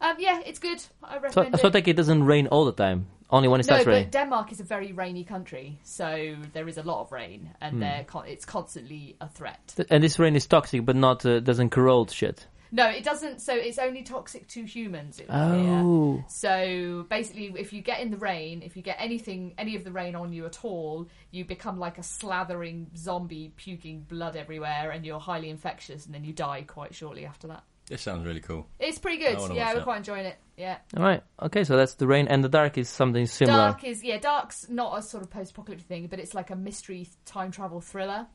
Um, 0.00 0.16
yeah, 0.18 0.40
it's 0.44 0.58
good. 0.58 0.82
I 1.02 1.14
So, 1.16 1.20
recommend 1.20 1.58
so 1.60 1.68
it. 1.68 1.72
take 1.72 1.88
it 1.88 1.96
doesn't 1.96 2.24
rain 2.24 2.46
all 2.48 2.64
the 2.64 2.72
time. 2.72 3.06
Only 3.32 3.48
when 3.48 3.60
it 3.60 3.64
starts 3.64 3.80
no, 3.80 3.82
starts 3.82 3.86
but 3.86 3.90
raining. 3.92 4.10
Denmark 4.10 4.52
is 4.52 4.60
a 4.60 4.64
very 4.64 4.92
rainy 4.92 5.22
country, 5.24 5.78
so 5.84 6.34
there 6.52 6.66
is 6.68 6.78
a 6.78 6.82
lot 6.82 7.00
of 7.02 7.12
rain, 7.12 7.50
and 7.60 7.74
Hmm. 7.74 7.80
they're 7.80 8.04
con- 8.04 8.26
it's 8.26 8.44
constantly 8.44 9.16
a 9.20 9.28
threat. 9.28 9.76
And 9.88 10.02
this 10.02 10.18
rain 10.18 10.34
is 10.34 10.46
toxic, 10.46 10.84
but 10.84 10.96
not 10.96 11.24
uh, 11.24 11.38
doesn't 11.40 11.70
corrode 11.70 12.10
shit. 12.10 12.46
No, 12.72 12.88
it 12.88 13.04
doesn't. 13.04 13.40
So 13.40 13.52
it's 13.54 13.78
only 13.78 14.02
toxic 14.02 14.46
to 14.48 14.64
humans. 14.64 15.18
It 15.20 15.28
would 15.28 15.34
appear. 15.36 15.82
Oh, 15.84 16.24
So 16.28 17.04
basically, 17.08 17.52
if 17.58 17.72
you 17.72 17.82
get 17.82 18.00
in 18.00 18.10
the 18.10 18.16
rain, 18.16 18.62
if 18.62 18.76
you 18.76 18.82
get 18.82 18.96
anything, 19.00 19.54
any 19.58 19.74
of 19.76 19.82
the 19.84 19.90
rain 19.92 20.14
on 20.14 20.32
you 20.32 20.46
at 20.46 20.64
all, 20.64 21.06
you 21.32 21.44
become 21.44 21.78
like 21.80 21.98
a 21.98 22.02
slathering 22.02 22.86
zombie, 22.96 23.52
puking 23.56 24.00
blood 24.08 24.36
everywhere, 24.36 24.90
and 24.92 25.04
you're 25.04 25.18
highly 25.20 25.50
infectious, 25.50 26.06
and 26.06 26.14
then 26.14 26.24
you 26.24 26.32
die 26.32 26.62
quite 26.62 26.94
shortly 26.94 27.26
after 27.26 27.48
that. 27.48 27.64
This 27.90 28.00
sounds 28.02 28.24
really 28.24 28.40
cool. 28.40 28.66
It's 28.78 28.98
pretty 28.98 29.22
I 29.26 29.30
good. 29.32 29.38
wanna 29.40 29.54
Yeah, 29.54 29.64
watch 29.66 29.74
we're 29.74 29.78
that. 29.80 29.84
quite 29.84 29.96
enjoying 29.98 30.24
it. 30.26 30.38
Yeah. 30.56 30.78
all 30.96 31.02
right. 31.02 31.22
Okay, 31.42 31.64
so 31.64 31.76
that's 31.76 31.94
the 31.94 32.06
rain, 32.06 32.28
and 32.28 32.42
the 32.44 32.48
dark 32.48 32.78
is 32.78 32.88
something 32.88 33.26
similar. 33.26 33.56
Dark 33.70 33.84
is 33.84 34.02
yeah, 34.04 34.18
Dark's 34.18 34.68
not 34.68 34.96
a 34.98 35.02
sort 35.02 35.22
of 35.22 35.30
post-apocalyptic 35.30 35.86
thing, 35.88 36.06
but 36.06 36.18
it's 36.20 36.32
like 36.34 36.50
a 36.50 36.56
mystery 36.56 37.08
time 37.26 37.50
travel 37.50 37.80
thriller. 37.82 38.26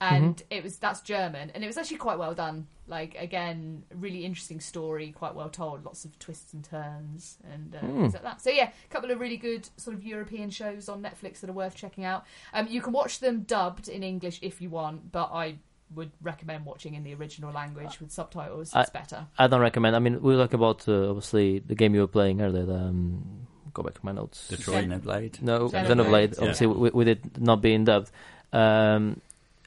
And 0.00 0.36
Mm-hmm. 0.36 0.46
it 0.58 0.64
was 0.64 0.78
that's 0.78 1.00
German, 1.00 1.50
and 1.54 1.62
it 1.62 1.66
was 1.68 1.78
actually 1.78 1.98
quite 1.98 2.18
well 2.18 2.34
done. 2.34 2.66
Like 2.88 3.14
again, 3.18 3.84
really 3.94 4.24
interesting 4.24 4.60
story, 4.60 5.12
quite 5.12 5.34
well 5.34 5.48
told, 5.48 5.84
lots 5.84 6.04
of 6.04 6.18
twists 6.18 6.52
and 6.52 6.64
turns, 6.64 7.38
and 7.52 7.74
uh, 7.74 7.78
Hmm. 7.78 8.00
things 8.02 8.14
like 8.14 8.22
that. 8.24 8.40
So 8.40 8.50
yeah, 8.50 8.70
a 8.84 8.88
couple 8.92 9.10
of 9.12 9.20
really 9.20 9.36
good 9.36 9.68
sort 9.76 9.96
of 9.96 10.04
European 10.04 10.50
shows 10.50 10.88
on 10.88 11.02
Netflix 11.02 11.40
that 11.40 11.50
are 11.50 11.52
worth 11.54 11.74
checking 11.76 12.04
out. 12.04 12.24
Um, 12.52 12.66
you 12.68 12.80
can 12.82 12.92
watch 12.92 13.20
them 13.20 13.42
dubbed 13.42 13.88
in 13.88 14.02
English 14.02 14.38
if 14.42 14.60
you 14.60 14.70
want, 14.70 15.10
but 15.12 15.30
I 15.32 15.56
would 15.94 16.10
recommend 16.22 16.64
watching 16.64 16.94
in 16.94 17.04
the 17.04 17.14
original 17.14 17.52
language 17.52 18.00
with 18.00 18.10
subtitles. 18.10 18.72
It's 18.74 18.90
better. 18.90 19.26
I 19.38 19.46
don't 19.46 19.60
recommend. 19.60 19.96
I 19.96 19.98
mean, 19.98 20.20
we 20.22 20.34
were 20.34 20.42
talking 20.42 20.58
about 20.58 20.88
uh, 20.88 21.08
obviously 21.10 21.60
the 21.60 21.74
game 21.74 21.94
you 21.94 22.00
were 22.00 22.06
playing 22.06 22.40
earlier. 22.40 22.64
The, 22.64 22.74
um, 22.74 23.46
go 23.72 23.82
back 23.82 23.94
to 23.94 24.00
my 24.02 24.12
notes. 24.12 24.48
Detroit. 24.48 24.84
Xenoblade. 24.86 25.42
No, 25.42 25.68
Xenoblade. 25.68 25.86
Xenoblade. 25.86 26.32
Yeah. 26.34 26.40
Obviously, 26.40 26.66
with, 26.66 26.94
with 26.94 27.08
it 27.08 27.40
not 27.40 27.62
being 27.62 27.84
dubbed. 27.84 28.10
Um, 28.52 29.20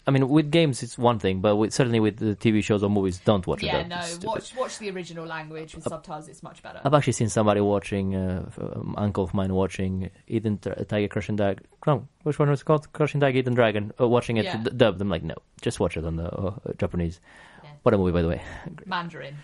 I 0.07 0.11
mean, 0.11 0.29
with 0.29 0.51
games 0.51 0.83
it's 0.83 0.97
one 0.99 1.17
thing, 1.17 1.41
but 1.41 1.55
with, 1.55 1.73
certainly 1.73 1.99
with 1.99 2.17
the 2.17 2.35
TV 2.35 2.63
shows 2.63 2.83
or 2.83 2.89
movies, 2.91 3.19
don't 3.25 3.45
watch 3.47 3.63
it. 3.63 3.67
Yeah, 3.67 3.87
no, 3.87 3.99
watch 4.23 4.55
watch 4.55 4.77
the 4.77 4.91
original 4.91 5.25
language 5.25 5.73
with 5.73 5.83
subtitles. 5.83 6.27
It's 6.27 6.43
much 6.43 6.61
better. 6.61 6.79
I've 6.83 6.93
actually 6.93 7.13
seen 7.13 7.29
somebody 7.29 7.59
watching, 7.61 8.15
uh, 8.15 8.49
um, 8.59 8.93
uncle 8.97 9.23
of 9.23 9.33
mine 9.33 9.53
watching 9.53 10.11
Eden 10.27 10.59
Tiger 10.59 11.07
Crushing 11.07 11.35
Dragon. 11.37 11.63
No, 11.87 12.07
which 12.23 12.37
one 12.37 12.49
was 12.51 12.61
it 12.61 12.65
called? 12.65 12.91
Crushing 12.93 13.19
Tiger 13.19 13.39
Eden 13.39 13.55
Dragon. 13.55 13.91
Uh, 13.99 14.07
watching 14.07 14.37
it 14.37 14.45
Yeah. 14.45 14.57
d- 14.57 14.71
dubbed. 14.77 15.01
I'm 15.01 15.09
like, 15.09 15.23
no, 15.23 15.35
just 15.61 15.79
watch 15.79 15.97
it 15.97 16.05
on 16.05 16.17
the 16.17 16.25
uh, 16.29 16.53
Japanese. 16.77 17.19
Yeah. 17.63 17.69
What 17.81 17.95
a 17.95 17.97
movie, 17.97 18.11
by 18.11 18.21
the 18.21 18.27
way. 18.27 18.41
Mandarin. 18.85 19.35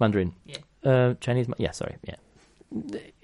Mandarin. 0.00 0.32
Yeah. 0.46 0.56
Uh, 0.84 1.14
Chinese. 1.20 1.48
ma- 1.48 1.54
Yeah, 1.58 1.72
sorry. 1.72 1.96
Yeah. 2.04 2.14
It- 2.70 3.14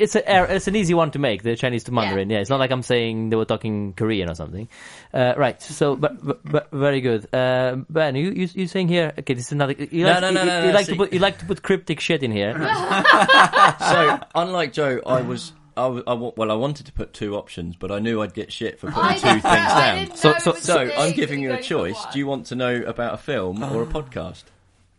It's 0.00 0.14
a 0.16 0.20
er, 0.20 0.46
it's 0.46 0.68
an 0.68 0.76
easy 0.76 0.94
one 0.94 1.10
to 1.10 1.18
make 1.18 1.42
the 1.42 1.54
Chinese 1.54 1.84
to 1.84 1.92
Mandarin. 1.92 2.30
Yeah, 2.30 2.38
it's 2.38 2.48
not 2.48 2.58
like 2.60 2.70
I'm 2.70 2.82
saying 2.82 3.28
they 3.30 3.36
were 3.36 3.44
talking 3.44 3.92
Korean 3.92 4.30
or 4.30 4.34
something. 4.34 4.68
Uh, 5.12 5.34
right. 5.36 5.60
So, 5.60 5.96
but, 5.96 6.24
but, 6.24 6.40
but 6.44 6.70
very 6.72 7.00
good. 7.02 7.26
Uh, 7.34 7.76
ben, 7.90 8.14
you 8.16 8.30
you 8.30 8.48
you 8.54 8.66
saying 8.66 8.88
here? 8.88 9.12
Okay, 9.18 9.34
this 9.34 9.46
is 9.46 9.52
another. 9.52 9.74
You 9.78 10.04
No, 10.04 10.12
like, 10.12 10.20
no, 10.22 10.30
no, 10.30 10.40
you, 10.40 10.46
no, 10.46 10.60
you 10.62 10.66
no, 10.68 10.72
like 10.74 10.86
to 10.86 10.96
put 10.96 11.12
you 11.12 11.18
like 11.18 11.38
to 11.40 11.44
put 11.44 11.62
cryptic 11.62 12.00
shit 12.00 12.22
in 12.22 12.32
here. 12.32 12.54
so, 13.80 14.18
unlike 14.34 14.72
Joe, 14.72 15.00
I 15.06 15.20
was. 15.22 15.52
I, 15.78 15.82
w- 15.82 16.04
I 16.06 16.12
w- 16.12 16.32
well, 16.38 16.50
I 16.50 16.54
wanted 16.54 16.86
to 16.86 16.92
put 16.92 17.12
two 17.12 17.36
options, 17.36 17.76
but 17.76 17.92
I 17.92 17.98
knew 17.98 18.22
I'd 18.22 18.32
get 18.32 18.50
shit 18.50 18.80
for 18.80 18.90
putting 18.90 19.18
two 19.18 19.28
things 19.28 19.42
down. 19.42 20.16
So- 20.16 20.38
so- 20.38 20.54
So, 20.54 20.78
I'm 20.96 21.12
giving 21.12 21.40
you 21.42 21.52
a 21.52 21.60
choice. 21.60 22.02
Do 22.14 22.18
you 22.18 22.26
want 22.26 22.46
to 22.46 22.54
know 22.54 22.76
about 22.86 23.12
a 23.12 23.18
film 23.18 23.62
or 23.62 23.82
a 23.82 23.86
podcast? 23.86 24.44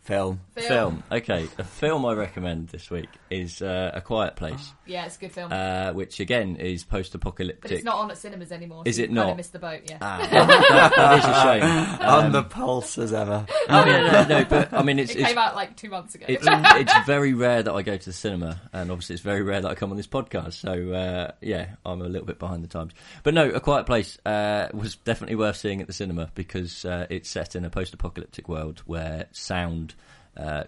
Film. 0.08 0.40
Film. 0.56 1.04
Okay, 1.12 1.48
a 1.58 1.66
film 1.66 2.06
I 2.06 2.14
recommend 2.14 2.70
this 2.70 2.90
week 2.90 3.10
is 3.30 3.62
uh, 3.62 3.92
A 3.94 4.00
Quiet 4.00 4.38
Place, 4.38 4.72
Yeah, 4.88 5.06
it's 5.06 5.18
a 5.18 5.20
good 5.20 5.32
film. 5.34 5.52
uh, 5.52 5.92
which 5.92 6.22
again 6.22 6.56
is 6.56 6.86
post-apocalyptic. 6.86 7.70
it's 7.74 7.84
not 7.84 7.98
on 7.98 8.10
at 8.10 8.18
cinemas 8.18 8.54
anymore. 8.54 8.84
Is 8.86 8.96
so 8.96 9.02
it 9.04 9.06
Kind 9.08 9.16
not? 9.16 9.30
of 9.32 9.38
missed 9.38 9.52
the 9.52 9.60
boat. 9.60 9.82
Yeah. 9.86 9.98
Ah, 10.00 10.18
that, 10.32 10.94
that 10.96 11.20
is 11.20 11.26
a 11.26 11.42
shame. 11.44 12.02
On 12.08 12.26
Um, 12.28 12.32
the 12.32 12.44
pulse 12.44 12.98
as 12.98 13.12
ever. 13.12 13.46
oh, 13.70 13.86
yeah, 13.86 14.26
no, 14.28 14.40
no, 14.40 14.46
but 14.46 14.74
I 14.74 14.82
mean, 14.82 14.98
it's 14.98 15.12
it 15.12 15.20
it's, 15.20 15.28
came 15.28 15.38
out 15.38 15.56
like 15.56 15.76
two 15.76 15.90
months 15.90 16.16
ago. 16.16 16.26
it's 16.30 16.46
it's 16.48 17.06
very 17.06 17.34
rare 17.34 17.62
that 17.64 17.74
I 17.74 17.82
go 17.82 17.98
to 17.98 18.06
the 18.06 18.14
cinema, 18.14 18.62
and 18.72 18.90
obviously 18.90 19.16
it's 19.16 19.24
very 19.24 19.42
rare 19.44 19.60
that 19.60 19.70
I 19.70 19.76
come 19.76 19.92
on 19.92 19.98
this 19.98 20.08
podcast. 20.08 20.54
So 20.54 20.94
uh, 20.94 21.32
yeah, 21.42 21.72
I'm 21.86 22.02
a 22.02 22.06
little 22.08 22.26
bit 22.26 22.40
behind 22.40 22.64
the 22.64 22.70
times. 22.70 22.94
But 23.24 23.34
no, 23.34 23.50
A 23.50 23.60
Quiet 23.60 23.86
Place 23.86 24.18
uh, 24.26 24.70
was 24.74 24.96
definitely 24.96 25.36
worth 25.36 25.58
seeing 25.58 25.82
at 25.82 25.88
the 25.88 25.94
cinema 25.94 26.32
because 26.34 26.86
uh, 26.86 27.08
it's 27.10 27.30
set 27.30 27.56
in 27.58 27.66
a 27.66 27.70
post-apocalyptic 27.70 28.48
world 28.48 28.82
where 28.86 29.26
sound 29.34 29.96
uh, 30.38 30.64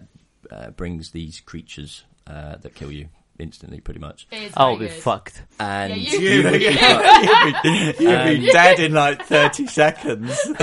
uh, 0.50 0.70
brings 0.70 1.10
these 1.12 1.40
creatures 1.40 2.04
uh, 2.26 2.56
that 2.56 2.74
kill 2.74 2.90
you 2.92 3.08
instantly, 3.38 3.80
pretty 3.80 4.00
much. 4.00 4.26
I'll 4.54 4.76
be 4.76 4.86
good. 4.88 4.94
fucked. 4.96 5.42
And 5.58 5.96
Yeah, 5.96 6.10
you- 6.12 6.18
you 6.20 6.42
would 6.44 6.58
be 6.60 6.72
fucked. 6.74 7.64
you'd 7.64 7.98
be, 7.98 8.04
you'd 8.04 8.40
be 8.40 8.52
dead 8.52 8.80
in 8.80 8.92
like 8.92 9.24
30 9.24 9.66
seconds. 9.66 10.38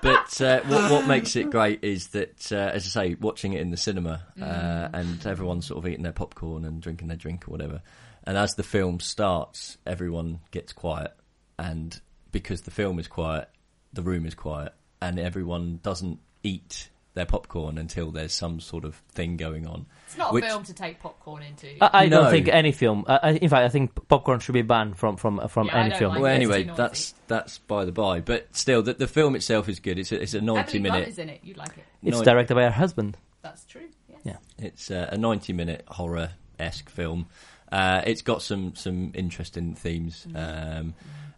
but 0.00 0.40
uh, 0.40 0.60
what, 0.66 0.90
what 0.90 1.06
makes 1.06 1.34
it 1.36 1.50
great 1.50 1.82
is 1.82 2.08
that, 2.08 2.52
uh, 2.52 2.56
as 2.72 2.84
I 2.86 2.88
say, 3.08 3.14
watching 3.20 3.54
it 3.54 3.60
in 3.60 3.70
the 3.70 3.76
cinema 3.76 4.22
uh, 4.40 4.44
Mm. 4.44 4.90
and 4.94 5.26
everyone's 5.26 5.66
sort 5.66 5.78
of 5.84 5.90
eating 5.90 6.02
their 6.02 6.12
popcorn 6.12 6.64
and 6.64 6.80
drinking 6.82 7.08
their 7.08 7.16
drink 7.16 7.48
or 7.48 7.50
whatever. 7.52 7.80
And 8.24 8.36
as 8.36 8.54
the 8.54 8.62
film 8.62 9.00
starts, 9.00 9.78
everyone 9.86 10.40
gets 10.50 10.72
quiet. 10.72 11.12
And 11.58 11.98
because 12.32 12.62
the 12.62 12.70
film 12.70 12.98
is 12.98 13.08
quiet, 13.08 13.48
the 13.92 14.02
room 14.02 14.26
is 14.26 14.34
quiet. 14.34 14.72
And 15.00 15.18
everyone 15.18 15.80
doesn't 15.82 16.20
eat 16.42 16.88
their 17.14 17.24
popcorn 17.26 17.78
until 17.78 18.10
there's 18.10 18.32
some 18.32 18.58
sort 18.60 18.84
of 18.84 18.96
thing 19.12 19.36
going 19.36 19.66
on. 19.66 19.86
It's 20.06 20.16
not 20.18 20.36
a 20.36 20.40
film 20.40 20.64
to 20.64 20.74
take 20.74 21.00
popcorn 21.00 21.42
into. 21.42 21.68
I, 21.82 22.04
I 22.04 22.06
No. 22.06 22.22
don't 22.22 22.30
think 22.32 22.48
any 22.48 22.72
film. 22.72 23.04
I, 23.08 23.16
I, 23.22 23.30
in 23.32 23.48
fact, 23.48 23.64
I 23.64 23.68
think 23.68 24.08
popcorn 24.08 24.40
should 24.40 24.52
be 24.52 24.62
banned 24.62 24.96
from 24.98 25.16
from 25.16 25.46
from 25.48 25.68
Yeah, 25.68 25.84
any 25.84 25.94
film. 25.96 26.12
like 26.14 26.22
well, 26.22 26.32
it's 26.32 26.36
anyway, 26.36 26.70
that's 26.76 27.14
that's 27.28 27.58
by 27.58 27.84
the 27.84 27.92
by. 27.92 28.20
But 28.20 28.48
still, 28.56 28.82
the, 28.82 28.94
the 28.94 29.06
film 29.06 29.36
itself 29.36 29.68
is 29.68 29.80
good. 29.80 29.98
It's 29.98 30.12
a, 30.12 30.20
it's 30.22 30.34
a 30.34 30.40
90 30.40 30.58
Emily 30.78 30.80
Blunt 30.90 30.94
minute. 30.94 31.08
is 31.08 31.18
in 31.18 31.28
it. 31.28 31.40
You'd 31.42 31.56
like 31.56 31.76
it. 31.78 31.84
It's 32.02 32.16
nine- 32.16 32.24
directed 32.24 32.54
by 32.56 32.62
her 32.64 32.70
husband. 32.70 33.16
That's 33.42 33.64
true. 33.64 33.88
Yes. 34.08 34.20
Yeah. 34.24 34.36
It's 34.66 34.90
uh, 34.90 35.08
a 35.12 35.16
90 35.16 35.52
minute 35.52 35.84
horror 35.88 36.30
esque 36.58 36.88
film. 36.90 37.26
Uh, 37.72 38.02
it's 38.06 38.22
got 38.22 38.40
some, 38.42 38.74
some 38.76 39.10
interesting 39.14 39.74
themes. 39.74 40.26
Um, 40.34 40.94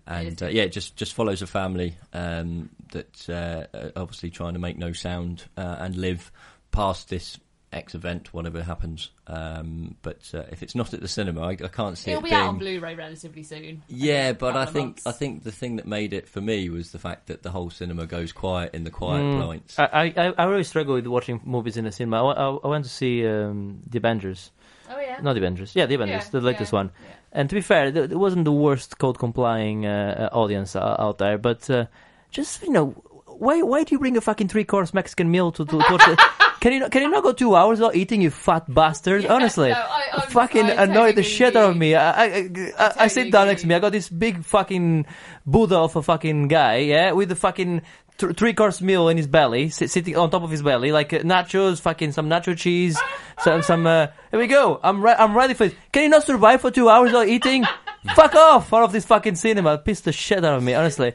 and 0.07 0.43
uh, 0.43 0.47
yeah, 0.47 0.63
it 0.63 0.73
just, 0.73 0.97
just 0.97 1.15
follows 1.15 1.43
a 1.43 1.47
family 1.47 1.97
um, 2.13 2.71
that 2.93 3.29
uh, 3.29 3.91
obviously 4.01 4.31
trying 4.31 4.55
to 4.55 4.61
make 4.61 4.79
no 4.79 4.93
sound 4.93 5.45
uh, 5.57 5.77
and 5.81 5.97
live 5.97 6.31
past 6.71 7.09
this 7.09 7.39
X 7.73 7.95
event, 7.95 8.33
whatever 8.33 8.63
happens. 8.63 9.11
Um, 9.27 9.97
but 10.03 10.31
uh, 10.33 10.45
if 10.53 10.63
it's 10.63 10.75
not 10.75 10.95
at 10.95 11.01
the 11.01 11.09
cinema, 11.09 11.43
I, 11.43 11.51
I 11.51 11.57
can't 11.69 11.99
see 11.99 12.13
It'll 12.13 12.21
it 12.21 12.23
will 12.23 12.29
be 12.29 12.31
being. 12.31 12.41
out 12.43 12.49
on 12.51 12.59
Blu-ray 12.59 12.95
relatively 12.95 13.43
soon. 13.43 13.83
Yeah, 13.89 14.33
but 14.33 14.57
I 14.57 14.65
think 14.67 14.87
months. 14.87 15.07
I 15.07 15.13
think 15.13 15.43
the 15.43 15.51
thing 15.53 15.77
that 15.77 15.87
made 15.87 16.13
it 16.13 16.29
for 16.29 16.41
me 16.41 16.71
was 16.71 16.93
the 16.93 16.99
fact 17.01 17.27
that 17.27 17.43
the 17.43 17.51
whole 17.51 17.69
cinema 17.71 18.07
goes 18.07 18.33
quiet 18.33 18.73
in 18.75 18.85
the 18.85 18.91
quiet 18.91 19.25
Mm. 19.25 19.43
points. 19.45 19.79
I, 19.79 20.13
I 20.17 20.35
I 20.39 20.45
really 20.45 20.65
struggle 20.65 20.95
with 20.95 21.07
watching 21.09 21.41
movies 21.45 21.77
in 21.77 21.85
the 21.85 21.93
cinema. 21.93 22.25
I, 22.25 22.33
I, 22.33 22.57
I 22.65 22.69
went 22.69 22.85
to 22.85 22.91
see 22.91 23.27
um, 23.27 23.83
the 23.87 23.99
Avengers, 23.99 24.53
Oh 24.91 24.99
yeah. 25.01 25.21
not 25.23 25.33
the 25.35 25.41
Avengers. 25.41 25.75
Yeah, 25.75 25.87
the 25.87 25.95
Avengers, 25.95 26.25
Yeah, 26.25 26.31
the 26.31 26.41
latest 26.41 26.73
yeah, 26.73 26.79
one. 26.79 26.91
yeah. 27.09 27.15
And 27.33 27.49
to 27.51 27.55
be 27.55 27.61
fair, 27.61 27.91
th- 27.93 28.11
it 28.11 28.17
wasn't 28.19 28.45
the 28.45 28.53
worst 28.53 28.99
code 28.99 29.19
complying 29.19 29.85
uh, 29.87 30.31
uh, 30.33 30.37
audience 30.37 30.75
uh, 30.77 30.97
out 30.99 31.19
there, 31.19 31.39
but 31.39 31.69
uh, 31.71 31.87
just 32.31 32.63
you 32.63 32.71
know, 32.71 32.91
why 33.27 33.63
why 33.63 33.85
do 33.85 33.95
you 33.95 33.99
bring 33.99 34.17
a 34.17 34.21
fucking 34.21 34.49
three 34.49 34.65
course 34.65 34.95
Mexican 34.95 35.31
meal 35.31 35.53
to 35.53 35.65
to, 35.65 35.71
to 35.71 35.77
watch? 35.93 36.05
the- 36.07 36.31
Can 36.59 36.73
you 36.73 36.81
not, 36.81 36.91
can 36.91 37.03
you 37.03 37.11
not 37.11 37.23
go 37.23 37.33
two 37.33 37.55
hours 37.55 37.79
without 37.79 37.95
eating, 37.95 38.23
you 38.23 38.31
fat 38.31 38.65
bastard? 38.73 39.23
Yeah, 39.25 39.35
Honestly, 39.35 39.69
no, 39.69 39.75
I- 39.77 40.09
I'm- 40.15 40.31
fucking 40.31 40.65
I 40.65 40.85
annoy 40.85 41.13
the 41.13 41.21
totally 41.21 41.23
shit 41.23 41.55
out 41.57 41.71
of 41.71 41.77
me. 41.77 41.95
I 41.95 42.11
I, 42.11 42.25
I, 42.25 42.49
I, 42.79 42.93
I 43.05 43.07
sit 43.09 43.31
down 43.31 43.47
next 43.49 43.63
to 43.63 43.69
me. 43.69 43.75
I 43.75 43.79
got 43.79 43.93
this 43.93 44.09
big 44.09 44.43
fucking 44.43 45.05
Buddha 45.45 45.77
of 45.77 45.95
a 45.97 46.03
fucking 46.03 46.49
guy, 46.49 46.77
yeah, 46.79 47.13
with 47.13 47.29
the 47.29 47.37
fucking 47.37 47.83
th- 48.19 48.37
three 48.37 48.53
course 48.55 48.81
meal 48.81 49.09
in 49.09 49.17
his 49.17 49.27
belly, 49.27 49.69
sit- 49.71 49.91
sitting 49.91 50.17
on 50.17 50.31
top 50.31 50.43
of 50.43 50.51
his 50.51 50.63
belly, 50.63 50.93
like 50.93 51.13
uh, 51.13 51.19
nachos, 51.21 51.81
fucking 51.81 52.13
some 52.13 52.29
nacho 52.29 52.57
cheese, 52.57 52.99
some 53.43 53.63
some. 53.63 53.87
Uh, 53.87 54.09
here 54.31 54.41
we 54.41 54.47
go. 54.47 54.81
I'm 54.83 55.03
re- 55.03 55.15
I'm 55.19 55.37
ready 55.37 55.55
for 55.55 55.65
it. 55.65 55.75
Can 55.93 56.05
you 56.05 56.09
not 56.09 56.25
survive 56.25 56.61
for 56.61 56.71
two 56.71 56.89
hours 56.89 57.13
without 57.13 57.29
eating? 57.29 57.65
Fuck 58.15 58.37
off 58.37 58.73
out 58.73 58.85
of 58.85 58.93
this 58.93 59.05
fucking 59.05 59.35
cinema. 59.35 59.79
Piss 59.79 60.03
the 60.03 60.13
shit 60.13 60.45
out 60.45 60.57
of 60.59 60.63
me, 60.63 60.75
honestly. 60.75 61.13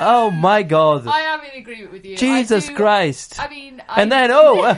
Oh 0.00 0.30
my 0.32 0.64
god. 0.64 1.06
I 1.06 1.20
am 1.20 1.40
in 1.44 1.60
agreement 1.60 1.92
with 1.92 2.04
you. 2.04 2.14
I 2.14 2.16
Jesus 2.16 2.66
do- 2.66 2.74
Christ. 2.74 3.38
I 3.38 3.48
mean, 3.48 3.80
I, 3.88 4.02
And 4.02 4.10
then, 4.10 4.30
oh, 4.32 4.60
uh, 4.62 4.74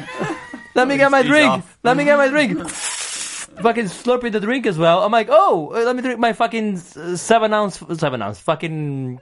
let 0.75 0.87
me 0.89 0.99
get 0.99 1.11
my 1.11 1.23
He's 1.23 1.31
drink. 1.31 1.51
off. 1.51 1.79
Let 1.83 1.97
me 1.97 2.05
get 2.05 2.19
my 2.19 2.29
drink. 2.29 2.69
fucking 2.69 3.85
slurping 3.87 4.33
the 4.33 4.41
drink 4.41 4.67
as 4.67 4.77
well. 4.77 5.03
I'm 5.05 5.13
like, 5.13 5.29
oh, 5.31 5.71
uh, 5.75 5.85
let 5.85 5.97
me 5.97 6.03
drink 6.03 6.19
my 6.21 6.35
fucking 6.35 6.83
uh, 6.97 7.17
seven 7.17 7.55
ounce, 7.55 7.83
seven 7.95 8.21
ounce, 8.21 8.41
fucking 8.41 9.21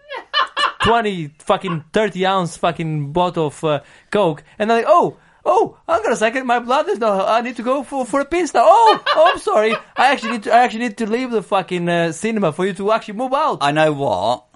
20, 0.84 1.28
fucking 1.38 1.84
30 1.92 2.26
ounce 2.26 2.56
fucking 2.56 3.12
bottle 3.12 3.46
of 3.48 3.64
uh, 3.64 3.80
Coke. 4.10 4.42
And 4.58 4.70
I'm 4.70 4.78
like, 4.78 4.86
oh, 4.88 5.16
oh, 5.44 5.78
hang 5.88 6.04
on 6.04 6.12
a 6.12 6.16
second, 6.16 6.46
my 6.46 6.58
blood 6.58 6.88
is 6.88 6.98
not, 6.98 7.28
I 7.28 7.40
need 7.40 7.56
to 7.56 7.62
go 7.62 7.82
for, 7.82 8.04
for 8.06 8.20
a 8.20 8.24
piss 8.24 8.54
now. 8.54 8.62
Oh, 8.64 9.02
oh, 9.16 9.30
I'm 9.32 9.38
sorry. 9.38 9.74
I 9.96 10.12
actually 10.12 10.32
need 10.32 10.42
to, 10.44 10.52
I 10.52 10.58
actually 10.64 10.80
need 10.80 10.96
to 10.98 11.06
leave 11.06 11.30
the 11.30 11.42
fucking 11.42 11.88
uh, 11.88 12.12
cinema 12.12 12.52
for 12.52 12.66
you 12.66 12.72
to 12.74 12.92
actually 12.92 13.14
move 13.14 13.32
out. 13.32 13.58
I 13.60 13.72
know 13.72 13.92
what. 13.92 14.46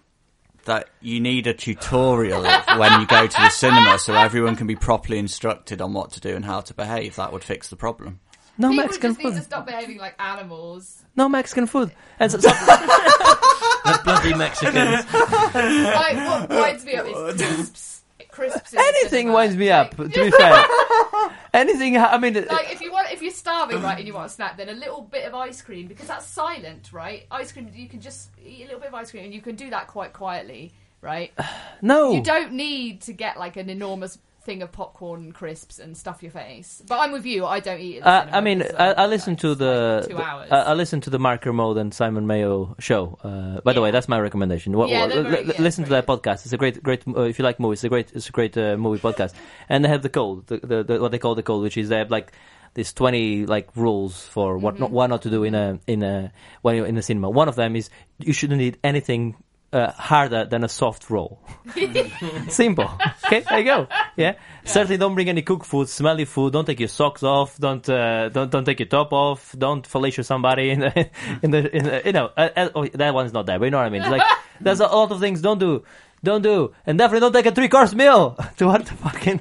That 0.64 0.88
you 1.00 1.20
need 1.20 1.46
a 1.46 1.54
tutorial 1.54 2.42
when 2.42 3.00
you 3.00 3.06
go 3.06 3.24
to 3.28 3.36
the 3.40 3.50
cinema 3.50 4.00
so 4.00 4.14
everyone 4.14 4.56
can 4.56 4.66
be 4.66 4.74
properly 4.74 5.18
instructed 5.18 5.80
on 5.80 5.92
what 5.92 6.10
to 6.12 6.20
do 6.20 6.34
and 6.34 6.44
how 6.44 6.60
to 6.60 6.74
behave. 6.74 7.14
That 7.14 7.32
would 7.32 7.44
fix 7.44 7.68
the 7.68 7.76
problem. 7.76 8.18
no 8.58 8.70
people 8.70 8.84
Mexican 8.84 9.10
just 9.12 9.18
need 9.20 9.30
to 9.30 9.36
food. 9.36 9.44
stop 9.44 9.66
behaving 9.66 9.98
like 9.98 10.16
animals. 10.20 11.04
No 11.14 11.28
Mexican 11.28 11.68
food. 11.68 11.92
And 12.18 12.32
so, 12.32 12.38
so, 12.40 12.48
The 13.86 14.00
bloody 14.04 14.34
Mexicans. 14.34 14.74
like 15.14 16.16
what 16.16 16.50
winds 16.50 16.84
me 16.84 16.94
up 16.96 17.06
is 17.06 17.42
crisps. 17.42 18.02
Crisps. 18.30 18.72
in 18.72 18.76
the 18.76 18.82
anything 18.82 19.10
cinema. 19.10 19.34
winds 19.34 19.56
me 19.56 19.70
up, 19.70 19.98
Like, 19.98 20.12
to 20.12 20.24
be 20.24 20.30
fair. 20.30 20.64
Anything, 21.54 21.96
I 21.96 22.18
mean, 22.18 22.34
like 22.34 22.70
if 22.70 22.82
you 22.82 22.92
want, 22.92 23.10
if 23.10 23.22
you're 23.22 23.30
starving, 23.32 23.80
right, 23.80 23.96
and 23.98 24.06
you 24.06 24.12
want 24.12 24.26
a 24.26 24.28
snack, 24.28 24.58
then 24.58 24.68
a 24.68 24.74
little 24.74 25.00
bit 25.00 25.24
of 25.24 25.34
ice 25.34 25.62
cream 25.62 25.86
because 25.86 26.06
that's 26.06 26.26
silent, 26.26 26.92
right? 26.92 27.26
Ice 27.30 27.50
cream, 27.50 27.70
you 27.74 27.88
can 27.88 28.00
just 28.02 28.28
eat 28.44 28.60
a 28.60 28.64
little 28.64 28.80
bit 28.80 28.88
of 28.88 28.94
ice 28.94 29.10
cream, 29.10 29.24
and 29.24 29.32
you 29.32 29.40
can 29.40 29.56
do 29.56 29.70
that 29.70 29.86
quite 29.86 30.12
quietly, 30.12 30.74
right? 31.00 31.32
no. 31.80 32.12
You 32.12 32.22
don't 32.22 32.52
need 32.52 33.00
to 33.02 33.14
get 33.14 33.38
like 33.38 33.56
an 33.56 33.70
enormous 33.70 34.18
thing 34.46 34.62
of 34.62 34.70
popcorn 34.72 35.20
and 35.24 35.34
crisps 35.34 35.78
and 35.78 35.96
stuff 35.96 36.22
your 36.22 36.32
face. 36.32 36.80
But 36.88 37.00
I'm 37.00 37.12
with 37.12 37.26
you. 37.26 37.44
I 37.44 37.60
don't 37.60 37.80
eat. 37.80 37.98
At 38.00 38.28
Uh, 38.32 38.36
I 38.38 38.40
mean, 38.40 38.62
I, 38.78 38.92
I 38.92 39.06
listened 39.06 39.40
to 39.40 39.54
the, 39.54 39.98
like 40.00 40.08
two 40.10 40.22
hours. 40.22 40.48
I, 40.50 40.58
I 40.70 40.74
listened 40.74 41.02
to 41.02 41.10
the 41.10 41.18
Mark 41.18 41.42
Kermode 41.42 41.76
and 41.76 41.92
Simon 41.92 42.26
Mayo 42.26 42.76
show. 42.78 43.18
Uh, 43.22 43.60
by 43.60 43.72
the 43.74 43.82
way, 43.82 43.90
that's 43.90 44.08
my 44.08 44.18
recommendation. 44.18 44.72
Wha- 44.78 44.86
Yeah, 44.86 45.02
wha- 45.02 45.08
they're 45.08 45.22
very- 45.24 45.44
li- 45.44 45.54
yeah, 45.56 45.62
listen 45.62 45.84
to 45.84 45.90
that 45.90 46.06
podcast. 46.06 46.44
It's 46.46 46.52
a 46.52 46.56
great, 46.56 46.82
great. 46.82 47.02
Uh, 47.06 47.22
if 47.22 47.38
you 47.38 47.44
like 47.44 47.60
movies, 47.60 47.78
it's 47.80 47.84
a 47.84 47.88
great, 47.90 48.12
it's 48.14 48.28
a 48.28 48.32
great 48.32 48.56
uh, 48.56 48.76
movie 48.78 49.00
podcast. 49.02 49.34
And 49.68 49.84
they 49.84 49.88
have 49.90 50.02
the 50.02 50.08
code, 50.08 50.46
the, 50.46 50.56
the, 50.58 50.82
the 50.84 51.00
what 51.02 51.10
they 51.12 51.18
call 51.18 51.34
the 51.34 51.42
code, 51.42 51.62
which 51.62 51.76
is 51.76 51.88
they 51.90 51.98
have 51.98 52.10
like 52.10 52.32
these 52.74 52.92
twenty 52.92 53.46
like 53.46 53.68
rules 53.74 54.22
for 54.22 54.58
what 54.58 54.74
Mm-hmm. 54.74 54.82
not, 54.82 54.90
what 54.92 55.06
not 55.08 55.22
to 55.22 55.30
do 55.30 55.44
in 55.44 55.54
a 55.54 55.78
in 55.86 56.02
a 56.02 56.30
when 56.62 56.76
you're 56.76 56.86
in 56.86 56.94
the 56.94 57.02
cinema. 57.02 57.28
One 57.30 57.48
of 57.48 57.56
them 57.56 57.74
is 57.74 57.90
you 58.18 58.32
shouldn't 58.32 58.60
eat 58.60 58.76
anything. 58.84 59.34
Uh, 59.72 59.90
harder 59.92 60.44
than 60.46 60.62
a 60.64 60.68
soft 60.68 61.10
roll. 61.10 61.38
Simple. 62.48 62.88
Okay, 63.26 63.40
there 63.40 63.58
you 63.58 63.64
go. 63.64 63.88
Yeah. 64.16 64.36
Certainly 64.64 64.96
don't 64.98 65.14
bring 65.14 65.28
any 65.28 65.42
cooked 65.42 65.66
food, 65.66 65.88
smelly 65.88 66.24
food. 66.24 66.52
Don't 66.52 66.64
take 66.64 66.78
your 66.78 66.88
socks 66.88 67.22
off. 67.24 67.58
Don't 67.58 67.86
uh, 67.88 68.28
don't 68.30 68.50
don't 68.50 68.64
take 68.64 68.78
your 68.78 68.86
top 68.88 69.12
off. 69.12 69.54
Don't 69.58 69.86
fellatio 69.86 70.24
somebody 70.24 70.70
in 70.70 70.80
the 70.80 71.10
in 71.42 71.50
the, 71.50 71.76
in 71.76 71.84
the 71.84 72.02
you 72.06 72.12
know. 72.12 72.30
Uh, 72.36 72.48
uh, 72.56 72.68
oh, 72.76 72.86
that 72.86 73.12
one's 73.12 73.32
not 73.32 73.46
there, 73.46 73.58
but 73.58 73.64
you 73.66 73.70
know 73.72 73.78
what 73.78 73.86
I 73.86 73.90
mean. 73.90 74.02
It's 74.02 74.10
like 74.10 74.22
there's 74.60 74.80
a 74.80 74.86
lot 74.86 75.10
of 75.10 75.18
things 75.20 75.42
don't 75.42 75.58
do, 75.58 75.82
don't 76.22 76.42
do, 76.42 76.72
and 76.86 76.96
definitely 76.96 77.20
don't 77.20 77.32
take 77.32 77.46
a 77.46 77.54
three 77.54 77.68
course 77.68 77.92
meal 77.92 78.38
to 78.58 78.66
what 78.66 78.86
the 78.86 78.94
fucking. 78.94 79.40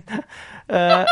Uh, 0.67 1.05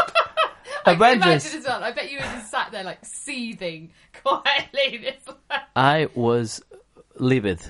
I 0.86 0.96
can 0.96 1.18
imagine 1.22 1.60
as 1.60 1.66
well. 1.66 1.84
I 1.84 1.92
bet 1.92 2.12
you 2.12 2.18
were 2.18 2.24
just 2.26 2.50
sat 2.52 2.72
there 2.72 2.84
like 2.84 3.06
seething 3.06 3.92
quietly. 4.24 5.16
Like- 5.50 5.62
I 5.76 6.08
was 6.16 6.62
livid. 7.20 7.62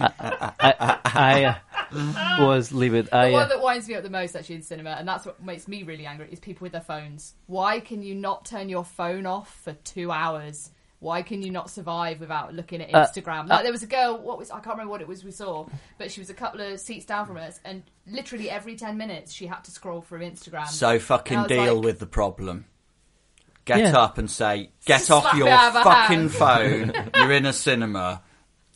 I, 0.00 0.54
I, 0.60 0.98
I, 1.04 1.56
I 1.92 2.44
was 2.44 2.72
livid. 2.72 3.06
The 3.06 3.16
I, 3.16 3.30
one 3.32 3.42
uh, 3.44 3.48
that 3.48 3.62
winds 3.62 3.88
me 3.88 3.94
up 3.94 4.02
the 4.02 4.10
most 4.10 4.34
actually 4.36 4.56
in 4.56 4.62
cinema, 4.62 4.90
and 4.90 5.06
that's 5.06 5.26
what 5.26 5.42
makes 5.44 5.68
me 5.68 5.82
really 5.82 6.06
angry, 6.06 6.28
is 6.30 6.40
people 6.40 6.64
with 6.64 6.72
their 6.72 6.80
phones. 6.80 7.34
Why 7.46 7.80
can 7.80 8.02
you 8.02 8.14
not 8.14 8.44
turn 8.44 8.68
your 8.68 8.84
phone 8.84 9.26
off 9.26 9.60
for 9.64 9.72
two 9.84 10.10
hours? 10.10 10.70
Why 11.00 11.22
can 11.22 11.40
you 11.42 11.50
not 11.50 11.70
survive 11.70 12.20
without 12.20 12.52
looking 12.54 12.82
at 12.82 12.94
Uh, 12.94 13.06
Instagram? 13.06 13.48
like 13.48 13.62
there 13.62 13.72
was 13.72 13.82
a 13.82 13.86
girl, 13.86 14.18
what 14.18 14.36
was 14.36 14.50
I 14.50 14.56
can't 14.60 14.74
remember 14.76 14.90
what 14.90 15.00
it 15.00 15.08
was 15.08 15.24
we 15.24 15.30
saw, 15.30 15.66
but 15.98 16.10
she 16.10 16.20
was 16.20 16.28
a 16.30 16.34
couple 16.34 16.60
of 16.60 16.78
seats 16.78 17.06
down 17.06 17.26
from 17.26 17.38
us, 17.38 17.58
and 17.64 17.82
literally 18.06 18.50
every 18.50 18.76
ten 18.76 18.96
minutes 18.98 19.32
she 19.32 19.46
had 19.46 19.64
to 19.64 19.70
scroll 19.70 20.02
through 20.02 20.20
Instagram. 20.20 20.66
So 20.68 20.98
fucking 20.98 21.36
And 21.36 21.40
I 21.40 21.42
was 21.42 21.48
deal 21.66 21.74
like- 21.76 21.84
with 21.84 21.98
the 22.00 22.06
problem. 22.06 22.66
Get 23.66 23.78
Yeah. 23.78 23.98
up 23.98 24.18
and 24.18 24.30
say, 24.30 24.70
get 24.84 25.10
off 25.10 25.32
it 25.34 25.38
your 25.38 25.48
out 25.48 25.68
of 25.68 25.74
her 25.74 25.82
fucking 25.84 26.28
hand." 26.30 26.32
phone. 26.32 27.10
You're 27.14 27.32
in 27.32 27.46
a 27.46 27.52
cinema. 27.52 28.22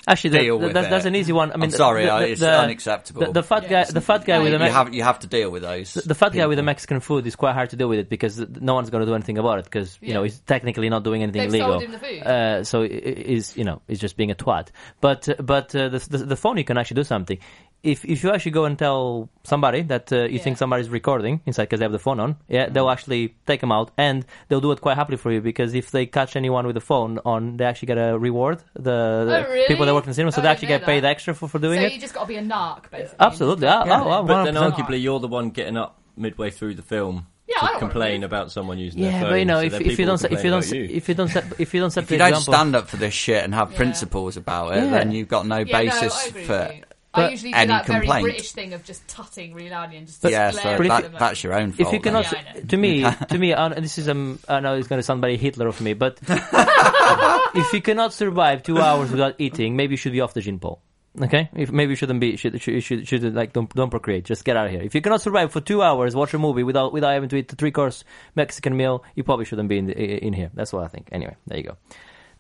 Actually, 0.07 0.31
that- 0.31 0.41
deal 0.41 0.59
that- 0.59 0.65
with 0.67 0.75
that's, 0.75 0.87
it. 0.87 0.91
that's 0.91 1.05
an 1.07 1.17
easy 1.17 1.33
one. 1.33 1.51
I 1.53 1.57
mean, 1.57 1.65
I'm 1.65 1.71
sorry, 1.71 2.05
the, 2.07 2.19
the, 2.19 2.29
it's 2.29 2.41
the- 2.41 2.59
unacceptable. 2.59 3.23
The, 3.27 3.33
the 3.33 3.43
fat 3.43 3.63
Yeah, 3.65 3.85
guy, 3.85 3.91
the 3.91 4.01
fat 4.01 4.25
guy 4.25 4.39
with 4.39 4.53
the 4.53 4.59
No, 4.59 4.65
You 4.67 4.71
Me- 4.71 4.75
have 4.75 4.95
you 4.95 5.03
have 5.03 5.19
to 5.21 5.27
deal 5.27 5.51
with 5.51 5.63
those. 5.63 5.95
the 5.95 6.15
fat 6.15 6.33
guy 6.33 6.47
with 6.47 6.59
the. 6.59 6.65
Mexican 6.65 7.01
food 7.01 7.27
is 7.27 7.37
quite 7.37 7.53
hard 7.55 7.71
to 7.71 7.77
deal 7.77 7.89
with 7.89 7.99
it 7.99 8.09
because 8.09 8.39
no 8.61 8.75
one's 8.75 8.91
going 8.91 9.01
to 9.03 9.07
do 9.07 9.15
anything 9.15 9.39
about 9.39 9.59
it 9.61 9.65
because 9.67 9.99
you 10.01 10.09
Yeah. 10.09 10.15
know 10.15 10.23
he's 10.25 10.41
technically 10.41 10.89
not 10.89 11.05
doing 11.05 11.23
anything 11.23 11.41
They've 11.43 11.49
illegal. 11.51 11.73
sold 11.73 11.83
him 11.85 11.93
the 11.93 11.99
food. 11.99 12.23
Uh, 12.23 12.65
so 12.65 12.83
is 12.83 13.57
you 13.57 13.65
know 13.65 13.81
he's 13.87 14.01
just 14.01 14.17
being 14.17 14.31
a 14.31 14.35
twat. 14.35 14.69
But 15.01 15.29
uh, 15.29 15.35
but 15.43 15.75
uh, 15.75 15.89
the, 15.91 15.99
the 15.99 16.19
the 16.19 16.37
phone 16.37 16.57
you 16.57 16.65
can 16.65 16.77
actually 16.79 16.97
do 16.97 17.05
something. 17.05 17.39
If 17.85 18.05
if 18.05 18.25
you 18.25 18.31
actually 18.33 18.53
go 18.53 18.65
and 18.65 18.79
tell 18.79 19.29
somebody 19.43 19.83
that 19.83 20.11
uh, 20.11 20.17
you 20.25 20.39
Yeah. 20.39 20.43
think 20.43 20.57
somebody's 20.57 20.89
recording 20.89 21.41
inside 21.45 21.65
because 21.65 21.81
they 21.81 21.85
have 21.85 21.93
the 21.93 21.99
phone 21.99 22.19
on, 22.19 22.37
yeah, 22.49 22.69
they'll 22.71 22.89
actually 22.89 23.35
take 23.47 23.61
them 23.61 23.71
out 23.73 23.91
and 23.99 24.25
they'll 24.49 24.63
do 24.63 24.73
it 24.73 24.81
quite 24.81 24.97
happily 24.97 25.19
for 25.19 25.31
you 25.31 25.41
because 25.43 25.75
if 25.75 25.91
they 25.91 26.07
catch 26.07 26.35
anyone 26.35 26.67
with 26.67 26.75
the 26.75 26.81
phone 26.81 27.19
on, 27.27 27.59
they 27.59 27.65
actually 27.67 27.87
get 27.93 27.99
a 27.99 28.19
reward. 28.19 28.59
The, 28.75 28.81
the 28.83 29.47
Oh, 29.47 29.53
really? 29.53 29.67
people 29.69 29.85
that 29.87 29.95
work 29.95 30.05
in 30.05 30.11
the 30.11 30.15
cinema, 30.15 30.33
so 30.33 30.41
Oh, 30.41 30.43
they 30.45 30.49
actually 30.49 30.69
get 30.69 30.81
know 30.81 30.87
paid 30.87 31.01
that. 31.05 31.11
extra 31.11 31.35
for, 31.35 31.47
for 31.47 31.59
doing 31.59 31.79
so 31.81 31.85
it. 31.87 31.89
So 31.91 31.95
you 31.95 32.01
just 32.01 32.15
got 32.15 32.23
to 32.23 32.27
be 32.29 32.37
a 32.37 32.43
narc, 32.43 32.91
basically. 32.91 33.17
Absolutely. 33.21 33.67
and 33.69 33.85
just- 33.87 34.03
Oh, 34.07 34.11
oh, 34.11 34.23
But 34.25 34.45
then 34.45 34.55
arguably 34.55 35.03
you're 35.03 35.21
the 35.21 35.29
one 35.29 35.51
getting 35.51 35.77
up 35.77 36.01
midway 36.17 36.49
through 36.51 36.75
the 36.77 36.83
film 36.83 37.27
Yeah, 37.47 37.69
to 37.69 37.79
complain 37.81 38.21
move. 38.23 38.31
about 38.33 38.51
someone 38.51 38.79
using 38.79 39.03
their 39.03 39.11
Yeah, 39.13 39.23
but 39.29 39.35
you 39.35 39.45
know, 39.45 39.61
so 39.61 39.67
if, 39.67 39.81
if 39.83 39.99
you 39.99 40.07
don't 40.07 40.25
if 40.25 40.43
you 40.43 40.51
don't 40.51 40.61
about 40.61 40.65
set, 40.65 40.79
you. 40.79 40.85
if 40.91 41.09
you 41.09 41.15
don't 41.15 41.29
set, 41.29 41.45
if 41.61 41.75
you 41.75 41.81
don't 41.81 41.91
set 41.91 42.05
If 42.05 42.11
you 42.13 42.19
don't 42.19 42.29
example, 42.29 42.55
stand 42.55 42.77
up 42.77 42.89
for 42.89 42.97
this 42.97 43.13
shit 43.13 43.45
and 43.45 43.53
have 43.55 43.73
Yeah. 43.73 43.77
principles 43.77 44.39
about 44.39 44.75
it, 44.77 44.85
Yeah. 44.85 44.91
then 44.91 45.13
you've 45.13 45.29
got 45.29 45.45
no 45.47 45.59
Yeah, 45.59 45.65
no, 45.65 45.91
basis 45.91 46.15
I 46.17 46.31
for. 46.49 46.71
With. 47.17 47.25
I 47.27 47.31
usually 47.31 47.53
do 47.53 47.57
any 47.59 47.69
that 47.69 47.87
very. 47.87 48.07
British 48.23 48.53
thing 48.53 48.73
of 48.73 48.85
just 48.85 49.07
tutting 49.09 49.55
really 49.55 49.71
loudly 49.71 49.97
and 49.99 50.07
just 50.07 50.23
But- 50.23 50.33
yeah, 50.33 50.51
so 50.51 50.61
at 50.69 50.79
that, 50.79 51.03
them. 51.03 51.15
that's 51.19 51.43
your 51.45 51.55
own 51.55 51.73
fault. 51.73 51.89
if 51.89 51.93
you 51.93 52.01
then. 52.01 52.23
cannot, 52.23 52.33
Yeah, 52.33 52.61
to 52.63 52.77
me, 52.77 53.03
to 53.29 53.39
me, 53.39 53.53
and 53.53 53.75
this 53.85 53.99
is 53.99 54.09
um, 54.09 54.39
I 54.49 54.61
know 54.61 54.75
it's 54.75 54.89
going 54.89 54.99
to 54.99 55.03
sound 55.03 55.21
very 55.21 55.37
Hitler 55.37 55.69
of 55.69 55.81
me, 55.81 55.95
but 55.95 56.19
if 56.29 57.73
you 57.73 57.81
cannot 57.83 58.13
survive 58.13 58.63
two 58.63 58.79
hours 58.79 59.11
without 59.11 59.35
eating, 59.39 59.77
maybe 59.77 59.93
you 59.93 59.97
should 59.97 60.13
be 60.13 60.21
off 60.21 60.35
the 60.35 60.41
gene 60.41 60.59
pole. 60.59 60.81
Okay, 61.23 61.49
if 61.55 61.71
maybe 61.71 61.91
you 61.91 61.97
shouldn't 61.97 62.19
be, 62.19 62.37
should 62.37 62.61
should 62.61 62.83
should, 62.83 63.07
should 63.07 63.35
like 63.37 63.53
don't 63.53 63.73
don't 63.73 63.91
procreate. 63.91 64.25
Just 64.25 64.45
get 64.45 64.57
out 64.57 64.67
of 64.67 64.73
here. 64.73 64.83
If 64.83 64.97
you 64.97 65.01
cannot 65.01 65.21
survive 65.21 65.53
for 65.53 65.61
two 65.61 65.81
hours, 65.81 66.17
watch 66.17 66.35
a 66.35 66.39
movie 66.41 66.65
without 66.65 66.93
without 66.93 67.13
having 67.13 67.29
to 67.29 67.37
eat 67.37 67.53
a 67.53 67.57
three 67.57 67.71
course 67.71 68.03
Mexican 68.35 68.77
meal, 68.77 69.05
you 69.15 69.23
probably 69.23 69.45
shouldn't 69.45 69.69
be 69.69 69.79
in 69.79 69.87
the, 69.87 69.95
in 70.27 70.33
here. 70.33 70.51
That's 70.55 70.73
what 70.73 70.83
I 70.83 70.89
think. 70.89 71.11
Anyway, 71.13 71.37
there 71.47 71.59
you 71.59 71.65
go. 71.65 71.77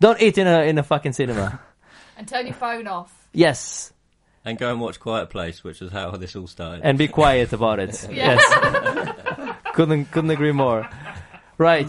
Don't 0.01 0.21
eat 0.21 0.39
in 0.39 0.49
a 0.49 0.63
in 0.63 0.79
a 0.79 0.83
fucking 0.83 1.13
cinema. 1.13 1.61
And 2.17 2.29
turn 2.29 2.47
your 2.47 2.55
phone 2.55 2.87
off. 2.87 3.13
yes, 3.33 3.93
and 4.45 4.59
go 4.59 4.71
and 4.71 4.81
watch 4.81 5.01
Quiet 5.01 5.31
Place, 5.31 5.65
which 5.65 5.81
is 5.83 5.91
how 5.93 6.11
this 6.13 6.37
all 6.37 6.47
started. 6.47 6.83
and 6.85 6.99
be 6.99 7.09
quiet 7.09 7.53
about 7.53 7.79
it. 7.81 8.09
Yeah. 8.11 8.39
Yes, 8.45 9.57
couldn't 9.75 10.07
couldn't 10.13 10.31
agree 10.31 10.53
more. 10.53 10.89
Right, 11.59 11.89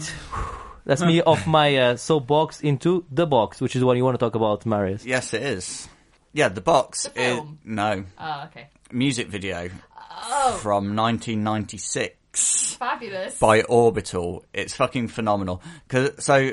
that's 0.84 1.02
me 1.02 1.22
off 1.22 1.46
my 1.46 1.76
uh, 1.76 1.96
soapbox 1.96 2.60
into 2.60 3.04
the 3.10 3.26
box, 3.26 3.60
which 3.60 3.74
is 3.76 3.82
what 3.84 3.96
you 3.96 4.04
want 4.04 4.14
to 4.18 4.24
talk 4.24 4.34
about, 4.34 4.64
Marius. 4.66 5.04
Yes, 5.04 5.34
it 5.34 5.42
is. 5.42 5.88
Yeah, 6.32 6.48
the 6.48 6.60
box. 6.60 7.04
The 7.04 7.20
is- 7.20 7.36
film? 7.36 7.58
no, 7.64 8.04
Oh, 8.18 8.44
okay. 8.46 8.68
music 8.92 9.28
video 9.28 9.70
Oh, 10.28 10.58
from 10.62 10.94
1996 10.96 12.74
fabulous. 12.78 13.38
by 13.38 13.62
Orbital. 13.62 14.44
It's 14.52 14.74
fucking 14.74 15.08
phenomenal. 15.08 15.62
'Cause- 15.88 16.12
so 16.24 16.52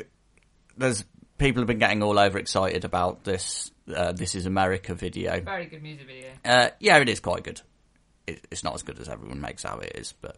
there's 0.77 1.03
people 1.37 1.61
have 1.61 1.67
been 1.67 1.79
getting 1.79 2.01
all 2.03 2.17
over 2.19 2.37
excited 2.37 2.85
about 2.85 3.23
this. 3.23 3.71
Uh, 3.93 4.11
this 4.13 4.35
is 4.35 4.45
America 4.45 4.93
video. 4.93 5.41
Very 5.41 5.65
good 5.65 5.83
music 5.83 6.07
video. 6.07 6.29
Uh, 6.45 6.69
yeah, 6.79 6.97
it 6.99 7.09
is 7.09 7.19
quite 7.19 7.43
good. 7.43 7.61
It, 8.27 8.45
it's 8.51 8.63
not 8.63 8.73
as 8.75 8.83
good 8.83 8.99
as 8.99 9.09
everyone 9.09 9.41
makes 9.41 9.65
out 9.65 9.83
it 9.83 9.93
is, 9.95 10.13
but 10.21 10.37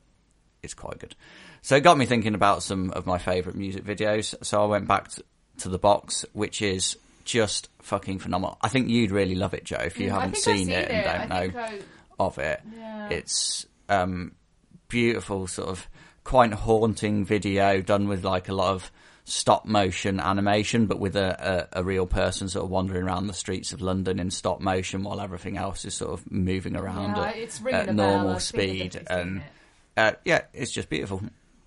it's 0.64 0.74
quite 0.74 0.98
good. 1.00 1.16
So 1.62 1.76
it 1.76 1.82
got 1.82 1.98
me 1.98 2.06
thinking 2.06 2.34
about 2.34 2.64
some 2.64 2.90
of 2.92 3.06
my 3.06 3.18
favourite 3.20 3.58
music 3.58 3.84
videos. 3.86 4.34
So 4.44 4.64
I 4.64 4.66
went 4.66 4.88
back 4.88 5.10
to, 5.10 5.24
to 5.60 5.70
the 5.70 5.78
box, 5.78 6.26
which 6.34 6.62
is 6.62 6.98
just 7.24 7.70
fucking 7.82 8.20
phenomenal. 8.20 8.58
I 8.62 8.70
think 8.70 8.90
you'd 8.90 9.12
really 9.12 9.36
love 9.36 9.54
it, 9.54 9.64
Joe, 9.64 9.78
if 9.86 10.00
you 10.00 10.08
Mm, 10.10 10.14
haven't 10.14 10.30
I've 10.30 10.38
seen, 10.38 10.70
it 10.70 10.90
and 10.90 11.30
don't 11.30 11.30
know 11.54 11.60
I- 11.60 11.80
of 12.20 12.38
it. 12.40 12.62
Yeah. 12.76 13.10
It's 13.10 13.66
um, 13.90 14.32
beautiful, 14.88 15.46
sort 15.48 15.70
of 15.70 15.88
quite 16.24 16.54
haunting 16.54 17.26
video 17.26 17.82
done 17.82 18.08
with 18.08 18.24
like 18.24 18.50
a 18.50 18.54
lot 18.54 18.74
of 18.74 18.92
stop 19.28 19.66
motion 19.66 20.20
animation, 20.20 20.86
but 20.86 21.00
with 21.00 21.16
a, 21.16 21.68
a, 21.74 21.82
a 21.82 21.84
real 21.84 22.06
person 22.06 22.48
sort 22.48 22.64
of 22.64 22.70
wandering 22.70 23.04
around 23.04 23.26
the 23.28 23.34
streets 23.34 23.74
of 23.74 23.82
London 23.82 24.20
in 24.20 24.30
stop 24.32 24.62
motion 24.62 25.04
while 25.04 25.20
everything 25.20 25.58
else 25.58 25.84
is 25.84 25.94
sort 25.96 26.14
of 26.14 26.32
moving 26.32 26.76
around 26.76 27.18
Yeah, 27.18 27.24
at, 27.30 27.36
it's 27.38 27.60
at 27.66 27.90
a 27.90 27.94
bell. 27.94 27.94
normal 27.96 28.36
I've 28.36 28.44
seen 28.44 28.60
the 28.60 28.90
speed. 28.92 29.08
And 29.08 29.38
it. 29.38 29.44
uh, 29.98 30.12
yeah, 30.26 30.42
it's 30.54 30.72
just 30.72 30.90
beautiful. 30.90 31.22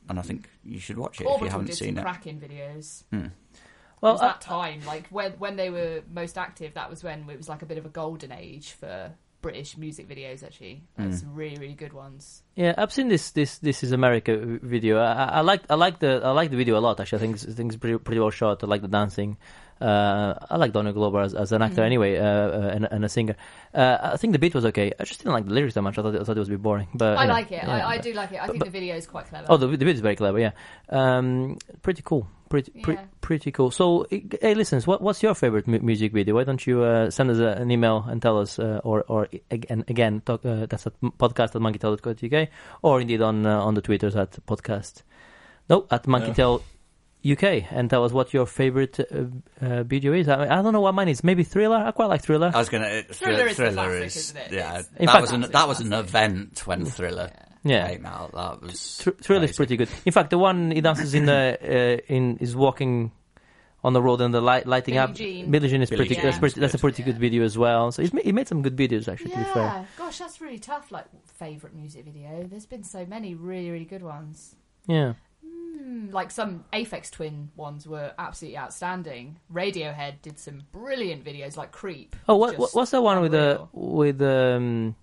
And 0.09 0.19
I 0.19 0.23
think 0.23 0.49
you 0.65 0.79
should 0.79 0.97
watch 0.97 1.21
it 1.21 1.27
if 1.27 1.41
you 1.41 1.49
haven't 1.49 1.67
did 1.67 1.77
seen 1.77 1.89
some 1.97 1.99
it. 1.99 2.03
cracking 2.03 2.41
videos. 2.41 3.03
Well, 3.11 3.23
it 3.23 4.15
was 4.15 4.21
uh, 4.23 4.27
that 4.29 4.41
time, 4.41 4.81
like 4.87 5.09
when 5.09 5.33
when 5.33 5.57
they 5.57 5.69
were 5.71 6.03
most 6.11 6.39
active, 6.39 6.75
that 6.75 6.89
was 6.89 7.03
when 7.03 7.29
it 7.29 7.37
was 7.37 7.49
like 7.49 7.63
a 7.63 7.67
bit 7.67 7.77
of 7.79 7.85
a 7.87 7.89
golden 7.91 8.31
age 8.33 8.71
for 8.73 9.13
British 9.41 9.77
music 9.77 10.09
videos. 10.09 10.43
Actually, 10.43 10.83
like 10.99 11.09
Mm. 11.09 11.15
some 11.15 11.35
really 11.35 11.57
really 11.57 11.75
good 11.75 11.93
ones. 11.93 12.43
Yeah, 12.57 12.75
I've 12.77 12.93
seen 12.93 13.09
this 13.09 13.31
this 13.31 13.59
this 13.59 13.83
is 13.85 13.93
America 13.93 14.37
video. 14.63 14.99
I, 14.99 15.13
I 15.13 15.25
I 15.25 15.41
like 15.41 15.63
I 15.71 15.75
like 15.75 15.99
the 16.01 16.21
I 16.25 16.31
like 16.33 16.51
the 16.51 16.57
video 16.57 16.77
a 16.79 16.83
lot. 16.83 16.99
Actually, 17.01 17.19
I 17.19 17.21
think 17.21 17.35
it's, 17.37 17.47
I 17.47 17.53
think 17.53 17.73
it's 17.73 17.81
pretty 17.81 17.99
pretty 17.99 18.21
well 18.21 18.31
shot. 18.31 18.65
I 18.65 18.67
like 18.67 18.83
the 18.83 18.89
dancing. 18.89 19.37
Uh, 19.81 20.35
I 20.51 20.57
like 20.57 20.73
Donald 20.73 20.97
Glover 20.97 21.21
as, 21.21 21.35
as 21.35 21.53
an 21.53 21.63
actor 21.63 21.85
anyway, 21.85 22.19
uh, 22.19 22.25
uh, 22.25 22.71
and, 22.75 22.89
and 22.91 23.05
a 23.05 23.09
singer. 23.09 23.37
Uh, 23.73 23.97
I 24.15 24.17
think 24.17 24.33
the 24.33 24.39
beat 24.41 24.53
was 24.53 24.65
okay. 24.67 24.93
I 24.99 25.05
just 25.05 25.21
didn't 25.21 25.35
like 25.35 25.45
the 25.47 25.55
lyrics 25.55 25.75
that 25.75 25.83
much. 25.83 25.97
I 25.99 26.03
thought 26.03 26.17
it, 26.17 26.21
I 26.21 26.25
thought 26.25 26.37
it 26.37 26.41
was 26.41 26.49
a 26.49 26.51
bit 26.51 26.63
boring. 26.63 26.89
But 26.95 27.17
I 27.17 27.27
yeah, 27.27 27.33
like 27.33 27.53
it. 27.53 27.63
yeah, 27.63 27.77
I, 27.87 27.91
I 27.91 27.97
but- 27.99 28.03
do 28.03 28.13
like 28.13 28.33
it. 28.33 28.43
I 28.43 28.47
think 28.49 28.59
but- 28.59 28.65
the 28.65 28.73
video 28.73 28.97
is 28.97 29.07
quite 29.07 29.27
clever. 29.27 29.47
Oh, 29.49 29.57
the, 29.57 29.69
the 29.69 29.85
beat 29.85 29.95
is 29.95 30.01
very 30.01 30.17
clever. 30.17 30.41
Yeah, 30.41 30.51
um, 30.89 31.59
pretty 31.83 32.03
cool. 32.05 32.27
Pretty 32.49 32.71
pre- 32.83 32.95
Yeah. 32.95 33.05
pretty 33.21 33.51
cool. 33.53 33.71
So, 33.71 34.07
hey, 34.11 34.55
listen, 34.55 34.81
what, 34.83 35.03
what's 35.03 35.23
your 35.23 35.35
favorite 35.35 35.67
mu- 35.69 35.81
music 35.81 36.13
video? 36.13 36.35
Why 36.35 36.45
don't 36.45 36.67
you 36.67 36.83
uh, 36.83 37.11
send 37.11 37.31
us 37.31 37.39
a, 37.39 37.61
an 37.61 37.71
email 37.71 38.05
and 38.09 38.23
tell 38.23 38.39
us, 38.39 38.59
uh, 38.59 38.81
or 38.85 39.05
or 39.09 39.29
again 39.51 39.85
again 39.89 40.23
talk, 40.25 40.45
uh, 40.47 40.67
that's 40.67 40.87
at 40.87 40.95
podcast 41.19 41.55
at 41.55 41.61
monkeytail.co.uk, 41.63 42.49
or 42.83 43.01
indeed 43.01 43.21
on 43.23 43.45
uh, 43.47 43.61
on 43.61 43.75
the 43.75 43.83
twitters 43.83 44.17
at 44.17 44.33
podcast. 44.47 45.03
No, 45.69 45.87
at 45.91 46.05
monkeytail. 46.05 46.63
UK 47.29 47.65
and 47.73 47.91
tell 47.91 48.05
us 48.05 48.13
what 48.13 48.33
your 48.33 48.47
favorite 48.47 49.01
uh, 49.01 49.25
uh, 49.61 49.83
video 49.83 50.13
is. 50.13 50.29
I, 50.29 50.45
I 50.45 50.63
don't 50.63 50.73
know 50.73 50.81
what 50.81 50.95
mine 50.95 51.09
is. 51.09 51.25
Maybe 51.25 51.43
thriller. 51.43 51.77
I 51.77 51.91
quite 51.91 52.07
like 52.07 52.23
thriller. 52.23 52.53
I 52.55 52.59
was 52.59 52.69
gonna. 52.69 52.87
It, 52.87 53.13
Thriller 53.15 53.49
is 53.49 53.57
Thriller 53.57 53.73
classic, 53.75 54.07
is 54.07 54.17
isn't 54.17 54.37
it? 54.37 54.53
yeah. 54.53 54.69
It's- 54.79 54.89
In 54.97 55.07
that 55.07 55.13
fact- 55.13 55.21
was 55.23 55.31
an 55.33 55.41
Classic, 55.41 55.53
that 55.53 55.69
was 55.69 55.81
an 55.81 55.93
event 55.95 56.67
when 56.67 56.85
Thriller 56.87 57.29
yeah, 57.35 57.45
came 57.65 58.07
out. 58.07 58.33
That 58.33 58.63
was 58.63 58.99
Thr- 59.03 59.11
thriller 59.23 59.45
is 59.45 59.57
pretty 59.57 59.77
good. 59.77 59.89
In 60.05 60.13
fact, 60.13 60.31
the 60.31 60.39
one 60.39 60.71
he 60.71 60.81
dances 60.81 61.15
in 61.15 61.27
the 61.27 61.59
uh, 62.09 62.13
in 62.13 62.37
is 62.39 62.55
walking 62.57 63.13
on 63.85 63.93
the 63.93 64.03
road 64.03 64.21
and 64.21 64.35
the 64.35 64.41
light 64.41 64.67
lighting 64.67 64.95
Billie 64.95 64.99
up. 65.05 65.15
Jean. 65.15 65.51
Billie 65.51 65.69
Jean 65.69 65.83
is 65.83 65.91
Billie 65.91 66.01
pretty. 66.01 66.15
Jean 66.17 66.25
That's, 66.25 66.37
is 66.37 66.41
pretty, 66.41 66.61
that's 66.61 66.75
a 66.75 66.77
good, 66.77 66.81
pretty 66.81 67.03
good 67.05 67.19
video 67.19 67.45
as 67.45 67.57
well. 67.57 67.93
So 67.93 68.03
he's 68.03 68.13
ma- 68.13 68.23
he 68.23 68.33
made 68.33 68.49
some 68.49 68.63
good 68.63 68.77
videos 68.77 69.07
actually. 69.11 69.31
To 69.31 69.37
be 69.39 69.45
fair. 69.45 69.63
yeah, 69.63 69.85
gosh, 69.97 70.19
that's 70.19 70.41
really 70.41 70.59
tough. 70.59 70.91
Like 70.91 71.07
favorite 71.39 71.75
music 71.75 72.05
video. 72.05 72.45
There's 72.45 72.67
been 72.67 72.83
so 72.85 73.07
many 73.07 73.35
really 73.35 73.71
really 73.71 73.85
good 73.85 74.03
ones. 74.03 74.57
Yeah. 74.87 75.15
Hmm, 75.47 76.11
like 76.11 76.33
some 76.33 76.65
Aphex 76.73 77.11
Twin 77.11 77.51
ones 77.55 77.87
were 77.87 78.13
absolutely 78.19 78.59
outstanding. 78.59 79.39
Radiohead 79.53 80.23
did 80.23 80.39
some 80.39 80.63
brilliant 80.73 81.25
videos, 81.25 81.57
like 81.57 81.71
Creep. 81.71 82.17
Oh, 82.29 82.37
what, 82.37 82.49
Just 82.51 82.59
what 82.61 82.75
what's 82.75 82.91
the 82.91 83.01
one 83.01 83.21
with 83.23 83.33
the 83.33 83.53
unreal. 83.53 83.71
with 83.73 84.23
um? 84.23 84.97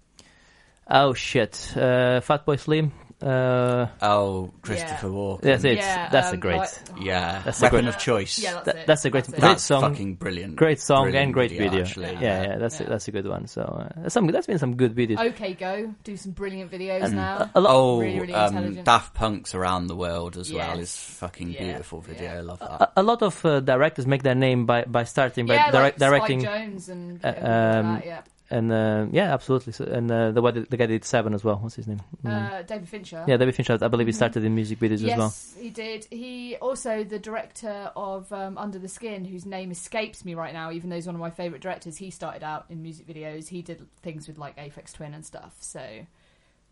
Oh 0.87 1.13
shit! 1.13 1.73
Uh, 1.75 2.21
Fatboy 2.21 2.59
Slim. 2.59 2.91
Uh, 3.23 3.87
Oh, 4.01 4.51
Christopher 4.61 5.07
Yeah. 5.07 5.13
Walken. 5.13 5.41
that's 5.41 5.63
it. 5.63 5.77
Yeah, 5.77 6.09
that's 6.09 6.27
um, 6.27 6.33
a 6.33 6.37
great, 6.37 6.57
like- 6.57 6.69
Yeah, 6.99 7.41
That's 7.45 7.61
a 7.61 7.63
weapon 7.65 7.85
great- 7.85 7.95
of 7.95 7.97
choice. 7.97 8.37
Yeah, 8.39 8.53
that's 8.53 8.65
that, 8.65 8.75
it. 8.75 8.87
that's 8.87 9.05
a 9.05 9.09
great, 9.09 9.23
That's 9.23 9.39
great 9.39 9.59
song. 9.61 9.81
fucking 9.81 10.15
brilliant. 10.15 10.55
Great 10.57 10.79
song 10.81 11.03
Brilliant 11.05 11.23
and 11.23 11.33
great 11.33 11.51
video. 11.51 11.79
Actually, 11.81 12.11
yeah, 12.11 12.19
yeah. 12.19 12.41
yeah, 12.43 12.57
that's 12.57 12.79
Yeah. 12.81 12.87
that's 12.89 13.07
a 13.07 13.11
good 13.11 13.25
one. 13.25 13.47
So 13.47 13.61
uh, 13.61 14.09
some 14.09 14.27
that's 14.27 14.45
been 14.47 14.59
some 14.59 14.75
good 14.75 14.93
videos. 14.93 15.19
OK 15.19 15.53
Go 15.53 15.95
do 16.03 16.17
some 16.17 16.33
brilliant 16.33 16.69
videos 16.71 17.11
now. 17.13 17.49
a 17.55 17.61
lot- 17.61 17.73
Oh, 17.73 18.01
Really, 18.01 18.19
really 18.19 18.33
um. 18.33 18.75
Daft 18.83 19.13
Punk's 19.15 19.55
around 19.55 19.87
the 19.87 19.95
world 19.95 20.35
as 20.37 20.51
well 20.51 20.77
is 20.77 20.93
fucking 20.95 21.51
Yeah, 21.53 21.63
beautiful 21.63 22.01
video. 22.01 22.23
yeah. 22.33 22.37
I 22.37 22.41
love 22.41 22.59
that. 22.59 22.81
a, 22.81 22.91
a 22.97 23.03
lot 23.03 23.23
of 23.23 23.43
uh, 23.45 23.61
directors 23.61 24.05
make 24.05 24.23
their 24.23 24.35
name 24.35 24.65
by 24.65 24.83
by 24.83 25.05
starting 25.05 25.45
by 25.47 25.53
yeah, 25.55 25.71
direct, 25.71 25.99
like 26.01 26.09
directing 26.09 26.41
Spike 26.41 26.69
Jonze 26.69 26.89
and 26.89 27.25
uh, 27.25 27.27
like 27.29 27.37
um, 27.37 27.93
that, 27.95 28.05
yeah. 28.05 28.21
And 28.49 28.71
uh, 28.71 29.07
yeah, 29.11 29.33
absolutely. 29.33 29.73
So, 29.73 29.85
and 29.85 30.11
uh, 30.11 30.31
the, 30.31 30.41
one 30.41 30.67
the 30.69 30.77
guy 30.77 30.85
that 30.85 30.87
did 30.87 31.05
Seven 31.05 31.33
as 31.33 31.43
well. 31.43 31.57
What's 31.57 31.75
his 31.75 31.87
name? 31.87 32.01
Mm. 32.23 32.53
Uh, 32.53 32.61
David 32.61 32.87
Fincher. 32.87 33.23
yeah, 33.27 33.37
David 33.37 33.55
Fincher. 33.55 33.77
I 33.81 33.87
believe 33.87 34.07
he 34.07 34.13
started 34.13 34.43
in 34.43 34.53
music 34.53 34.79
videos 34.79 35.01
yes, 35.01 35.11
as 35.13 35.17
well. 35.17 35.33
he 35.63 35.69
did. 35.69 36.07
He 36.11 36.55
also 36.57 37.03
the 37.03 37.19
director 37.19 37.91
of 37.95 38.31
um, 38.31 38.57
Under 38.57 38.77
the 38.77 38.87
Skin, 38.87 39.25
whose 39.25 39.45
name 39.45 39.71
escapes 39.71 40.23
me 40.23 40.35
right 40.35 40.53
now, 40.53 40.71
even 40.71 40.89
though 40.89 40.95
he's 40.95 41.07
one 41.07 41.15
of 41.15 41.21
my 41.21 41.31
favourite 41.31 41.61
directors. 41.61 41.97
He 41.97 42.11
started 42.11 42.43
out 42.43 42.65
in 42.69 42.81
music 42.83 43.07
videos. 43.07 43.47
He 43.47 43.61
did 43.61 43.85
things 44.03 44.27
with 44.27 44.37
like 44.37 44.57
Aphex 44.57 44.93
Twin 44.93 45.13
and 45.13 45.25
stuff. 45.25 45.55
So 45.59 45.81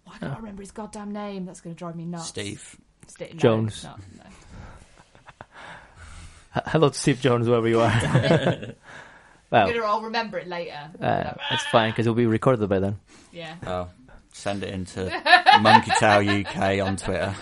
why 0.05 0.17
can't 0.17 0.33
I 0.33 0.37
remember 0.37 0.61
his 0.61 0.71
goddamn 0.71 1.11
name? 1.11 1.45
That's 1.45 1.61
going 1.61 1.75
to 1.75 1.79
drive 1.79 1.95
me 1.95 2.05
nuts. 2.05 2.27
Steve. 2.27 2.77
Sti- 3.07 3.31
no, 3.33 3.39
Jones. 3.39 3.83
No, 3.83 3.95
no. 4.17 4.23
Hello 6.67 6.89
to 6.89 6.95
Steve 6.95 7.19
Jones, 7.19 7.47
wherever 7.47 7.67
you 7.67 7.81
are. 7.81 7.91
I'm 9.53 9.65
well, 9.67 9.73
gonna, 9.73 9.85
I'll 9.85 10.01
remember 10.01 10.37
it 10.39 10.47
later. 10.47 10.77
uh, 10.99 11.33
that's 11.49 11.65
fine 11.67 11.91
because 11.91 12.05
it'll 12.07 12.15
be 12.15 12.25
recorded 12.25 12.67
by 12.67 12.79
then. 12.79 12.99
yeah. 13.31 13.55
Oh, 13.67 13.87
send 14.33 14.63
it 14.63 14.73
into 14.73 15.03
Monkey 15.61 15.91
Tail 15.99 16.27
UK 16.27 16.81
on 16.85 16.97
Twitter. 16.97 17.35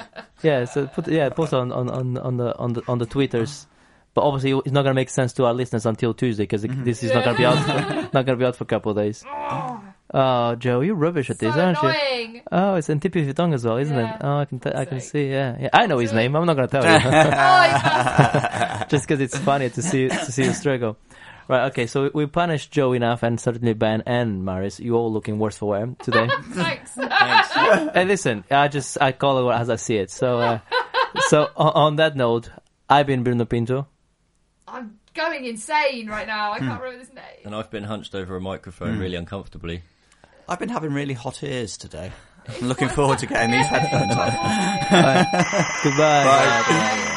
Yeah, 0.43 0.65
so 0.65 0.87
put 0.87 1.07
yeah, 1.07 1.29
post 1.29 1.53
on 1.53 1.71
on 1.71 1.89
on 1.89 2.17
on 2.17 2.37
the 2.37 2.55
on 2.57 2.73
the 2.73 2.81
on 2.87 2.97
the 2.97 3.05
twitters. 3.05 3.65
But 4.13 4.23
obviously, 4.23 4.51
it's 4.65 4.73
not 4.73 4.81
going 4.81 4.91
to 4.93 4.99
make 4.99 5.09
sense 5.09 5.31
to 5.33 5.45
our 5.45 5.53
listeners 5.53 5.85
until 5.85 6.13
Tuesday 6.13 6.43
because 6.43 6.63
this 6.63 7.01
is 7.01 7.13
not 7.13 7.23
going 7.23 7.37
to 7.37 7.41
be 7.41 7.45
out. 7.45 7.65
not 8.13 8.25
going 8.25 8.25
to 8.25 8.35
be 8.35 8.43
out 8.45 8.57
for 8.57 8.65
a 8.65 8.67
couple 8.67 8.91
of 8.91 8.97
days. 8.97 9.23
Oh, 10.13 10.55
Joe, 10.55 10.81
you're 10.81 10.95
rubbish 10.95 11.29
at 11.29 11.39
So 11.39 11.45
this, 11.45 11.55
aren't 11.55 11.81
you? 11.81 11.87
annoying. 11.87 12.41
Oh, 12.51 12.75
it's 12.75 12.89
Antipi 12.89 13.25
Vitong 13.31 13.53
as 13.53 13.63
well, 13.63 13.77
isn't 13.77 13.95
Yeah. 13.95 14.15
it? 14.15 14.21
Oh, 14.21 14.37
I 14.39 14.43
can 14.43 14.59
t- 14.59 14.69
I 14.75 14.83
can 14.83 14.99
Sick. 14.99 15.09
see. 15.09 15.29
Yeah, 15.29 15.55
yeah. 15.57 15.69
I 15.71 15.85
know 15.87 15.99
his 15.99 16.11
name. 16.19 16.35
I'm 16.35 16.45
not 16.45 16.57
going 16.57 16.67
to 16.67 16.71
tell 16.71 16.83
you, 16.83 16.89
oh, 16.91 18.79
he's 18.81 18.89
just 18.89 19.07
because 19.07 19.21
it's 19.21 19.37
funny 19.37 19.69
to 19.69 19.81
see 19.81 20.09
to 20.09 20.31
see 20.33 20.43
you 20.43 20.51
struggle. 20.53 20.97
Right. 21.51 21.65
Okay. 21.71 21.85
So 21.85 22.09
we 22.13 22.25
punished 22.27 22.71
Joe 22.71 22.93
enough, 22.93 23.23
and 23.23 23.39
certainly 23.39 23.73
Ben 23.73 24.03
and 24.05 24.45
Marius. 24.45 24.79
You 24.79 24.95
all 24.95 25.11
looking 25.11 25.37
worse 25.37 25.57
for 25.57 25.67
wear 25.69 25.93
today. 26.01 26.29
Thanks. 26.51 26.91
Thanks. 26.93 27.49
and 27.93 28.07
listen, 28.07 28.43
I 28.49 28.69
just 28.69 28.97
I 29.01 29.11
call 29.11 29.49
it 29.49 29.53
as 29.53 29.69
I 29.69 29.75
see 29.75 29.97
it. 29.97 30.09
So, 30.11 30.39
uh, 30.39 30.59
so 31.27 31.49
on, 31.57 31.73
on 31.73 31.95
that 31.97 32.15
note, 32.15 32.49
I've 32.89 33.05
been 33.05 33.23
Bruno 33.23 33.43
Pinto. 33.45 33.85
I'm 34.67 34.97
going 35.13 35.43
insane 35.45 36.07
right 36.07 36.25
now. 36.25 36.53
I 36.53 36.59
Hmm. 36.59 36.67
can't 36.69 36.81
remember 36.81 36.99
his 37.05 37.13
name. 37.13 37.43
and 37.43 37.53
I've 37.53 37.69
been 37.69 37.83
hunched 37.83 38.15
over 38.15 38.37
a 38.37 38.41
microphone 38.41 38.97
really 38.97 39.15
uncomfortably. 39.17 39.83
I've 40.47 40.59
been 40.59 40.69
having 40.69 40.93
really 40.93 41.13
hot 41.15 41.43
ears 41.43 41.75
today. 41.75 42.11
I'm 42.47 42.67
looking 42.69 42.87
forward 42.87 43.19
to 43.19 43.25
getting 43.25 43.51
these 43.51 43.65
headphones 43.67 44.15
on. 44.15 44.29
Goodbye. 45.83 46.23
Bye. 46.23 47.07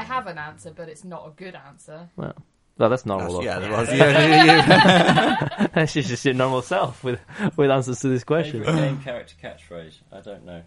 I 0.00 0.04
have 0.04 0.26
an 0.26 0.38
answer, 0.38 0.72
but 0.74 0.88
it's 0.88 1.04
not 1.04 1.26
a 1.26 1.30
good 1.30 1.54
answer. 1.54 2.08
Well, 2.16 2.34
well, 2.78 2.88
that's 2.88 3.04
normal. 3.04 3.40
That's- 3.42 3.44
yeah, 3.44 3.56
of 3.56 3.62
there 3.62 3.72
was. 3.72 3.88
Yeah, 5.58 5.58
you- 5.62 5.68
That's 5.74 5.92
just 5.92 6.24
your 6.24 6.34
normal 6.34 6.62
self 6.62 7.04
with 7.04 7.20
with 7.56 7.70
answers 7.70 8.00
to 8.00 8.08
this 8.08 8.24
question. 8.24 8.64
Favourite 8.64 8.80
game 8.88 9.00
character 9.02 9.34
catchphrase? 9.42 9.94
I 10.10 10.20
don't 10.20 10.46
know. 10.46 10.62